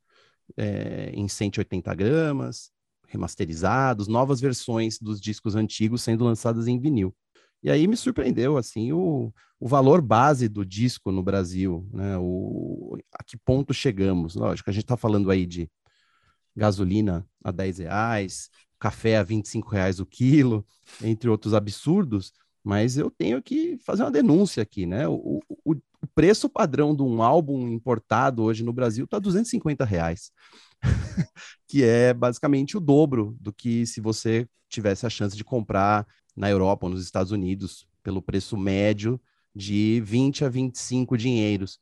é, 0.56 1.10
em 1.14 1.28
180 1.28 1.94
gramas, 1.94 2.70
remasterizados, 3.06 4.08
novas 4.08 4.40
versões 4.40 4.98
dos 4.98 5.20
discos 5.20 5.54
antigos 5.54 6.02
sendo 6.02 6.24
lançadas 6.24 6.66
em 6.66 6.78
vinil. 6.78 7.14
E 7.62 7.70
aí 7.70 7.86
me 7.86 7.96
surpreendeu 7.96 8.58
assim 8.58 8.92
o, 8.92 9.32
o 9.58 9.66
valor 9.66 10.02
base 10.02 10.48
do 10.48 10.66
disco 10.66 11.10
no 11.10 11.22
Brasil, 11.22 11.88
né? 11.92 12.18
O, 12.18 12.98
a 13.12 13.24
que 13.24 13.38
ponto 13.38 13.72
chegamos? 13.72 14.34
Lógico, 14.34 14.68
a 14.68 14.72
gente 14.72 14.84
está 14.84 14.98
falando 14.98 15.30
aí 15.30 15.46
de 15.46 15.70
gasolina 16.54 17.26
a 17.42 17.50
10 17.50 17.78
reais, 17.78 18.50
café 18.78 19.16
a 19.16 19.22
25 19.22 19.70
reais 19.70 20.00
o 20.00 20.06
quilo, 20.06 20.66
entre 21.02 21.28
outros 21.28 21.54
absurdos, 21.54 22.32
mas 22.62 22.96
eu 22.96 23.10
tenho 23.10 23.42
que 23.42 23.78
fazer 23.78 24.02
uma 24.02 24.10
denúncia 24.10 24.62
aqui, 24.62 24.86
né? 24.86 25.06
O, 25.08 25.40
o, 25.64 25.72
o 25.72 26.06
preço 26.14 26.48
padrão 26.48 26.94
de 26.94 27.02
um 27.02 27.22
álbum 27.22 27.68
importado 27.68 28.42
hoje 28.42 28.62
no 28.62 28.72
Brasil 28.72 29.04
está 29.04 29.18
250 29.18 29.84
reais. 29.84 30.30
que 31.68 31.82
é 31.82 32.12
basicamente 32.12 32.76
o 32.76 32.80
dobro 32.80 33.36
do 33.40 33.52
que 33.52 33.86
se 33.86 34.00
você 34.00 34.46
tivesse 34.68 35.06
a 35.06 35.10
chance 35.10 35.36
de 35.36 35.44
comprar 35.44 36.06
na 36.36 36.50
Europa 36.50 36.86
ou 36.86 36.92
nos 36.92 37.02
Estados 37.02 37.32
Unidos 37.32 37.86
pelo 38.02 38.20
preço 38.20 38.56
médio 38.56 39.20
de 39.54 40.02
20 40.04 40.44
a 40.44 40.48
25 40.48 41.16
dinheiros. 41.16 41.78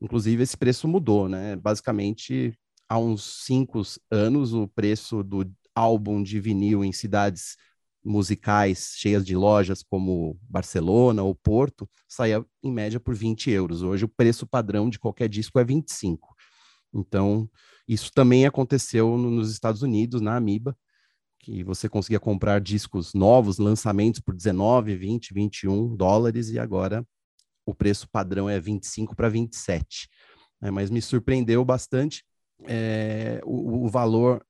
Inclusive, 0.00 0.42
esse 0.42 0.56
preço 0.56 0.86
mudou, 0.86 1.28
né? 1.28 1.56
Basicamente, 1.56 2.56
há 2.88 2.98
uns 2.98 3.44
cinco 3.44 3.82
anos, 4.10 4.52
o 4.52 4.68
preço 4.68 5.22
do 5.22 5.50
álbum 5.76 6.22
de 6.22 6.40
vinil 6.40 6.82
em 6.82 6.92
cidades 6.92 7.56
musicais 8.02 8.94
cheias 8.96 9.26
de 9.26 9.36
lojas 9.36 9.82
como 9.82 10.38
Barcelona 10.48 11.22
ou 11.22 11.34
Porto 11.34 11.88
saía 12.08 12.44
em 12.62 12.72
média 12.72 12.98
por 12.98 13.14
20 13.14 13.50
euros. 13.50 13.82
Hoje 13.82 14.04
o 14.04 14.08
preço 14.08 14.46
padrão 14.46 14.88
de 14.88 14.98
qualquer 14.98 15.28
disco 15.28 15.58
é 15.58 15.64
25. 15.64 16.34
Então, 16.94 17.50
isso 17.86 18.10
também 18.14 18.46
aconteceu 18.46 19.18
nos 19.18 19.52
Estados 19.52 19.82
Unidos, 19.82 20.20
na 20.20 20.36
Amiba, 20.36 20.76
que 21.40 21.62
você 21.62 21.88
conseguia 21.88 22.18
comprar 22.18 22.60
discos 22.60 23.12
novos, 23.12 23.58
lançamentos 23.58 24.20
por 24.20 24.34
19, 24.34 24.96
20, 24.96 25.34
21 25.34 25.94
dólares, 25.94 26.48
e 26.50 26.58
agora 26.58 27.06
o 27.66 27.74
preço 27.74 28.08
padrão 28.08 28.48
é 28.48 28.58
25 28.58 29.14
para 29.14 29.28
27. 29.28 30.08
né, 30.60 30.70
mas 30.70 30.90
me 30.90 31.02
surpreendeu 31.02 31.64
bastante 31.64 32.24
é, 32.64 33.40
o, 33.44 33.84
o 33.84 33.88
valor 33.88 34.44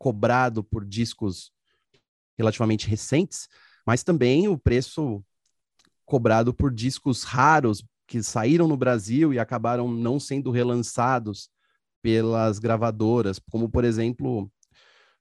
cobrado 0.00 0.64
por 0.64 0.82
discos 0.82 1.52
relativamente 2.38 2.88
recentes, 2.88 3.46
mas 3.86 4.02
também 4.02 4.48
o 4.48 4.56
preço 4.56 5.22
cobrado 6.06 6.54
por 6.54 6.72
discos 6.72 7.22
raros 7.22 7.84
que 8.06 8.22
saíram 8.22 8.66
no 8.66 8.78
Brasil 8.78 9.34
e 9.34 9.38
acabaram 9.38 9.92
não 9.92 10.18
sendo 10.18 10.50
relançados 10.50 11.50
pelas 12.02 12.58
gravadoras, 12.58 13.38
como 13.38 13.68
por 13.68 13.84
exemplo 13.84 14.50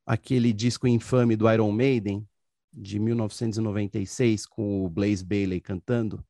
aquele 0.05 0.53
disco 0.53 0.87
infame 0.87 1.35
do 1.35 1.51
Iron 1.51 1.73
Maiden 1.73 2.25
de 2.71 2.99
1996 2.99 4.45
com 4.45 4.85
o 4.85 4.89
Blaze 4.89 5.25
Bailey 5.25 5.59
cantando, 5.59 6.25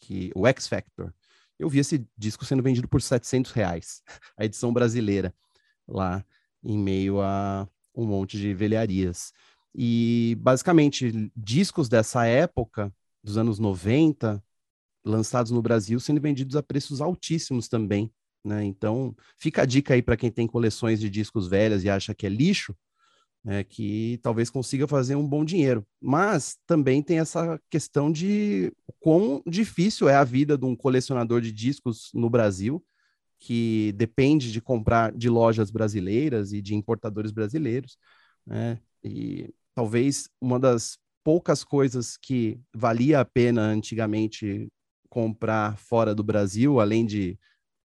que 0.00 0.32
o 0.34 0.46
X 0.46 0.66
Factor. 0.66 1.12
Eu 1.58 1.68
vi 1.68 1.80
esse 1.80 2.08
disco 2.16 2.46
sendo 2.46 2.62
vendido 2.62 2.88
por 2.88 3.02
700 3.02 3.52
reais, 3.52 4.02
a 4.38 4.44
edição 4.46 4.72
brasileira, 4.72 5.34
lá 5.86 6.24
em 6.64 6.78
meio 6.78 7.20
a 7.20 7.68
um 7.94 8.06
monte 8.06 8.38
de 8.38 8.54
velharias. 8.54 9.32
E 9.74 10.36
basicamente 10.40 11.30
discos 11.36 11.88
dessa 11.88 12.26
época, 12.26 12.92
dos 13.22 13.36
anos 13.36 13.58
90, 13.58 14.42
lançados 15.04 15.52
no 15.52 15.60
Brasil, 15.62 16.00
sendo 16.00 16.20
vendidos 16.20 16.56
a 16.56 16.62
preços 16.62 17.00
altíssimos 17.00 17.68
também. 17.68 18.10
Né? 18.44 18.64
Então, 18.64 19.14
fica 19.36 19.62
a 19.62 19.66
dica 19.66 19.94
aí 19.94 20.02
para 20.02 20.16
quem 20.16 20.30
tem 20.30 20.46
coleções 20.46 21.00
de 21.00 21.10
discos 21.10 21.48
velhas 21.48 21.84
e 21.84 21.90
acha 21.90 22.14
que 22.14 22.26
é 22.26 22.28
lixo, 22.28 22.76
né, 23.44 23.62
que 23.62 24.18
talvez 24.22 24.48
consiga 24.48 24.88
fazer 24.88 25.16
um 25.16 25.28
bom 25.28 25.44
dinheiro. 25.44 25.86
Mas 26.00 26.56
também 26.66 27.02
tem 27.02 27.18
essa 27.18 27.60
questão 27.68 28.10
de 28.10 28.72
quão 28.98 29.42
difícil 29.46 30.08
é 30.08 30.14
a 30.14 30.24
vida 30.24 30.56
de 30.56 30.64
um 30.64 30.74
colecionador 30.74 31.40
de 31.42 31.52
discos 31.52 32.10
no 32.14 32.30
Brasil, 32.30 32.82
que 33.44 33.92
depende 33.92 34.50
de 34.50 34.58
comprar 34.58 35.12
de 35.12 35.28
lojas 35.28 35.70
brasileiras 35.70 36.54
e 36.54 36.62
de 36.62 36.74
importadores 36.74 37.30
brasileiros. 37.30 37.98
Né? 38.46 38.80
E 39.02 39.54
talvez 39.74 40.30
uma 40.40 40.58
das 40.58 40.98
poucas 41.22 41.62
coisas 41.62 42.16
que 42.16 42.58
valia 42.74 43.20
a 43.20 43.24
pena 43.24 43.60
antigamente 43.60 44.72
comprar 45.10 45.76
fora 45.76 46.14
do 46.14 46.24
Brasil, 46.24 46.80
além 46.80 47.04
de 47.04 47.38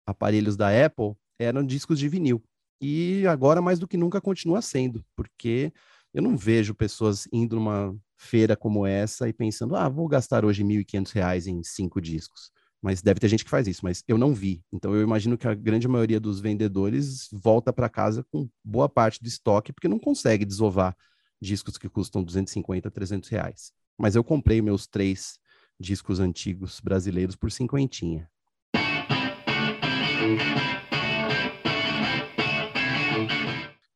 aparelhos 0.05 0.57
da 0.57 0.69
Apple, 0.85 1.15
eram 1.39 1.65
discos 1.65 2.01
de 2.01 2.09
vinil. 2.09 2.43
E 2.81 3.25
agora, 3.29 3.63
mais 3.63 3.79
do 3.79 3.87
que 3.87 3.97
nunca, 3.97 4.21
continua 4.21 4.61
sendo, 4.61 5.05
porque 5.15 5.73
eu 6.13 6.23
não 6.23 6.37
vejo 6.37 6.75
pessoas 6.75 7.29
indo 7.33 7.55
numa 7.55 7.97
feira 8.17 8.57
como 8.57 8.85
essa 8.85 9.29
e 9.29 9.33
pensando, 9.33 9.77
ah, 9.77 9.89
vou 9.89 10.09
gastar 10.09 10.45
hoje 10.45 10.65
R$ 10.65 10.85
1.500 10.85 11.47
em 11.47 11.63
cinco 11.63 12.01
discos. 12.01 12.51
Mas 12.83 13.03
deve 13.03 13.19
ter 13.19 13.29
gente 13.29 13.45
que 13.45 13.51
faz 13.51 13.67
isso, 13.67 13.81
mas 13.83 14.05
eu 14.07 14.19
não 14.19 14.35
vi. 14.35 14.63
Então 14.73 14.95
eu 14.95 15.03
imagino 15.03 15.37
que 15.37 15.49
a 15.49 15.55
grande 15.55 15.89
maioria 15.89 16.21
dos 16.21 16.41
vendedores 16.41 17.29
volta 17.33 17.73
para 17.73 17.89
casa 17.89 18.25
com 18.25 18.49
boa 18.63 18.89
parte 18.89 19.23
do 19.23 19.27
estoque, 19.27 19.73
porque 19.73 19.89
não 19.89 19.99
consegue 19.99 20.45
desovar 20.45 20.97
discos 21.41 21.77
que 21.79 21.89
custam 21.89 22.23
250, 22.23 22.91
300 22.91 23.29
reais. 23.29 23.73
Mas 23.99 24.15
eu 24.15 24.23
comprei 24.23 24.61
meus 24.61 24.87
três 24.87 25.39
discos 25.79 26.21
antigos 26.21 26.81
brasileiros 26.81 27.37
por 27.37 27.51
cinquentinha. 27.51 28.29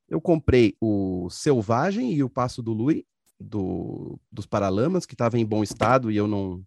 Eu 0.08 0.20
comprei 0.20 0.76
o 0.80 1.28
Selvagem 1.30 2.12
e 2.12 2.22
o 2.22 2.28
Passo 2.28 2.62
do 2.62 2.72
Lui, 2.72 3.06
do, 3.38 4.18
dos 4.30 4.44
Paralamas, 4.44 5.06
que 5.06 5.14
estava 5.14 5.38
em 5.38 5.46
bom 5.46 5.62
estado 5.62 6.10
e 6.10 6.16
eu 6.16 6.26
não 6.26 6.64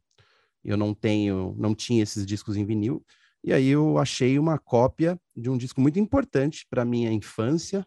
eu 0.64 0.78
não 0.78 0.94
tenho, 0.94 1.56
não 1.58 1.76
tinha 1.76 2.02
esses 2.02 2.26
discos 2.26 2.56
em 2.56 2.66
vinil. 2.66 3.06
E 3.44 3.52
aí 3.52 3.68
eu 3.68 3.98
achei 3.98 4.40
uma 4.40 4.58
cópia 4.58 5.20
de 5.36 5.50
um 5.50 5.58
disco 5.58 5.82
muito 5.82 6.00
importante 6.00 6.66
para 6.70 6.86
minha 6.86 7.12
infância, 7.12 7.86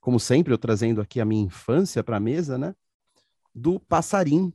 como 0.00 0.20
sempre 0.20 0.52
eu 0.52 0.58
trazendo 0.58 1.00
aqui 1.00 1.20
a 1.20 1.24
minha 1.24 1.42
infância 1.42 2.04
para 2.04 2.18
a 2.18 2.20
mesa, 2.20 2.58
né? 2.58 2.74
Do 3.54 3.80
Passarim, 3.80 4.52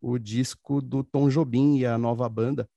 o 0.00 0.18
disco 0.18 0.80
do 0.80 1.02
Tom 1.02 1.28
Jobim 1.28 1.76
e 1.78 1.84
a 1.84 1.98
nova 1.98 2.28
banda. 2.28 2.68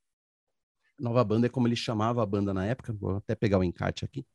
Nova 0.99 1.24
banda 1.24 1.45
é 1.45 1.49
como 1.49 1.68
ele 1.68 1.76
chamava 1.76 2.24
a 2.24 2.26
banda 2.26 2.53
na 2.53 2.65
época, 2.65 2.91
vou 2.94 3.18
até 3.18 3.36
pegar 3.36 3.60
o 3.60 3.64
encarte 3.64 4.03
aqui. 4.03 4.26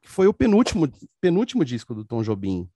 Que 0.00 0.08
foi 0.08 0.26
o 0.26 0.34
penúltimo, 0.34 0.90
penúltimo 1.20 1.64
disco 1.64 1.94
do 1.94 2.04
Tom 2.04 2.22
Jobim 2.22 2.68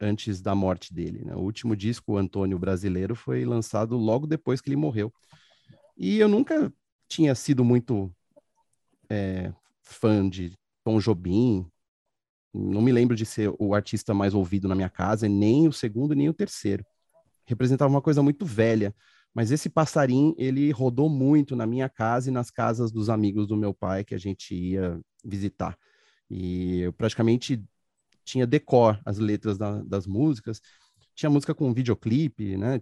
antes 0.00 0.40
da 0.40 0.54
morte 0.54 0.92
dele. 0.92 1.24
Né? 1.24 1.34
O 1.34 1.40
último 1.40 1.76
disco, 1.76 2.16
Antônio 2.16 2.58
Brasileiro, 2.58 3.14
foi 3.14 3.44
lançado 3.44 3.96
logo 3.96 4.26
depois 4.26 4.60
que 4.60 4.68
ele 4.68 4.76
morreu. 4.76 5.12
E 5.96 6.18
eu 6.18 6.28
nunca 6.28 6.72
tinha 7.08 7.34
sido 7.34 7.64
muito 7.64 8.12
é, 9.08 9.52
fã 9.82 10.28
de 10.28 10.52
Tom 10.82 10.98
Jobim. 10.98 11.66
Não 12.52 12.82
me 12.82 12.92
lembro 12.92 13.16
de 13.16 13.24
ser 13.26 13.52
o 13.58 13.74
artista 13.74 14.12
mais 14.14 14.34
ouvido 14.34 14.68
na 14.68 14.74
minha 14.74 14.90
casa, 14.90 15.28
nem 15.28 15.68
o 15.68 15.72
segundo, 15.72 16.14
nem 16.14 16.28
o 16.28 16.34
terceiro 16.34 16.84
representava 17.46 17.92
uma 17.92 18.02
coisa 18.02 18.22
muito 18.22 18.44
velha. 18.44 18.94
Mas 19.34 19.50
esse 19.50 19.68
passarim, 19.68 20.34
ele 20.38 20.70
rodou 20.70 21.08
muito 21.08 21.56
na 21.56 21.66
minha 21.66 21.88
casa 21.88 22.30
e 22.30 22.32
nas 22.32 22.50
casas 22.50 22.92
dos 22.92 23.10
amigos 23.10 23.46
do 23.46 23.56
meu 23.56 23.74
pai 23.74 24.04
que 24.04 24.14
a 24.14 24.18
gente 24.18 24.54
ia 24.54 25.00
visitar. 25.24 25.76
E 26.30 26.80
eu 26.80 26.92
praticamente 26.92 27.62
tinha 28.24 28.46
decor 28.46 29.00
as 29.04 29.18
letras 29.18 29.58
da, 29.58 29.82
das 29.82 30.06
músicas. 30.06 30.60
Tinha 31.14 31.30
música 31.30 31.54
com 31.54 31.72
videoclipe, 31.72 32.56
né? 32.56 32.80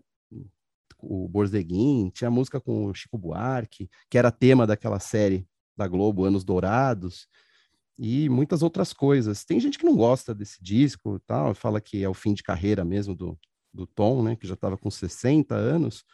O 0.98 1.28
Borzeguin, 1.28 2.10
tinha 2.10 2.30
música 2.30 2.60
com 2.60 2.86
o 2.86 2.94
Chico 2.94 3.18
Buarque, 3.18 3.90
que 4.08 4.16
era 4.16 4.30
tema 4.30 4.66
daquela 4.66 5.00
série 5.00 5.46
da 5.76 5.88
Globo, 5.88 6.24
Anos 6.24 6.44
Dourados, 6.44 7.26
e 7.98 8.28
muitas 8.28 8.62
outras 8.62 8.92
coisas. 8.92 9.44
Tem 9.44 9.58
gente 9.58 9.78
que 9.78 9.84
não 9.84 9.96
gosta 9.96 10.34
desse 10.34 10.62
disco, 10.62 11.20
tal, 11.26 11.54
fala 11.54 11.80
que 11.80 12.02
é 12.02 12.08
o 12.08 12.14
fim 12.14 12.34
de 12.34 12.42
carreira 12.42 12.84
mesmo 12.84 13.14
do, 13.14 13.38
do 13.72 13.86
Tom, 13.86 14.22
né, 14.22 14.36
que 14.36 14.46
já 14.46 14.54
estava 14.54 14.76
com 14.76 14.90
60 14.90 15.54
anos. 15.54 16.04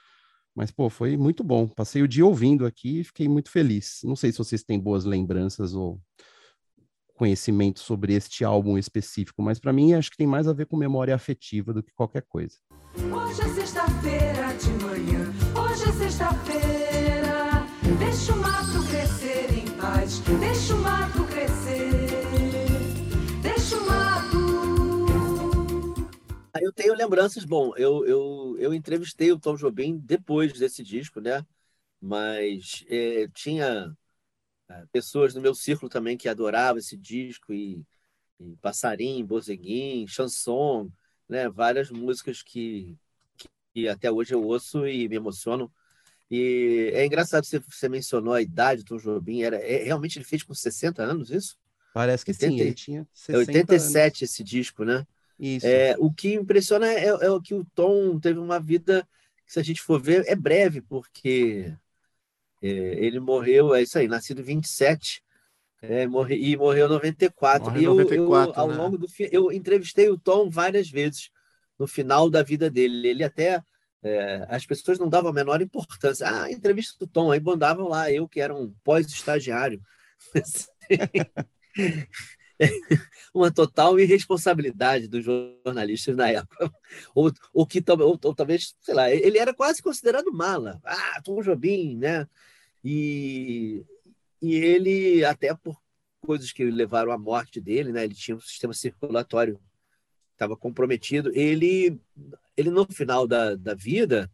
Mas, 0.55 0.71
pô, 0.71 0.91
foi 0.91 1.17
muito 1.17 1.45
bom. 1.45 1.69
Passei 1.69 2.03
o 2.03 2.09
dia 2.09 2.27
ouvindo 2.27 2.67
aqui 2.67 3.01
e 3.01 3.05
fiquei 3.05 3.29
muito 3.29 3.51
feliz. 3.51 4.01
Não 4.03 4.17
sei 4.17 4.33
se 4.33 4.39
vocês 4.39 4.65
têm 4.65 4.79
boas 4.81 5.05
lembranças 5.05 5.73
ou 5.73 6.01
conhecimento 7.19 7.81
sobre 7.81 8.15
este 8.15 8.45
álbum 8.45 8.79
específico, 8.79 9.43
mas 9.43 9.59
para 9.59 9.73
mim 9.73 9.93
acho 9.93 10.11
que 10.11 10.17
tem 10.17 10.27
mais 10.27 10.49
a 10.49 10.53
ver 10.53 10.67
com 10.67 10.77
memória 10.77 11.15
afetiva 11.15 11.73
do 11.73 11.83
que 11.83 11.93
qualquer 11.93 12.23
coisa. 12.23 12.57
Hoje 12.97 13.43
é 13.43 13.49
sexta-feira 13.49 14.55
de 14.55 14.85
manhã, 14.85 15.33
hoje 15.55 15.83
é 15.83 15.93
sexta-feira. 15.93 17.67
Deixa 17.99 18.33
o 18.33 18.37
mato 18.37 18.87
crescer 18.89 19.53
em 19.53 19.71
paz, 19.73 20.23
deixa 20.41 20.75
o 20.75 20.79
mato 20.79 21.29
eu 26.69 26.73
tenho 26.73 26.95
lembranças, 26.95 27.45
bom, 27.45 27.73
eu, 27.77 28.05
eu, 28.07 28.57
eu 28.59 28.75
entrevistei 28.75 29.33
o 29.33 29.39
Tom 29.39 29.57
Jobim 29.57 29.97
depois 29.97 30.53
desse 30.53 30.83
disco, 30.83 31.21
né? 31.21 31.45
Mas 32.01 32.85
é, 32.89 33.29
tinha 33.35 33.97
pessoas 34.93 35.35
no 35.35 35.41
meu 35.41 35.55
círculo 35.55 35.89
também 35.89 36.17
que 36.17 36.29
adoravam 36.29 36.79
esse 36.79 36.97
disco, 36.97 37.53
e, 37.53 37.83
e 38.41 38.57
Passarim, 38.61 39.25
Bozeguim, 39.25 40.07
Chanson, 40.07 40.91
né? 41.29 41.49
Várias 41.49 41.91
músicas 41.91 42.43
que, 42.43 42.97
que 43.73 43.89
até 43.89 44.11
hoje 44.11 44.35
eu 44.35 44.43
ouço 44.43 44.87
e 44.87 45.09
me 45.09 45.17
emocionam. 45.17 45.71
E 46.31 46.91
é 46.93 47.07
engraçado 47.07 47.45
você, 47.45 47.59
você 47.59 47.89
mencionou 47.89 48.35
a 48.35 48.43
idade 48.43 48.83
do 48.83 48.89
Tom 48.89 48.99
Jobim, 48.99 49.43
era, 49.43 49.57
é, 49.57 49.85
realmente 49.85 50.19
ele 50.19 50.27
fez 50.27 50.43
com 50.43 50.53
60 50.53 51.03
anos 51.03 51.31
isso? 51.31 51.57
Parece 51.93 52.25
que 52.25 52.33
80, 52.33 52.51
sim, 52.51 52.61
ele 52.61 52.75
tinha 52.75 53.09
60 53.15 53.33
É 53.33 53.39
87 53.39 54.05
anos. 54.05 54.23
esse 54.23 54.45
disco, 54.45 54.85
né? 54.85 55.07
Isso. 55.39 55.67
É, 55.67 55.97
o 55.99 56.13
que 56.13 56.35
impressiona 56.35 56.87
é, 56.87 57.07
é 57.07 57.31
o 57.31 57.41
que 57.41 57.55
o 57.55 57.65
Tom 57.75 58.19
teve 58.19 58.39
uma 58.39 58.61
vida 58.61 59.09
que, 59.47 59.53
se 59.53 59.59
a 59.59 59.63
gente 59.63 59.81
for 59.81 60.01
ver, 60.01 60.25
é 60.27 60.37
breve, 60.37 60.83
porque 60.83 61.75
ele 62.67 63.21
morreu, 63.21 63.75
é 63.75 63.83
isso 63.83 63.99
aí, 63.99 64.09
nascido 64.09 64.41
em 64.41 64.45
27 64.45 65.23
é, 65.81 66.07
morre, 66.07 66.37
e 66.37 66.57
morreu 66.57 66.87
em 66.87 66.91
94. 66.91 67.71
Morre 67.71 67.81
e 67.81 67.85
eu, 67.85 67.95
94, 67.95 68.51
eu, 68.51 68.61
ao 68.61 68.69
né? 68.69 68.75
longo 68.77 68.99
do 68.99 69.07
eu 69.31 69.53
entrevistei 69.53 70.09
o 70.09 70.19
Tom 70.19 70.51
várias 70.51 70.91
vezes 70.91 71.31
no 71.79 71.87
final 71.87 72.29
da 72.29 72.43
vida 72.43 72.69
dele. 72.69 73.07
Ele 73.07 73.23
até 73.25 73.63
é, 74.03 74.47
as 74.49 74.67
pessoas 74.67 74.99
não 74.99 75.09
davam 75.09 75.31
a 75.31 75.35
menor 75.35 75.63
importância. 75.63 76.29
Ah, 76.29 76.51
entrevista 76.51 76.97
do 76.99 77.07
Tom, 77.07 77.31
aí 77.31 77.41
mandavam 77.41 77.89
lá, 77.89 78.11
eu 78.11 78.29
que 78.29 78.41
era 78.41 78.55
um 78.55 78.75
pós-estagiário. 78.83 79.81
uma 83.35 83.51
total 83.51 83.99
irresponsabilidade 83.99 85.09
dos 85.09 85.25
jornalistas 85.25 86.17
na 86.17 86.29
época. 86.29 86.73
Ou, 87.15 87.33
ou 87.53 87.67
que 87.67 87.83
ou, 87.89 88.19
ou, 88.23 88.35
talvez, 88.35 88.75
sei 88.81 88.95
lá, 88.95 89.11
ele 89.11 89.39
era 89.39 89.55
quase 89.55 89.83
considerado 89.83 90.33
mala. 90.33 90.81
Ah, 90.85 91.21
Tom 91.23 91.43
Jobim, 91.43 91.97
né? 91.97 92.27
E, 92.85 93.85
e 94.41 94.55
ele, 94.55 95.25
até 95.25 95.55
por 95.55 95.81
coisas 96.21 96.53
que 96.53 96.65
levaram 96.65 97.13
à 97.13 97.19
morte 97.19 97.61
dele, 97.61 97.93
né? 97.93 98.05
Ele 98.05 98.15
tinha 98.15 98.37
um 98.37 98.41
sistema 98.41 98.75
circulatório 98.75 99.61
estava 100.39 100.57
comprometido. 100.57 101.31
Ele, 101.35 102.01
ele 102.57 102.71
no 102.71 102.87
final 102.87 103.27
da, 103.27 103.57
da 103.57 103.75
vida, 103.75 104.31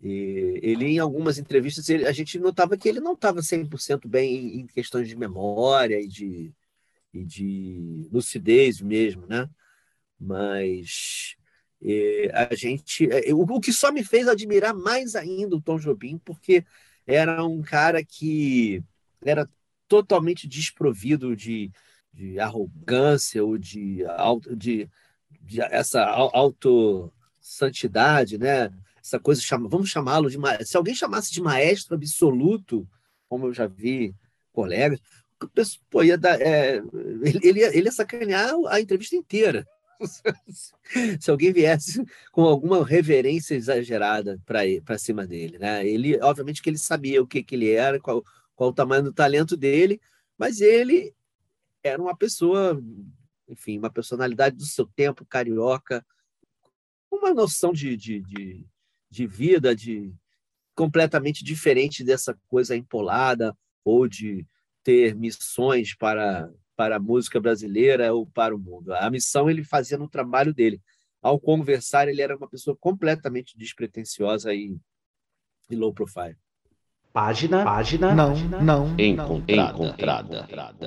ele, 0.00 0.86
em 0.86 0.98
algumas 0.98 1.38
entrevistas, 1.38 1.88
ele, 1.88 2.06
a 2.06 2.12
gente 2.12 2.38
notava 2.38 2.76
que 2.76 2.88
ele 2.88 3.00
não 3.00 3.12
estava 3.12 3.40
100% 3.40 4.08
bem 4.08 4.60
em 4.60 4.66
questões 4.66 5.06
de 5.06 5.16
memória 5.16 6.00
e 6.00 6.08
de, 6.08 6.52
e 7.20 7.24
de 7.24 8.08
lucidez 8.12 8.80
mesmo, 8.80 9.26
né? 9.26 9.48
Mas 10.18 11.36
é, 11.82 12.30
a 12.34 12.54
gente. 12.54 13.08
É, 13.10 13.32
o, 13.32 13.42
o 13.42 13.60
que 13.60 13.72
só 13.72 13.92
me 13.92 14.04
fez 14.04 14.28
admirar 14.28 14.74
mais 14.74 15.14
ainda 15.14 15.56
o 15.56 15.60
Tom 15.60 15.78
Jobim, 15.78 16.18
porque 16.18 16.64
era 17.06 17.44
um 17.44 17.62
cara 17.62 18.04
que 18.04 18.82
era 19.24 19.48
totalmente 19.86 20.46
desprovido 20.46 21.34
de, 21.34 21.72
de 22.12 22.38
arrogância 22.38 23.42
ou 23.44 23.56
de, 23.56 24.04
de, 24.56 24.88
de 25.40 25.62
essa 25.62 26.04
autossantidade, 26.04 28.36
né? 28.38 28.70
Essa 29.02 29.18
coisa, 29.18 29.40
chama, 29.40 29.68
vamos 29.68 29.88
chamá-lo 29.88 30.28
de. 30.28 30.36
Se 30.66 30.76
alguém 30.76 30.94
chamasse 30.94 31.32
de 31.32 31.40
maestro 31.40 31.94
absoluto, 31.94 32.86
como 33.28 33.46
eu 33.46 33.54
já 33.54 33.66
vi 33.66 34.14
colegas, 34.52 35.00
pô, 35.90 36.02
ia 36.02 36.18
dar, 36.18 36.40
é, 36.40 36.76
ele, 37.22 37.40
ele, 37.42 37.60
ia, 37.60 37.76
ele 37.76 37.86
ia 37.86 37.92
sacanear 37.92 38.54
a 38.68 38.80
entrevista 38.80 39.16
inteira. 39.16 39.66
se 41.20 41.30
alguém 41.30 41.52
viesse 41.52 42.04
com 42.30 42.42
alguma 42.42 42.84
reverência 42.84 43.54
exagerada 43.54 44.40
para 44.46 44.98
cima 44.98 45.26
dele, 45.26 45.58
né? 45.58 45.86
Ele, 45.86 46.20
obviamente, 46.20 46.62
que 46.62 46.70
ele 46.70 46.78
sabia 46.78 47.22
o 47.22 47.26
que, 47.26 47.42
que 47.42 47.54
ele 47.54 47.70
era, 47.72 47.98
qual, 47.98 48.24
qual 48.54 48.70
o 48.70 48.74
tamanho 48.74 49.02
do 49.02 49.12
talento 49.12 49.56
dele, 49.56 50.00
mas 50.36 50.60
ele 50.60 51.14
era 51.82 52.00
uma 52.00 52.16
pessoa, 52.16 52.80
enfim, 53.48 53.78
uma 53.78 53.90
personalidade 53.90 54.56
do 54.56 54.64
seu 54.64 54.86
tempo, 54.86 55.26
carioca, 55.26 56.04
uma 57.10 57.32
noção 57.32 57.72
de, 57.72 57.96
de, 57.96 58.20
de, 58.20 58.66
de 59.10 59.26
vida 59.26 59.74
de 59.74 60.12
completamente 60.74 61.42
diferente 61.42 62.04
dessa 62.04 62.38
coisa 62.46 62.76
empolada 62.76 63.56
ou 63.84 64.06
de 64.06 64.46
ter 64.82 65.14
missões 65.14 65.94
para 65.94 66.50
para 66.78 66.94
a 66.94 67.00
música 67.00 67.40
brasileira 67.40 68.14
ou 68.14 68.24
para 68.24 68.54
o 68.54 68.58
mundo. 68.58 68.94
A 68.94 69.10
missão 69.10 69.50
ele 69.50 69.64
fazia 69.64 69.98
no 69.98 70.08
trabalho 70.08 70.54
dele. 70.54 70.80
Ao 71.20 71.36
conversar, 71.40 72.06
ele 72.06 72.22
era 72.22 72.36
uma 72.36 72.48
pessoa 72.48 72.76
completamente 72.78 73.58
despretensiosa 73.58 74.54
e, 74.54 74.78
e 75.68 75.74
low 75.74 75.92
profile. 75.92 76.36
Página, 77.12 77.64
página, 77.64 78.14
não, 78.14 78.28
página, 78.28 78.62
não, 78.62 78.94
encontrada. 78.96 79.72
encontrada. 79.72 80.36
encontrada. 80.36 80.86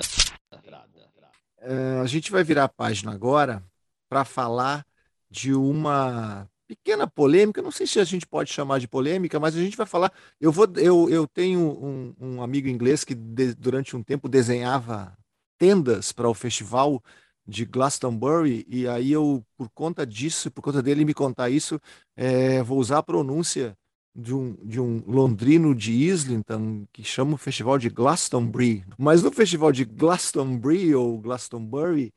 É, 1.58 2.00
a 2.00 2.06
gente 2.06 2.32
vai 2.32 2.42
virar 2.42 2.64
a 2.64 2.68
página 2.68 3.12
agora 3.12 3.62
para 4.08 4.24
falar 4.24 4.86
de 5.30 5.52
uma 5.52 6.48
pequena 6.76 7.06
polêmica, 7.06 7.60
não 7.60 7.70
sei 7.70 7.86
se 7.86 8.00
a 8.00 8.04
gente 8.04 8.26
pode 8.26 8.50
chamar 8.50 8.80
de 8.80 8.88
polêmica, 8.88 9.38
mas 9.38 9.54
a 9.54 9.60
gente 9.60 9.76
vai 9.76 9.86
falar. 9.86 10.12
Eu 10.40 10.50
vou, 10.50 10.66
eu, 10.76 11.08
eu 11.10 11.26
tenho 11.26 11.60
um, 11.60 12.14
um 12.20 12.42
amigo 12.42 12.68
inglês 12.68 13.04
que 13.04 13.14
de, 13.14 13.54
durante 13.54 13.94
um 13.96 14.02
tempo 14.02 14.28
desenhava 14.28 15.16
tendas 15.58 16.12
para 16.12 16.28
o 16.28 16.34
festival 16.34 17.02
de 17.46 17.64
Glastonbury, 17.64 18.64
e 18.68 18.86
aí 18.88 19.12
eu, 19.12 19.44
por 19.56 19.68
conta 19.70 20.06
disso, 20.06 20.50
por 20.50 20.62
conta 20.62 20.82
dele 20.82 21.04
me 21.04 21.12
contar 21.12 21.50
isso, 21.50 21.80
é, 22.16 22.62
vou 22.62 22.78
usar 22.78 22.98
a 22.98 23.02
pronúncia 23.02 23.76
de 24.14 24.34
um, 24.34 24.54
de 24.64 24.80
um 24.80 25.02
londrino 25.06 25.74
de 25.74 25.92
Islington 25.92 26.86
que 26.92 27.02
chama 27.02 27.34
o 27.34 27.38
festival 27.38 27.78
de 27.78 27.88
Glastonbury. 27.88 28.84
Mas 28.98 29.22
no 29.22 29.32
festival 29.32 29.72
de 29.72 29.84
Glastonbury 29.84 30.94
ou 30.94 31.18
Glastonbury, 31.18 32.12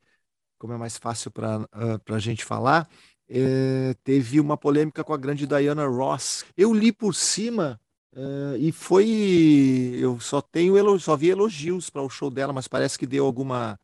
como 0.57 0.73
é 0.73 0.77
mais 0.77 0.97
fácil 0.97 1.31
para 1.31 1.61
uh, 1.61 2.13
a 2.13 2.19
gente 2.19 2.45
falar, 2.45 2.87
é, 3.29 3.95
teve 4.03 4.39
uma 4.39 4.57
polêmica 4.57 5.03
com 5.03 5.13
a 5.13 5.17
grande 5.17 5.47
Diana 5.47 5.85
Ross. 5.87 6.45
Eu 6.55 6.73
li 6.73 6.91
por 6.91 7.13
cima 7.13 7.79
Uh, 8.15 8.55
e 8.57 8.71
foi. 8.71 9.97
Eu 9.99 10.21
só 10.21 10.39
tenho 10.41 10.99
só 10.99 11.17
vi 11.17 11.31
elogios 11.31 11.89
para 11.89 12.01
o 12.01 12.09
show 12.09 12.31
dela, 12.31 12.53
mas 12.53 12.65
parece 12.65 12.97
que 12.97 13.05
deu 13.05 13.25
alguma, 13.25 13.77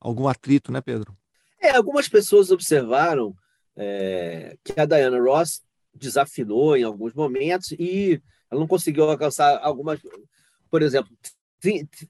algum 0.00 0.26
atrito, 0.26 0.72
né, 0.72 0.80
Pedro? 0.80 1.14
É, 1.60 1.76
algumas 1.76 2.08
pessoas 2.08 2.50
observaram 2.50 3.36
é, 3.76 4.56
que 4.64 4.80
a 4.80 4.86
Diana 4.86 5.20
Ross 5.20 5.62
desafinou 5.94 6.76
em 6.76 6.82
alguns 6.82 7.12
momentos 7.12 7.72
e 7.72 8.22
ela 8.50 8.58
não 8.58 8.66
conseguiu 8.66 9.04
alcançar 9.04 9.58
algumas. 9.62 10.00
Por 10.70 10.80
exemplo, 10.80 11.14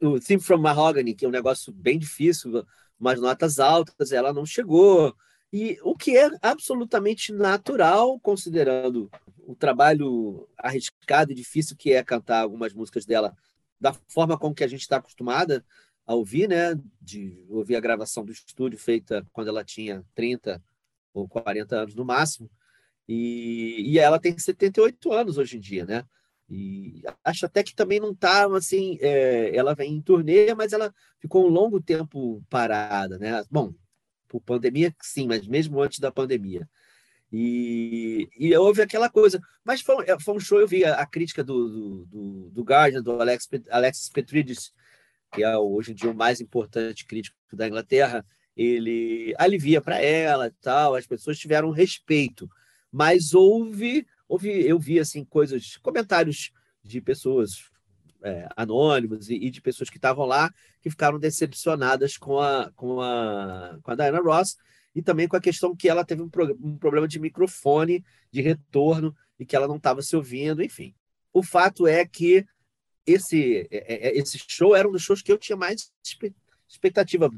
o 0.01 0.21
Theme 0.21 0.41
from 0.41 0.59
Mahogany, 0.59 1.13
que 1.13 1.25
é 1.25 1.29
um 1.29 1.33
negócio 1.33 1.73
bem 1.73 1.99
difícil, 1.99 2.65
umas 3.01 3.21
notas 3.21 3.59
altas, 3.59 4.13
ela 4.13 4.33
não 4.33 4.47
chegou. 4.47 5.13
E 5.57 5.79
o 5.85 5.97
que 5.97 6.17
é 6.17 6.29
absolutamente 6.43 7.33
natural, 7.33 8.19
considerando 8.19 9.09
o 9.47 9.55
trabalho 9.55 10.49
arriscado 10.59 11.31
e 11.31 11.35
difícil 11.35 11.77
que 11.77 11.93
é 11.93 12.03
cantar 12.03 12.41
algumas 12.41 12.75
músicas 12.75 13.07
dela 13.07 13.33
da 13.81 13.93
forma 14.09 14.37
como 14.37 14.53
que 14.53 14.65
a 14.65 14.67
gente 14.67 14.81
está 14.81 14.97
acostumada 14.97 15.65
a 16.05 16.13
ouvir, 16.13 16.49
né? 16.49 16.75
De 17.01 17.47
ouvir 17.49 17.77
a 17.77 17.81
gravação 17.81 18.25
do 18.25 18.33
estúdio 18.33 18.77
feita 18.77 19.25
quando 19.33 19.47
ela 19.47 19.63
tinha 19.63 20.05
30 20.13 20.61
ou 21.13 21.29
40 21.29 21.83
anos 21.83 21.95
no 21.95 22.05
máximo. 22.05 22.51
E, 23.09 23.93
e 23.93 24.01
ela 24.01 24.19
tem 24.19 24.37
78 24.37 25.13
anos 25.13 25.39
hoje 25.39 25.57
em 25.57 25.61
dia, 25.61 25.87
né? 25.87 26.05
E 26.51 27.01
acho 27.23 27.47
até 27.47 27.63
que 27.63 27.77
também 27.77 28.01
não 28.01 28.11
está 28.11 28.53
assim. 28.57 28.99
É, 29.01 29.55
ela 29.57 29.73
vem 29.73 29.95
em 29.95 30.03
turnê, 30.03 30.53
mas 30.53 30.73
ela 30.73 30.93
ficou 31.21 31.47
um 31.47 31.49
longo 31.49 31.81
tempo 31.81 32.43
parada, 32.51 33.21
né? 33.21 33.45
Bom, 33.49 33.73
por 34.29 34.41
pandemia, 34.41 34.95
sim, 35.01 35.27
mas 35.27 35.47
mesmo 35.47 35.81
antes 35.81 35.99
da 35.99 36.11
pandemia. 36.11 36.69
E, 37.33 38.29
e 38.39 38.57
houve 38.57 38.81
aquela 38.81 39.09
coisa. 39.11 39.41
Mas 39.65 39.81
foi, 39.81 40.05
é, 40.09 40.19
foi 40.21 40.35
um 40.35 40.41
show, 40.41 40.61
eu 40.61 40.69
vi 40.69 40.85
a, 40.85 40.95
a 40.95 41.07
crítica 41.07 41.43
do, 41.43 42.07
do, 42.07 42.51
do, 42.51 42.63
Guardian, 42.63 43.03
do 43.03 43.21
Alex, 43.21 43.49
Alexis 43.71 44.09
Petridis, 44.09 44.73
que 45.33 45.43
é 45.43 45.59
hoje 45.59 45.93
em 45.93 45.95
dia 45.95 46.11
o 46.11 46.15
mais 46.15 46.41
importante 46.41 47.05
crítico 47.05 47.37
da 47.53 47.67
Inglaterra, 47.67 48.25
ele 48.57 49.35
alivia 49.37 49.81
para 49.81 50.01
ela 50.01 50.47
e 50.47 50.53
tal, 50.63 50.95
as 50.95 51.07
pessoas 51.07 51.39
tiveram 51.39 51.71
respeito. 51.71 52.49
Mas 52.91 53.35
houve, 53.35 54.07
houve 54.29 54.65
eu 54.65 54.79
vi 54.79 55.01
assim 55.01 55.25
coisas, 55.25 55.77
comentários 55.79 56.53
de 56.85 57.01
pessoas 57.01 57.65
é, 58.25 58.49
anônimos 58.57 59.29
e, 59.29 59.35
e, 59.35 59.51
de 59.51 59.61
pessoas 59.61 59.91
que 59.91 59.99
estavam 59.99 60.25
lá 60.25 60.53
que 60.81 60.91
ficaram 60.91 61.19
decepcionadas 61.19 62.17
com 62.17 62.41
a, 62.41 62.73
com 62.75 63.01
a, 63.01 63.79
com 63.83 63.91
a 63.91 63.95
Diana 63.95 64.21
Ross 64.21 64.57
e 64.95 65.03
também 65.03 65.29
com 65.29 65.37
a 65.37 65.41
questão 65.41 65.77
que 65.77 65.89
ela 65.89 66.05
teve 66.05 66.23
um, 66.23 66.29
pro, 66.29 66.57
um 66.63 66.79
problema 66.79 67.07
de 67.07 67.19
microfone, 67.19 68.05
de 68.31 68.41
retorno, 68.41 69.15
e 69.39 69.45
que 69.45 69.57
ela 69.57 69.69
não 69.69 69.77
estava 69.77 70.01
se 70.01 70.15
ouvindo, 70.15 70.63
enfim. 70.63 70.95
O 71.33 71.43
fato 71.43 71.87
é 71.87 72.07
que 72.07 72.47
esse, 73.07 73.67
é, 73.71 74.09
é, 74.09 74.19
esse 74.19 74.39
show 74.49 74.75
era 74.75 74.89
um 74.89 74.93
dos 74.93 75.03
shows 75.03 75.21
que 75.21 75.31
eu 75.31 75.39
tinha 75.39 75.57
mais 75.57 75.93
expectativa 76.69 77.29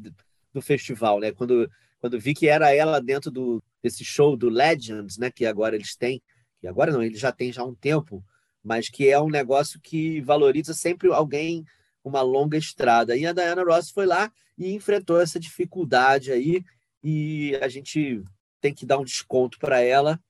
do 0.52 0.62
festival, 0.62 1.18
né? 1.18 1.32
Quando, 1.32 1.68
quando 1.98 2.20
vi 2.20 2.34
que 2.34 2.46
era 2.46 2.74
ela 2.74 3.00
dentro 3.00 3.30
do, 3.30 3.62
desse 3.82 4.04
show 4.04 4.36
do 4.36 4.48
Legends, 4.48 5.16
né? 5.18 5.30
Que 5.30 5.46
agora 5.46 5.74
eles 5.74 5.96
têm, 5.96 6.22
que 6.60 6.68
agora 6.68 6.92
não, 6.92 7.02
eles 7.02 7.18
já 7.18 7.32
têm 7.32 7.52
já 7.52 7.64
um 7.64 7.74
tempo, 7.74 8.22
mas 8.66 8.88
que 8.88 9.08
é 9.08 9.20
um 9.20 9.30
negócio 9.30 9.80
que 9.80 10.20
valoriza 10.22 10.74
sempre 10.74 11.08
alguém 11.12 11.64
uma 12.02 12.20
longa 12.20 12.58
estrada. 12.58 13.16
E 13.16 13.24
a 13.24 13.32
Diana 13.32 13.62
Ross 13.62 13.90
foi 13.90 14.06
lá 14.06 14.30
e 14.58 14.72
enfrentou 14.74 15.20
essa 15.20 15.38
dificuldade 15.38 16.32
aí 16.32 16.64
e 17.02 17.56
a 17.62 17.68
gente 17.68 18.24
tem 18.60 18.74
que 18.74 18.84
dar 18.84 18.98
um 18.98 19.04
desconto 19.04 19.56
para 19.60 19.80
ela. 19.80 20.20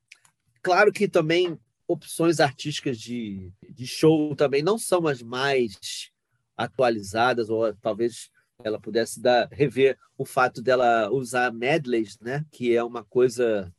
Claro 0.62 0.92
que 0.92 1.08
também 1.08 1.58
opções 1.88 2.38
artísticas 2.38 2.98
de, 2.98 3.50
de 3.70 3.86
show 3.86 4.36
também 4.36 4.62
não 4.62 4.76
são 4.76 5.06
as 5.06 5.22
mais 5.22 6.10
atualizadas, 6.56 7.48
ou 7.48 7.72
talvez 7.74 8.30
ela 8.62 8.78
pudesse 8.78 9.20
dar, 9.20 9.48
rever 9.50 9.96
o 10.18 10.26
fato 10.26 10.60
dela 10.60 11.10
usar 11.10 11.52
medleys, 11.52 12.18
né? 12.20 12.44
que 12.50 12.76
é 12.76 12.84
uma 12.84 13.04
coisa 13.04 13.72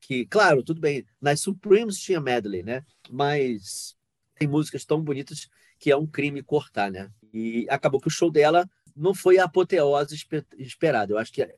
que, 0.00 0.24
claro, 0.26 0.62
tudo 0.62 0.80
bem, 0.80 1.04
nas 1.20 1.40
Supremes 1.40 1.98
tinha 1.98 2.20
medley, 2.20 2.62
né? 2.62 2.84
mas 3.10 3.97
tem 4.38 4.48
músicas 4.48 4.84
tão 4.84 5.02
bonitas 5.02 5.48
que 5.78 5.90
é 5.90 5.96
um 5.96 6.06
crime 6.06 6.42
cortar, 6.42 6.90
né? 6.90 7.10
E 7.32 7.66
acabou 7.68 8.00
que 8.00 8.08
o 8.08 8.10
show 8.10 8.30
dela 8.30 8.68
não 8.96 9.14
foi 9.14 9.38
a 9.38 9.44
apoteose 9.44 10.16
esperada. 10.58 11.12
Eu 11.12 11.18
acho 11.18 11.32
que 11.32 11.48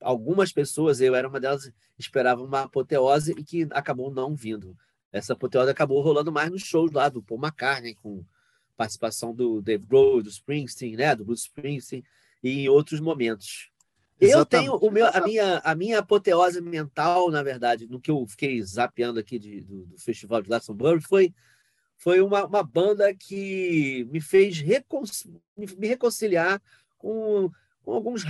algumas 0.00 0.52
pessoas, 0.52 1.00
eu 1.00 1.14
era 1.14 1.28
uma 1.28 1.40
delas, 1.40 1.70
esperavam 1.98 2.44
uma 2.44 2.62
apoteose 2.62 3.32
e 3.32 3.44
que 3.44 3.66
acabou 3.70 4.10
não 4.12 4.34
vindo. 4.34 4.76
Essa 5.12 5.32
apoteose 5.32 5.70
acabou 5.70 6.00
rolando 6.00 6.32
mais 6.32 6.50
nos 6.50 6.62
shows 6.62 6.92
lá 6.92 7.08
do 7.08 7.22
Paul 7.22 7.40
McCartney, 7.40 7.94
com 7.94 8.24
participação 8.76 9.34
do 9.34 9.62
Dave 9.62 9.86
Grohl, 9.86 10.22
do 10.22 10.28
Springsteen, 10.28 10.96
né, 10.96 11.14
do 11.16 11.24
Bruce 11.24 11.44
Springsteen, 11.44 12.04
e 12.42 12.64
em 12.64 12.68
outros 12.68 13.00
momentos. 13.00 13.70
Eu 14.20 14.46
tenho 14.46 14.74
o 14.76 14.90
meu, 14.90 15.06
a, 15.06 15.20
minha, 15.20 15.58
a 15.58 15.74
minha 15.74 15.98
apoteose 15.98 16.60
mental, 16.60 17.30
na 17.30 17.42
verdade, 17.42 17.86
no 17.86 18.00
que 18.00 18.10
eu 18.10 18.26
fiquei 18.26 18.62
zapeando 18.62 19.20
aqui 19.20 19.38
de, 19.38 19.60
do, 19.60 19.86
do 19.86 19.98
festival 19.98 20.40
de 20.40 20.48
Glastonbury, 20.48 21.00
foi, 21.02 21.34
foi 21.96 22.20
uma, 22.20 22.44
uma 22.46 22.62
banda 22.62 23.14
que 23.14 24.06
me 24.10 24.20
fez 24.20 24.60
recon, 24.60 25.02
me 25.56 25.86
reconciliar 25.86 26.60
com 26.98 27.50
com 27.86 27.92
alguns, 27.92 28.24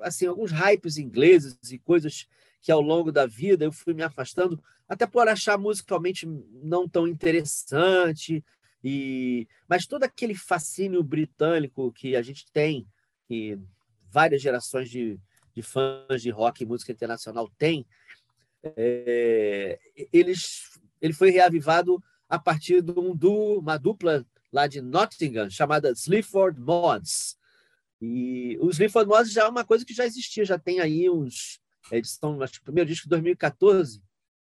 assim, 0.00 0.26
alguns 0.26 0.50
hypes 0.50 0.98
ingleses 0.98 1.56
e 1.70 1.78
coisas 1.78 2.26
que 2.60 2.72
ao 2.72 2.80
longo 2.80 3.12
da 3.12 3.26
vida 3.26 3.64
eu 3.64 3.70
fui 3.70 3.94
me 3.94 4.02
afastando, 4.02 4.60
até 4.88 5.06
por 5.06 5.28
achar 5.28 5.56
musicalmente 5.56 6.26
não 6.26 6.88
tão 6.88 7.06
interessante, 7.06 8.44
e 8.82 9.46
mas 9.68 9.86
todo 9.86 10.02
aquele 10.02 10.34
fascínio 10.34 11.00
britânico 11.00 11.92
que 11.92 12.16
a 12.16 12.22
gente 12.22 12.44
tem, 12.50 12.88
que 13.28 13.56
várias 14.10 14.42
gerações 14.42 14.90
de, 14.90 15.16
de 15.54 15.62
fãs 15.62 16.20
de 16.20 16.30
rock 16.30 16.64
e 16.64 16.66
música 16.66 16.90
internacional 16.90 17.48
têm, 17.56 17.86
é, 18.64 19.78
eles, 20.12 20.76
ele 21.00 21.12
foi 21.12 21.30
reavivado 21.30 22.02
a 22.28 22.38
partir 22.38 22.82
de 22.82 22.92
um 22.92 23.14
duo, 23.16 23.58
uma 23.58 23.76
dupla 23.76 24.26
lá 24.52 24.66
de 24.66 24.80
Nottingham 24.80 25.48
chamada 25.50 25.90
Sleaford 25.92 26.60
Mods, 26.60 27.38
e 28.00 28.56
os 28.60 28.78
Linfonosis 28.78 29.32
já 29.32 29.44
é 29.44 29.48
uma 29.48 29.64
coisa 29.64 29.84
que 29.84 29.92
já 29.92 30.06
existia, 30.06 30.44
já 30.44 30.58
tem 30.58 30.80
aí 30.80 31.10
uns. 31.10 31.60
Eles 31.90 32.10
estão, 32.10 32.40
acho 32.42 32.60
o 32.60 32.62
primeiro 32.62 32.88
disco 32.88 33.06
de 33.06 33.10
2014, 33.10 34.02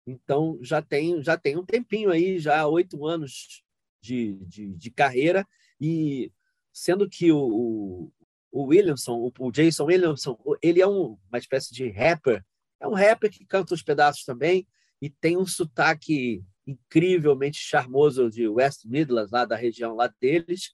então 0.07 0.59
já 0.63 0.81
tem, 0.81 1.23
já 1.23 1.37
tem 1.37 1.57
um 1.57 1.65
tempinho 1.65 2.11
aí, 2.11 2.39
já 2.39 2.67
oito 2.67 3.07
anos 3.07 3.63
de, 4.01 4.35
de, 4.47 4.75
de, 4.75 4.91
carreira, 4.91 5.47
e 5.81 6.33
sendo 6.73 7.09
que 7.09 7.31
o, 7.31 8.11
o 8.51 8.65
Williamson, 8.65 9.15
o, 9.15 9.33
o 9.39 9.53
Jason 9.53 9.85
Williamson, 9.85 10.39
ele 10.63 10.81
é 10.81 10.87
um, 10.87 11.19
uma 11.29 11.39
espécie 11.39 11.75
de 11.75 11.91
rapper, 11.91 12.45
é 12.81 12.89
um 12.89 12.95
rapper 12.95 13.31
que 13.31 13.45
canta 13.45 13.75
os 13.75 13.83
pedaços 13.83 14.25
também, 14.25 14.67
e 15.01 15.11
tem 15.11 15.37
um 15.37 15.47
sotaque 15.47 16.43
incrivelmente 16.67 17.59
charmoso 17.59 18.31
de 18.31 18.47
West 18.49 18.85
Midlands, 18.85 19.31
lá 19.31 19.45
da 19.45 19.57
região 19.57 19.95
lá 19.95 20.13
deles, 20.21 20.73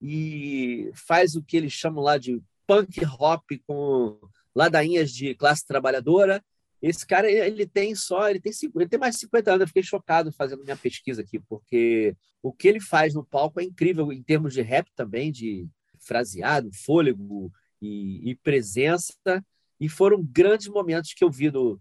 e 0.00 0.90
faz 0.94 1.34
o 1.34 1.42
que 1.42 1.56
eles 1.56 1.72
chamam 1.72 2.02
lá 2.02 2.18
de 2.18 2.42
punk 2.66 3.00
hop 3.18 3.44
com 3.66 4.18
ladainhas 4.54 5.12
de 5.12 5.34
classe 5.34 5.66
trabalhadora. 5.66 6.42
Esse 6.80 7.06
cara, 7.06 7.30
ele 7.30 7.66
tem 7.66 7.94
só, 7.94 8.30
ele 8.30 8.40
tem, 8.40 8.52
ele 8.74 8.88
tem 8.88 8.98
mais 8.98 9.14
de 9.16 9.20
50 9.20 9.50
anos. 9.50 9.60
Eu 9.60 9.66
fiquei 9.66 9.82
chocado 9.82 10.32
fazendo 10.32 10.64
minha 10.64 10.76
pesquisa 10.76 11.20
aqui, 11.20 11.38
porque 11.38 12.16
o 12.42 12.52
que 12.52 12.68
ele 12.68 12.80
faz 12.80 13.14
no 13.14 13.24
palco 13.24 13.60
é 13.60 13.64
incrível 13.64 14.10
em 14.12 14.22
termos 14.22 14.54
de 14.54 14.62
rap 14.62 14.90
também, 14.96 15.30
de 15.30 15.68
fraseado, 15.98 16.70
fôlego 16.72 17.52
e, 17.82 18.30
e 18.30 18.34
presença. 18.36 19.14
E 19.78 19.88
foram 19.88 20.22
grandes 20.22 20.68
momentos 20.68 21.12
que 21.12 21.22
eu 21.22 21.30
vi 21.30 21.50
do, 21.50 21.78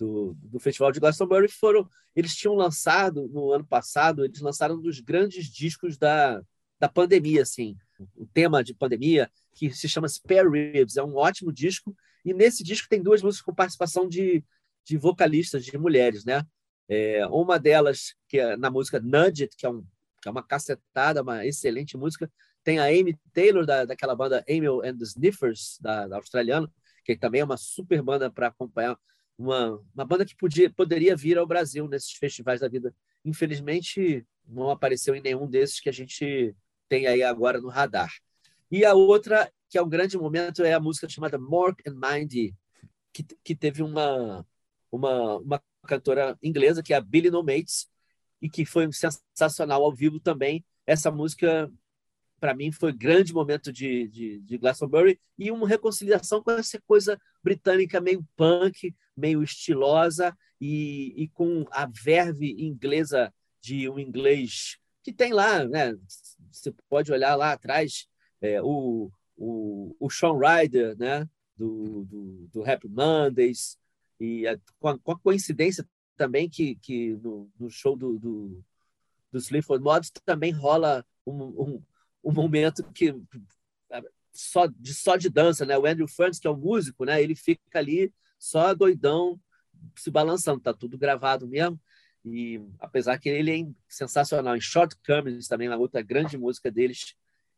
do, 0.00 0.34
do, 0.42 0.58
Festival 0.58 0.90
de 0.90 0.98
Glastonbury. 0.98 1.48
Foram, 1.48 1.88
eles 2.16 2.34
tinham 2.34 2.54
lançado 2.54 3.28
no 3.28 3.52
ano 3.52 3.64
passado, 3.64 4.24
eles 4.24 4.40
lançaram 4.40 4.76
um 4.76 4.80
dos 4.80 4.98
grandes 5.00 5.46
discos 5.46 5.98
da, 5.98 6.42
da 6.78 6.88
pandemia, 6.88 7.42
assim, 7.42 7.76
o 8.16 8.26
tema 8.26 8.64
de 8.64 8.74
pandemia, 8.74 9.30
que 9.52 9.70
se 9.70 9.88
chama 9.88 10.08
Spare 10.08 10.48
Ribs, 10.48 10.96
é 10.96 11.02
um 11.02 11.16
ótimo 11.16 11.52
disco, 11.52 11.94
e 12.24 12.32
nesse 12.32 12.64
disco 12.64 12.88
tem 12.88 13.02
duas 13.02 13.22
músicas 13.22 13.44
com 13.44 13.54
participação 13.54 14.08
de, 14.08 14.42
de 14.84 14.96
vocalistas, 14.96 15.64
de 15.64 15.76
mulheres, 15.76 16.24
né? 16.24 16.42
É, 16.88 17.24
uma 17.26 17.58
delas, 17.58 18.14
que 18.26 18.38
é 18.38 18.56
na 18.56 18.70
música 18.70 18.98
Nudge 18.98 19.44
It, 19.44 19.56
que 19.56 19.66
é, 19.66 19.70
um, 19.70 19.84
que 20.20 20.28
é 20.28 20.30
uma 20.30 20.42
cacetada, 20.42 21.22
uma 21.22 21.46
excelente 21.46 21.96
música, 21.96 22.30
tem 22.64 22.78
a 22.78 22.84
Amy 22.84 23.18
Taylor, 23.32 23.64
da, 23.64 23.84
daquela 23.84 24.16
banda 24.16 24.42
Emil 24.46 24.82
and 24.82 24.96
the 24.96 25.04
Sniffers, 25.04 25.78
da, 25.80 26.08
da 26.08 26.16
australiana, 26.16 26.70
que 27.04 27.16
também 27.16 27.42
é 27.42 27.44
uma 27.44 27.56
super 27.56 28.02
banda 28.02 28.30
para 28.30 28.48
acompanhar, 28.48 28.98
uma, 29.40 29.82
uma 29.94 30.04
banda 30.04 30.26
que 30.26 30.36
podia, 30.36 30.70
poderia 30.70 31.16
vir 31.16 31.38
ao 31.38 31.46
Brasil 31.46 31.88
nesses 31.88 32.12
festivais 32.12 32.60
da 32.60 32.68
vida. 32.68 32.94
Infelizmente, 33.24 34.26
não 34.46 34.70
apareceu 34.70 35.14
em 35.14 35.22
nenhum 35.22 35.48
desses 35.48 35.80
que 35.80 35.88
a 35.88 35.92
gente 35.92 36.54
tem 36.88 37.06
aí 37.06 37.22
agora 37.22 37.60
no 37.60 37.68
radar. 37.68 38.12
E 38.70 38.84
a 38.84 38.92
outra, 38.94 39.50
que 39.68 39.78
é 39.78 39.82
um 39.82 39.88
grande 39.88 40.18
momento, 40.18 40.62
é 40.62 40.74
a 40.74 40.80
música 40.80 41.08
chamada 41.08 41.38
Mork 41.38 41.82
and 41.88 41.94
Mindy, 41.94 42.54
que, 43.12 43.24
que 43.42 43.54
teve 43.54 43.82
uma, 43.82 44.46
uma, 44.92 45.38
uma 45.38 45.62
cantora 45.86 46.38
inglesa, 46.42 46.82
que 46.82 46.92
é 46.92 46.96
a 46.96 47.00
Billy 47.00 47.30
No 47.30 47.42
Mates, 47.42 47.88
e 48.42 48.48
que 48.48 48.66
foi 48.66 48.88
sensacional 48.92 49.82
ao 49.82 49.94
vivo 49.94 50.20
também. 50.20 50.64
Essa 50.86 51.10
música, 51.10 51.72
para 52.40 52.54
mim, 52.54 52.72
foi 52.72 52.92
um 52.92 52.96
grande 52.96 53.34
momento 53.34 53.70
de, 53.70 54.08
de, 54.08 54.40
de 54.40 54.58
Glastonbury 54.58 55.20
e 55.38 55.50
uma 55.50 55.68
reconciliação 55.68 56.42
com 56.42 56.50
essa 56.52 56.80
coisa 56.80 57.20
britânica 57.44 58.00
meio 58.00 58.26
punk, 58.34 58.94
meio 59.16 59.42
estilosa 59.42 60.36
e, 60.58 61.12
e 61.16 61.28
com 61.28 61.66
a 61.70 61.86
verve 61.86 62.50
inglesa 62.58 63.32
de 63.60 63.88
um 63.88 63.98
inglês 63.98 64.78
que 65.02 65.12
tem 65.12 65.32
lá, 65.32 65.64
né? 65.64 65.94
Você 66.50 66.72
pode 66.88 67.12
olhar 67.12 67.36
lá 67.36 67.52
atrás 67.52 68.06
é, 68.40 68.60
o, 68.62 69.10
o, 69.36 69.94
o 70.00 70.10
Sean 70.10 70.38
Ryder, 70.38 70.96
né? 70.98 71.28
Do, 71.56 72.04
do, 72.06 72.48
do 72.50 72.70
Happy 72.70 72.88
Mondays, 72.88 73.78
e 74.18 74.46
a, 74.46 74.58
com, 74.78 74.88
a, 74.88 74.98
com, 74.98 75.12
a, 75.12 75.18
coincidência 75.18 75.86
também 76.16 76.48
que, 76.48 76.76
que 76.76 77.16
no, 77.16 77.50
no 77.58 77.70
show 77.70 77.94
do, 77.94 78.18
do, 78.18 78.64
do 79.30 79.38
Sleaford 79.38 79.84
Mods 79.84 80.10
também 80.24 80.52
rola 80.52 81.04
um, 81.26 81.42
um, 81.42 81.82
um 82.22 82.32
momento 82.32 82.82
que 82.92 83.14
só 84.32 84.66
de, 84.66 84.94
só 84.94 85.16
de 85.16 85.28
dança, 85.28 85.64
né? 85.64 85.76
O 85.76 85.86
Andrew 85.86 86.08
Ferns, 86.08 86.38
que 86.38 86.46
é 86.46 86.50
um 86.50 86.56
músico, 86.56 87.04
né? 87.04 87.22
Ele 87.22 87.34
fica 87.34 87.78
ali 87.78 88.12
só 88.38 88.74
doidão, 88.74 89.40
se 89.96 90.10
balançando, 90.10 90.60
tá 90.60 90.72
tudo 90.72 90.96
gravado 90.96 91.46
mesmo. 91.48 91.80
E 92.24 92.60
apesar 92.78 93.18
que 93.18 93.28
ele 93.28 93.50
é 93.50 93.66
sensacional 93.88 94.56
em 94.56 94.60
Shortcomings, 94.60 95.48
também 95.48 95.68
na 95.68 95.76
outra 95.76 96.02
grande 96.02 96.36
música 96.36 96.70
deles, 96.70 97.14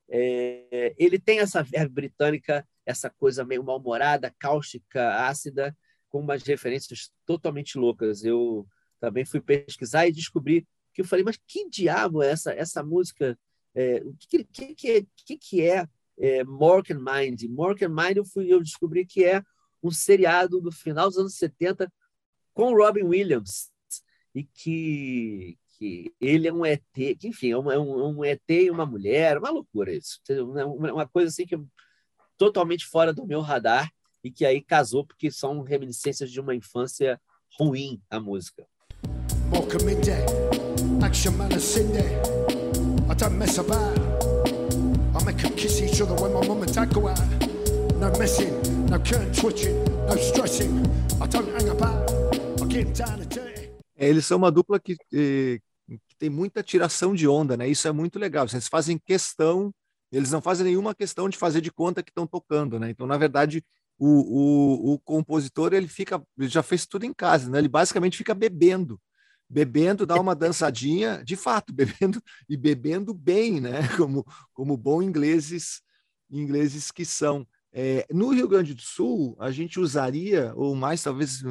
é, 0.09 0.94
ele 0.97 1.18
tem 1.18 1.40
essa 1.40 1.62
verba 1.62 1.93
britânica, 1.93 2.66
essa 2.86 3.10
coisa 3.10 3.44
meio 3.44 3.64
mal-humorada, 3.64 4.34
cáustica, 4.39 5.26
ácida, 5.26 5.76
com 6.09 6.20
umas 6.20 6.43
referências 6.43 7.10
totalmente 7.26 7.78
loucas. 7.78 8.24
Eu 8.24 8.66
também 9.01 9.24
fui 9.24 9.40
pesquisar 9.40 10.06
e 10.06 10.12
descobri 10.12 10.66
que 10.93 11.01
eu 11.01 11.06
falei, 11.06 11.24
mas 11.24 11.39
que 11.47 11.68
diabo 11.68 12.22
é 12.22 12.30
essa, 12.30 12.52
essa 12.52 12.82
música? 12.82 13.39
É, 13.74 14.03
o 14.05 14.15
que, 14.15 14.44
que, 14.44 14.74
que, 14.74 15.07
que, 15.16 15.39
que 15.39 15.62
é, 15.62 15.86
é 16.19 16.44
Mork 16.44 16.93
and 16.93 17.01
Mind? 17.01 17.43
Mork 17.49 17.85
and 17.85 17.89
Mind 17.89 18.16
eu, 18.16 18.24
fui, 18.24 18.53
eu 18.53 18.61
descobri 18.61 19.07
que 19.07 19.24
é 19.24 19.43
um 19.82 19.90
seriado 19.90 20.61
do 20.61 20.70
final 20.70 21.09
dos 21.09 21.19
anos 21.19 21.35
70 21.36 21.93
com 22.55 22.74
Robin 22.74 23.05
Williams 23.05 23.70
e 24.35 24.44
que, 24.44 25.59
que 25.77 26.15
ele 26.20 26.49
é 26.49 26.53
um 26.53 26.65
ET, 26.65 26.82
que, 26.94 27.28
enfim, 27.28 27.51
é 27.51 27.59
um, 27.59 27.70
é 27.70 27.78
um 27.78 28.24
ET 28.24 28.43
e 28.49 28.70
uma 28.70 28.86
mulher, 28.86 29.39
uma 29.39 29.51
loucura 29.51 29.93
isso. 29.93 30.20
Uma 30.66 31.09
coisa 31.09 31.28
assim 31.28 31.47
que 31.47 31.55
é 31.55 31.61
totalmente 32.36 32.86
fora 32.86 33.12
do 33.12 33.27
meu 33.27 33.40
radar 33.40 33.90
e 34.23 34.31
que 34.31 34.44
aí 34.44 34.61
casou 34.62 35.05
porque 35.05 35.31
são 35.31 35.62
reminiscências 35.62 36.31
de 36.31 36.40
uma 36.40 36.55
infância 36.55 37.20
ruim 37.59 38.01
a 38.11 38.20
música. 38.20 38.66
action 41.03 41.32
man. 41.32 41.51
I 43.12 43.14
don't 43.14 43.36
mess 43.39 43.59
about. 43.59 43.98
I 45.14 45.24
make 45.26 45.36
them 45.36 45.52
kiss 45.55 45.82
each 45.82 46.01
other 46.01 46.14
when 46.14 46.32
my 46.32 46.47
mum 46.48 46.62
and 46.62 46.72
dad 46.72 46.94
go 46.94 47.09
out. 47.09 47.20
No 48.01 48.10
messing, 48.18 48.59
no 48.86 48.98
curtain 49.01 49.30
twitching, 49.34 49.84
no 50.09 50.16
stressing. 50.16 50.72
I 51.20 51.26
don't 51.26 51.47
hang 51.52 51.68
about. 51.68 52.10
I 52.59 52.64
get 52.70 52.94
down 52.94 53.20
and 53.20 53.28
dirty. 53.28 53.68
É, 53.94 54.09
eles 54.09 54.24
são 54.24 54.39
uma 54.39 54.51
dupla 54.51 54.80
que, 54.80 54.97
eh, 55.12 55.60
que, 55.86 56.16
tem 56.18 56.30
muita 56.30 56.62
tiração 56.62 57.14
de 57.14 57.28
onda, 57.28 57.55
né? 57.55 57.68
Isso 57.68 57.86
é 57.86 57.93
muito 57.93 58.18
legal. 58.18 58.47
Eles 58.51 58.66
fazem 58.66 58.97
questão, 58.97 59.70
eles 60.10 60.30
não 60.30 60.40
fazem 60.40 60.64
nenhuma 60.64 60.94
questão 60.94 61.28
de 61.28 61.36
fazer 61.36 61.60
de 61.60 61.70
conta 61.70 62.02
que 62.02 62.10
estão 62.10 62.26
tocando, 62.26 62.80
né? 62.80 62.89
Então, 62.89 63.06
na 63.06 63.18
verdade, 63.18 63.62
o, 63.98 64.09
o, 64.09 64.94
o 64.94 64.98
compositor 65.01 65.74
ele 65.74 65.86
fica, 65.86 66.18
ele 66.39 66.48
já 66.48 66.62
fez 66.62 66.86
tudo 66.86 67.05
em 67.05 67.12
casa, 67.12 67.51
né? 67.51 67.59
Ele 67.59 67.68
basicamente 67.68 68.16
fica 68.16 68.32
bebendo, 68.32 68.98
bebendo, 69.52 70.06
dá 70.06 70.18
uma 70.18 70.34
dançadinha, 70.34 71.22
de 71.22 71.36
fato, 71.36 71.72
bebendo 71.74 72.22
e 72.48 72.56
bebendo 72.56 73.12
bem, 73.12 73.60
né? 73.60 73.86
Como 73.96 74.24
como 74.54 74.76
bom 74.76 75.02
ingleses 75.02 75.82
ingleses 76.30 76.90
que 76.90 77.04
são. 77.04 77.46
É, 77.74 78.06
no 78.10 78.30
Rio 78.30 78.48
Grande 78.48 78.74
do 78.74 78.82
Sul, 78.82 79.36
a 79.38 79.50
gente 79.50 79.78
usaria, 79.78 80.52
ou 80.56 80.74
mais 80.74 81.02
talvez 81.02 81.42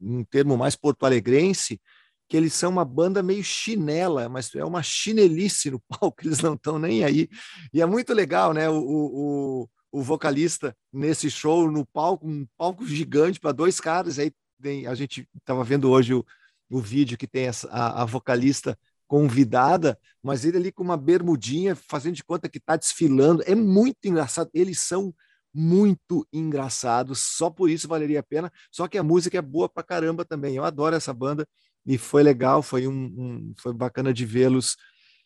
um 0.00 0.24
termo 0.24 0.56
mais 0.56 0.76
porto-alegrense, 0.76 1.80
que 2.28 2.36
eles 2.36 2.54
são 2.54 2.70
uma 2.70 2.84
banda 2.84 3.22
meio 3.22 3.44
chinela, 3.44 4.28
mas 4.28 4.54
é 4.54 4.64
uma 4.64 4.82
chinelice 4.82 5.70
no 5.70 5.80
palco, 5.88 6.16
eles 6.24 6.40
não 6.40 6.54
estão 6.54 6.78
nem 6.78 7.04
aí. 7.04 7.28
E 7.72 7.82
é 7.82 7.86
muito 7.86 8.14
legal, 8.14 8.54
né? 8.54 8.68
O, 8.70 8.80
o, 8.82 9.68
o 9.92 10.02
vocalista 10.02 10.74
nesse 10.90 11.30
show, 11.30 11.70
no 11.70 11.84
palco, 11.86 12.26
um 12.26 12.46
palco 12.56 12.86
gigante 12.86 13.38
para 13.38 13.52
dois 13.52 13.80
caras. 13.80 14.18
Aí 14.18 14.32
tem, 14.62 14.86
a 14.86 14.94
gente 14.94 15.28
estava 15.38 15.64
vendo 15.64 15.90
hoje 15.90 16.14
o, 16.14 16.24
o 16.72 16.80
vídeo 16.80 17.18
que 17.18 17.26
tem 17.26 17.46
essa, 17.46 17.68
a, 17.68 18.02
a 18.02 18.04
vocalista 18.04 18.78
convidada, 19.06 19.98
mas 20.22 20.44
ele 20.44 20.56
ali 20.56 20.72
com 20.72 20.82
uma 20.82 20.96
bermudinha, 20.96 21.76
fazendo 21.76 22.14
de 22.14 22.24
conta 22.24 22.48
que 22.48 22.56
está 22.56 22.76
desfilando. 22.76 23.42
É 23.46 23.54
muito 23.54 24.06
engraçado. 24.06 24.48
Eles 24.54 24.78
são 24.78 25.14
muito 25.52 26.26
engraçado, 26.32 27.14
só 27.14 27.50
por 27.50 27.68
isso 27.68 27.86
valeria 27.86 28.20
a 28.20 28.22
pena. 28.22 28.50
Só 28.70 28.88
que 28.88 28.96
a 28.96 29.02
música 29.02 29.36
é 29.36 29.42
boa 29.42 29.68
pra 29.68 29.82
caramba 29.82 30.24
também. 30.24 30.56
Eu 30.56 30.64
adoro 30.64 30.96
essa 30.96 31.12
banda 31.12 31.46
e 31.84 31.98
foi 31.98 32.22
legal, 32.22 32.62
foi 32.62 32.88
um, 32.88 32.92
um 32.92 33.54
foi 33.58 33.74
bacana 33.74 34.14
de 34.14 34.24
vê-los 34.24 34.76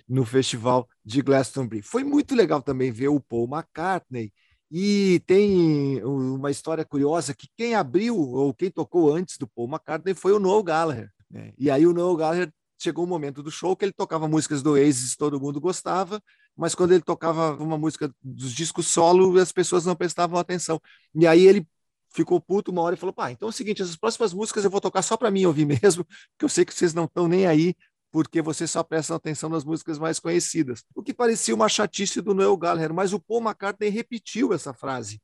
no 0.09 0.24
festival 0.24 0.89
de 1.05 1.23
Glastonbury. 1.23 1.82
Foi 1.82 2.02
muito 2.02 2.35
legal 2.35 2.60
também 2.60 2.90
ver 2.90 3.09
o 3.09 3.20
Paul 3.20 3.48
McCartney 3.48 4.32
E 4.70 5.20
tem 5.27 6.02
uma 6.05 6.51
história 6.51 6.85
curiosa 6.85 7.35
que 7.35 7.48
quem 7.56 7.77
abriu 7.77 8.18
ou 8.18 8.52
quem 8.52 8.70
tocou 8.70 9.14
antes 9.14 9.39
do 9.39 9.47
Paul 9.47 9.68
McCartney 9.68 10.14
foi 10.14 10.32
o 10.32 10.40
Noel 10.40 10.62
Gallagher. 10.64 11.15
Né? 11.30 11.52
E 11.58 11.70
aí 11.70 11.86
o 11.86 11.92
Noel 11.92 12.16
Gallagher 12.16 12.52
chegou 12.78 13.04
um 13.04 13.08
momento 13.08 13.42
do 13.42 13.50
show 13.50 13.76
que 13.76 13.84
ele 13.84 13.92
tocava 13.92 14.28
músicas 14.28 14.62
do 14.62 14.72
Oasis, 14.72 15.16
todo 15.16 15.40
mundo 15.40 15.60
gostava, 15.60 16.22
mas 16.56 16.74
quando 16.74 16.92
ele 16.92 17.02
tocava 17.02 17.54
uma 17.62 17.78
música 17.78 18.12
dos 18.22 18.52
discos 18.52 18.86
solo, 18.88 19.38
as 19.38 19.52
pessoas 19.52 19.84
não 19.84 19.96
prestavam 19.96 20.38
atenção. 20.38 20.80
E 21.14 21.26
aí 21.26 21.46
ele 21.46 21.66
ficou 22.10 22.40
puto 22.40 22.70
uma 22.70 22.82
hora 22.82 22.94
e 22.94 22.98
falou: 22.98 23.12
pá, 23.12 23.30
então 23.30 23.48
é 23.48 23.50
o 23.50 23.52
seguinte, 23.52 23.82
essas 23.82 23.96
próximas 23.96 24.32
músicas 24.32 24.64
eu 24.64 24.70
vou 24.70 24.80
tocar 24.80 25.02
só 25.02 25.16
para 25.16 25.30
mim 25.30 25.44
ouvir 25.46 25.66
mesmo, 25.82 26.04
porque 26.04 26.44
eu 26.44 26.48
sei 26.48 26.64
que 26.64 26.74
vocês 26.74 26.94
não 26.94 27.04
estão 27.04 27.28
nem 27.28 27.46
aí, 27.46 27.74
porque 28.10 28.40
vocês 28.40 28.70
só 28.70 28.82
prestam 28.82 29.16
atenção 29.16 29.48
nas 29.50 29.64
músicas 29.64 29.98
mais 29.98 30.18
conhecidas. 30.18 30.82
O 30.94 31.02
que 31.02 31.12
parecia 31.12 31.54
uma 31.54 31.68
chatice 31.68 32.20
do 32.20 32.34
Noel 32.34 32.56
Gallagher, 32.56 32.94
mas 32.94 33.12
o 33.12 33.20
Paul 33.20 33.42
McCartney 33.42 33.90
repetiu 33.90 34.52
essa 34.52 34.72
frase, 34.72 35.20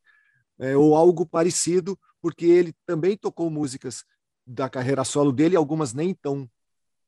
é, 0.58 0.76
ou 0.76 0.94
algo 0.94 1.24
parecido, 1.26 1.98
porque 2.20 2.44
ele 2.44 2.74
também 2.86 3.16
tocou 3.16 3.50
músicas 3.50 4.04
da 4.46 4.68
carreira 4.68 5.04
solo 5.04 5.32
dele, 5.32 5.56
algumas 5.56 5.92
nem 5.92 6.14
tão 6.14 6.48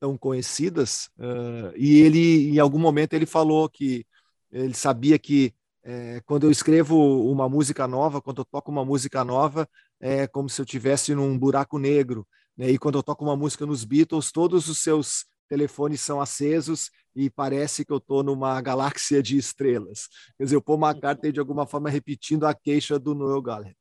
tão 0.01 0.19
conhecidas, 0.19 1.09
uh, 1.19 1.73
e 1.77 2.01
ele, 2.01 2.51
em 2.51 2.59
algum 2.59 2.79
momento, 2.79 3.15
ele 3.15 3.25
falou 3.25 3.71
que 3.71 4.05
ele 4.53 4.75
sabia 4.75 5.19
que 5.19 5.55
é, 5.83 6.23
quando 6.25 6.45
eu 6.45 6.51
escrevo 6.51 7.31
uma 7.31 7.49
música 7.49 7.87
nova, 7.87 8.21
quando 8.21 8.39
eu 8.39 8.45
toco 8.45 8.71
uma 8.71 8.85
música 8.85 9.23
nova, 9.23 9.69
é 10.01 10.27
como 10.27 10.49
se 10.49 10.61
eu 10.61 10.65
tivesse 10.65 11.15
num 11.15 11.39
buraco 11.39 11.79
negro. 11.79 12.27
Né? 12.57 12.71
E 12.71 12.79
quando 12.79 12.97
eu 12.97 13.03
toco 13.03 13.25
uma 13.25 13.37
música 13.37 13.67
nos 13.67 13.85
Beatles, 13.85 14.33
todos 14.33 14.69
os 14.69 14.79
seus 14.79 15.27
telefones 15.47 16.01
são 16.01 16.21
acesos 16.21 16.91
e 17.15 17.29
parece 17.29 17.85
que 17.85 17.93
eu 17.93 17.99
estou 17.99 18.23
numa 18.23 18.61
galáxia 18.63 19.23
de 19.23 19.37
estrelas. 19.37 20.09
Quer 20.39 20.45
dizer, 20.45 20.57
o 20.57 20.63
Paul 20.63 20.81
McCartney, 20.81 21.33
de 21.33 21.41
alguma 21.41 21.67
forma, 21.67 21.91
repetindo 21.91 22.47
a 22.47 22.55
queixa 22.55 22.99
do 22.99 23.15
Noel 23.15 23.43
Gallagher. 23.43 23.77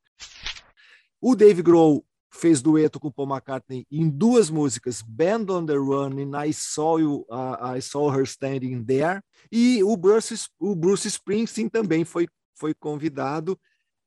O 1.20 1.34
Dave 1.34 1.62
Grohl 1.62 2.04
fez 2.34 2.60
dueto 2.60 2.98
com 2.98 3.10
Paul 3.10 3.28
McCartney 3.28 3.86
em 3.90 4.08
duas 4.08 4.50
músicas, 4.50 5.00
Band 5.00 5.46
on 5.50 5.64
the 5.64 5.74
Run 5.74 6.18
e 6.18 6.48
I 6.48 6.52
Saw, 6.52 6.98
you, 6.98 7.26
uh, 7.30 7.76
I 7.76 7.80
Saw 7.80 8.12
Her 8.12 8.24
Standing 8.24 8.84
There. 8.84 9.20
E 9.50 9.82
o 9.84 9.96
Bruce, 9.96 10.48
o 10.58 10.74
Bruce 10.74 11.06
Springsteen 11.06 11.68
também 11.68 12.04
foi, 12.04 12.26
foi 12.54 12.74
convidado. 12.74 13.58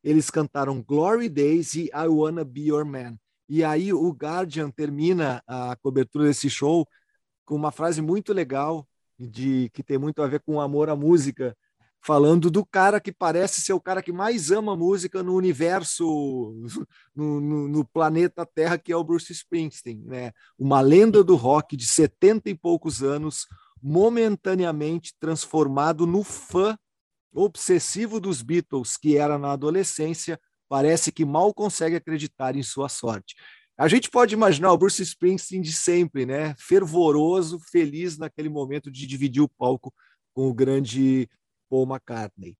Eles 0.04 0.30
cantaram 0.30 0.84
Glory 0.84 1.30
Days 1.30 1.74
e 1.76 1.90
I 1.94 2.08
Wanna 2.08 2.44
Be 2.44 2.68
Your 2.68 2.86
Man. 2.86 3.18
E 3.50 3.64
aí 3.64 3.94
o 3.94 4.10
Guardian 4.12 4.70
termina 4.70 5.42
a 5.48 5.76
cobertura 5.78 6.26
desse 6.26 6.50
show 6.50 6.86
com 7.46 7.56
uma 7.56 7.72
frase 7.72 8.02
muito 8.02 8.34
legal 8.34 8.86
de 9.18 9.70
que 9.74 9.82
tem 9.82 9.98
muito 9.98 10.22
a 10.22 10.28
ver 10.28 10.42
com 10.42 10.60
amor 10.60 10.90
à 10.90 10.96
música, 10.96 11.56
falando 12.08 12.50
do 12.50 12.66
cara 12.66 13.02
que 13.02 13.12
parece 13.12 13.60
ser 13.60 13.74
o 13.74 13.82
cara 13.82 14.02
que 14.02 14.14
mais 14.14 14.50
ama 14.50 14.78
música 14.78 15.22
no 15.22 15.36
universo, 15.36 16.56
no, 17.14 17.42
no, 17.42 17.68
no, 17.68 17.84
planeta 17.84 18.46
Terra, 18.46 18.78
que 18.78 18.94
é 18.94 18.96
o 18.96 19.04
Bruce 19.04 19.34
Springsteen, 19.34 20.06
né? 20.06 20.32
Uma 20.58 20.80
lenda 20.80 21.22
do 21.22 21.36
rock 21.36 21.76
de 21.76 21.86
setenta 21.86 22.50
e 22.50 22.56
poucos 22.56 23.04
anos, 23.04 23.46
momentaneamente 23.84 25.14
transformado 25.20 26.08
no 26.08 26.24
fã 26.24 26.78
obsessivo 27.34 28.22
dos 28.22 28.42
Beatles, 28.42 28.96
que 28.96 29.18
era 29.18 29.38
na 29.38 29.52
adolescência, 29.52 30.40
parece 30.70 31.12
que 31.12 31.26
mal 31.26 31.54
consegue 31.54 31.98
acreditar 31.98 32.56
em 32.56 32.64
sua 32.64 32.88
sorte. 32.88 33.36
A 33.78 33.90
gente 33.90 34.10
pode 34.10 34.34
imaginar 34.34 34.72
o 34.72 34.78
Bruce 34.78 35.04
Springsteen 35.04 35.62
de 35.62 35.74
sempre, 35.74 36.26
né? 36.26 36.56
Fervoroso, 36.58 37.60
feliz 37.70 38.18
naquele 38.18 38.48
momento 38.48 38.90
de 38.90 39.06
dividir 39.06 39.42
o 39.42 39.50
palco 39.50 39.94
com 40.34 40.48
o 40.48 40.54
grande 40.54 41.28
Paul 41.70 41.86
McCartney. 41.86 42.56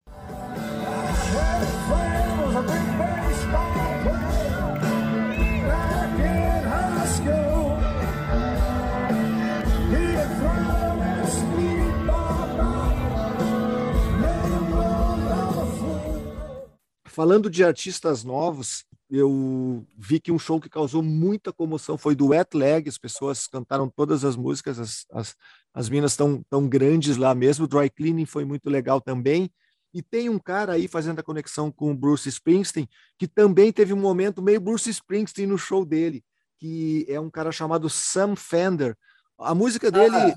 Falando 17.06 17.50
de 17.50 17.64
artistas 17.64 18.24
novos, 18.24 18.86
eu 19.10 19.86
vi 19.98 20.20
que 20.20 20.32
um 20.32 20.40
show 20.40 20.60
que 20.60 20.70
causou 20.70 21.02
muita 21.02 21.54
comoção 21.54 21.98
foi 21.98 22.14
do 22.16 22.28
Wet 22.28 22.56
Leg, 22.56 22.90
as 22.90 22.98
pessoas 22.98 23.48
cantaram 23.48 23.90
todas 23.90 24.26
as 24.26 24.36
músicas, 24.36 24.80
as, 24.80 25.06
as, 25.12 25.36
as 25.74 25.90
minas 25.90 26.12
estão 26.12 26.44
tão 26.50 26.68
grandes 26.68 27.18
lá 27.18 27.34
mesmo, 27.34 27.66
o 27.66 27.68
Dry 27.68 27.90
Cleaning 27.90 28.26
foi 28.26 28.44
muito 28.44 28.70
legal 28.70 29.00
também, 29.00 29.50
e 29.94 30.02
tem 30.02 30.30
um 30.30 30.38
cara 30.38 30.74
aí 30.74 30.88
fazendo 30.88 31.20
a 31.20 31.24
conexão 31.24 31.72
com 31.72 31.92
o 31.92 31.96
Bruce 31.96 32.28
Springsteen, 32.28 32.88
que 33.18 33.28
também 33.28 33.72
teve 33.72 33.94
um 33.94 34.00
momento 34.00 34.42
meio 34.42 34.60
Bruce 34.60 34.90
Springsteen 34.90 35.48
no 35.48 35.58
show 35.58 35.86
dele, 35.86 36.24
que 36.60 37.06
é 37.08 37.20
um 37.20 37.30
cara 37.30 37.52
chamado 37.52 37.90
Sam 37.90 38.36
Fender, 38.36 38.96
a 39.40 39.56
música 39.56 39.90
dele... 39.90 40.16
Ah. 40.16 40.36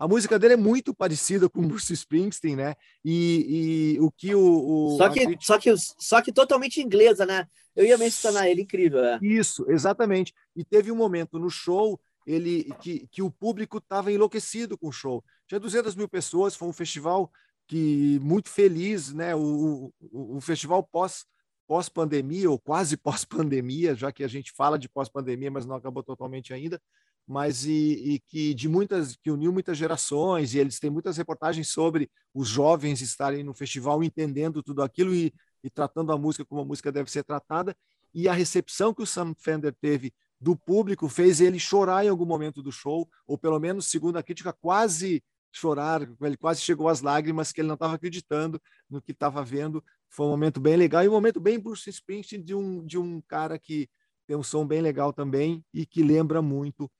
A 0.00 0.08
música 0.08 0.38
dele 0.38 0.54
é 0.54 0.56
muito 0.56 0.94
parecida 0.94 1.46
com 1.46 1.60
o 1.60 1.68
Bruce 1.68 1.92
Springsteen, 1.92 2.56
né? 2.56 2.74
E, 3.04 3.96
e 3.96 4.00
o 4.00 4.10
que 4.10 4.34
o. 4.34 4.94
o 4.94 4.96
só, 4.96 5.10
que, 5.10 5.26
crítica... 5.26 5.44
só, 5.44 5.58
que, 5.58 5.74
só 5.76 6.22
que 6.22 6.32
totalmente 6.32 6.80
inglesa, 6.80 7.26
né? 7.26 7.46
Eu 7.76 7.84
ia 7.84 7.98
mencionar 7.98 8.48
ele, 8.48 8.62
incrível. 8.62 9.04
É. 9.04 9.18
Isso, 9.20 9.70
exatamente. 9.70 10.32
E 10.56 10.64
teve 10.64 10.90
um 10.90 10.96
momento 10.96 11.38
no 11.38 11.50
show 11.50 12.00
ele 12.26 12.64
que, 12.80 13.06
que 13.08 13.20
o 13.20 13.30
público 13.30 13.76
estava 13.76 14.10
enlouquecido 14.10 14.78
com 14.78 14.88
o 14.88 14.92
show. 14.92 15.22
Tinha 15.46 15.60
200 15.60 15.94
mil 15.94 16.08
pessoas, 16.08 16.56
foi 16.56 16.68
um 16.68 16.72
festival 16.72 17.30
que 17.66 18.18
muito 18.22 18.48
feliz, 18.48 19.12
né? 19.12 19.34
O, 19.36 19.92
o, 20.00 20.36
o 20.36 20.40
festival 20.40 20.82
pós 20.82 21.26
pós-pandemia 21.66 22.50
ou 22.50 22.58
quase 22.58 22.96
pós-pandemia, 22.96 23.94
já 23.94 24.10
que 24.10 24.24
a 24.24 24.28
gente 24.28 24.50
fala 24.50 24.78
de 24.78 24.88
pós-pandemia, 24.88 25.50
mas 25.50 25.66
não 25.66 25.76
acabou 25.76 26.02
totalmente 26.02 26.54
ainda, 26.54 26.80
mas 27.26 27.64
e, 27.64 28.14
e, 28.14 28.20
que 28.28 28.52
de 28.54 28.68
muitas 28.68 29.16
que 29.16 29.30
uniu 29.30 29.52
muitas 29.52 29.78
gerações 29.78 30.54
e 30.54 30.58
eles 30.58 30.80
têm 30.80 30.90
muitas 30.90 31.16
reportagens 31.16 31.68
sobre 31.68 32.10
os 32.34 32.48
jovens 32.48 33.00
estarem 33.00 33.44
no 33.44 33.54
festival 33.54 34.02
entendendo 34.02 34.62
tudo 34.62 34.82
aquilo 34.82 35.14
e, 35.14 35.32
e 35.62 35.70
tratando 35.70 36.12
a 36.12 36.18
música 36.18 36.44
como 36.44 36.62
a 36.62 36.64
música 36.64 36.90
deve 36.90 37.10
ser 37.10 37.22
tratada 37.22 37.76
e 38.12 38.28
a 38.28 38.32
recepção 38.32 38.92
que 38.92 39.02
o 39.02 39.06
Sam 39.06 39.34
Fender 39.38 39.74
teve 39.80 40.12
do 40.40 40.56
público 40.56 41.08
fez 41.08 41.40
ele 41.40 41.58
chorar 41.58 42.04
em 42.04 42.08
algum 42.08 42.26
momento 42.26 42.62
do 42.62 42.72
show 42.72 43.08
ou 43.26 43.38
pelo 43.38 43.60
menos 43.60 43.86
segundo 43.86 44.16
a 44.16 44.22
crítica 44.22 44.52
quase 44.52 45.22
chorar 45.52 46.08
ele 46.22 46.36
quase 46.36 46.60
chegou 46.60 46.88
às 46.88 47.00
lágrimas 47.00 47.52
que 47.52 47.60
ele 47.60 47.68
não 47.68 47.74
estava 47.74 47.94
acreditando 47.94 48.60
no 48.88 49.02
que 49.02 49.12
estava 49.12 49.44
vendo. 49.44 49.84
Foi 50.08 50.26
um 50.26 50.30
momento 50.30 50.60
bem 50.60 50.76
legal 50.76 51.04
e 51.04 51.08
um 51.08 51.12
momento 51.12 51.40
bem 51.40 51.58
Bruce 51.58 51.88
Springsteen 51.90 52.42
de 52.42 52.54
um 52.54 52.84
de 52.84 52.98
um 52.98 53.20
cara 53.22 53.58
que 53.58 53.88
tem 54.26 54.36
um 54.36 54.42
som 54.42 54.66
bem 54.66 54.80
legal 54.80 55.12
também 55.12 55.64
e 55.74 55.84
que 55.84 56.02
lembra 56.02 56.40
muito 56.40 56.90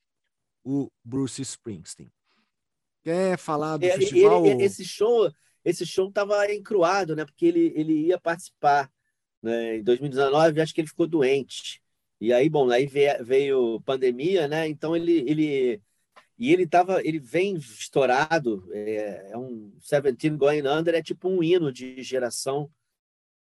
o 0.64 0.90
Bruce 1.04 1.40
Springsteen. 1.42 2.10
Quer 3.02 3.38
falar 3.38 3.76
do 3.76 3.86
é, 3.86 3.96
festival? 3.96 4.44
Ele, 4.44 4.62
esse 4.62 4.84
show, 4.84 5.30
esse 5.64 5.86
show 5.86 6.08
estava 6.08 6.52
encruado, 6.52 7.16
né? 7.16 7.24
Porque 7.24 7.46
ele, 7.46 7.72
ele 7.74 8.06
ia 8.06 8.18
participar 8.18 8.90
né? 9.42 9.78
em 9.78 9.82
2019, 9.82 10.60
acho 10.60 10.74
que 10.74 10.80
ele 10.80 10.88
ficou 10.88 11.06
doente. 11.06 11.82
E 12.20 12.32
aí, 12.32 12.50
bom, 12.50 12.70
aí 12.70 12.86
veio, 12.86 13.24
veio 13.24 13.80
pandemia, 13.80 14.46
né? 14.46 14.68
Então 14.68 14.94
ele, 14.94 15.24
ele 15.26 15.82
e 16.38 16.52
ele 16.52 16.66
tava, 16.66 17.00
ele 17.06 17.18
vem 17.18 17.56
estourado. 17.56 18.68
É, 18.72 19.30
é 19.32 19.38
um 19.38 19.72
Seventeen 19.78 20.36
Going 20.36 20.66
Under 20.66 20.94
é 20.94 21.02
tipo 21.02 21.28
um 21.28 21.42
hino 21.42 21.72
de 21.72 22.02
geração 22.02 22.70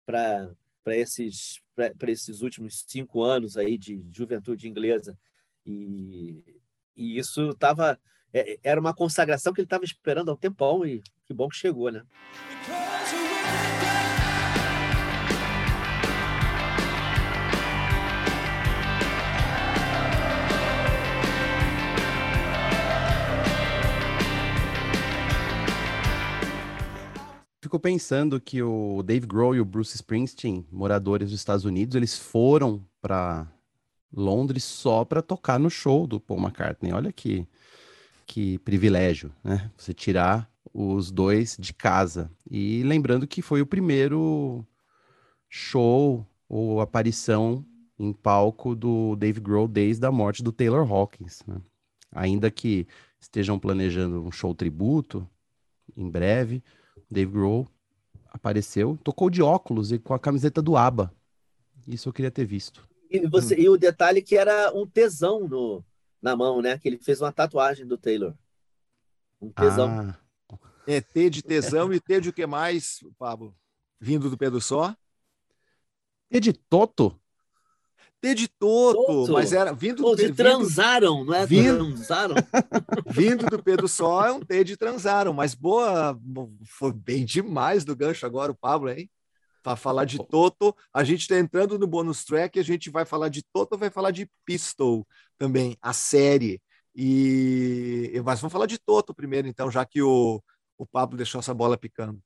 para 0.06 0.54
para 0.84 0.96
esses 0.96 1.60
para 1.74 2.10
esses 2.10 2.42
últimos 2.42 2.84
cinco 2.86 3.22
anos 3.22 3.56
aí 3.56 3.78
de 3.78 4.04
juventude 4.10 4.68
inglesa 4.68 5.16
e 5.64 6.44
e 6.96 7.18
isso 7.18 7.50
estava 7.50 7.98
é, 8.32 8.58
era 8.62 8.80
uma 8.80 8.94
consagração 8.94 9.52
que 9.52 9.60
ele 9.60 9.66
estava 9.66 9.84
esperando 9.84 10.30
há 10.30 10.34
um 10.34 10.36
tempão 10.36 10.86
e 10.86 11.02
que 11.26 11.34
bom 11.34 11.48
que 11.48 11.56
chegou, 11.56 11.90
né? 11.90 12.02
Fico 27.60 27.78
pensando 27.78 28.40
que 28.40 28.62
o 28.62 29.02
Dave 29.02 29.26
Grohl 29.26 29.54
e 29.54 29.60
o 29.60 29.64
Bruce 29.64 29.94
Springsteen, 29.94 30.66
moradores 30.70 31.30
dos 31.30 31.38
Estados 31.38 31.64
Unidos, 31.64 31.94
eles 31.94 32.18
foram 32.18 32.84
para 33.00 33.50
Londres 34.14 34.64
só 34.64 35.04
para 35.04 35.22
tocar 35.22 35.58
no 35.58 35.70
show 35.70 36.06
do 36.06 36.20
Paul 36.20 36.40
McCartney. 36.40 36.92
Olha 36.92 37.12
que, 37.12 37.46
que 38.26 38.58
privilégio, 38.58 39.32
né? 39.42 39.70
Você 39.76 39.94
tirar 39.94 40.50
os 40.72 41.10
dois 41.10 41.56
de 41.58 41.72
casa. 41.72 42.30
E 42.50 42.82
lembrando 42.82 43.26
que 43.26 43.42
foi 43.42 43.60
o 43.60 43.66
primeiro 43.66 44.64
show 45.48 46.26
ou 46.48 46.80
aparição 46.80 47.64
em 47.98 48.12
palco 48.12 48.74
do 48.74 49.14
Dave 49.16 49.40
Grohl 49.40 49.68
desde 49.68 50.04
a 50.06 50.10
morte 50.10 50.42
do 50.42 50.52
Taylor 50.52 50.90
Hawkins. 50.90 51.42
Né? 51.46 51.60
Ainda 52.10 52.50
que 52.50 52.86
estejam 53.20 53.58
planejando 53.58 54.22
um 54.22 54.32
show 54.32 54.54
tributo 54.54 55.28
em 55.96 56.10
breve, 56.10 56.62
Dave 57.10 57.30
Grohl 57.30 57.68
apareceu, 58.30 58.98
tocou 59.04 59.28
de 59.28 59.42
óculos 59.42 59.92
e 59.92 59.98
com 59.98 60.14
a 60.14 60.18
camiseta 60.18 60.62
do 60.62 60.76
ABBA. 60.76 61.12
Isso 61.86 62.08
eu 62.08 62.12
queria 62.12 62.30
ter 62.30 62.44
visto. 62.44 62.88
E, 63.12 63.26
você, 63.28 63.54
e 63.56 63.68
o 63.68 63.76
detalhe 63.76 64.22
que 64.22 64.36
era 64.36 64.72
um 64.74 64.86
tesão 64.86 65.46
no, 65.46 65.84
na 66.20 66.34
mão, 66.34 66.62
né? 66.62 66.78
Que 66.78 66.88
ele 66.88 66.98
fez 66.98 67.20
uma 67.20 67.30
tatuagem 67.32 67.86
do 67.86 67.98
Taylor. 67.98 68.34
Um 69.40 69.50
tesão. 69.50 69.88
Ah, 69.90 70.56
É 70.86 71.00
T 71.00 71.28
de 71.30 71.42
tesão 71.42 71.92
e 71.92 72.00
T 72.00 72.20
de 72.20 72.28
o 72.30 72.32
que 72.32 72.46
mais, 72.46 73.00
Pablo? 73.18 73.54
Vindo 74.00 74.30
do 74.30 74.36
Pedro 74.38 74.60
Só? 74.60 74.96
e 76.30 76.40
de 76.40 76.52
Toto? 76.52 77.18
T 78.20 78.34
de 78.34 78.48
Toto, 78.48 79.04
Toto. 79.04 79.32
mas 79.32 79.52
era 79.52 79.72
vindo 79.74 80.02
Pô, 80.02 80.10
do, 80.10 80.16
de 80.16 80.26
vindo, 80.28 80.36
transaram, 80.36 81.24
não 81.24 81.34
é? 81.34 81.44
vindo- 81.44 81.76
Transaram? 81.92 82.36
vindo 83.10 83.50
do 83.50 83.62
Pedro 83.62 83.86
Só 83.88 84.24
é 84.26 84.32
um 84.32 84.40
T 84.40 84.62
de 84.64 84.76
transaram, 84.76 85.32
mas 85.34 85.54
boa, 85.54 86.18
foi 86.64 86.92
bem 86.92 87.24
demais 87.24 87.84
do 87.84 87.94
gancho 87.96 88.24
agora 88.24 88.50
o 88.52 88.54
Pablo, 88.54 88.88
hein? 88.90 89.10
Para 89.62 89.76
falar 89.76 90.04
de 90.04 90.18
Toto, 90.18 90.74
a 90.92 91.04
gente 91.04 91.20
está 91.20 91.38
entrando 91.38 91.78
no 91.78 91.86
bônus 91.86 92.24
track, 92.24 92.58
a 92.58 92.64
gente 92.64 92.90
vai 92.90 93.04
falar 93.04 93.28
de 93.28 93.42
Toto, 93.52 93.78
vai 93.78 93.90
falar 93.90 94.10
de 94.10 94.28
Pistol 94.44 95.06
também, 95.38 95.76
a 95.80 95.92
série. 95.92 96.60
E 96.94 98.12
mas 98.24 98.40
vamos 98.40 98.52
falar 98.52 98.66
de 98.66 98.78
Toto 98.78 99.14
primeiro, 99.14 99.48
então, 99.48 99.70
já 99.70 99.84
que 99.84 100.02
o, 100.02 100.42
o 100.76 100.86
Pablo 100.86 101.16
deixou 101.16 101.38
essa 101.38 101.54
bola 101.54 101.78
picando. 101.78 102.20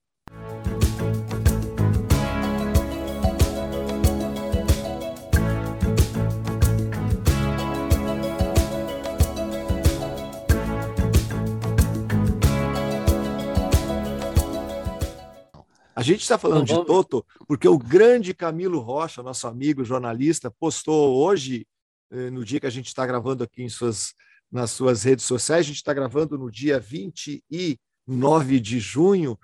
A 15.97 16.03
gente 16.03 16.21
está 16.21 16.37
falando 16.37 16.67
de 16.67 16.75
Toto 16.85 17.25
porque 17.49 17.67
o 17.67 17.79
grande 17.79 18.35
Camilo 18.35 18.81
Rocha, 18.81 19.23
nosso 19.23 19.49
amigo 19.49 19.83
jornalista, 19.83 20.51
postou 20.51 21.17
hoje, 21.17 21.67
eh, 22.11 22.29
no 22.29 22.45
dia 22.45 22.61
que 22.61 22.67
a 22.67 22.71
gente 22.71 22.89
está 22.89 23.07
gravando 23.07 23.43
aqui 23.43 23.63
em 23.63 23.69
suas, 23.71 24.13
nas 24.53 24.73
suas 24.73 25.05
redes 25.05 25.25
sociais, 25.25 25.61
a 25.61 25.69
gente 25.69 25.77
está 25.77 25.95
gravando 25.95 26.37
no 26.37 26.51
dia 26.51 26.79
29 26.79 28.61
de 28.61 28.79
junho, 28.79 29.39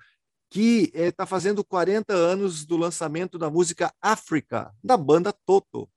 que 0.47 0.91
está 0.93 1.25
fazendo 1.25 1.63
40 1.63 2.13
anos 2.13 2.67
do 2.67 2.77
lançamento 2.77 3.39
da 3.39 3.49
música 3.49 3.91
África, 3.99 4.71
da 4.83 4.95
banda 4.95 5.33
Toto. 5.47 5.89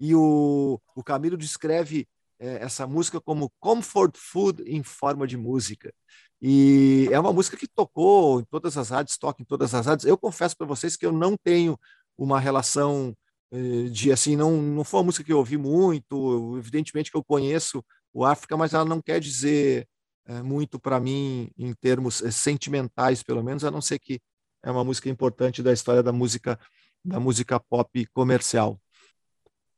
E 0.00 0.12
o, 0.12 0.80
o 0.96 1.04
Camilo 1.04 1.36
descreve 1.36 2.08
eh, 2.40 2.58
essa 2.60 2.84
música 2.84 3.20
como 3.20 3.52
comfort 3.60 4.16
food 4.16 4.64
em 4.66 4.82
forma 4.82 5.24
de 5.24 5.36
música. 5.36 5.94
E 6.42 7.08
é 7.10 7.20
uma 7.20 7.32
música 7.32 7.56
que 7.56 7.68
tocou 7.68 8.40
em 8.40 8.44
todas 8.44 8.76
as 8.76 8.90
rádios, 8.90 9.18
toca 9.18 9.42
em 9.42 9.44
todas 9.44 9.74
as 9.74 9.86
rádios. 9.86 10.06
Eu 10.06 10.16
confesso 10.16 10.56
para 10.56 10.66
vocês 10.66 10.96
que 10.96 11.04
eu 11.04 11.12
não 11.12 11.36
tenho 11.36 11.78
uma 12.16 12.40
relação 12.40 13.14
eh, 13.52 13.88
de 13.90 14.12
assim, 14.12 14.36
não, 14.36 14.60
não 14.60 14.84
foi 14.84 15.00
uma 15.00 15.06
música 15.06 15.24
que 15.24 15.32
eu 15.32 15.38
ouvi 15.38 15.56
muito. 15.56 16.56
Evidentemente 16.58 17.10
que 17.10 17.16
eu 17.16 17.24
conheço 17.24 17.84
o 18.12 18.24
África, 18.24 18.56
mas 18.56 18.72
ela 18.74 18.84
não 18.84 19.02
quer 19.02 19.20
dizer 19.20 19.86
eh, 20.26 20.42
muito 20.42 20.78
para 20.78 21.00
mim 21.00 21.50
em 21.58 21.72
termos 21.74 22.22
eh, 22.22 22.30
sentimentais, 22.30 23.22
pelo 23.22 23.42
menos, 23.42 23.64
a 23.64 23.70
não 23.70 23.80
ser 23.82 23.98
que 23.98 24.20
é 24.62 24.70
uma 24.70 24.84
música 24.84 25.08
importante 25.08 25.62
da 25.62 25.72
história 25.72 26.02
da 26.02 26.12
música 26.12 26.58
da 27.04 27.18
música 27.18 27.58
pop 27.58 28.06
comercial. 28.12 28.78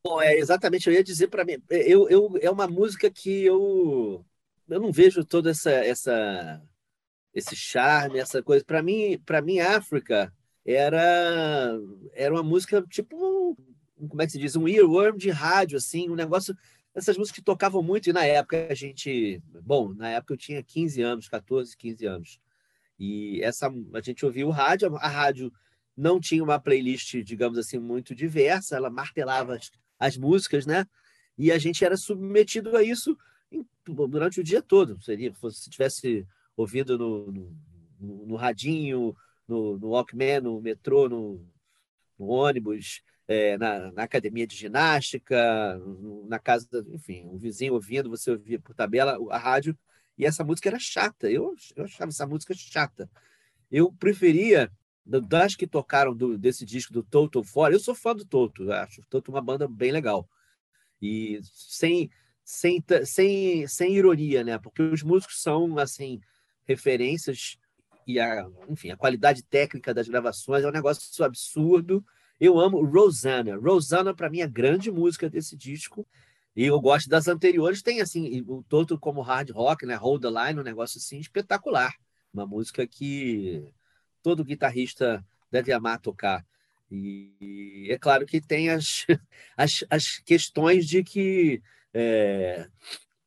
Bom, 0.05 0.20
é 0.20 0.34
exatamente, 0.36 0.89
eu 0.89 0.93
ia 0.93 1.05
dizer 1.05 1.28
para 1.28 1.44
mim, 1.44 1.62
eu, 1.70 2.09
eu, 2.09 2.36
é 2.40 2.51
uma 2.51 2.66
música 2.66 3.09
que 3.09 3.44
eu, 3.44 4.24
eu 4.68 4.80
não 4.80 4.93
vejo 4.93 5.24
todo 5.24 5.48
essa, 5.48 5.70
essa, 5.70 6.62
esse 7.34 7.56
charme, 7.56 8.18
essa 8.18 8.43
coisa. 8.43 8.64
Para 8.64 8.82
mim, 8.82 9.18
para 9.24 9.43
mim, 9.43 9.60
África 9.60 10.32
era, 10.64 11.78
era 12.14 12.34
uma 12.34 12.43
música 12.43 12.82
tipo, 12.89 13.56
como 14.09 14.22
é 14.22 14.26
que 14.26 14.32
se 14.32 14.39
diz, 14.39 14.56
um 14.56 14.68
earworm 14.68 15.16
de 15.16 15.30
rádio, 15.30 15.76
assim, 15.76 16.09
um 16.09 16.14
negócio, 16.14 16.56
essas 16.94 17.16
músicas 17.16 17.39
que 17.39 17.44
tocavam 17.44 17.82
muito, 17.82 18.09
e 18.09 18.12
na 18.12 18.24
época 18.24 18.68
a 18.70 18.74
gente, 18.74 19.43
bom, 19.62 19.93
na 19.94 20.10
época 20.10 20.34
eu 20.34 20.39
tinha 20.39 20.62
15 20.62 21.02
anos, 21.02 21.28
14, 21.28 21.76
15 21.76 22.06
anos, 22.06 22.40
e 22.98 23.40
essa, 23.43 23.72
a 23.94 24.01
gente 24.01 24.24
ouvia 24.24 24.47
o 24.47 24.51
rádio, 24.51 24.97
a 24.97 25.09
rádio 25.09 25.52
não 25.97 26.20
tinha 26.20 26.43
uma 26.43 26.59
playlist, 26.59 27.16
digamos 27.22 27.59
assim, 27.59 27.78
muito 27.78 28.14
diversa, 28.14 28.76
ela 28.76 28.90
martelava 28.90 29.56
as, 29.56 29.70
as 29.98 30.16
músicas, 30.16 30.66
né? 30.66 30.86
E 31.36 31.51
a 31.51 31.59
gente 31.59 31.84
era 31.84 31.97
submetido 31.97 32.76
a 32.76 32.82
isso 32.82 33.16
durante 34.08 34.40
o 34.40 34.44
dia 34.44 34.62
todo. 34.62 35.00
Seria 35.02 35.32
se 35.50 35.70
tivesse 35.70 36.26
ouvido 36.56 36.98
no, 36.98 37.32
no, 37.32 38.26
no- 38.26 38.36
radinho, 38.36 39.14
no, 39.46 39.78
no 39.78 39.88
Walkman, 39.90 40.40
no 40.40 40.60
metrô, 40.60 41.08
no, 41.08 41.44
no 42.18 42.26
ônibus, 42.26 43.02
é, 43.26 43.56
na, 43.58 43.92
na 43.92 44.02
academia 44.02 44.46
de 44.46 44.56
ginástica, 44.56 45.80
na 46.26 46.38
casa, 46.38 46.68
enfim, 46.88 47.26
um 47.26 47.36
vizinho 47.38 47.74
ouvindo, 47.74 48.10
você 48.10 48.30
ouvia 48.30 48.60
por 48.60 48.74
tabela 48.74 49.18
a 49.30 49.38
rádio, 49.38 49.76
e 50.18 50.24
essa 50.26 50.44
música 50.44 50.68
era 50.68 50.78
chata. 50.78 51.30
Eu, 51.30 51.54
eu 51.76 51.84
achava 51.84 52.10
essa 52.10 52.26
música 52.26 52.54
chata. 52.54 53.10
Eu 53.70 53.92
preferia 53.92 54.70
da- 55.04 55.20
das 55.20 55.54
que 55.56 55.66
tocaram 55.66 56.14
do- 56.14 56.38
desse 56.38 56.64
disco 56.64 56.92
do 56.92 57.02
Toto 57.02 57.42
fora, 57.42 57.74
eu 57.74 57.80
sou 57.80 57.94
fã 57.94 58.14
do 58.14 58.24
Toto, 58.24 58.70
acho 58.72 59.00
o 59.00 59.06
Toto 59.06 59.30
uma 59.30 59.40
banda 59.40 59.66
bem 59.68 59.90
legal. 59.92 60.28
E 61.00 61.40
sem, 61.42 62.10
sem, 62.44 62.82
sem, 63.05 63.66
sem 63.66 63.94
ironia, 63.94 64.43
né? 64.44 64.59
Porque 64.59 64.82
os 64.82 65.02
músicos 65.02 65.43
são, 65.43 65.78
assim, 65.78 66.20
referências 66.64 67.56
e 68.06 68.19
a, 68.19 68.48
enfim, 68.69 68.90
a 68.90 68.97
qualidade 68.97 69.43
técnica 69.44 69.94
das 69.94 70.09
gravações 70.09 70.64
é 70.64 70.69
um 70.69 70.73
negócio 70.73 71.24
absurdo. 71.24 72.05
Eu 72.40 72.59
amo 72.59 72.85
Rosanna. 72.85 73.56
Rosanna, 73.56 74.14
para 74.14 74.28
mim, 74.28 74.40
é 74.40 74.44
a 74.44 74.48
grande 74.48 74.90
música 74.90 75.31
desse 75.31 75.56
disco. 75.56 76.06
E 76.55 76.64
eu 76.64 76.81
gosto 76.81 77.09
das 77.09 77.28
anteriores. 77.28 77.82
Tem, 77.82 78.01
assim, 78.01 78.44
o 78.47 78.62
Toto 78.69 78.98
como 78.98 79.23
hard 79.23 79.51
rock, 79.51 79.86
né? 79.86 79.94
Hold 79.94 80.23
the 80.23 80.28
Line, 80.28 80.60
um 80.60 80.64
negócio, 80.64 80.98
assim, 80.98 81.19
espetacular. 81.19 81.94
Uma 82.32 82.47
música 82.47 82.86
que 82.86 83.64
todo 84.23 84.44
guitarrista 84.44 85.24
deve 85.51 85.73
amar 85.73 86.01
tocar. 86.01 86.44
E 86.90 87.86
é 87.90 87.98
claro 87.98 88.27
que 88.27 88.40
tem 88.40 88.70
as, 88.70 89.06
as, 89.56 89.85
as 89.89 90.19
questões 90.19 90.86
de 90.86 91.02
que 91.02 91.62
é, 91.94 92.66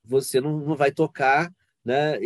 você 0.04 0.40
não, 0.42 0.60
não 0.60 0.76
vai 0.76 0.92
tocar 0.92 1.52
né, 1.86 2.18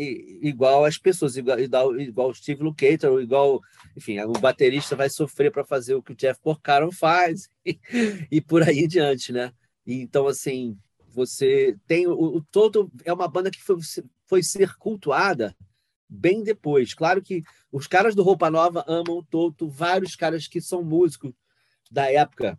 igual 0.41 0.86
as 0.86 0.98
pessoas, 0.98 1.36
igual, 1.36 1.60
igual, 1.60 2.30
o 2.30 2.34
Steve 2.34 2.64
Lukather, 2.64 3.11
igual, 3.20 3.60
enfim, 3.95 4.18
o 4.22 4.32
baterista 4.32 4.95
vai 4.95 5.10
sofrer 5.10 5.52
para 5.52 5.66
fazer 5.66 5.95
o 5.95 6.02
que 6.02 6.14
o 6.14 6.16
Jeff 6.16 6.40
Porcaro 6.41 6.90
faz 6.94 7.49
e, 7.66 7.78
e 8.32 8.40
por 8.40 8.64
aí 8.64 8.88
diante, 8.88 9.34
né? 9.34 9.52
E 9.86 10.02
Então, 10.02 10.28
assim, 10.28 10.78
você 11.10 11.76
tem 11.86 12.07
o, 12.07 12.14
o 12.14 12.41
Toto 12.41 12.90
é 13.03 13.11
uma 13.11 13.28
banda 13.28 13.52
que 13.52 13.61
foi, 13.61 13.78
foi 14.26 14.41
ser 14.41 14.78
cultuada 14.78 15.53
bem 16.07 16.41
depois. 16.41 16.94
Claro 16.94 17.22
que 17.22 17.44
os 17.70 17.86
caras 17.86 18.16
do 18.16 18.24
Roupa 18.24 18.49
Nova 18.49 18.86
amam 18.88 19.18
o 19.18 19.24
Toto, 19.24 19.70
vários 19.70 20.16
caras 20.16 20.48
que 20.48 20.61
são 20.61 20.84
músicos 20.84 21.34
da 21.91 22.10
época 22.10 22.57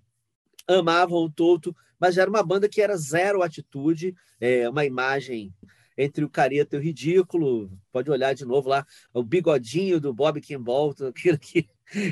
amavam 0.69 1.19
o 1.19 1.31
Toto, 1.31 1.75
mas 2.01 2.17
era 2.17 2.31
uma 2.31 2.43
banda 2.43 2.69
que 2.69 2.81
era 2.81 2.97
zero 2.97 3.43
atitude, 3.43 4.15
é, 4.41 4.69
uma 4.69 4.87
imagem 4.87 5.53
entre 5.97 6.25
o 6.25 6.31
careta 6.31 6.77
e 6.77 6.79
o 6.79 6.83
ridículo. 6.83 7.71
Pode 7.93 8.11
olhar 8.11 8.35
de 8.35 8.47
novo 8.47 8.71
lá, 8.71 8.87
o 9.13 9.23
bigodinho 9.23 10.01
do 10.01 10.15
Bob 10.15 10.41
Kimball, 10.41 10.95
aquilo 11.07 11.39
que, 11.39 11.69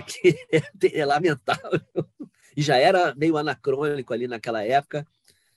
que 0.07 0.37
é, 0.53 1.01
é 1.01 1.05
lamentável. 1.07 1.81
E 2.55 2.61
já 2.61 2.77
era 2.77 3.15
meio 3.15 3.37
anacrônico 3.39 4.13
ali 4.13 4.29
naquela 4.29 4.63
época. 4.63 5.07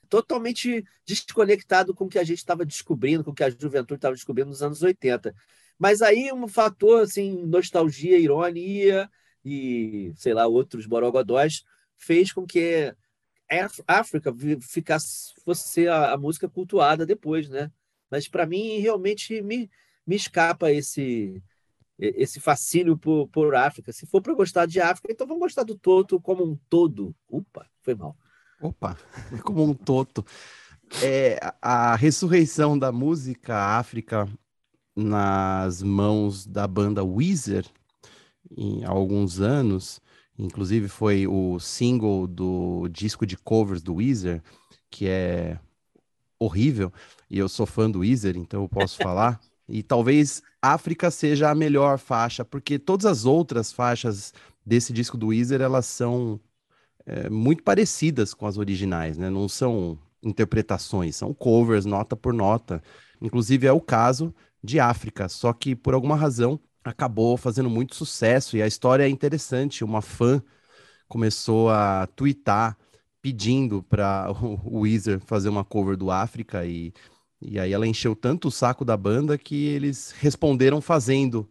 Totalmente 0.08 0.84
desconectado 1.06 1.94
com 1.94 2.04
o 2.04 2.08
que 2.08 2.18
a 2.18 2.24
gente 2.24 2.38
estava 2.38 2.64
descobrindo, 2.64 3.24
com 3.24 3.32
o 3.32 3.34
que 3.34 3.44
a 3.44 3.50
juventude 3.50 3.98
estava 3.98 4.14
descobrindo 4.14 4.50
nos 4.50 4.62
anos 4.62 4.82
80. 4.82 5.34
Mas 5.78 6.00
aí 6.00 6.32
um 6.32 6.46
fator 6.46 7.02
assim, 7.02 7.44
nostalgia, 7.44 8.18
ironia 8.18 9.10
e, 9.44 10.12
sei 10.16 10.32
lá, 10.32 10.46
outros 10.46 10.86
borogodóis 10.86 11.64
fez 11.96 12.32
com 12.32 12.46
que 12.46 12.94
África 13.86 14.34
ficasse 14.60 15.32
fosse 15.44 15.68
ser 15.68 15.88
a, 15.88 16.12
a 16.12 16.16
música 16.16 16.48
cultuada 16.48 17.04
depois, 17.04 17.48
né? 17.48 17.70
Mas 18.10 18.28
para 18.28 18.46
mim 18.46 18.78
realmente 18.78 19.42
me, 19.42 19.70
me 20.06 20.16
escapa 20.16 20.70
esse 20.72 21.42
esse 21.98 22.40
fascínio 22.40 22.96
por, 22.98 23.28
por 23.28 23.54
África. 23.54 23.92
Se 23.92 24.06
for 24.06 24.20
para 24.20 24.34
gostar 24.34 24.66
de 24.66 24.80
África, 24.80 25.12
então 25.12 25.26
vamos 25.26 25.42
gostar 25.42 25.62
do 25.62 25.76
Toto 25.76 26.20
como 26.20 26.44
um 26.44 26.58
todo. 26.68 27.14
Opa, 27.28 27.66
foi 27.80 27.94
mal. 27.94 28.16
Opa, 28.60 28.96
como 29.44 29.62
um 29.62 29.74
toto. 29.74 30.24
É, 31.02 31.38
a 31.60 31.96
ressurreição 31.96 32.78
da 32.78 32.92
música 32.92 33.56
África 33.78 34.28
nas 34.94 35.82
mãos 35.82 36.46
da 36.46 36.66
banda 36.66 37.02
Weezer 37.02 37.66
em, 38.56 38.84
alguns 38.84 39.40
anos, 39.40 40.00
inclusive 40.42 40.88
foi 40.88 41.26
o 41.26 41.58
single 41.60 42.26
do 42.26 42.88
disco 42.88 43.24
de 43.24 43.36
covers 43.36 43.80
do 43.80 43.94
Weezer, 43.94 44.42
que 44.90 45.06
é 45.06 45.58
horrível, 46.38 46.92
e 47.30 47.38
eu 47.38 47.48
sou 47.48 47.64
fã 47.64 47.88
do 47.88 48.00
Weezer, 48.00 48.36
então 48.36 48.62
eu 48.62 48.68
posso 48.68 48.98
falar. 49.02 49.40
E 49.68 49.82
talvez 49.82 50.42
África 50.60 51.10
seja 51.10 51.50
a 51.50 51.54
melhor 51.54 51.98
faixa, 51.98 52.44
porque 52.44 52.78
todas 52.78 53.06
as 53.06 53.24
outras 53.24 53.72
faixas 53.72 54.34
desse 54.66 54.92
disco 54.92 55.16
do 55.16 55.28
Weezer, 55.28 55.60
elas 55.60 55.86
são 55.86 56.40
é, 57.06 57.30
muito 57.30 57.62
parecidas 57.62 58.34
com 58.34 58.46
as 58.46 58.58
originais, 58.58 59.16
né? 59.16 59.30
Não 59.30 59.48
são 59.48 59.98
interpretações, 60.22 61.16
são 61.16 61.32
covers, 61.32 61.84
nota 61.84 62.16
por 62.16 62.34
nota. 62.34 62.82
Inclusive 63.20 63.66
é 63.66 63.72
o 63.72 63.80
caso 63.80 64.34
de 64.62 64.80
África, 64.80 65.28
só 65.28 65.52
que 65.52 65.74
por 65.74 65.94
alguma 65.94 66.16
razão 66.16 66.60
acabou 66.84 67.36
fazendo 67.36 67.70
muito 67.70 67.94
sucesso 67.94 68.56
e 68.56 68.62
a 68.62 68.66
história 68.66 69.04
é 69.04 69.08
interessante. 69.08 69.84
Uma 69.84 70.02
fã 70.02 70.42
começou 71.08 71.70
a 71.70 72.06
twittar 72.16 72.76
pedindo 73.20 73.82
para 73.82 74.30
o 74.64 74.80
Weezer 74.80 75.20
fazer 75.20 75.48
uma 75.48 75.64
cover 75.64 75.96
do 75.96 76.10
África 76.10 76.64
e, 76.66 76.92
e 77.40 77.58
aí 77.58 77.72
ela 77.72 77.86
encheu 77.86 78.16
tanto 78.16 78.48
o 78.48 78.50
saco 78.50 78.84
da 78.84 78.96
banda 78.96 79.38
que 79.38 79.66
eles 79.66 80.12
responderam 80.18 80.80
fazendo 80.80 81.48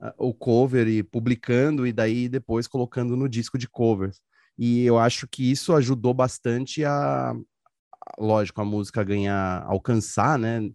uh, 0.00 0.12
o 0.18 0.34
cover 0.34 0.88
e 0.88 1.02
publicando 1.02 1.86
e 1.86 1.92
daí 1.92 2.28
depois 2.28 2.66
colocando 2.66 3.16
no 3.16 3.28
disco 3.28 3.58
de 3.58 3.68
covers. 3.68 4.20
E 4.58 4.84
eu 4.84 4.98
acho 4.98 5.26
que 5.28 5.50
isso 5.50 5.74
ajudou 5.74 6.14
bastante 6.14 6.84
a, 6.84 7.34
lógico, 8.18 8.60
a 8.60 8.64
música 8.64 9.02
ganhar, 9.02 9.64
alcançar, 9.66 10.38
né, 10.38 10.70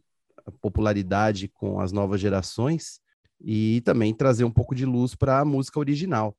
popularidade 0.61 1.47
com 1.49 1.79
as 1.79 1.91
novas 1.91 2.19
gerações 2.19 2.99
e 3.39 3.81
também 3.85 4.13
trazer 4.13 4.43
um 4.43 4.51
pouco 4.51 4.73
de 4.75 4.85
luz 4.85 5.15
para 5.15 5.39
a 5.39 5.45
música 5.45 5.79
original. 5.79 6.35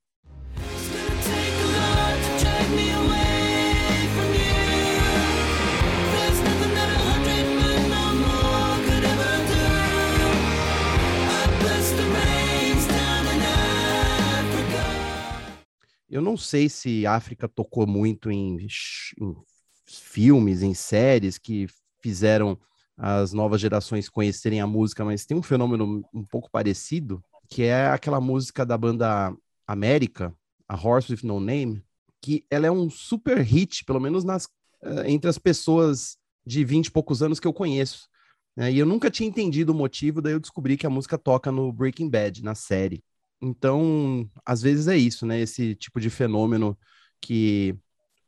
Eu 16.11 16.23
não 16.23 16.37
sei 16.39 16.69
se 16.69 17.07
África 17.07 17.47
tocou 17.47 17.87
muito 17.87 18.31
em, 18.31 18.57
em 18.57 19.37
filmes, 19.87 20.63
em 20.63 20.73
séries 20.73 21.37
que 21.37 21.67
fizeram 22.01 22.59
as 22.99 23.33
novas 23.33 23.61
gerações 23.61 24.09
conhecerem 24.09 24.61
a 24.61 24.67
música, 24.67 25.05
mas 25.05 25.25
tem 25.25 25.37
um 25.37 25.43
fenômeno 25.43 26.05
um 26.13 26.25
pouco 26.25 26.51
parecido, 26.51 27.23
que 27.49 27.63
é 27.63 27.87
aquela 27.87 28.21
música 28.21 28.67
da 28.67 28.77
banda 28.77 29.33
América, 29.67 30.35
a 30.69 30.75
Horse 30.75 31.13
with 31.13 31.21
No 31.23 31.39
Name, 31.39 31.83
que 32.21 32.45
ela 32.51 32.67
é 32.67 32.71
um 32.71 32.91
super 32.91 33.39
hit, 33.39 33.85
pelo 33.85 34.01
menos 34.01 34.25
nas, 34.25 34.47
uh, 34.83 35.07
entre 35.07 35.31
as 35.31 35.39
pessoas 35.39 36.17
de 36.45 36.65
20 36.65 36.87
e 36.87 36.91
poucos 36.91 37.23
anos 37.23 37.39
que 37.39 37.47
eu 37.47 37.53
conheço. 37.53 38.09
Né? 38.57 38.73
E 38.73 38.79
eu 38.79 38.87
nunca 38.87 39.11
tinha 39.11 39.29
entendido 39.29 39.73
o 39.73 39.75
motivo, 39.75 40.21
daí 40.21 40.33
eu 40.33 40.41
descobri 40.41 40.77
que 40.77 40.87
a 40.87 40.91
música 40.91 41.17
toca 41.17 41.53
no 41.53 41.73
Breaking 41.73 42.11
Bad, 42.11 42.43
na 42.43 42.57
série. 42.57 43.05
Então, 43.41 44.29
às 44.45 44.61
vezes 44.61 44.89
é 44.89 44.97
isso, 44.97 45.25
né? 45.25 45.39
Esse 45.41 45.77
tipo 45.77 46.01
de 46.01 46.11
fenômeno 46.11 46.77
que 47.21 47.77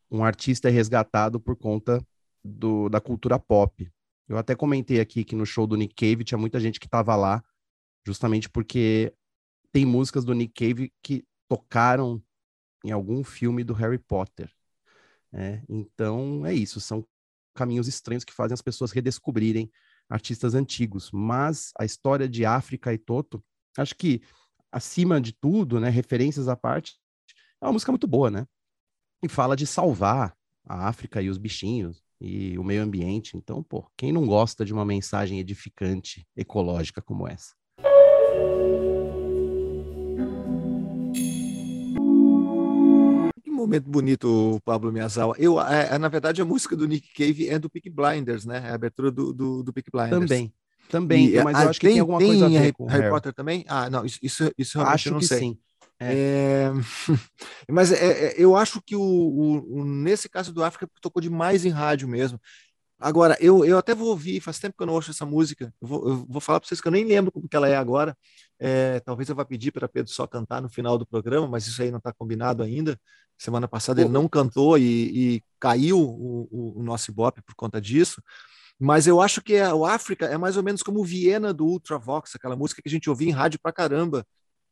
um 0.08 0.22
artista 0.22 0.68
é 0.68 0.70
resgatado 0.70 1.40
por 1.40 1.56
conta 1.56 2.00
do, 2.44 2.88
da 2.88 3.00
cultura 3.00 3.38
pop. 3.38 3.90
Eu 4.30 4.38
até 4.38 4.54
comentei 4.54 5.00
aqui 5.00 5.24
que 5.24 5.34
no 5.34 5.44
show 5.44 5.66
do 5.66 5.74
Nick 5.74 5.92
Cave 5.92 6.22
tinha 6.22 6.38
muita 6.38 6.60
gente 6.60 6.78
que 6.78 6.86
estava 6.86 7.16
lá, 7.16 7.42
justamente 8.06 8.48
porque 8.48 9.12
tem 9.72 9.84
músicas 9.84 10.24
do 10.24 10.32
Nick 10.32 10.54
Cave 10.54 10.92
que 11.02 11.24
tocaram 11.48 12.22
em 12.84 12.92
algum 12.92 13.24
filme 13.24 13.64
do 13.64 13.74
Harry 13.74 13.98
Potter. 13.98 14.48
É, 15.32 15.60
então 15.68 16.46
é 16.46 16.54
isso, 16.54 16.80
são 16.80 17.04
caminhos 17.56 17.88
estranhos 17.88 18.22
que 18.22 18.32
fazem 18.32 18.54
as 18.54 18.62
pessoas 18.62 18.92
redescobrirem 18.92 19.68
artistas 20.08 20.54
antigos. 20.54 21.10
Mas 21.10 21.72
a 21.76 21.84
história 21.84 22.28
de 22.28 22.44
África 22.44 22.94
e 22.94 22.98
Toto, 22.98 23.44
acho 23.76 23.96
que 23.96 24.22
acima 24.70 25.20
de 25.20 25.32
tudo, 25.32 25.80
né, 25.80 25.88
referências 25.88 26.46
à 26.46 26.54
parte, 26.54 27.00
é 27.60 27.66
uma 27.66 27.72
música 27.72 27.90
muito 27.90 28.06
boa, 28.06 28.30
né? 28.30 28.46
E 29.24 29.28
fala 29.28 29.56
de 29.56 29.66
salvar 29.66 30.36
a 30.64 30.86
África 30.86 31.20
e 31.20 31.28
os 31.28 31.36
bichinhos, 31.36 32.00
e 32.20 32.58
o 32.58 32.64
meio 32.64 32.82
ambiente. 32.82 33.36
Então, 33.36 33.62
pô, 33.62 33.86
quem 33.96 34.12
não 34.12 34.26
gosta 34.26 34.64
de 34.64 34.72
uma 34.72 34.84
mensagem 34.84 35.38
edificante, 35.38 36.26
ecológica 36.36 37.00
como 37.00 37.26
essa? 37.26 37.54
Que 43.42 43.50
momento 43.50 43.88
bonito, 43.88 44.60
Pablo 44.64 44.92
Miyazawa. 44.92 45.34
Eu, 45.38 45.60
é, 45.60 45.94
é, 45.94 45.98
na 45.98 46.08
verdade, 46.08 46.42
a 46.42 46.44
música 46.44 46.76
do 46.76 46.86
Nick 46.86 47.12
Cave 47.14 47.48
é 47.48 47.58
do 47.58 47.70
Peak 47.70 47.88
Blinders, 47.88 48.44
né? 48.44 48.62
É 48.66 48.70
a 48.70 48.74
abertura 48.74 49.10
do, 49.10 49.32
do, 49.32 49.62
do 49.62 49.72
Peak 49.72 49.90
Blinders. 49.90 50.20
Também. 50.20 50.52
Também, 50.90 51.28
e, 51.28 51.44
mas 51.44 51.56
eu 51.62 51.68
acho 51.68 51.80
que 51.80 51.86
tem 51.86 52.00
alguma 52.00 52.18
tem 52.18 52.26
coisa 52.26 52.46
a 52.46 52.48
ver 52.48 52.72
com 52.72 52.84
Harry 52.86 53.02
Harry. 53.02 53.14
Potter 53.14 53.32
também? 53.32 53.64
Ah, 53.68 53.88
não, 53.88 54.04
isso, 54.04 54.18
isso, 54.20 54.52
isso 54.58 54.76
realmente 54.76 54.94
Acho 54.96 55.08
eu 55.08 55.12
não 55.12 55.20
que 55.20 55.26
sei. 55.26 55.38
sim. 55.38 55.58
É, 56.02 56.70
mas 57.70 57.92
é, 57.92 58.28
é, 58.28 58.34
eu 58.38 58.56
acho 58.56 58.80
que 58.82 58.96
o, 58.96 59.00
o- 59.02 59.80
o- 59.80 59.84
nesse 59.84 60.28
caso 60.28 60.52
do 60.52 60.64
África 60.64 60.88
tocou 61.00 61.20
demais 61.22 61.64
em 61.64 61.68
rádio 61.70 62.08
mesmo. 62.08 62.40
Agora, 62.98 63.36
eu, 63.40 63.64
eu 63.64 63.78
até 63.78 63.94
vou 63.94 64.08
ouvir, 64.10 64.40
faz 64.40 64.58
tempo 64.58 64.76
que 64.76 64.82
eu 64.82 64.86
não 64.86 64.94
ouço 64.94 65.10
essa 65.10 65.26
música. 65.26 65.72
Eu 65.80 65.88
vou, 65.88 66.08
eu 66.08 66.26
vou 66.28 66.40
falar 66.40 66.60
para 66.60 66.68
vocês 66.68 66.80
que 66.80 66.88
eu 66.88 66.92
nem 66.92 67.04
lembro 67.04 67.32
como 67.32 67.48
que 67.48 67.56
ela 67.56 67.68
é 67.68 67.76
agora. 67.76 68.16
É, 68.58 69.00
talvez 69.00 69.28
eu 69.28 69.34
vá 69.36 69.44
pedir 69.44 69.72
para 69.72 69.88
Pedro 69.88 70.12
só 70.12 70.26
cantar 70.26 70.62
no 70.62 70.68
final 70.70 70.98
do 70.98 71.06
programa, 71.06 71.48
mas 71.48 71.66
isso 71.66 71.82
aí 71.82 71.90
não 71.90 71.98
está 71.98 72.12
combinado 72.12 72.62
ainda. 72.62 72.98
Semana 73.38 73.66
passada 73.68 74.02
ele 74.02 74.10
não 74.10 74.28
cantou 74.28 74.78
e, 74.78 75.36
e 75.38 75.44
caiu 75.58 75.98
o, 75.98 76.76
o, 76.78 76.82
nosso 76.82 77.10
Ibope 77.10 77.42
por 77.42 77.54
conta 77.54 77.80
disso. 77.80 78.22
Mas 78.78 79.06
eu 79.06 79.20
acho 79.20 79.42
que 79.42 79.54
é, 79.54 79.72
o 79.72 79.84
África 79.86 80.26
é 80.26 80.38
mais 80.38 80.56
ou 80.56 80.62
menos 80.62 80.82
como 80.82 81.00
o 81.00 81.04
Viena 81.04 81.52
do 81.54 81.66
Ultravox, 81.66 82.34
aquela 82.36 82.56
música 82.56 82.82
que 82.82 82.88
a 82.88 82.92
gente 82.92 83.10
ouvia 83.10 83.28
em 83.28 83.32
rádio 83.32 83.60
pra 83.62 83.72
caramba 83.72 84.26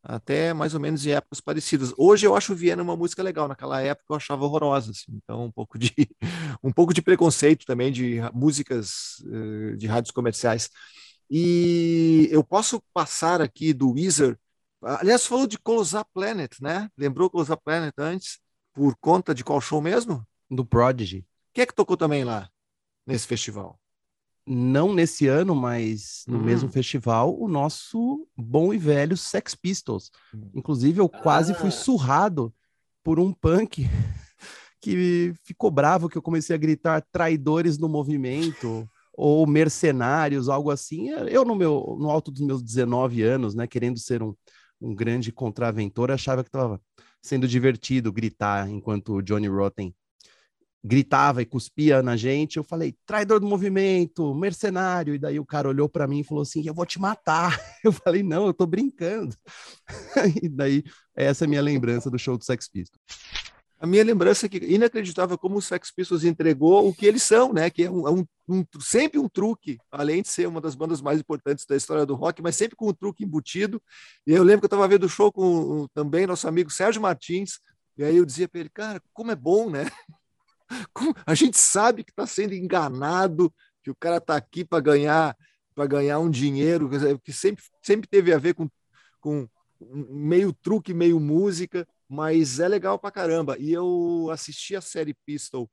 até 0.09 0.55
mais 0.55 0.73
ou 0.73 0.81
menos 0.81 1.05
em 1.05 1.11
épocas 1.11 1.39
parecidas. 1.41 1.93
Hoje 1.99 2.27
eu 2.27 2.35
acho 2.35 2.55
Viena 2.55 2.83
uma 2.83 2.97
música 2.97 3.23
legal, 3.23 3.47
naquela 3.47 3.83
época 3.83 4.07
eu 4.11 4.17
achava 4.17 4.45
horrorosa, 4.45 4.91
assim. 4.93 5.21
então 5.23 5.45
um 5.45 5.53
pouco 5.53 5.79
de 5.79 5.93
um 6.65 6.73
pouco 6.73 6.95
de 6.95 7.03
preconceito 7.03 7.67
também 7.67 7.93
de 7.93 8.19
músicas 8.33 9.23
eh, 9.31 9.77
de 9.77 9.87
rádios 9.87 10.11
comerciais. 10.11 10.71
E 11.31 12.27
eu 12.31 12.43
posso 12.43 12.83
passar 12.95 13.43
aqui 13.43 13.75
do 13.75 13.93
Weezer. 13.93 14.39
Aliás, 14.83 15.27
falou 15.27 15.47
de 15.47 15.59
Close 15.59 15.95
Up 15.95 16.11
Planet, 16.15 16.53
né? 16.61 16.89
Lembrou 16.97 17.29
Close 17.29 17.53
Up 17.53 17.63
Planet 17.63 17.93
antes? 17.99 18.39
Por 18.73 18.97
conta 18.99 19.35
de 19.35 19.45
qual 19.45 19.61
show 19.61 19.83
mesmo? 19.83 20.27
Do 20.51 20.65
Prodigy. 20.65 21.27
Quem 21.53 21.63
é 21.63 21.67
que 21.67 21.75
tocou 21.75 21.97
também 21.99 22.25
lá 22.25 22.49
nesse 23.07 23.27
festival? 23.27 23.79
Não 24.51 24.95
nesse 24.95 25.27
ano, 25.27 25.55
mas 25.55 26.25
no 26.27 26.39
Hum. 26.39 26.43
mesmo 26.43 26.69
festival, 26.71 27.39
o 27.39 27.47
nosso 27.49 28.27
bom 28.37 28.73
e 28.73 28.79
velho 28.79 29.17
Sex 29.17 29.55
Pistols. 29.55 30.11
Inclusive, 30.55 31.01
eu 31.01 31.09
quase 31.09 31.53
fui 31.53 31.69
Ah. 31.69 31.73
surrado 31.73 32.53
por 33.05 33.21
um 33.21 33.33
punk 33.33 33.83
que 34.81 35.35
ficou 35.45 35.71
bravo 35.71 36.09
que 36.09 36.17
eu 36.17 36.23
comecei 36.23 36.55
a 36.55 36.59
gritar 36.59 37.05
traidores 37.13 37.77
no 37.79 37.89
movimento 37.89 38.89
ou 39.13 39.47
mercenários, 39.47 40.49
algo 40.49 40.71
assim. 40.71 41.11
Eu, 41.11 41.45
no 41.45 41.55
meu 41.55 41.97
no 41.99 42.09
alto 42.11 42.31
dos 42.31 42.41
meus 42.41 42.63
19 42.63 43.23
anos, 43.23 43.55
né, 43.55 43.67
querendo 43.67 43.99
ser 43.99 44.23
um, 44.23 44.35
um 44.81 44.95
grande 44.95 45.31
contraventor, 45.33 46.11
achava 46.11 46.43
que 46.43 46.49
estava 46.49 46.81
sendo 47.21 47.47
divertido 47.49 48.13
gritar 48.13 48.71
enquanto 48.71 49.15
o 49.15 49.23
Johnny 49.23 49.49
Rotten 49.49 49.93
gritava 50.83 51.43
e 51.43 51.47
cuspia 51.47 52.03
na 52.03 52.17
gente. 52.17 52.57
Eu 52.57 52.65
falei, 52.65 52.95
traidor 53.07 53.41
do 53.41 53.47
movimento, 53.47 54.35
mercenário. 54.35 55.15
E 55.15 55.19
daí 55.19 55.39
o 55.39 55.47
cara 55.47 55.69
olhou 55.69 55.89
para 55.89 56.07
mim 56.07 56.21
e 56.21 56.25
falou 56.25 56.43
assim: 56.43 56.67
Eu 56.67 56.75
vou 56.75 56.87
te 56.87 57.01
matar. 57.01 57.59
Eu 57.85 57.93
falei, 57.93 58.23
não, 58.23 58.47
eu 58.47 58.53
tô 58.55 58.67
brincando. 58.67 59.35
e 60.43 60.49
daí, 60.49 60.83
essa 61.15 61.45
é 61.45 61.47
a 61.47 61.49
minha 61.49 61.63
lembrança 61.63 62.11
do 62.11 62.19
show 62.19 62.37
do 62.37 62.45
Sex 62.45 62.69
Pistols. 62.69 63.01
A 63.81 63.87
minha 63.87 64.03
lembrança 64.03 64.47
é 64.47 64.49
que 64.49 64.59
inacreditável 64.59 65.39
como 65.39 65.57
os 65.57 65.65
Sex 65.67 65.93
Pistols 65.95 66.25
entregou 66.25 66.89
o 66.89 66.93
que 66.93 67.07
eles 67.07 67.23
são, 67.23 67.53
né? 67.53 67.71
Que 67.71 67.85
é 67.85 67.91
um, 67.91 68.09
é 68.09 68.11
um- 68.11 68.27
um- 68.49 68.65
sempre 68.81 69.21
um 69.21 69.29
truque, 69.29 69.79
além 69.93 70.21
de 70.21 70.29
ser 70.29 70.49
uma 70.49 70.61
das 70.61 70.75
bandas 70.75 71.01
mais 71.01 71.21
importantes 71.21 71.65
da 71.65 71.77
história 71.77 72.05
do 72.05 72.17
rock, 72.17 72.43
mas 72.43 72.57
sempre 72.57 72.75
com 72.75 72.89
um 72.89 72.93
truque 72.93 73.23
embutido. 73.25 73.81
E 74.27 74.33
eu 74.33 74.43
lembro 74.43 74.63
que 74.63 74.65
eu 74.65 74.77
estava 74.77 74.89
vendo 74.89 75.05
o 75.05 75.09
show 75.09 75.31
com 75.31 75.43
o- 75.83 75.89
também 75.91 76.27
nosso 76.27 76.49
amigo 76.49 76.71
Sérgio 76.71 77.01
Martins, 77.01 77.61
e 77.97 78.03
aí 78.03 78.17
eu 78.17 78.25
dizia 78.25 78.49
para 78.49 78.61
ele, 78.61 78.69
cara, 78.71 79.01
como 79.13 79.31
é 79.31 79.37
bom, 79.37 79.71
né? 79.71 79.87
Como- 80.93 81.15
a 81.27 81.35
gente 81.35 81.59
sabe 81.59 82.05
que 82.05 82.11
está 82.11 82.27
sendo 82.27 82.55
enganado, 82.55 83.53
que 83.83 83.91
o 83.91 83.97
cara 83.97 84.19
está 84.19 84.37
aqui 84.37 84.65
para 84.65 84.81
ganhar 84.81 85.37
para 85.75 85.87
ganhar 85.87 86.19
um 86.19 86.29
dinheiro, 86.29 86.91
que 87.23 87.33
sempre, 87.33 87.63
sempre 87.81 88.09
teve 88.09 88.35
a 88.35 88.39
ver 88.39 88.53
com, 88.53 88.69
com 89.21 89.49
meio 90.11 90.53
truque, 90.53 90.93
meio 90.93 91.21
música, 91.21 91.87
mas 92.09 92.59
é 92.59 92.67
legal 92.67 92.99
pra 92.99 93.13
caramba. 93.13 93.57
E 93.61 93.73
eu 93.73 94.29
assisti 94.33 94.75
a 94.75 94.81
série 94.81 95.15
Pistol, 95.25 95.71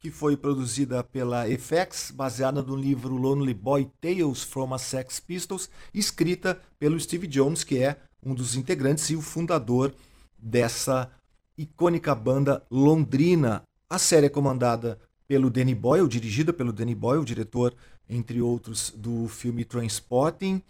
que 0.00 0.10
foi 0.10 0.36
produzida 0.36 1.04
pela 1.04 1.46
FX, 1.48 2.10
baseada 2.10 2.60
no 2.60 2.74
livro 2.74 3.14
Lonely 3.14 3.54
Boy 3.54 3.88
Tales 4.00 4.42
from 4.42 4.74
a 4.74 4.78
Sex 4.78 5.20
Pistols, 5.20 5.70
escrita 5.94 6.60
pelo 6.76 6.98
Steve 6.98 7.28
Jones, 7.28 7.62
que 7.62 7.78
é 7.78 8.00
um 8.22 8.34
dos 8.34 8.56
integrantes 8.56 9.08
e 9.10 9.16
o 9.16 9.22
fundador 9.22 9.94
dessa 10.36 11.08
icônica 11.56 12.12
banda 12.16 12.66
londrina. 12.68 13.62
A 13.88 13.98
série 13.98 14.26
é 14.26 14.28
comandada 14.28 14.98
pelo 15.28 15.48
Danny 15.48 15.74
Boyle, 15.74 16.08
dirigida 16.08 16.52
pelo 16.52 16.72
Danny 16.72 16.94
Boyle, 16.94 17.24
diretor, 17.24 17.74
entre 18.08 18.40
outros, 18.40 18.92
do 18.96 19.28
filme 19.28 19.64
Trainspotting, 19.64 20.62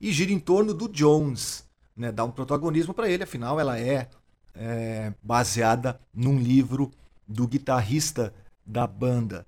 e 0.00 0.12
gira 0.12 0.32
em 0.32 0.38
torno 0.38 0.72
do 0.72 0.88
Jones, 0.88 1.64
né? 1.96 2.12
Dá 2.12 2.24
um 2.24 2.30
protagonismo 2.30 2.94
para 2.94 3.10
ele, 3.10 3.24
afinal 3.24 3.58
ela 3.58 3.78
é 3.78 4.08
é, 4.54 5.12
baseada 5.22 6.00
num 6.14 6.38
livro 6.38 6.90
do 7.26 7.46
guitarrista 7.46 8.32
da 8.64 8.86
banda. 8.86 9.46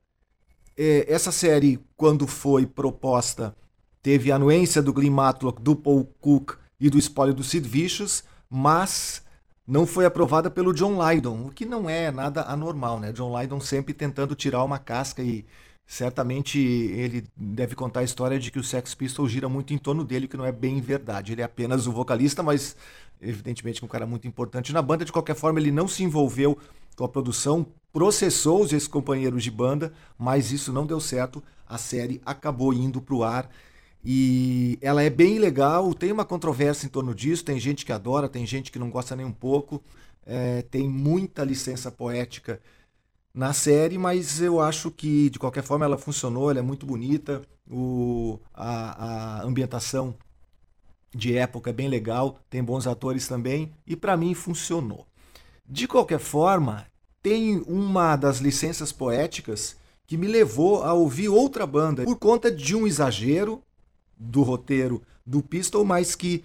É, 0.76 1.06
essa 1.12 1.30
série, 1.30 1.78
quando 1.96 2.26
foi 2.26 2.66
proposta, 2.66 3.54
teve 4.02 4.32
a 4.32 4.36
anuência 4.36 4.82
do 4.82 4.92
Glenn 4.92 5.12
Matlock, 5.12 5.62
do 5.62 5.76
Paul 5.76 6.04
Cook 6.20 6.56
e 6.80 6.90
do 6.90 6.98
espólio 6.98 7.34
do 7.34 7.44
Sid 7.44 7.68
Vicious, 7.68 8.24
mas 8.50 9.21
não 9.66 9.86
foi 9.86 10.04
aprovada 10.04 10.50
pelo 10.50 10.72
John 10.72 10.98
Lydon, 11.00 11.46
o 11.46 11.50
que 11.50 11.64
não 11.64 11.88
é 11.88 12.10
nada 12.10 12.42
anormal, 12.42 12.98
né? 12.98 13.12
John 13.12 13.38
Lydon 13.38 13.60
sempre 13.60 13.94
tentando 13.94 14.34
tirar 14.34 14.64
uma 14.64 14.78
casca 14.78 15.22
e 15.22 15.44
certamente 15.86 16.58
ele 16.58 17.24
deve 17.36 17.74
contar 17.74 18.00
a 18.00 18.04
história 18.04 18.38
de 18.38 18.50
que 18.50 18.58
o 18.58 18.64
Sex 18.64 18.94
Pistols 18.94 19.30
gira 19.30 19.48
muito 19.48 19.72
em 19.72 19.78
torno 19.78 20.04
dele, 20.04 20.26
que 20.26 20.36
não 20.36 20.44
é 20.44 20.52
bem 20.52 20.80
verdade. 20.80 21.32
Ele 21.32 21.42
é 21.42 21.44
apenas 21.44 21.86
o 21.86 21.92
vocalista, 21.92 22.42
mas 22.42 22.76
evidentemente 23.20 23.84
um 23.84 23.88
cara 23.88 24.06
muito 24.06 24.26
importante 24.26 24.72
na 24.72 24.82
banda. 24.82 25.04
De 25.04 25.12
qualquer 25.12 25.36
forma, 25.36 25.60
ele 25.60 25.70
não 25.70 25.86
se 25.86 26.02
envolveu 26.02 26.58
com 26.96 27.04
a 27.04 27.08
produção, 27.08 27.66
processou 27.92 28.62
os 28.62 28.72
ex-companheiros 28.72 29.42
de 29.42 29.50
banda, 29.50 29.92
mas 30.18 30.50
isso 30.50 30.72
não 30.72 30.86
deu 30.86 31.00
certo. 31.00 31.42
A 31.66 31.78
série 31.78 32.20
acabou 32.24 32.72
indo 32.72 33.00
para 33.00 33.14
o 33.14 33.22
ar 33.22 33.48
e 34.04 34.78
ela 34.80 35.02
é 35.02 35.10
bem 35.10 35.38
legal. 35.38 35.94
Tem 35.94 36.10
uma 36.10 36.24
controvérsia 36.24 36.86
em 36.86 36.88
torno 36.88 37.14
disso. 37.14 37.44
Tem 37.44 37.58
gente 37.58 37.86
que 37.86 37.92
adora, 37.92 38.28
tem 38.28 38.44
gente 38.44 38.72
que 38.72 38.78
não 38.78 38.90
gosta 38.90 39.14
nem 39.14 39.24
um 39.24 39.32
pouco. 39.32 39.82
É, 40.26 40.62
tem 40.62 40.88
muita 40.88 41.44
licença 41.44 41.90
poética 41.90 42.60
na 43.34 43.52
série, 43.52 43.96
mas 43.96 44.40
eu 44.40 44.60
acho 44.60 44.90
que 44.90 45.30
de 45.30 45.38
qualquer 45.38 45.62
forma 45.62 45.84
ela 45.84 45.98
funcionou. 45.98 46.50
Ela 46.50 46.58
é 46.58 46.62
muito 46.62 46.84
bonita. 46.84 47.42
O, 47.70 48.40
a, 48.52 49.40
a 49.40 49.44
ambientação 49.44 50.14
de 51.14 51.36
época 51.36 51.70
é 51.70 51.72
bem 51.72 51.88
legal. 51.88 52.38
Tem 52.50 52.62
bons 52.62 52.86
atores 52.86 53.28
também 53.28 53.72
e 53.86 53.94
para 53.94 54.16
mim 54.16 54.34
funcionou. 54.34 55.06
De 55.64 55.86
qualquer 55.86 56.18
forma, 56.18 56.86
tem 57.22 57.62
uma 57.68 58.16
das 58.16 58.38
licenças 58.38 58.90
poéticas 58.90 59.76
que 60.06 60.16
me 60.16 60.26
levou 60.26 60.82
a 60.82 60.92
ouvir 60.92 61.28
outra 61.28 61.64
banda 61.64 62.02
por 62.02 62.16
conta 62.16 62.50
de 62.50 62.74
um 62.74 62.84
exagero 62.84 63.62
do 64.22 64.42
roteiro 64.42 65.02
do 65.26 65.42
Pistol, 65.42 65.84
mas 65.84 66.14
que 66.14 66.44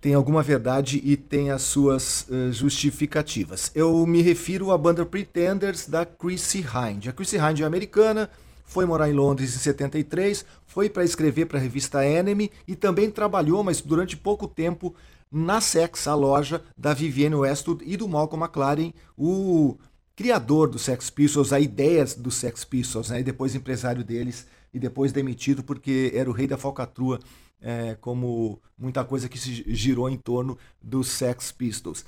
tem 0.00 0.14
alguma 0.14 0.42
verdade 0.42 1.00
e 1.04 1.16
tem 1.16 1.50
as 1.50 1.62
suas 1.62 2.26
uh, 2.28 2.52
justificativas. 2.52 3.70
Eu 3.74 4.04
me 4.04 4.20
refiro 4.20 4.72
à 4.72 4.78
banda 4.78 5.06
Pretenders 5.06 5.86
da 5.86 6.04
Chrissy 6.04 6.58
Hind. 6.58 7.06
A 7.06 7.12
Chrissy 7.12 7.36
Hind 7.36 7.60
é 7.60 7.64
americana, 7.64 8.28
foi 8.64 8.84
morar 8.84 9.08
em 9.08 9.12
Londres 9.12 9.54
em 9.54 9.58
73, 9.58 10.44
foi 10.66 10.90
para 10.90 11.04
escrever 11.04 11.46
para 11.46 11.58
a 11.58 11.60
revista 11.60 12.04
Enemy 12.04 12.50
e 12.66 12.74
também 12.74 13.10
trabalhou, 13.10 13.62
mas 13.62 13.80
durante 13.80 14.16
pouco 14.16 14.48
tempo, 14.48 14.92
na 15.30 15.60
Sex, 15.60 16.08
a 16.08 16.14
loja 16.14 16.62
da 16.76 16.92
Vivienne 16.92 17.36
Westwood 17.36 17.84
e 17.86 17.96
do 17.96 18.08
Malcolm 18.08 18.44
McLaren, 18.44 18.92
o 19.16 19.76
criador 20.16 20.68
do 20.68 20.78
Sex 20.78 21.10
Pistols, 21.10 21.52
a 21.52 21.60
ideia 21.60 22.04
do 22.18 22.30
Sex 22.30 22.64
Pistols, 22.64 23.10
né? 23.10 23.20
e 23.20 23.22
depois 23.22 23.54
empresário 23.54 24.02
deles, 24.02 24.46
e 24.72 24.78
depois 24.78 25.12
demitido 25.12 25.62
porque 25.62 26.10
era 26.14 26.28
o 26.28 26.32
rei 26.32 26.46
da 26.46 26.56
falcatrua, 26.56 27.20
é, 27.60 27.96
como 28.00 28.60
muita 28.76 29.04
coisa 29.04 29.28
que 29.28 29.38
se 29.38 29.64
girou 29.68 30.08
em 30.08 30.16
torno 30.16 30.58
dos 30.82 31.08
Sex 31.08 31.52
Pistols. 31.52 32.04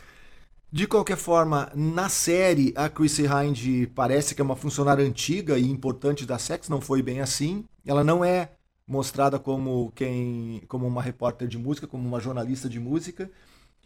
De 0.72 0.88
qualquer 0.88 1.16
forma, 1.16 1.70
na 1.72 2.08
série, 2.08 2.72
a 2.74 2.88
Chrissy 2.88 3.26
Hind 3.26 3.88
parece 3.94 4.34
que 4.34 4.40
é 4.40 4.44
uma 4.44 4.56
funcionária 4.56 5.04
antiga 5.04 5.56
e 5.56 5.70
importante 5.70 6.26
da 6.26 6.36
Sex, 6.36 6.68
não 6.68 6.80
foi 6.80 7.00
bem 7.00 7.20
assim. 7.20 7.64
Ela 7.86 8.02
não 8.02 8.24
é 8.24 8.50
mostrada 8.84 9.38
como 9.38 9.92
quem, 9.94 10.62
como 10.66 10.84
uma 10.86 11.00
repórter 11.00 11.46
de 11.46 11.56
música, 11.56 11.86
como 11.86 12.06
uma 12.06 12.18
jornalista 12.18 12.68
de 12.68 12.80
música. 12.80 13.30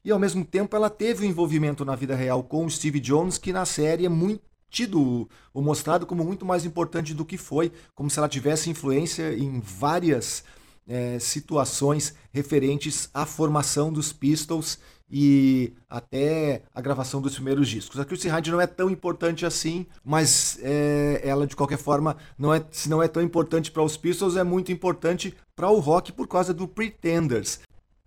E 0.02 0.10
ao 0.10 0.18
mesmo 0.18 0.44
tempo 0.44 0.74
ela 0.74 0.88
teve 0.88 1.26
um 1.26 1.28
envolvimento 1.28 1.84
na 1.84 1.94
vida 1.94 2.14
real 2.16 2.42
com 2.42 2.64
o 2.64 2.70
Steve 2.70 3.00
Jones, 3.00 3.36
que 3.36 3.52
na 3.52 3.66
série 3.66 4.06
é 4.06 4.08
muito 4.08 4.47
tido 4.70 5.28
ou 5.52 5.62
mostrado 5.62 6.06
como 6.06 6.24
muito 6.24 6.44
mais 6.44 6.64
importante 6.64 7.14
do 7.14 7.24
que 7.24 7.36
foi, 7.36 7.72
como 7.94 8.10
se 8.10 8.18
ela 8.18 8.28
tivesse 8.28 8.70
influência 8.70 9.34
em 9.36 9.60
várias 9.60 10.44
é, 10.86 11.18
situações 11.18 12.14
referentes 12.32 13.10
à 13.12 13.26
formação 13.26 13.92
dos 13.92 14.12
Pistols 14.12 14.78
e 15.10 15.72
até 15.88 16.62
a 16.74 16.80
gravação 16.80 17.20
dos 17.20 17.34
primeiros 17.34 17.68
discos. 17.68 17.98
A 17.98 18.04
Chrissy 18.04 18.28
Hyde 18.28 18.50
não 18.50 18.60
é 18.60 18.66
tão 18.66 18.90
importante 18.90 19.46
assim, 19.46 19.86
mas 20.04 20.58
é, 20.62 21.20
ela 21.24 21.46
de 21.46 21.56
qualquer 21.56 21.78
forma 21.78 22.16
não 22.38 22.52
é, 22.52 22.64
se 22.70 22.88
não 22.88 23.02
é 23.02 23.08
tão 23.08 23.22
importante 23.22 23.70
para 23.70 23.82
os 23.82 23.96
Pistols, 23.96 24.36
é 24.36 24.44
muito 24.44 24.70
importante 24.70 25.34
para 25.56 25.70
o 25.70 25.78
rock 25.78 26.12
por 26.12 26.28
causa 26.28 26.52
do 26.52 26.68
Pretenders, 26.68 27.60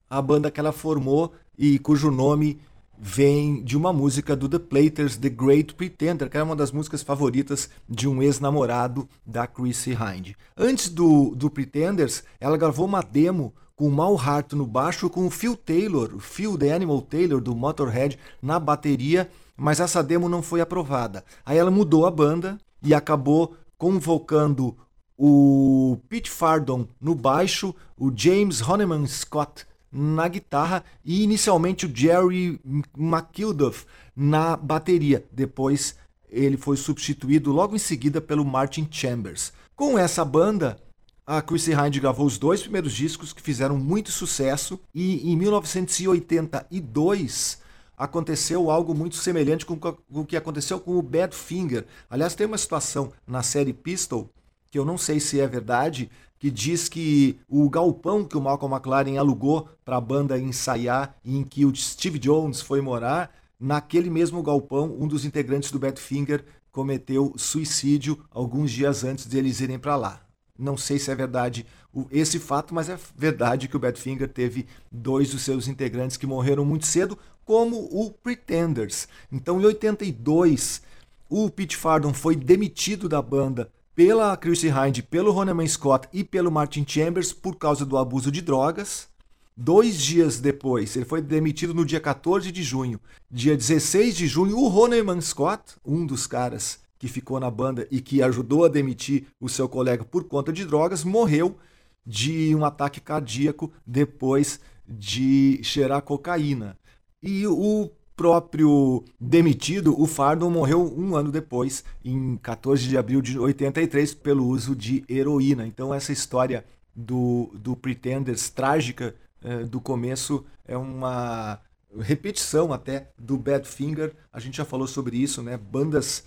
a 0.10 0.22
banda 0.22 0.52
que 0.52 0.60
ela 0.60 0.72
formou 0.72 1.34
e 1.58 1.80
cujo 1.80 2.12
nome 2.12 2.60
vem 3.04 3.64
de 3.64 3.76
uma 3.76 3.92
música 3.92 4.36
do 4.36 4.48
The 4.48 4.60
Platers, 4.60 5.18
The 5.18 5.30
Great 5.30 5.74
Pretender, 5.74 6.30
que 6.30 6.38
era 6.38 6.46
uma 6.46 6.56
das 6.56 6.72
músicas 6.72 7.02
favoritas 7.02 7.68
de 7.90 8.08
um 8.08 8.22
ex-namorado 8.22 9.10
da 9.26 9.48
Chrissy 9.48 9.94
Hind. 9.94 10.34
Antes 10.56 10.88
do, 10.88 11.34
do 11.36 11.50
Pretenders, 11.50 12.24
ela 12.40 12.58
gravou 12.58 12.86
uma 12.86 13.02
demo 13.02 13.56
com 13.76 13.88
o 13.88 13.92
Mal 13.92 14.16
Hart 14.16 14.54
no 14.54 14.68
baixo, 14.68 15.10
com 15.10 15.26
o 15.26 15.32
Phil 15.32 15.56
Taylor, 15.56 16.14
o 16.14 16.20
Phil 16.20 16.56
The 16.56 16.72
Animal 16.72 17.02
Taylor 17.02 17.42
do 17.42 17.56
Motorhead 17.56 18.20
na 18.40 18.60
bateria, 18.60 19.28
mas 19.58 19.80
essa 19.80 20.04
demo 20.04 20.30
não 20.30 20.44
foi 20.44 20.62
aprovada. 20.62 21.26
Aí 21.44 21.58
ela 21.58 21.72
mudou 21.72 22.06
a 22.06 22.12
banda 22.12 22.60
e 22.84 22.94
acabou 22.94 23.56
convocando 23.80 24.78
o 25.18 25.98
Pete 26.08 26.30
Fardon 26.30 26.88
no 27.00 27.16
baixo, 27.16 27.74
o 27.98 28.12
James 28.16 28.62
Honeyman 28.62 29.08
Scott 29.08 29.66
na 29.92 30.28
guitarra 30.28 30.84
e 31.04 31.24
inicialmente 31.24 31.86
o 31.86 31.96
Jerry 31.96 32.60
McKilduff 32.98 33.86
na 34.16 34.56
bateria. 34.56 35.26
Depois 35.32 35.96
ele 36.30 36.58
foi 36.58 36.78
substituído 36.78 37.52
logo 37.52 37.76
em 37.76 37.80
seguida 37.80 38.22
pelo 38.22 38.46
Martin 38.46 38.88
Chambers. 38.90 39.52
Com 39.76 39.98
essa 39.98 40.24
banda, 40.24 40.80
a 41.26 41.42
Chrissy 41.42 41.74
Hind 41.74 42.00
gravou 42.00 42.26
os 42.26 42.38
dois 42.38 42.62
primeiros 42.62 42.94
discos 42.94 43.34
que 43.34 43.42
fizeram 43.42 43.78
muito 43.78 44.10
sucesso 44.12 44.80
e 44.94 45.30
em 45.30 45.36
1982 45.36 47.60
aconteceu 47.98 48.72
algo 48.72 48.96
muito 48.96 49.18
semelhante 49.18 49.66
com 49.66 49.78
o 50.10 50.26
que 50.26 50.38
aconteceu 50.38 50.80
com 50.80 50.98
o 50.98 51.02
Badfinger. 51.02 51.86
Aliás, 52.10 52.34
tem 52.34 52.48
uma 52.48 52.58
situação 52.58 53.12
na 53.28 53.44
série 53.44 53.74
Pistol 53.74 54.30
que 54.72 54.80
eu 54.80 54.86
não 54.86 54.98
sei 54.98 55.20
se 55.20 55.40
é 55.40 55.46
verdade, 55.46 56.10
que 56.42 56.50
diz 56.50 56.90
que 56.90 57.40
o 57.48 57.70
galpão 57.70 58.26
que 58.26 58.36
o 58.36 58.42
Malcolm 58.42 58.76
McLaren 58.76 59.16
alugou 59.16 59.70
para 59.86 59.98
a 59.98 60.02
banda 60.02 60.40
ensaiar 60.40 61.16
e 61.24 61.38
em 61.38 61.44
que 61.44 61.64
o 61.68 61.76
Steve 61.76 62.18
Jones 62.18 62.62
foi 62.62 62.82
morar, 62.82 63.32
naquele 63.60 64.10
mesmo 64.10 64.42
galpão, 64.42 64.98
um 65.00 65.08
dos 65.08 65.24
integrantes 65.24 65.70
do 65.70 65.78
Badfinger 65.78 66.44
cometeu 66.72 67.32
suicídio 67.38 68.26
alguns 68.32 68.72
dias 68.72 69.04
antes 69.04 69.28
deles 69.28 69.60
irem 69.60 69.78
para 69.78 69.96
lá. 69.96 70.20
Não 70.58 70.76
sei 70.76 70.98
se 70.98 71.12
é 71.12 71.16
verdade 71.16 71.64
esse 72.10 72.40
fato, 72.40 72.74
mas 72.74 72.90
é 72.90 72.98
verdade 73.16 73.68
que 73.68 73.78
o 73.78 73.80
Badfinger 73.80 74.28
teve 74.28 74.66
dois 74.92 75.30
dos 75.30 75.44
seus 75.44 75.68
integrantes 75.68 76.18
que 76.18 76.26
morreram 76.26 76.66
muito 76.66 76.88
cedo, 76.88 77.20
como 77.46 77.78
o 77.78 78.10
Pretenders. 78.10 79.08
Então, 79.32 79.62
em 79.62 79.66
82, 79.66 80.82
o 81.30 81.52
Pete 81.52 81.78
Fardon 81.78 82.16
foi 82.16 82.36
demitido 82.36 83.08
da 83.08 83.22
banda 83.22 83.72
pela 83.96 84.36
Chrissy 84.38 84.68
Hind, 84.68 85.02
pelo 85.04 85.32
Roneman 85.32 85.68
Scott 85.68 86.08
e 86.14 86.24
pelo 86.24 86.52
Martin 86.52 86.86
Chambers 86.88 87.34
por 87.34 87.58
causa 87.58 87.86
do 87.86 87.98
abuso 87.98 88.32
de 88.32 88.42
drogas. 88.42 89.10
Dois 89.56 90.02
dias 90.02 90.40
depois, 90.40 90.96
ele 90.96 91.06
foi 91.06 91.22
demitido 91.22 91.74
no 91.74 91.86
dia 91.86 92.00
14 92.00 92.52
de 92.52 92.64
junho. 92.64 93.00
Dia 93.30 93.56
16 93.56 94.16
de 94.16 94.28
junho, 94.28 94.58
o 94.58 94.68
Roneman 94.68 95.20
Scott, 95.20 95.76
um 95.86 96.06
dos 96.06 96.26
caras 96.26 96.80
que 96.98 97.08
ficou 97.08 97.40
na 97.40 97.52
banda 97.52 97.88
e 97.92 98.00
que 98.00 98.22
ajudou 98.22 98.64
a 98.64 98.70
demitir 98.70 99.28
o 99.40 99.50
seu 99.50 99.68
colega 99.68 100.06
por 100.06 100.24
conta 100.26 100.54
de 100.54 100.66
drogas, 100.66 101.04
morreu 101.04 101.58
de 102.06 102.56
um 102.56 102.64
ataque 102.64 103.02
cardíaco 103.02 103.72
depois 103.86 104.60
de 104.88 105.60
cheirar 105.64 106.02
cocaína. 106.02 106.78
E 107.22 107.46
o 107.46 107.90
próprio 108.22 109.04
demitido, 109.20 110.00
o 110.00 110.06
Fardon 110.06 110.52
morreu 110.52 110.94
um 110.96 111.16
ano 111.16 111.32
depois, 111.32 111.84
em 112.06 112.38
14 112.38 112.88
de 112.88 112.96
abril 112.96 113.20
de 113.20 113.40
83, 113.40 114.14
pelo 114.14 114.46
uso 114.46 114.76
de 114.76 115.04
heroína. 115.10 115.66
Então 115.66 115.92
essa 115.92 116.12
história 116.12 116.64
do, 116.96 117.50
do 117.56 117.76
Pretenders, 117.76 118.48
trágica 118.52 119.16
eh, 119.44 119.64
do 119.64 119.82
começo, 119.82 120.46
é 120.68 120.78
uma 120.78 121.60
repetição 121.98 122.72
até 122.72 123.10
do 123.18 123.40
Badfinger. 123.40 124.14
A 124.32 124.40
gente 124.40 124.58
já 124.58 124.66
falou 124.66 124.86
sobre 124.86 125.18
isso, 125.18 125.42
né? 125.42 125.58
Bandas 125.58 126.24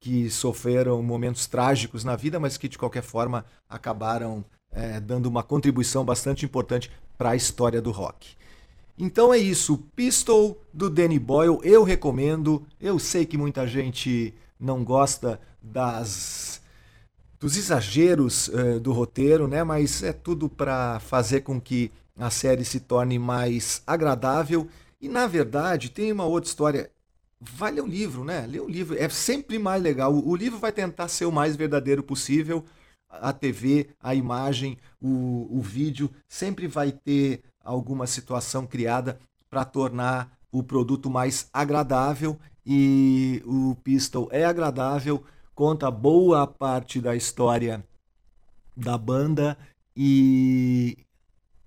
que 0.00 0.30
sofreram 0.30 1.02
momentos 1.02 1.46
trágicos 1.46 2.04
na 2.04 2.16
vida, 2.16 2.40
mas 2.40 2.56
que 2.56 2.70
de 2.70 2.78
qualquer 2.78 3.02
forma 3.02 3.44
acabaram 3.68 4.42
eh, 4.72 4.98
dando 4.98 5.26
uma 5.26 5.42
contribuição 5.42 6.06
bastante 6.06 6.46
importante 6.46 6.90
para 7.18 7.32
a 7.32 7.36
história 7.36 7.82
do 7.82 7.90
rock. 7.90 8.34
Então 8.96 9.34
é 9.34 9.38
isso, 9.38 9.78
Pistol 9.96 10.60
do 10.72 10.88
Danny 10.88 11.18
Boyle, 11.18 11.58
eu 11.62 11.82
recomendo. 11.82 12.64
Eu 12.80 12.98
sei 12.98 13.26
que 13.26 13.36
muita 13.36 13.66
gente 13.66 14.32
não 14.58 14.84
gosta 14.84 15.40
das 15.60 16.62
dos 17.40 17.56
exageros 17.58 18.48
uh, 18.48 18.80
do 18.80 18.92
roteiro, 18.92 19.46
né? 19.46 19.62
Mas 19.64 20.02
é 20.02 20.12
tudo 20.12 20.48
para 20.48 20.98
fazer 21.00 21.40
com 21.40 21.60
que 21.60 21.90
a 22.16 22.30
série 22.30 22.64
se 22.64 22.80
torne 22.80 23.18
mais 23.18 23.82
agradável. 23.86 24.68
E 25.00 25.08
na 25.08 25.26
verdade 25.26 25.90
tem 25.90 26.12
uma 26.12 26.24
outra 26.24 26.48
história 26.48 26.90
vai 27.40 27.72
ler 27.72 27.82
um 27.82 27.86
livro, 27.86 28.24
né? 28.24 28.46
Ler 28.46 28.62
um 28.62 28.68
livro 28.68 28.96
é 28.96 29.08
sempre 29.08 29.58
mais 29.58 29.82
legal. 29.82 30.14
O, 30.14 30.30
o 30.30 30.36
livro 30.36 30.58
vai 30.58 30.72
tentar 30.72 31.08
ser 31.08 31.26
o 31.26 31.32
mais 31.32 31.56
verdadeiro 31.56 32.02
possível. 32.02 32.64
A 33.08 33.32
TV, 33.32 33.88
a 34.00 34.14
imagem, 34.14 34.78
o, 35.00 35.48
o 35.50 35.60
vídeo 35.60 36.10
sempre 36.28 36.66
vai 36.66 36.90
ter 36.90 37.42
alguma 37.64 38.06
situação 38.06 38.66
criada 38.66 39.18
para 39.50 39.64
tornar 39.64 40.30
o 40.52 40.62
produto 40.62 41.10
mais 41.10 41.48
agradável 41.52 42.38
e 42.64 43.42
o 43.44 43.76
Pistol 43.82 44.28
é 44.30 44.44
agradável, 44.44 45.22
conta 45.54 45.90
boa 45.90 46.46
parte 46.46 47.00
da 47.00 47.16
história 47.16 47.84
da 48.76 48.96
banda 48.96 49.56
e 49.96 50.98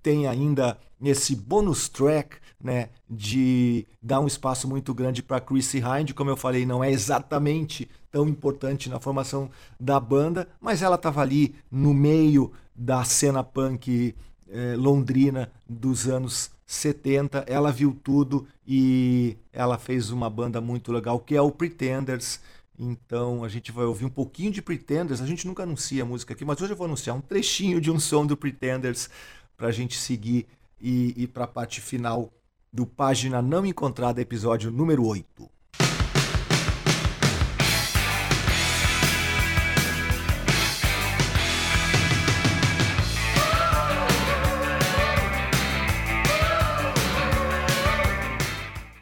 tem 0.02 0.28
ainda 0.28 0.78
esse 1.02 1.36
bonus 1.36 1.88
track, 1.90 2.38
né, 2.64 2.90
de 3.10 3.86
dar 4.02 4.20
um 4.20 4.28
espaço 4.28 4.68
muito 4.68 4.94
grande 4.94 5.22
para 5.22 5.40
Chrissy 5.40 5.80
Hind, 5.80 6.14
como 6.14 6.30
eu 6.30 6.38
falei, 6.38 6.66
não 6.66 6.84
é 6.84 6.92
exatamente 6.92 7.90
tão 8.10 8.28
importante 8.28 8.90
na 8.90 9.00
formação 9.00 9.50
da 9.80 10.00
banda, 10.00 10.48
mas 10.60 10.82
ela 10.82 10.96
estava 10.96 11.22
ali 11.22 11.56
no 11.70 11.94
meio 11.94 12.52
da 12.76 13.04
cena 13.04 13.44
punk 13.44 14.16
eh, 14.50 14.76
londrina 14.76 15.52
dos 15.68 16.08
anos 16.08 16.52
70, 16.66 17.46
ela 17.48 17.72
viu 17.72 17.98
tudo 18.04 18.46
e 18.68 19.38
ela 19.54 19.78
fez 19.78 20.10
uma 20.12 20.30
banda 20.30 20.60
muito 20.60 20.92
legal 20.92 21.20
que 21.20 21.36
é 21.36 21.42
o 21.42 21.52
Pretenders. 21.52 22.42
Então 22.78 23.44
a 23.44 23.50
gente 23.50 23.72
vai 23.72 23.86
ouvir 23.86 24.06
um 24.06 24.10
pouquinho 24.10 24.52
de 24.52 24.62
Pretenders. 24.62 25.22
A 25.22 25.26
gente 25.26 25.48
nunca 25.48 25.64
anuncia 25.64 26.04
a 26.04 26.06
música 26.06 26.34
aqui, 26.34 26.46
mas 26.46 26.62
hoje 26.62 26.74
eu 26.74 26.78
vou 26.78 26.86
anunciar 26.86 27.16
um 27.16 27.22
trechinho 27.22 27.80
de 27.80 27.90
um 27.90 28.00
som 28.00 28.26
do 28.26 28.38
Pretenders 28.38 29.10
para 29.56 29.68
a 29.68 29.72
gente 29.72 29.98
seguir 29.98 30.46
e 30.80 31.24
ir 31.24 31.28
para 31.28 31.46
a 31.46 31.48
parte 31.48 31.82
final 31.82 32.32
do 32.72 32.86
Página 32.86 33.42
Não 33.42 33.66
Encontrada, 33.66 34.22
episódio 34.22 34.70
número 34.70 35.06
8. 35.06 35.57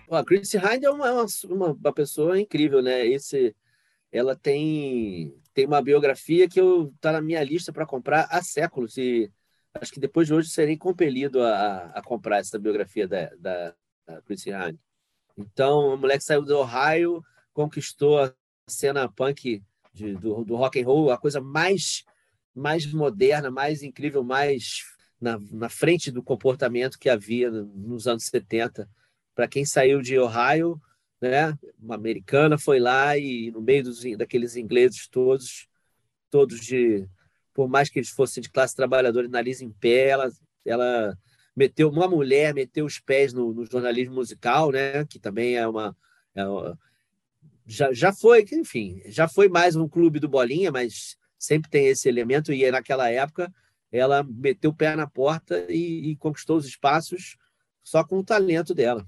A 0.10 0.23
Chrissy 0.23 0.57
Hind 0.57 0.84
é 0.84 0.90
uma, 0.90 1.11
uma, 1.11 1.72
uma, 1.72 1.94
pessoa 1.94 2.40
incrível, 2.40 2.82
né? 2.82 3.06
Esse, 3.06 3.56
ela 4.11 4.36
tem, 4.36 5.34
tem 5.53 5.65
uma 5.65 5.82
biografia 5.82 6.48
que 6.48 6.60
eu 6.60 6.94
tá 6.99 7.11
na 7.11 7.22
minha 7.22 7.44
lista 7.44 7.73
para 7.73 7.86
comprar 7.86 8.27
há 8.30 8.41
séculos 8.41 8.98
e 8.98 9.32
acho 9.73 9.91
que 9.91 9.99
depois 9.99 10.27
de 10.27 10.34
hoje 10.34 10.49
serei 10.49 10.77
compelido 10.77 11.41
a, 11.41 11.91
a 11.95 12.02
comprar 12.03 12.40
essa 12.40 12.57
biografia 12.60 13.07
da, 13.07 13.30
da, 13.38 13.76
da 14.06 14.22
Chrissy. 14.22 14.52
Então, 15.38 15.94
o 15.94 15.98
moleque 15.98 16.23
saiu 16.23 16.44
do 16.44 16.57
Ohio, 16.57 17.23
conquistou 17.53 18.19
a 18.19 18.34
cena 18.68 19.10
punk 19.10 19.64
de, 19.94 20.14
do, 20.15 20.44
do 20.44 20.56
rock 20.56 20.82
and 20.82 20.86
roll, 20.86 21.11
a 21.11 21.18
coisa 21.18 21.41
mais 21.41 22.03
mais 22.56 22.86
moderna, 22.86 23.52
mais 23.52 23.84
incrível, 23.84 24.23
mais 24.23 24.86
na, 25.19 25.38
na 25.52 25.68
frente 25.68 26.10
do 26.10 26.23
comportamento 26.23 26.98
que 26.98 27.10
havia 27.10 27.52
nos 27.52 28.07
anos 28.07 28.26
70 28.26 28.90
para 29.36 29.48
quem 29.48 29.66
saiu 29.66 30.02
de 30.02 30.18
Ohio, 30.18 30.82
né? 31.22 31.57
Uma 31.78 31.95
americana 31.95 32.57
foi 32.57 32.80
lá 32.80 33.18
e 33.18 33.52
no 33.52 33.62
meio 33.62 33.84
dos, 33.84 34.02
daqueles 34.18 34.56
ingleses 34.56 35.07
todos, 35.07 35.68
todos 36.30 36.60
de, 36.62 37.07
por 37.53 37.68
mais 37.68 37.90
que 37.90 37.99
eles 37.99 38.10
fossem 38.10 38.41
de 38.41 38.49
classe 38.49 38.76
trabalhadora, 38.76 39.28
nariz 39.28 39.62
em 39.62 39.70
pé, 39.70 40.07
ela, 40.07 40.32
ela 40.66 41.18
meteu 41.56 41.90
uma 41.90 42.07
mulher 42.07 42.53
meteu 42.53 42.86
os 42.86 42.99
pés 42.99 43.34
no, 43.34 43.53
no 43.53 43.66
jornalismo 43.66 44.16
musical, 44.16 44.72
né? 44.72 45.06
Que 45.06 45.20
também 45.20 45.56
é 45.56 45.68
uma, 45.68 45.95
é 46.34 46.45
uma 46.48 46.80
já, 47.66 47.91
já 47.91 48.14
foi, 48.14 48.45
enfim, 48.53 49.02
já 49.06 49.28
foi 49.28 49.49
mais 49.49 49.76
um 49.76 49.88
clube 49.88 50.20
do 50.20 50.30
bolinha, 50.30 50.72
mas 50.72 51.18
sempre 51.38 51.70
tem 51.70 51.88
esse 51.88 52.07
elemento 52.07 52.53
e 52.53 52.70
naquela 52.72 53.10
época 53.10 53.52
ela 53.91 54.24
meteu 54.24 54.72
o 54.72 54.76
pé 54.76 54.95
na 54.95 55.07
porta 55.07 55.66
e, 55.70 56.12
e 56.12 56.16
conquistou 56.18 56.57
os 56.57 56.66
espaços 56.66 57.38
só 57.84 58.03
com 58.03 58.20
o 58.20 58.24
talento 58.24 58.74
dela. 58.74 59.06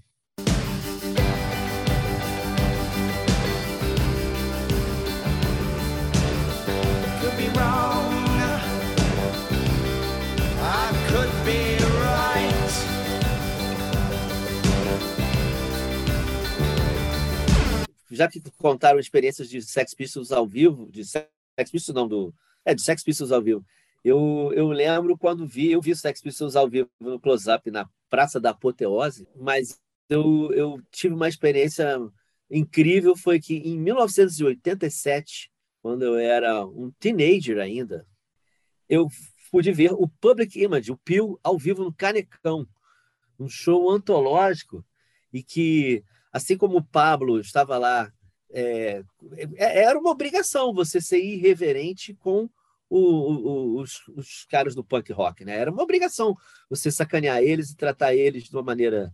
Já 18.17 18.27
que 18.27 18.41
contaram 18.57 18.99
experiências 18.99 19.49
de 19.49 19.61
Sex 19.61 19.93
Pistols 19.93 20.31
ao 20.31 20.45
vivo, 20.47 20.89
de 20.91 21.05
Sex 21.05 21.29
Pistols 21.71 21.95
não, 21.95 22.07
do, 22.07 22.33
é, 22.65 22.73
de 22.73 22.81
Sex 22.81 23.03
Pistols 23.03 23.31
ao 23.31 23.41
vivo, 23.41 23.63
eu, 24.03 24.51
eu 24.55 24.69
lembro 24.69 25.17
quando 25.17 25.45
vi, 25.45 25.71
eu 25.71 25.81
vi 25.81 25.95
Sex 25.95 26.21
Pistols 26.21 26.55
ao 26.55 26.67
vivo 26.69 26.89
no 26.99 27.19
close-up 27.19 27.69
na 27.69 27.89
Praça 28.09 28.39
da 28.39 28.51
Apoteose, 28.51 29.27
mas 29.35 29.79
eu, 30.09 30.51
eu 30.53 30.81
tive 30.91 31.13
uma 31.13 31.27
experiência 31.27 31.99
incrível, 32.49 33.15
foi 33.15 33.39
que 33.39 33.55
em 33.55 33.77
1987, 33.77 35.51
quando 35.81 36.03
eu 36.03 36.15
era 36.15 36.65
um 36.65 36.91
teenager 36.99 37.59
ainda, 37.59 38.07
eu 38.89 39.07
pude 39.51 39.71
ver 39.71 39.91
o 39.93 40.07
Public 40.07 40.61
Image, 40.61 40.91
o 40.91 40.97
Pio, 40.97 41.39
ao 41.43 41.57
vivo 41.57 41.83
no 41.83 41.93
Canecão, 41.93 42.67
um 43.39 43.47
show 43.47 43.91
antológico, 43.91 44.83
e 45.31 45.43
que 45.43 46.03
assim 46.37 46.57
como 46.57 46.77
o 46.77 46.83
Pablo 46.83 47.39
estava 47.39 47.77
lá, 47.77 48.11
é, 48.49 49.03
é, 49.57 49.83
era 49.83 49.99
uma 49.99 50.11
obrigação 50.11 50.73
você 50.73 51.01
ser 51.01 51.19
irreverente 51.19 52.13
com 52.13 52.49
o, 52.89 52.99
o, 52.99 53.81
os, 53.81 54.07
os, 54.15 54.45
caras 54.49 54.73
do 54.73 54.83
punk 54.83 55.11
rock, 55.11 55.43
né? 55.43 55.57
Era 55.57 55.71
uma 55.71 55.83
obrigação 55.83 56.35
você 56.69 56.89
sacanear 56.89 57.41
eles 57.41 57.71
e 57.71 57.75
tratar 57.75 58.15
eles 58.15 58.45
de 58.45 58.51
uma 58.55 58.63
maneira, 58.63 59.13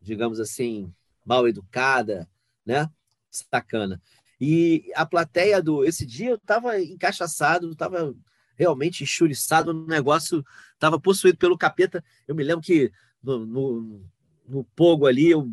digamos 0.00 0.40
assim, 0.40 0.90
mal 1.24 1.46
educada, 1.46 2.28
né? 2.64 2.88
Sacana. 3.30 4.00
E 4.40 4.90
a 4.94 5.04
plateia 5.04 5.62
do 5.62 5.84
esse 5.84 6.06
dia 6.06 6.30
eu 6.30 6.36
estava 6.36 6.80
encaixaçado, 6.80 7.70
estava 7.70 8.14
realmente 8.56 9.04
enxuriçado, 9.04 9.70
o 9.72 9.86
negócio 9.86 10.42
estava 10.72 10.98
possuído 10.98 11.36
pelo 11.36 11.58
capeta. 11.58 12.02
Eu 12.26 12.34
me 12.34 12.42
lembro 12.42 12.62
que 12.62 12.90
no, 13.22 13.44
no, 13.44 14.04
no 14.48 14.64
Pogo 14.74 15.06
ali 15.06 15.30
eu 15.30 15.50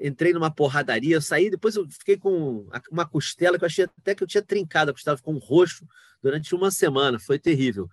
entrei 0.00 0.32
numa 0.32 0.50
porradaria, 0.50 1.20
saí, 1.20 1.50
depois 1.50 1.76
eu 1.76 1.88
fiquei 1.88 2.16
com 2.16 2.68
uma 2.90 3.06
costela 3.06 3.58
que 3.58 3.64
eu 3.64 3.66
achei 3.66 3.84
até 3.84 4.14
que 4.14 4.22
eu 4.22 4.26
tinha 4.26 4.42
trincado, 4.42 4.90
a 4.90 4.94
costela 4.94 5.16
ficou 5.16 5.34
um 5.34 5.38
roxo 5.38 5.86
durante 6.22 6.54
uma 6.54 6.70
semana, 6.70 7.18
foi 7.18 7.38
terrível. 7.38 7.90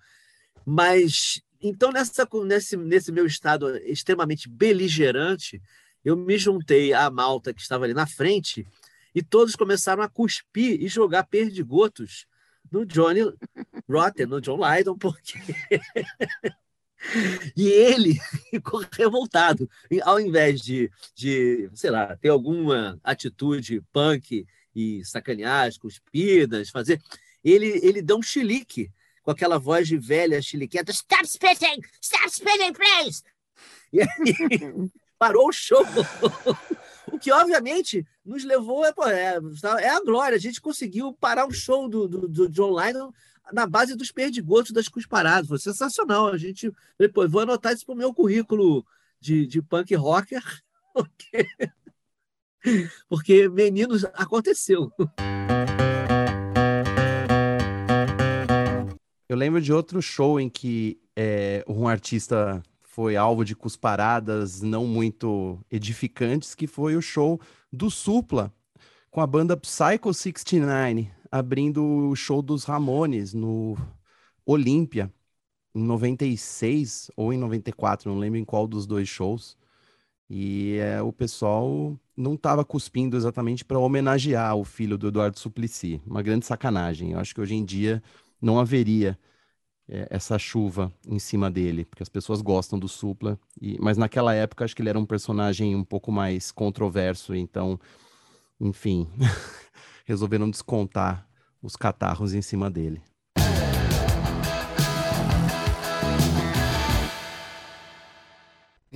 Mas, 0.66 1.42
então, 1.62 1.92
nessa, 1.92 2.28
nesse, 2.46 2.78
nesse 2.78 3.12
meu 3.12 3.26
estado 3.26 3.78
extremamente 3.78 4.50
beligerante, 4.50 5.62
eu 6.04 6.16
me 6.16 6.38
juntei 6.38 6.94
à 6.94 7.10
malta 7.10 7.54
que 7.54 7.62
estava 7.62 7.86
ali 7.86 7.94
na 7.94 8.08
frente 8.08 8.68
e 9.14 9.24
todos 9.24 9.56
começaram 9.56 10.04
a 10.04 10.10
cuspir 10.10 10.82
e 10.82 10.88
jogar 10.88 11.24
perdigotos 11.24 12.28
no 12.72 12.86
Johnny 12.86 13.22
Rotten, 13.90 14.26
no 14.26 14.42
John 14.42 14.58
Lydon, 14.58 14.98
porque 14.98 15.40
E 17.56 17.68
ele 17.68 18.18
ficou 18.50 18.84
revoltado. 18.92 19.70
E, 19.90 20.02
ao 20.02 20.20
invés 20.20 20.62
de, 20.62 20.92
de, 21.16 21.70
sei 21.74 21.90
lá, 21.90 22.16
ter 22.18 22.30
alguma 22.30 23.00
atitude 23.04 23.82
punk 23.92 24.46
e 24.76 25.04
sacanear 25.06 25.68
as 25.68 25.78
cuspidas, 25.78 26.70
fazer, 26.70 27.02
ele, 27.44 27.80
ele 27.84 28.02
dá 28.02 28.16
um 28.16 28.22
chilique 28.22 28.92
com 29.24 29.32
aquela 29.32 29.58
voz 29.58 29.88
de 29.88 29.98
velha 29.98 30.42
chiliqueta. 30.42 30.92
Stop 30.92 31.26
spitting! 31.28 31.82
Stop 32.02 32.30
spitting, 32.30 32.74
please! 32.74 33.24
E 33.92 34.02
aí, 34.02 34.08
parou 35.18 35.48
o 35.48 35.54
show. 35.54 35.84
O 37.12 37.20
que, 37.20 37.32
obviamente, 37.32 38.06
nos 38.26 38.44
levou 38.44 38.84
é, 38.84 38.92
é, 39.80 39.90
a 39.90 40.02
glória. 40.02 40.36
A 40.36 40.40
gente 40.40 40.60
conseguiu 40.60 41.14
parar 41.14 41.46
o 41.48 41.54
show 41.54 41.88
do, 41.88 42.08
do, 42.08 42.28
do 42.28 42.50
John 42.50 42.72
Lennon 42.72 43.12
na 43.52 43.66
base 43.66 43.96
dos 43.96 44.12
perdigotos 44.12 44.72
das 44.72 44.88
cusparadas. 44.88 45.48
Foi 45.48 45.60
sensacional. 45.60 46.28
A 46.28 46.38
gente, 46.38 46.72
depois, 47.00 47.32
vou 47.32 47.42
anotar 47.42 47.74
isso 47.74 47.86
para 47.86 47.94
o 47.94 47.98
meu 47.98 48.14
currículo 48.14 48.86
de, 49.20 49.46
de 49.48 49.62
punk 49.62 49.94
rocker, 49.96 50.44
porque, 50.94 51.48
porque 53.10 53.50
meninos, 53.50 54.06
aconteceu. 54.14 54.92
Eu 59.28 59.36
lembro 59.38 59.60
de 59.60 59.74
outro 59.74 60.02
show 60.02 60.40
em 60.40 60.48
que 60.48 61.00
é, 61.16 61.64
um 61.68 61.88
artista 61.88 62.62
foi 62.84 63.18
alvo 63.18 63.44
de 63.44 63.56
cusparadas 63.56 64.62
não 64.62 64.86
muito 64.86 65.60
edificantes, 65.70 66.56
que 66.56 66.68
foi 66.68 66.96
o 66.96 67.02
show 67.02 67.42
do 67.72 67.90
Supla 67.90 68.54
com 69.10 69.22
a 69.22 69.28
banda 69.28 69.58
Psycho 69.58 70.14
69 70.14 71.15
abrindo 71.38 71.84
o 71.84 72.16
show 72.16 72.42
dos 72.42 72.64
Ramones 72.64 73.34
no 73.34 73.78
Olímpia, 74.46 75.12
em 75.74 75.84
96 75.84 77.12
ou 77.16 77.34
em 77.34 77.38
94, 77.38 78.10
não 78.10 78.18
lembro 78.18 78.40
em 78.40 78.46
qual 78.46 78.68
dos 78.68 78.86
dois 78.88 79.10
shows. 79.10 79.58
E 80.30 80.78
é, 80.78 81.02
o 81.02 81.12
pessoal 81.12 82.00
não 82.16 82.36
estava 82.36 82.64
cuspindo 82.64 83.18
exatamente 83.18 83.66
para 83.66 83.78
homenagear 83.78 84.56
o 84.56 84.64
filho 84.64 84.98
do 84.98 85.10
Eduardo 85.10 85.38
Suplicy. 85.38 86.02
Uma 86.06 86.22
grande 86.22 86.46
sacanagem. 86.46 87.12
Eu 87.12 87.20
acho 87.20 87.36
que 87.36 87.42
hoje 87.42 87.56
em 87.56 87.66
dia 87.66 88.02
não 88.42 88.58
haveria 88.58 89.20
é, 89.88 90.08
essa 90.10 90.40
chuva 90.40 90.92
em 91.08 91.20
cima 91.20 91.52
dele, 91.52 91.86
porque 91.86 92.04
as 92.04 92.10
pessoas 92.10 92.42
gostam 92.42 92.80
do 92.80 92.88
Supla, 92.88 93.38
e, 93.62 93.78
mas 93.80 93.98
naquela 93.98 94.34
época 94.34 94.64
acho 94.66 94.76
que 94.76 94.82
ele 94.82 94.90
era 94.90 95.00
um 95.00 95.06
personagem 95.06 95.76
um 95.76 95.84
pouco 95.84 96.12
mais 96.12 96.52
controverso, 96.52 97.36
então, 97.36 97.80
enfim, 98.60 99.08
resolveram 100.06 100.50
descontar 100.50 101.25
os 101.66 101.76
catarros 101.76 102.34
em 102.34 102.42
cima 102.42 102.70
dele. 102.70 103.02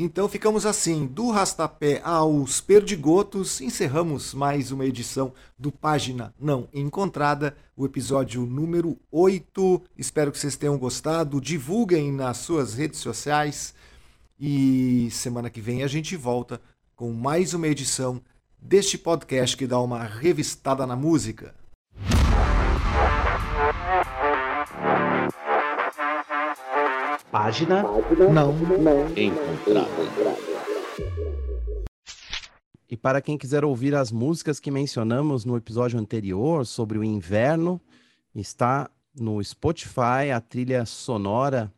Então 0.02 0.30
ficamos 0.30 0.66
assim, 0.66 1.06
do 1.06 1.30
rastapé 1.30 2.00
aos 2.06 2.62
perdigotos, 2.62 3.60
encerramos 3.60 4.34
mais 4.34 4.72
uma 4.72 4.86
edição 4.86 5.34
do 5.58 5.74
Página 5.74 6.34
Não 6.40 6.70
Encontrada, 6.74 7.58
o 7.76 7.86
episódio 7.86 8.46
número 8.46 8.98
8. 9.12 9.82
Espero 9.98 10.32
que 10.32 10.40
vocês 10.40 10.56
tenham 10.56 10.78
gostado, 10.78 11.42
divulguem 11.42 12.14
nas 12.14 12.38
suas 12.38 12.76
redes 12.76 13.00
sociais 13.00 13.74
e 14.40 15.10
semana 15.12 15.50
que 15.50 15.60
vem 15.60 15.84
a 15.84 15.88
gente 15.88 16.16
volta 16.16 16.62
com 16.96 17.12
mais 17.12 17.54
uma 17.54 17.68
edição 17.68 18.22
deste 18.58 18.98
podcast 18.98 19.58
que 19.58 19.68
dá 19.68 19.82
uma 19.82 20.04
revistada 20.04 20.88
na 20.88 20.96
música. 20.96 21.59
Página 27.32 27.84
Não, 28.34 28.56
encontrada. 29.16 29.90
E 32.90 32.98
para 32.98 33.22
quem 33.22 33.38
quiser 33.38 33.64
ouvir 33.64 33.94
as 33.94 34.12
músicas 34.12 34.60
que 34.60 34.72
mencionamos 34.72 35.46
no 35.46 35.56
episódio 35.56 36.00
anterior 36.00 36.66
sobre 36.66 36.98
o 36.98 37.04
inverno, 37.04 37.80
está 38.34 38.90
no 39.16 39.44
Spotify 39.44 40.32
a 40.34 40.42
trilha 40.42 40.86
sonora 40.86 41.72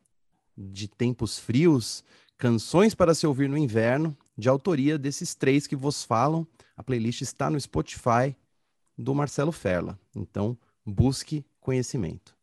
de 0.57 0.87
Tempos 0.87 1.37
Frios, 1.37 2.03
Canções 2.37 2.95
para 2.95 3.13
se 3.13 3.27
ouvir 3.27 3.47
no 3.47 3.57
inverno, 3.57 4.17
de 4.35 4.49
autoria 4.49 4.97
desses 4.97 5.35
três 5.35 5.67
que 5.67 5.75
vos 5.75 6.03
falam. 6.03 6.47
A 6.75 6.81
playlist 6.81 7.21
está 7.21 7.51
no 7.51 7.59
Spotify 7.59 8.35
do 8.97 9.13
Marcelo 9.13 9.51
Ferla. 9.51 9.99
Então, 10.15 10.57
busque 10.83 11.45
conhecimento. 11.59 12.40